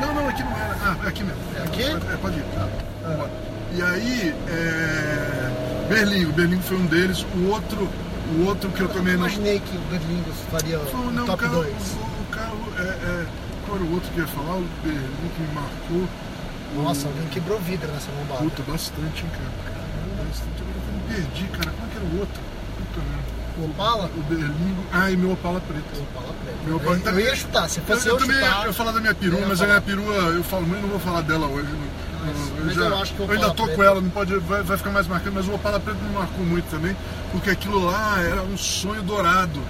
Não, 0.00 0.14
não, 0.14 0.28
aqui 0.28 0.42
não 0.42 0.52
era. 0.56 0.76
Ah, 0.82 0.96
é 1.04 1.08
aqui 1.08 1.24
mesmo. 1.24 1.40
É 1.56 1.62
aqui? 1.62 1.82
É, 1.82 2.16
pode 2.16 2.36
ir. 2.38 2.44
Tá. 2.54 2.68
Vambora. 3.02 3.30
E 3.72 3.82
aí, 3.82 4.34
é... 4.48 5.86
Berlingo, 5.88 6.32
Berlingo 6.32 6.62
foi 6.62 6.76
um 6.76 6.86
deles. 6.86 7.24
O 7.34 7.48
outro, 7.48 7.88
o 8.36 8.44
outro 8.46 8.70
que 8.70 8.80
eu 8.80 8.88
também 8.88 9.14
não. 9.14 9.20
Imaginei 9.26 9.60
que 9.60 9.76
o 9.76 9.80
Berlingo 9.90 10.32
faria 10.50 10.78
Foi, 10.78 11.00
o 11.00 11.10
não, 11.10 11.24
o 11.24 11.26
top 11.26 11.42
carro, 11.42 11.54
2. 11.62 11.74
o 11.74 12.24
carro 12.32 12.72
é, 12.78 12.82
é, 12.82 13.26
qual 13.66 13.76
era 13.78 13.86
o 13.86 13.92
outro 13.94 14.10
que 14.12 14.20
ia 14.20 14.26
falar? 14.28 14.56
O 14.56 14.66
Berlim 14.84 15.30
que 15.36 15.42
me 15.42 15.54
marcou. 15.54 16.08
Nossa, 16.76 17.08
alguém 17.08 17.26
quebrou 17.28 17.58
vidro 17.60 17.90
nessa 17.92 18.10
lombada. 18.12 18.42
Puta, 18.42 18.62
bastante, 18.62 19.24
hein, 19.24 19.30
cara. 19.32 19.50
Bastante. 20.24 20.62
Agora 20.62 20.76
eu 20.86 20.94
me 20.94 21.14
perdi, 21.14 21.44
cara. 21.48 21.70
Como 21.72 21.86
é 21.86 21.90
que 21.90 21.96
era 21.96 22.06
o 22.06 22.20
outro? 22.20 22.40
Puta 22.76 23.00
merda. 23.10 23.39
O 23.60 23.64
Opala? 23.70 24.10
O 24.16 24.22
Berlim. 24.22 24.76
Ah, 24.92 25.10
e 25.10 25.16
meu 25.16 25.32
Opala 25.32 25.60
preto. 25.60 25.84
O 25.98 26.02
Opala 26.02 26.34
preto. 26.44 26.58
Meu 26.66 26.76
Opala 26.76 26.98
eu, 27.04 27.10
eu 27.12 27.20
ia 27.20 27.36
chutar, 27.36 27.68
se 27.68 27.78
Eu, 27.78 27.84
fosse 27.84 28.08
eu 28.08 28.14
eu, 28.14 28.20
também 28.20 28.36
chutar... 28.36 28.60
ia 28.60 28.66
eu 28.66 28.74
falar 28.74 28.92
da 28.92 29.00
minha 29.00 29.14
perua, 29.14 29.40
mas 29.46 29.60
a 29.62 29.66
minha 29.66 29.80
perua, 29.80 30.14
eu 30.14 30.44
falo 30.44 30.66
muito, 30.66 30.82
não 30.82 30.88
vou 30.90 31.00
falar 31.00 31.20
dela 31.22 31.46
hoje. 31.46 31.68
Mas- 31.72 32.36
eu, 32.58 32.64
mas 32.66 32.74
já- 32.74 32.82
eu 33.24 33.30
ainda 33.32 33.50
tô 33.50 33.62
com 33.62 33.68
Preto- 33.68 33.82
ela, 33.82 34.00
não 34.00 34.10
pode, 34.10 34.36
vai, 34.40 34.62
vai 34.62 34.76
ficar 34.76 34.90
mais 34.90 35.06
marcante, 35.06 35.34
mas 35.34 35.48
o 35.48 35.54
Opala 35.54 35.80
Preto 35.80 35.98
me 36.02 36.12
marcou 36.14 36.44
muito 36.44 36.68
também, 36.70 36.94
porque 37.32 37.50
aquilo 37.50 37.84
lá 37.84 38.20
era 38.20 38.42
um 38.42 38.56
sonho 38.56 39.02
dourado. 39.02 39.60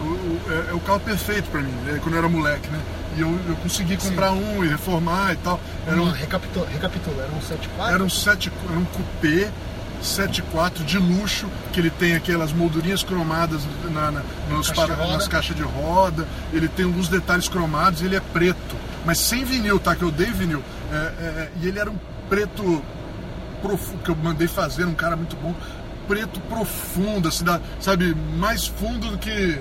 O, 0.00 0.04
o- 0.04 0.40
é, 0.50 0.70
é 0.72 0.74
o 0.74 0.80
carro 0.80 1.00
perfeito 1.00 1.50
pra 1.50 1.60
mim, 1.62 1.72
né, 1.86 1.98
quando 2.02 2.14
eu 2.14 2.18
era 2.18 2.28
moleque, 2.28 2.68
né? 2.68 2.80
E 3.16 3.20
eu, 3.22 3.28
eu 3.48 3.56
consegui 3.62 3.96
comprar 3.96 4.32
um 4.32 4.62
e 4.62 4.68
reformar 4.68 5.32
e 5.32 5.36
tal. 5.36 5.58
Era 5.86 5.96
Não, 5.96 6.04
um, 6.04 6.10
recapitula, 6.10 6.66
recapitula, 6.68 7.22
era 7.22 7.32
um 7.32 7.40
74? 7.40 7.94
era 7.94 8.04
um, 8.04 8.10
sete, 8.10 8.52
era 8.68 8.78
um 8.78 8.84
coupé 8.84 9.50
74 10.06 10.84
de 10.84 10.98
luxo, 10.98 11.46
que 11.72 11.80
ele 11.80 11.90
tem 11.90 12.14
aquelas 12.14 12.52
moldurinhas 12.52 13.02
cromadas 13.02 13.62
na, 13.92 14.10
na- 14.10 14.22
nos 14.50 14.68
Caixa 14.68 14.82
de 14.82 14.86
para- 14.92 14.94
roda. 15.04 15.12
nas 15.16 15.28
caixas 15.28 15.56
de 15.56 15.62
roda, 15.62 16.26
ele 16.52 16.68
tem 16.68 16.84
alguns 16.86 17.08
detalhes 17.08 17.48
cromados, 17.48 18.02
ele 18.02 18.16
é 18.16 18.20
preto, 18.20 18.76
mas 19.04 19.18
sem 19.18 19.44
vinil, 19.44 19.78
tá? 19.78 19.94
Que 19.94 20.02
eu 20.02 20.10
dei 20.10 20.30
vinil. 20.30 20.62
É, 20.92 20.96
é, 20.96 21.50
e 21.60 21.66
ele 21.68 21.78
era 21.78 21.90
um 21.90 21.96
preto 22.28 22.82
profundo, 23.62 24.02
que 24.02 24.10
eu 24.10 24.16
mandei 24.16 24.46
fazer, 24.46 24.84
um 24.84 24.94
cara 24.94 25.16
muito 25.16 25.36
bom, 25.36 25.54
preto 26.06 26.38
profundo, 26.40 27.28
assim, 27.28 27.44
da- 27.44 27.60
sabe, 27.80 28.14
mais 28.36 28.66
fundo 28.66 29.10
do 29.10 29.18
que 29.18 29.58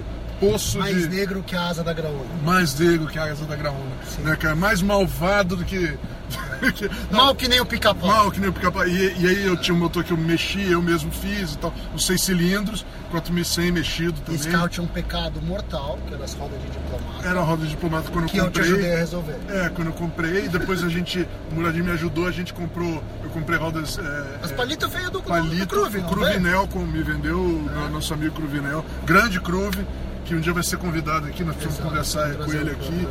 poço 0.51 0.79
Mais 0.79 0.95
de 0.97 1.07
negro 1.09 1.43
que 1.43 1.55
a 1.55 1.67
asa 1.67 1.83
da 1.83 1.93
graúna. 1.93 2.25
mais 2.43 2.77
negro 2.79 3.07
que 3.07 3.17
a 3.19 3.23
asa 3.25 3.45
da 3.45 3.55
graúna, 3.55 3.95
né, 4.19 4.35
cara? 4.35 4.55
Mais 4.55 4.81
malvado 4.81 5.55
do 5.55 5.65
que. 5.65 5.97
que- 6.75 6.89
Mal 7.11 7.35
que 7.35 7.47
nem 7.47 7.59
o 7.61 7.65
pica-pau. 7.65 8.07
Mal, 8.09 8.31
que 8.31 8.39
nem 8.39 8.49
o 8.49 8.53
pica 8.53 8.71
e, 8.87 9.21
e 9.21 9.27
aí 9.27 9.45
eu 9.45 9.55
tinha 9.57 9.75
um 9.75 9.79
motor 9.79 10.03
que 10.03 10.11
eu 10.11 10.17
mexia, 10.17 10.65
eu 10.67 10.81
mesmo 10.81 11.11
fiz 11.11 11.53
e 11.53 11.57
tal, 11.57 11.73
os 11.93 12.05
seis 12.05 12.21
cilindros, 12.23 12.83
4100 13.11 13.71
mexido 13.71 14.13
também. 14.21 14.35
Esse 14.35 14.49
carro 14.49 14.67
tinha 14.67 14.83
um 14.83 14.87
pecado 14.87 15.39
mortal, 15.41 15.99
que 16.07 16.13
era 16.13 16.23
as 16.23 16.33
rodas 16.33 16.59
de 16.61 16.67
diplomata, 16.69 17.27
Era 17.27 17.39
a 17.39 17.43
roda 17.43 17.63
de 17.63 17.69
diplomata 17.69 18.09
quando 18.11 18.25
que 18.25 18.37
eu 18.37 18.45
eu 18.45 18.51
te 18.51 18.59
comprei. 18.59 18.73
ajudei 18.73 18.93
a 18.95 18.97
resolver. 18.97 19.35
É, 19.49 19.69
quando 19.69 19.87
eu 19.89 19.93
comprei, 19.93 20.47
depois 20.49 20.83
a 20.83 20.89
gente, 20.89 21.27
o 21.51 21.55
Muradinho 21.55 21.85
me 21.85 21.91
ajudou, 21.91 22.27
a 22.27 22.31
gente 22.31 22.53
comprou, 22.53 23.03
eu 23.23 23.29
comprei 23.29 23.59
rodas. 23.59 23.99
É, 23.99 24.39
As 24.43 24.51
é, 24.51 24.55
palitos 24.55 24.89
veio 24.91 25.05
do, 25.05 25.11
do, 25.11 25.21
do 25.21 25.27
Palito, 25.27 25.67
Cruve, 25.67 25.97
o 25.97 26.01
não 26.01 26.09
Cruvinel, 26.09 26.67
como 26.67 26.87
me 26.87 27.03
vendeu, 27.03 27.39
o 27.39 27.61
meu- 27.71 27.89
nosso 27.91 28.13
amigo 28.13 28.33
Cruvinel, 28.35 28.83
grande 29.05 29.39
Cruve, 29.39 29.85
que 30.26 30.34
um 30.36 30.39
dia 30.39 30.51
vai 30.53 30.63
ser 30.63 30.78
convidado 30.78 31.28
aqui, 31.28 31.43
nós 31.43 31.55
precisamos 31.55 31.88
conversar 31.89 32.34
com 32.36 32.51
ele 32.51 32.71
aqui, 32.71 33.07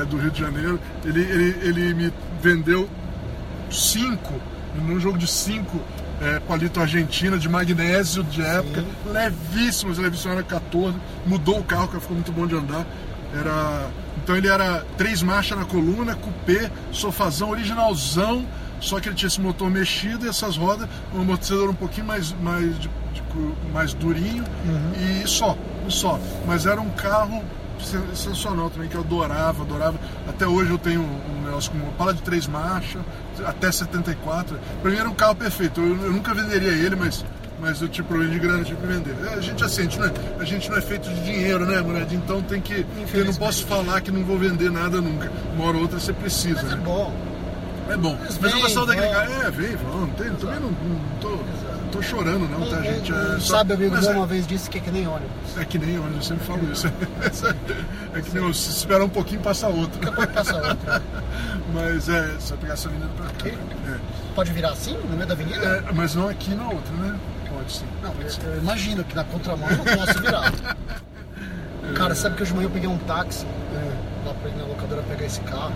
é, 0.00 0.04
do 0.04 0.16
Rio 0.18 0.30
de 0.30 0.40
Janeiro. 0.40 0.80
Ele, 1.04 1.20
ele, 1.20 1.58
ele 1.62 1.94
me 1.94 2.12
vendeu 2.42 2.88
cinco, 3.70 4.34
num 4.74 4.98
jogo 5.00 5.16
de 5.18 5.26
cinco, 5.26 5.80
é, 6.20 6.38
palito 6.40 6.80
argentina 6.80 7.38
de 7.38 7.48
magnésio 7.48 8.22
de 8.24 8.42
época, 8.42 8.84
levíssimos, 9.06 9.98
levíssimos, 9.98 10.36
era 10.36 10.42
14, 10.42 10.96
mudou 11.26 11.58
o 11.60 11.64
carro, 11.64 11.88
que 11.88 12.00
ficou 12.00 12.14
muito 12.14 12.32
bom 12.32 12.46
de 12.46 12.54
andar. 12.56 12.84
Era, 13.32 13.88
então 14.22 14.36
ele 14.36 14.48
era 14.48 14.84
três 14.98 15.22
marchas 15.22 15.56
na 15.56 15.64
coluna, 15.64 16.16
coupé, 16.16 16.70
sofazão 16.90 17.50
originalzão, 17.50 18.44
só 18.80 18.98
que 18.98 19.08
ele 19.08 19.14
tinha 19.14 19.28
esse 19.28 19.40
motor 19.40 19.70
mexido 19.70 20.26
e 20.26 20.28
essas 20.28 20.56
rodas, 20.56 20.88
um 21.14 21.20
amortecedor 21.20 21.70
um 21.70 21.74
pouquinho 21.74 22.06
mais, 22.06 22.32
mais, 22.42 22.76
de- 22.78 22.88
de 23.14 23.22
mais 23.72 23.94
durinho 23.94 24.42
e 25.22 25.28
só, 25.28 25.56
só. 25.90 26.18
Mas 26.46 26.66
era 26.66 26.80
um 26.80 26.90
carro 26.90 27.42
sen- 27.82 28.00
sensacional 28.14 28.70
também, 28.70 28.88
que 28.88 28.94
eu 28.94 29.00
adorava, 29.00 29.62
adorava. 29.62 29.98
Até 30.28 30.46
hoje 30.46 30.70
eu 30.70 30.78
tenho 30.78 31.00
um 31.02 31.44
negócio 31.44 31.70
com 31.72 31.78
uma 31.78 31.92
pala 31.92 32.14
de 32.14 32.22
três 32.22 32.46
marchas, 32.46 33.00
até 33.44 33.70
74. 33.72 34.58
Pra 34.82 34.90
mim 34.90 34.96
era 34.98 35.08
um 35.08 35.14
carro 35.14 35.34
perfeito. 35.34 35.80
Eu, 35.80 35.88
eu 36.04 36.12
nunca 36.12 36.32
venderia 36.34 36.70
ele, 36.72 36.94
mas, 36.96 37.24
mas 37.60 37.80
eu 37.82 37.88
tinha 37.88 38.04
problema 38.04 38.32
de 38.32 38.38
grana, 38.38 38.64
tinha 38.64 38.76
que 38.76 38.86
vender. 38.86 39.14
É, 39.30 39.34
A 39.34 39.40
gente 39.40 39.64
assim, 39.64 39.80
a 39.80 39.84
gente 39.84 39.98
não 39.98 40.06
é, 40.06 40.12
a 40.40 40.44
gente 40.44 40.70
não 40.70 40.76
é 40.78 40.80
feito 40.80 41.08
de 41.08 41.20
dinheiro, 41.24 41.64
né, 41.66 41.80
Muradinho? 41.80 42.22
Então 42.24 42.40
tem 42.42 42.60
que. 42.60 42.86
Eu 43.14 43.24
não 43.24 43.34
posso 43.34 43.66
falar 43.66 44.00
que 44.00 44.10
não 44.10 44.24
vou 44.24 44.38
vender 44.38 44.70
nada 44.70 45.00
nunca. 45.00 45.30
Uma 45.54 45.66
hora 45.66 45.76
ou 45.76 45.82
outra 45.82 45.98
você 45.98 46.12
precisa. 46.12 46.62
Mas 46.62 46.72
é 46.72 46.76
né? 46.76 46.82
bom. 46.84 47.12
É 47.88 47.96
bom. 47.96 48.16
Mas 48.20 48.38
Mas 48.38 48.52
eu 48.52 48.60
gostava 48.60 48.86
daquele 48.86 49.08
cara. 49.08 49.30
É, 49.46 49.50
vem, 49.50 49.74
vão. 49.76 50.00
Não 50.02 50.06
tem, 50.10 50.30
também 50.34 50.60
não, 50.60 50.68
não 50.70 51.00
tô, 51.20 51.30
não 51.30 51.79
tô 51.90 52.02
chorando, 52.02 52.48
não, 52.48 52.68
tá, 52.68 52.80
gente? 52.82 53.12
É 53.12 53.38
só- 53.40 53.56
Sabe, 53.58 53.74
amigo 53.74 53.94
mas 53.94 54.06
é- 54.06 54.12
uma 54.12 54.26
vez 54.26 54.46
disse 54.46 54.68
que 54.70 54.78
é 54.78 54.80
que 54.80 54.90
nem 54.90 55.06
ônibus. 55.06 55.56
é 55.58 55.64
que 55.64 55.78
nem 55.78 55.98
onde 55.98 56.16
eu 56.16 56.22
sempre 56.22 56.44
falo 56.46 56.72
isso. 56.72 56.86
É 58.12 58.20
que 58.20 58.34
nem 58.38 58.52
se 58.52 58.70
esperar 58.70 59.04
um 59.04 59.08
pouquinho 59.08 59.40
passa 59.40 59.68
outro. 59.68 60.00
Passa 60.32 60.56
outra. 60.56 61.02
Mas 61.72 62.08
é, 62.08 62.34
só 62.40 62.56
pegar 62.56 62.72
essa 62.72 62.88
avenida 62.88 63.08
pra 63.16 63.26
cá. 63.26 63.48
É. 63.48 63.98
Pode 64.34 64.52
virar 64.52 64.70
assim, 64.72 64.94
no 64.96 65.14
meio 65.16 65.26
da 65.26 65.34
avenida? 65.34 65.84
É, 65.88 65.92
mas 65.92 66.14
não 66.16 66.28
aqui 66.28 66.52
na 66.54 66.64
outra, 66.68 66.92
né? 66.96 67.16
Pode 67.48 67.72
sim. 67.72 67.84
Não, 68.02 68.10
eu, 68.20 68.52
eu 68.54 68.58
imagino 68.60 69.04
que 69.04 69.14
na 69.14 69.22
contramão 69.22 69.68
eu 69.70 69.76
não 69.76 69.84
posso 69.84 70.20
virar. 70.20 70.52
Cara, 71.94 72.14
sabe 72.16 72.34
que 72.36 72.42
hoje 72.42 72.50
de 72.50 72.56
manhã 72.56 72.66
eu 72.66 72.70
peguei 72.72 72.88
um 72.88 72.98
táxi 72.98 73.46
É. 73.74 74.26
lá 74.28 74.34
pra 74.34 74.50
ir 74.50 74.56
na 74.56 74.64
locadora 74.64 75.02
pegar 75.02 75.24
esse 75.26 75.40
carro. 75.42 75.72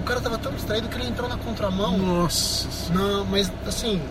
O 0.00 0.02
cara 0.04 0.20
tava 0.20 0.36
tão 0.36 0.52
distraído 0.52 0.88
que 0.88 0.96
ele 0.96 1.08
entrou 1.08 1.28
na 1.28 1.36
contramão. 1.38 1.96
Nossa 1.96 2.70
senhora. 2.70 3.06
Não, 3.08 3.24
mas 3.24 3.50
assim, 3.66 4.02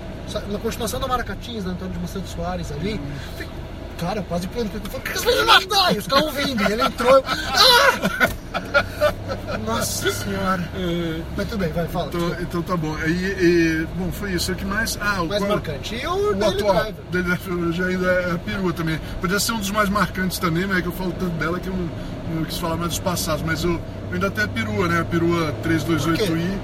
na 0.52 0.60
continuação 0.60 1.00
da 1.00 1.08
Maracatins, 1.08 1.66
na 1.66 1.72
Antônio 1.72 1.94
de 1.94 2.00
Monsanto 2.00 2.28
Soares 2.30 2.72
ali, 2.72 3.00
cara, 4.00 4.20
eu 4.20 4.24
quase 4.24 4.48
pulando. 4.48 4.72
Eu 4.74 4.82
falei, 4.90 5.36
que 5.36 5.40
me 5.40 5.44
matar? 5.46 5.96
E 5.96 5.98
os 6.00 6.08
caras 6.08 6.26
ouvindo. 6.26 6.64
E 6.64 6.72
ele 6.72 6.82
entrou. 6.82 7.18
eu- 7.18 7.24
Ah! 7.26 8.30
Nossa 9.66 10.12
senhora. 10.12 10.68
É, 10.76 11.22
Mas 11.38 11.48
tudo 11.48 11.60
bem, 11.60 11.70
vai, 11.72 11.88
fala. 11.88 12.08
então, 12.14 12.36
então 12.42 12.62
tá 12.62 12.76
bom. 12.76 12.96
Aí, 12.98 13.12
e, 13.14 13.88
bom, 13.98 14.12
foi 14.12 14.34
isso. 14.34 14.52
O 14.52 14.56
que 14.56 14.66
mais? 14.66 14.98
Ah, 15.02 15.22
o 15.22 15.28
mais 15.28 15.42
qual- 15.42 15.52
marcante. 15.52 15.96
E 15.96 16.06
o, 16.08 16.32
O 16.32 16.36
Daily 16.36 16.56
atual 16.56 16.94
Driver. 17.12 17.40
eu 17.48 17.72
já 17.72 17.86
ainda 17.86 18.08
é 18.12 18.32
a 18.34 18.38
perua 18.38 18.74
também. 18.74 19.00
Podia 19.22 19.40
ser 19.40 19.54
um 19.54 19.60
dos 19.60 19.72
mais 19.72 19.90
marcantes 19.90 20.38
também, 20.40 20.66
mas 20.68 20.80
é 20.80 20.82
que 20.82 20.88
eu 20.88 20.92
falo 20.92 21.12
tanto 21.14 21.32
dela 21.38 21.60
que 21.60 21.68
eu 21.68 21.74
não, 21.76 21.90
não 22.36 22.44
quis 22.46 22.58
falar 22.58 22.76
mais 22.76 22.90
dos 22.90 23.00
passados. 23.00 23.44
Mas 23.46 23.64
eu, 23.64 23.72
eu 23.74 23.82
ainda 24.14 24.30
tenho 24.32 24.48
a 24.48 24.50
perua, 24.50 24.88
né? 24.88 25.02
A 25.02 25.06
perua 25.06 25.54
328i. 25.64 26.58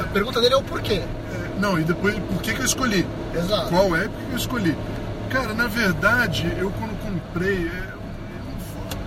A 0.00 0.04
pergunta 0.04 0.40
dele 0.40 0.54
é 0.54 0.56
o 0.56 0.62
porquê. 0.62 1.02
Não, 1.62 1.78
e 1.78 1.84
depois, 1.84 2.14
por 2.16 2.42
que, 2.42 2.52
que 2.54 2.60
eu 2.60 2.64
escolhi? 2.64 3.06
Exato. 3.32 3.68
Qual 3.68 3.94
é? 3.96 4.08
Que 4.08 4.32
eu 4.32 4.36
escolhi? 4.36 4.76
Cara, 5.30 5.54
na 5.54 5.68
verdade, 5.68 6.52
eu 6.58 6.70
quando 6.72 6.98
comprei. 7.00 7.68
é, 7.68 7.92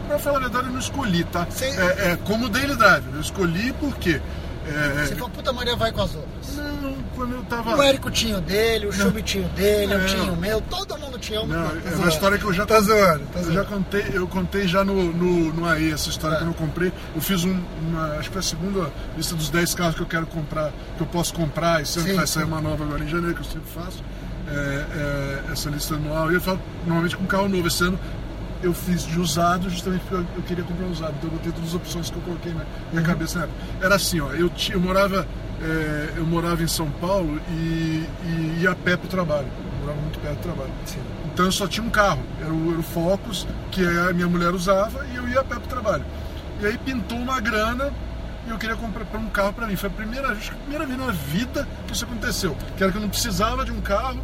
Pra 0.08 0.18
falar 0.20 0.38
a 0.38 0.42
verdade, 0.42 0.68
eu 0.68 0.72
não 0.72 0.80
escolhi, 0.80 1.24
tá? 1.26 1.46
Sim. 1.50 1.66
É, 1.66 2.12
é 2.12 2.18
como 2.24 2.48
Daily 2.48 2.76
Driver. 2.78 3.14
Eu 3.14 3.20
escolhi 3.20 3.74
porque. 3.74 4.22
É, 4.68 5.06
Você 5.06 5.16
falou, 5.16 5.30
puta 5.30 5.54
Maria 5.54 5.76
vai 5.76 5.92
com 5.92 6.02
as 6.02 6.16
outras. 6.16 6.56
não, 6.82 6.94
quando 7.16 7.36
eu 7.36 7.44
tava. 7.44 7.76
O 7.76 7.82
Érico 7.82 8.10
tinha 8.12 8.38
o 8.38 8.42
dele, 8.42 8.88
o 8.88 8.92
Chub 8.92 9.22
tinha 9.22 9.46
o 9.46 9.50
dele, 9.50 9.94
eu 9.94 10.00
Não. 10.00 10.06
tinha 10.06 10.32
o 10.32 10.38
meu, 10.38 10.62
todo 10.62 10.98
mundo 10.98 11.18
tinha 11.20 11.42
um. 11.42 11.48
Não, 11.48 11.66
é 11.66 11.96
uma 11.96 12.10
história 12.10 12.38
que 12.38 12.44
eu 12.46 12.54
já 12.54 12.66
Tá 12.66 12.80
zoando, 12.82 13.26
tá 13.28 13.40
eu 13.40 13.44
zoando. 13.46 13.54
já 13.54 13.64
contei, 13.66 14.06
eu 14.14 14.28
contei 14.28 14.68
já 14.68 14.84
no, 14.84 15.14
no, 15.14 15.54
no 15.54 15.66
AE 15.68 15.92
essa 15.92 16.10
história 16.10 16.36
É. 16.36 16.40
quando 16.40 16.50
eu 16.50 16.54
comprei. 16.56 16.92
Eu 17.16 17.22
fiz 17.22 17.44
um, 17.44 17.60
uma, 17.88 18.08
acho 18.14 18.24
que 18.30 18.30
foi 18.34 18.40
a 18.40 18.44
segunda 18.44 18.92
lista 19.16 19.36
dos 19.36 19.50
10 19.50 19.74
carros 19.76 19.96
que 19.96 20.02
eu 20.02 20.08
quero 20.08 20.26
comprar, 20.28 20.72
que 20.98 21.02
eu 21.02 21.08
posso 21.08 21.34
comprar. 21.34 21.82
Esse 21.82 22.00
ano 22.00 22.08
Sim, 22.10 22.16
vai 22.16 22.28
sair 22.28 22.44
sim. 22.44 22.50
uma 22.50 22.62
nova 22.62 22.84
agora 22.84 23.04
em 23.04 23.08
janeiro, 23.08 23.36
que 23.36 23.42
eu 23.42 23.46
sempre 23.46 23.70
faço. 23.74 24.04
É, 24.48 24.54
é, 25.48 25.52
essa 25.52 25.70
lista 25.72 25.96
anual. 25.96 26.32
E 26.32 26.36
eu 26.36 26.42
falo 26.42 26.62
normalmente 26.86 27.16
com 27.18 27.26
carro 27.26 27.50
novo. 27.50 27.68
Esse 27.68 27.84
ano 27.84 28.00
eu 28.66 28.74
fiz 28.74 29.06
de 29.06 29.20
usado 29.20 29.70
justamente 29.70 30.02
porque 30.02 30.16
eu, 30.16 30.26
eu 30.38 30.44
queria 30.44 30.64
comprar 30.64 30.88
usado. 30.88 31.14
Então 31.18 31.30
eu 31.30 31.38
botei 31.38 31.52
todas 31.52 31.70
as 31.70 31.76
opções 31.76 32.10
que 32.10 32.16
eu 32.18 32.22
coloquei 32.24 32.52
na 32.54 32.66
minha 32.92 33.02
Uhum. 33.02 33.04
cabeça 33.08 33.40
na 33.40 33.46
época. 33.46 33.60
Era 33.82 33.96
assim, 33.96 34.20
ó, 34.20 34.32
eu, 34.32 34.50
ti- 34.50 34.74
eu 34.74 34.80
morava. 34.80 35.28
é, 35.62 36.14
eu 36.18 36.26
morava 36.26 36.62
em 36.64 36.68
São 36.68 36.90
Paulo 36.92 37.40
e, 37.50 38.06
e 38.26 38.60
ia 38.62 38.72
a 38.72 38.76
pé 38.76 38.98
pro 38.98 39.08
trabalho. 39.08 39.48
Eu 39.48 39.80
morava 39.82 40.02
muito 40.02 40.20
perto 40.20 40.36
do 40.36 40.42
trabalho. 40.42 40.72
Então 41.34 41.46
eu 41.46 41.52
só 41.52 41.68
tinha 41.68 41.86
um 41.86 41.90
carro, 41.90 42.22
era 42.42 42.52
o, 42.54 42.72
era 42.72 42.80
o 42.80 42.84
Focus, 42.84 43.48
que 43.72 43.82
a 43.86 44.12
minha 44.14 44.28
mulher 44.28 44.52
usava, 44.54 45.06
e 45.12 45.16
eu 45.16 45.28
ia 45.30 45.40
a 45.40 45.44
pé 45.44 45.56
pro 45.56 45.68
trabalho. 45.68 46.04
E 46.62 46.66
aí 46.66 46.78
pintou 46.78 47.18
uma 47.18 47.40
grana 47.40 47.92
e 48.48 48.50
eu 48.50 48.58
queria 48.58 48.76
comprar 48.76 49.06
um 49.18 49.28
carro 49.30 49.54
para 49.54 49.68
mim. 49.68 49.76
Foi 49.76 49.90
a 49.90 49.94
primeira, 49.94 50.32
a 50.32 50.36
primeira 50.36 50.86
vez 50.86 50.98
na 51.00 51.12
vida 51.12 51.68
que 51.88 51.94
isso 51.94 52.06
aconteceu. 52.06 52.56
Que 52.78 52.84
era 52.84 52.92
que 52.92 52.98
eu 52.98 53.02
não 53.02 53.10
precisava 53.10 53.64
de 53.66 53.72
um 53.72 53.82
carro, 53.82 54.20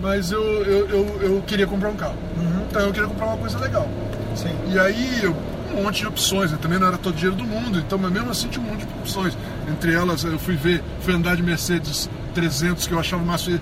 mas 0.00 0.30
eu, 0.30 0.42
eu, 0.42 0.88
eu, 0.88 1.22
eu 1.22 1.42
queria 1.46 1.66
comprar 1.66 1.88
um 1.90 1.96
carro. 1.96 2.16
Então 2.68 2.82
eu 2.82 2.92
queria 2.92 3.08
comprar 3.08 3.26
uma 3.26 3.36
coisa 3.38 3.58
legal. 3.58 3.88
Sim. 4.34 4.54
E 4.68 4.78
aí, 4.78 5.20
eu- 5.22 5.36
um 5.76 5.82
monte 5.82 6.00
de 6.00 6.06
opções, 6.06 6.50
né? 6.52 6.58
também 6.62 6.78
não 6.78 6.86
era 6.86 6.96
todo 6.96 7.14
dinheiro 7.16 7.36
do 7.36 7.44
mundo, 7.44 7.78
então, 7.78 7.98
mas 7.98 8.10
mesmo 8.10 8.30
assim 8.30 8.48
tinha 8.48 8.64
um 8.64 8.68
monte 8.70 8.86
de 8.86 8.92
opções. 9.00 9.36
Entre 9.68 9.92
elas, 9.92 10.24
eu 10.24 10.38
fui 10.38 10.54
ver, 10.56 10.82
fui 11.00 11.12
andar 11.12 11.36
de 11.36 11.42
Mercedes 11.42 12.08
300, 12.34 12.86
que 12.86 12.94
eu 12.94 12.98
achava 13.00 13.22
massa, 13.22 13.50
E- 13.50 13.60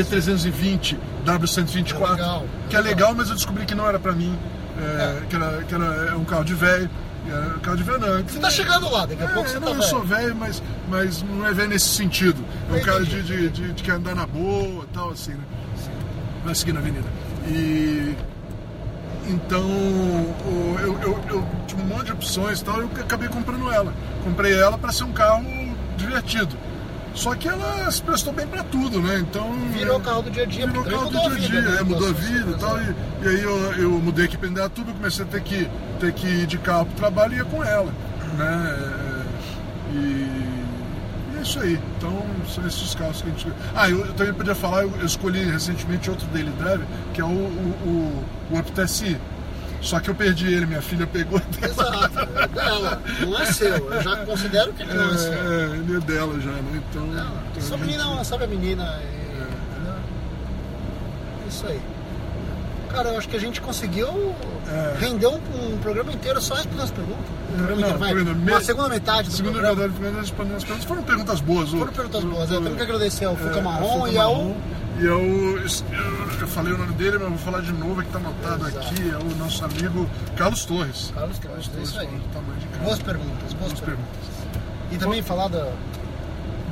E320, 0.00 0.96
W124, 1.24 2.10
Legal, 2.12 2.46
que 2.68 2.76
é 2.76 2.80
legal. 2.80 3.14
mas 3.14 3.28
eu 3.30 3.34
descobri 3.34 3.64
que 3.64 3.74
não 3.74 3.86
era 3.88 3.98
pra 3.98 4.12
mim, 4.12 4.36
é, 4.80 5.22
que, 5.28 5.34
era, 5.34 5.62
que 5.64 5.74
era 5.74 5.84
é 6.10 6.14
um 6.14 6.24
carro 6.24 6.44
de 6.44 6.54
velho. 6.54 6.88
É, 7.28 7.56
um 7.56 7.58
carro 7.58 7.76
de 7.76 7.82
velho 7.82 7.98
não. 7.98 8.22
Você 8.22 8.38
tá 8.38 8.50
chegando 8.50 8.88
lá, 8.92 9.04
daqui 9.06 9.22
a 9.22 9.26
pouco 9.28 9.48
É, 9.48 9.52
você 9.52 9.54
não, 9.58 9.62
tá 9.62 9.68
eu 9.70 9.74
velho. 9.78 9.88
sou 9.90 10.04
velho, 10.04 10.36
mas, 10.36 10.62
mas 10.88 11.22
não 11.24 11.44
é 11.46 11.52
velho 11.52 11.70
nesse 11.70 11.88
sentido. 11.88 12.36
É 12.70 12.76
um 12.76 12.80
cara 12.80 13.04
de, 13.04 13.22
de, 13.22 13.48
de, 13.50 13.72
de 13.72 13.82
que 13.82 13.90
andar 13.90 14.14
na 14.14 14.26
boa 14.26 14.84
e 14.84 14.94
tal, 14.94 15.10
assim, 15.10 15.32
né? 15.32 15.40
Na 16.46 16.78
avenida. 16.80 17.08
E 17.48 18.14
Então, 19.28 19.60
o- 19.60 20.76
eu, 20.80 20.92
eu, 21.02 21.18
eu 21.28 21.48
tinha 21.66 21.82
um 21.82 21.86
monte 21.86 22.06
de 22.06 22.12
opções 22.12 22.60
e 22.60 22.64
tal, 22.64 22.80
eu 22.80 22.88
acabei 23.00 23.28
comprando 23.28 23.70
ela. 23.72 23.92
Comprei 24.22 24.54
ela 24.56 24.78
para 24.78 24.92
ser 24.92 25.02
um 25.04 25.12
carro 25.12 25.44
divertido. 25.96 26.56
Só 27.12 27.34
que 27.34 27.48
ela 27.48 27.90
se 27.90 28.00
prestou 28.02 28.32
bem 28.32 28.46
para 28.46 28.62
tudo, 28.62 29.00
né? 29.00 29.18
Então. 29.18 29.50
Virou 29.72 29.98
carro 30.00 30.22
do 30.22 30.30
dia 30.30 30.42
a 30.44 30.46
dia, 30.46 30.66
Virou 30.66 30.84
carro 30.84 31.10
do 31.10 31.18
a 31.18 31.20
dia 31.22 31.26
a 31.26 31.34
vida, 31.34 31.48
dia, 31.48 31.60
né? 31.62 31.76
é, 31.80 31.82
mudou 31.82 32.08
a 32.08 32.12
vida 32.12 32.50
e 32.50 32.54
tal. 32.54 32.78
E, 32.78 32.94
e 33.24 33.28
aí 33.28 33.42
eu, 33.42 33.72
eu 33.74 33.90
mudei 33.90 34.26
aqui 34.26 34.36
para 34.36 34.48
Indaiatuba, 34.48 34.92
comecei 34.92 35.24
a 35.24 35.28
ter 35.28 35.42
que, 35.42 35.68
ter 35.98 36.12
que 36.12 36.26
ir 36.26 36.46
de 36.46 36.58
carro 36.58 36.84
pro 36.86 36.94
trabalho 36.96 37.32
e 37.32 37.36
ia 37.38 37.44
com 37.44 37.64
ela. 37.64 37.92
Né? 38.38 38.78
É, 38.78 39.26
E, 39.92 39.96
e 39.96 40.42
é 40.44 40.45
isso 41.46 41.60
aí. 41.60 41.80
Então 41.96 42.24
são 42.52 42.66
esses 42.66 42.94
carros 42.94 43.22
que 43.22 43.28
a 43.28 43.30
gente. 43.30 43.52
Ah, 43.74 43.88
eu, 43.88 44.04
eu 44.04 44.12
também 44.14 44.34
podia 44.34 44.54
falar, 44.54 44.82
eu, 44.82 44.92
eu 44.98 45.06
escolhi 45.06 45.44
recentemente 45.44 46.10
outro 46.10 46.26
Daily 46.28 46.50
Drive, 46.58 46.82
que 47.14 47.20
é 47.20 47.24
o, 47.24 47.28
o, 47.28 48.22
o, 48.50 48.56
o. 48.58 49.36
Só 49.82 50.00
que 50.00 50.10
eu 50.10 50.14
perdi 50.14 50.52
ele, 50.52 50.66
minha 50.66 50.82
filha 50.82 51.06
pegou 51.06 51.38
dela. 51.38 51.72
Exato, 51.72 52.18
é 52.38 52.48
dela, 52.48 53.02
não 53.20 53.38
é 53.38 53.46
seu. 53.52 53.92
Eu 53.92 54.02
já 54.02 54.16
considero 54.24 54.72
que 54.72 54.82
ele 54.82 54.94
não 54.94 55.14
é 55.14 55.16
seu. 55.16 55.32
É, 55.32 55.36
é, 55.36 55.76
ele 55.76 55.96
é 55.96 56.00
dela 56.00 56.40
já, 56.40 56.50
né? 56.50 56.82
Então. 56.90 57.06
Não, 57.06 57.12
então 57.12 57.34
essa 57.56 57.74
a 57.74 57.78
gente- 57.78 57.86
menina, 57.86 58.24
sabe 58.24 58.44
a 58.44 58.46
menina? 58.48 58.82
É, 58.84 59.04
entendeu? 59.70 59.94
Isso 61.48 61.66
aí. 61.68 61.80
Cara, 62.96 63.10
eu 63.10 63.18
acho 63.18 63.28
que 63.28 63.36
a 63.36 63.40
gente 63.40 63.60
conseguiu 63.60 64.34
É. 64.68 64.96
render 64.98 65.26
um, 65.26 65.34
um 65.74 65.78
programa 65.82 66.10
inteiro 66.12 66.40
só 66.40 66.54
respondendo 66.54 66.82
as 66.84 66.90
perguntas. 66.90 67.24
Um 67.52 67.56
programa 67.58 67.68
Não, 67.68 67.78
inteiro, 67.80 67.98
vai. 67.98 68.12
programa- 68.14 68.38
Uma 68.50 68.58
me- 68.58 68.64
segunda 68.64 68.88
metade 68.88 69.28
do 69.28 69.34
Segunda 69.36 69.52
programa. 69.52 69.76
verdade, 69.76 69.92
primeira 70.00 70.20
respondendo 70.22 70.56
as 70.56 70.64
perguntas. 70.64 70.84
Foram 70.88 71.02
perguntas 71.02 71.40
boas. 71.42 71.70
Foram 71.70 71.92
perguntas 71.92 72.24
o- 72.24 72.26
boas. 72.26 72.50
Eu 72.50 72.60
o- 72.60 72.64
tenho 72.64 72.76
que 72.76 72.82
agradecer 72.82 73.24
ao 73.26 73.36
Fuca 73.36 73.58
é, 73.58 73.62
Marrom 73.62 73.98
Fuca 73.98 74.10
e 74.12 74.18
ao. 74.18 74.34
Marrom. 74.34 74.56
E 74.98 75.08
ao. 75.08 75.20
Eu, 75.20 75.58
eu 76.40 76.48
falei 76.48 76.72
o 76.72 76.78
nome 76.78 76.94
dele, 76.94 77.18
mas 77.18 77.28
vou 77.28 77.38
falar 77.38 77.60
de 77.60 77.72
novo, 77.72 78.02
que 78.02 78.08
tá 78.10 78.18
anotado 78.18 78.66
Exato. 78.66 78.86
aqui. 78.88 79.10
É 79.10 79.18
o 79.18 79.36
nosso 79.36 79.62
amigo 79.62 80.08
Carlos 80.34 80.64
Torres. 80.64 81.12
Carlos 81.14 81.38
Torres, 81.38 81.70
é 81.78 81.82
isso 81.82 82.00
aí. 82.00 82.08
Boas 82.82 82.98
perguntas, 83.02 83.52
boas 83.52 83.72
Boas 83.72 83.80
perguntas. 83.80 83.80
perguntas. 83.84 84.26
E 84.90 84.96
também 84.96 85.20
falar 85.20 85.48
da- 85.48 85.68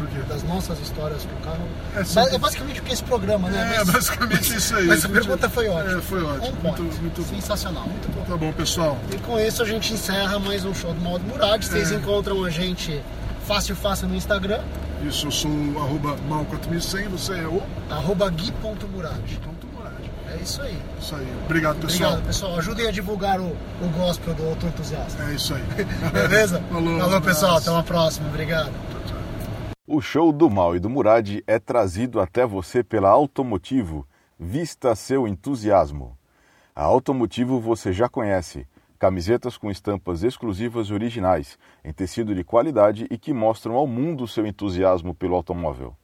Do 0.04 0.10
quê? 0.10 0.18
das 0.28 0.42
nossas 0.42 0.78
histórias 0.80 1.22
com 1.24 1.34
o 1.36 1.40
carro. 1.40 1.68
É, 1.96 2.04
sempre- 2.04 2.34
É 2.34 2.38
basicamente 2.38 2.80
o 2.80 2.82
que 2.82 2.90
é 2.90 2.94
esse 2.94 3.04
programa, 3.04 3.48
né? 3.48 3.74
É, 3.74 3.78
Mas- 3.78 3.90
basicamente 3.90 4.56
isso 4.56 4.76
aí. 4.76 4.86
Mas 4.86 5.04
a 5.04 5.08
pergunta 5.08 5.48
foi 5.48 5.68
ótima. 5.68 5.98
É, 5.98 6.02
foi 6.02 6.22
ótimo. 6.22 6.56
Muito, 6.62 6.82
muito 6.82 7.22
bom. 7.22 7.28
Sensacional. 7.40 7.84
Muito 7.84 8.08
bom. 8.14 8.22
Tá 8.24 8.36
bom, 8.36 8.52
pessoal. 8.52 8.98
E 9.12 9.16
com 9.18 9.38
isso 9.38 9.62
a 9.62 9.66
gente 9.66 9.92
encerra 9.94 10.38
mais 10.38 10.64
um 10.64 10.74
show 10.74 10.92
do 10.92 11.00
Modo 11.00 11.24
Murad. 11.24 11.62
Vocês 11.64 11.90
É. 11.92 11.94
encontram 11.96 12.44
a 12.44 12.50
gente 12.50 13.00
fácil 13.46 13.76
fácil 13.76 14.08
no 14.08 14.14
Instagram, 14.16 14.60
Isso, 15.06 15.26
eu 15.26 15.30
sou 15.30 15.50
o 15.50 15.78
arroba 15.78 16.16
mal4100, 16.30 17.08
você 17.10 17.34
é 17.34 17.46
o 17.46 17.62
arroba 17.90 18.30
gui.murad. 18.30 19.20
É 20.32 20.36
isso 20.42 20.62
aí. 20.62 20.78
Isso 21.00 21.14
aí. 21.14 21.26
Obrigado, 21.44 21.76
pessoal. 21.76 22.10
Obrigado, 22.12 22.26
pessoal. 22.26 22.58
Ajudem 22.58 22.88
a 22.88 22.90
divulgar 22.90 23.38
o, 23.38 23.44
o 23.82 23.88
gospel 23.96 24.34
do 24.34 24.48
Auto 24.48 24.66
Entusiasta. 24.66 25.22
É 25.24 25.32
isso 25.34 25.54
aí. 25.54 25.62
Beleza? 26.10 26.60
Falou, 26.72 26.98
Falou 26.98 27.20
pessoal. 27.20 27.50
abraço. 27.52 27.68
Até 27.68 27.70
uma 27.70 27.82
próxima. 27.84 28.28
Obrigado. 28.28 28.70
O 29.86 30.00
show 30.00 30.32
do 30.32 30.48
Mal 30.48 30.74
e 30.74 30.80
do 30.80 30.88
Murad 30.88 31.42
é 31.46 31.58
trazido 31.58 32.18
até 32.18 32.46
você 32.46 32.82
pela 32.82 33.10
Automotivo. 33.10 34.08
Vista 34.40 34.94
seu 34.94 35.28
entusiasmo. 35.28 36.16
A 36.74 36.84
Automotivo 36.84 37.60
você 37.60 37.92
já 37.92 38.08
conhece. 38.08 38.66
Camisetas 38.98 39.58
com 39.58 39.70
estampas 39.70 40.22
exclusivas 40.22 40.86
e 40.86 40.94
originais, 40.94 41.58
em 41.84 41.92
tecido 41.92 42.34
de 42.34 42.42
qualidade 42.42 43.06
e 43.10 43.18
que 43.18 43.34
mostram 43.34 43.74
ao 43.74 43.86
mundo 43.86 44.26
seu 44.26 44.46
entusiasmo 44.46 45.14
pelo 45.14 45.34
automóvel. 45.34 45.94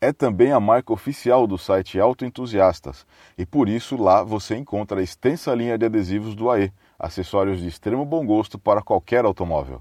É 0.00 0.12
também 0.12 0.50
a 0.50 0.58
marca 0.58 0.92
oficial 0.92 1.46
do 1.46 1.56
site 1.56 2.00
Autoentusiastas 2.00 3.06
e 3.38 3.46
por 3.46 3.68
isso 3.68 3.96
lá 3.96 4.24
você 4.24 4.56
encontra 4.56 4.98
a 4.98 5.02
extensa 5.02 5.54
linha 5.54 5.78
de 5.78 5.86
adesivos 5.86 6.34
do 6.34 6.50
AE, 6.50 6.72
acessórios 6.98 7.60
de 7.60 7.68
extremo 7.68 8.04
bom 8.04 8.26
gosto 8.26 8.58
para 8.58 8.82
qualquer 8.82 9.24
automóvel. 9.24 9.80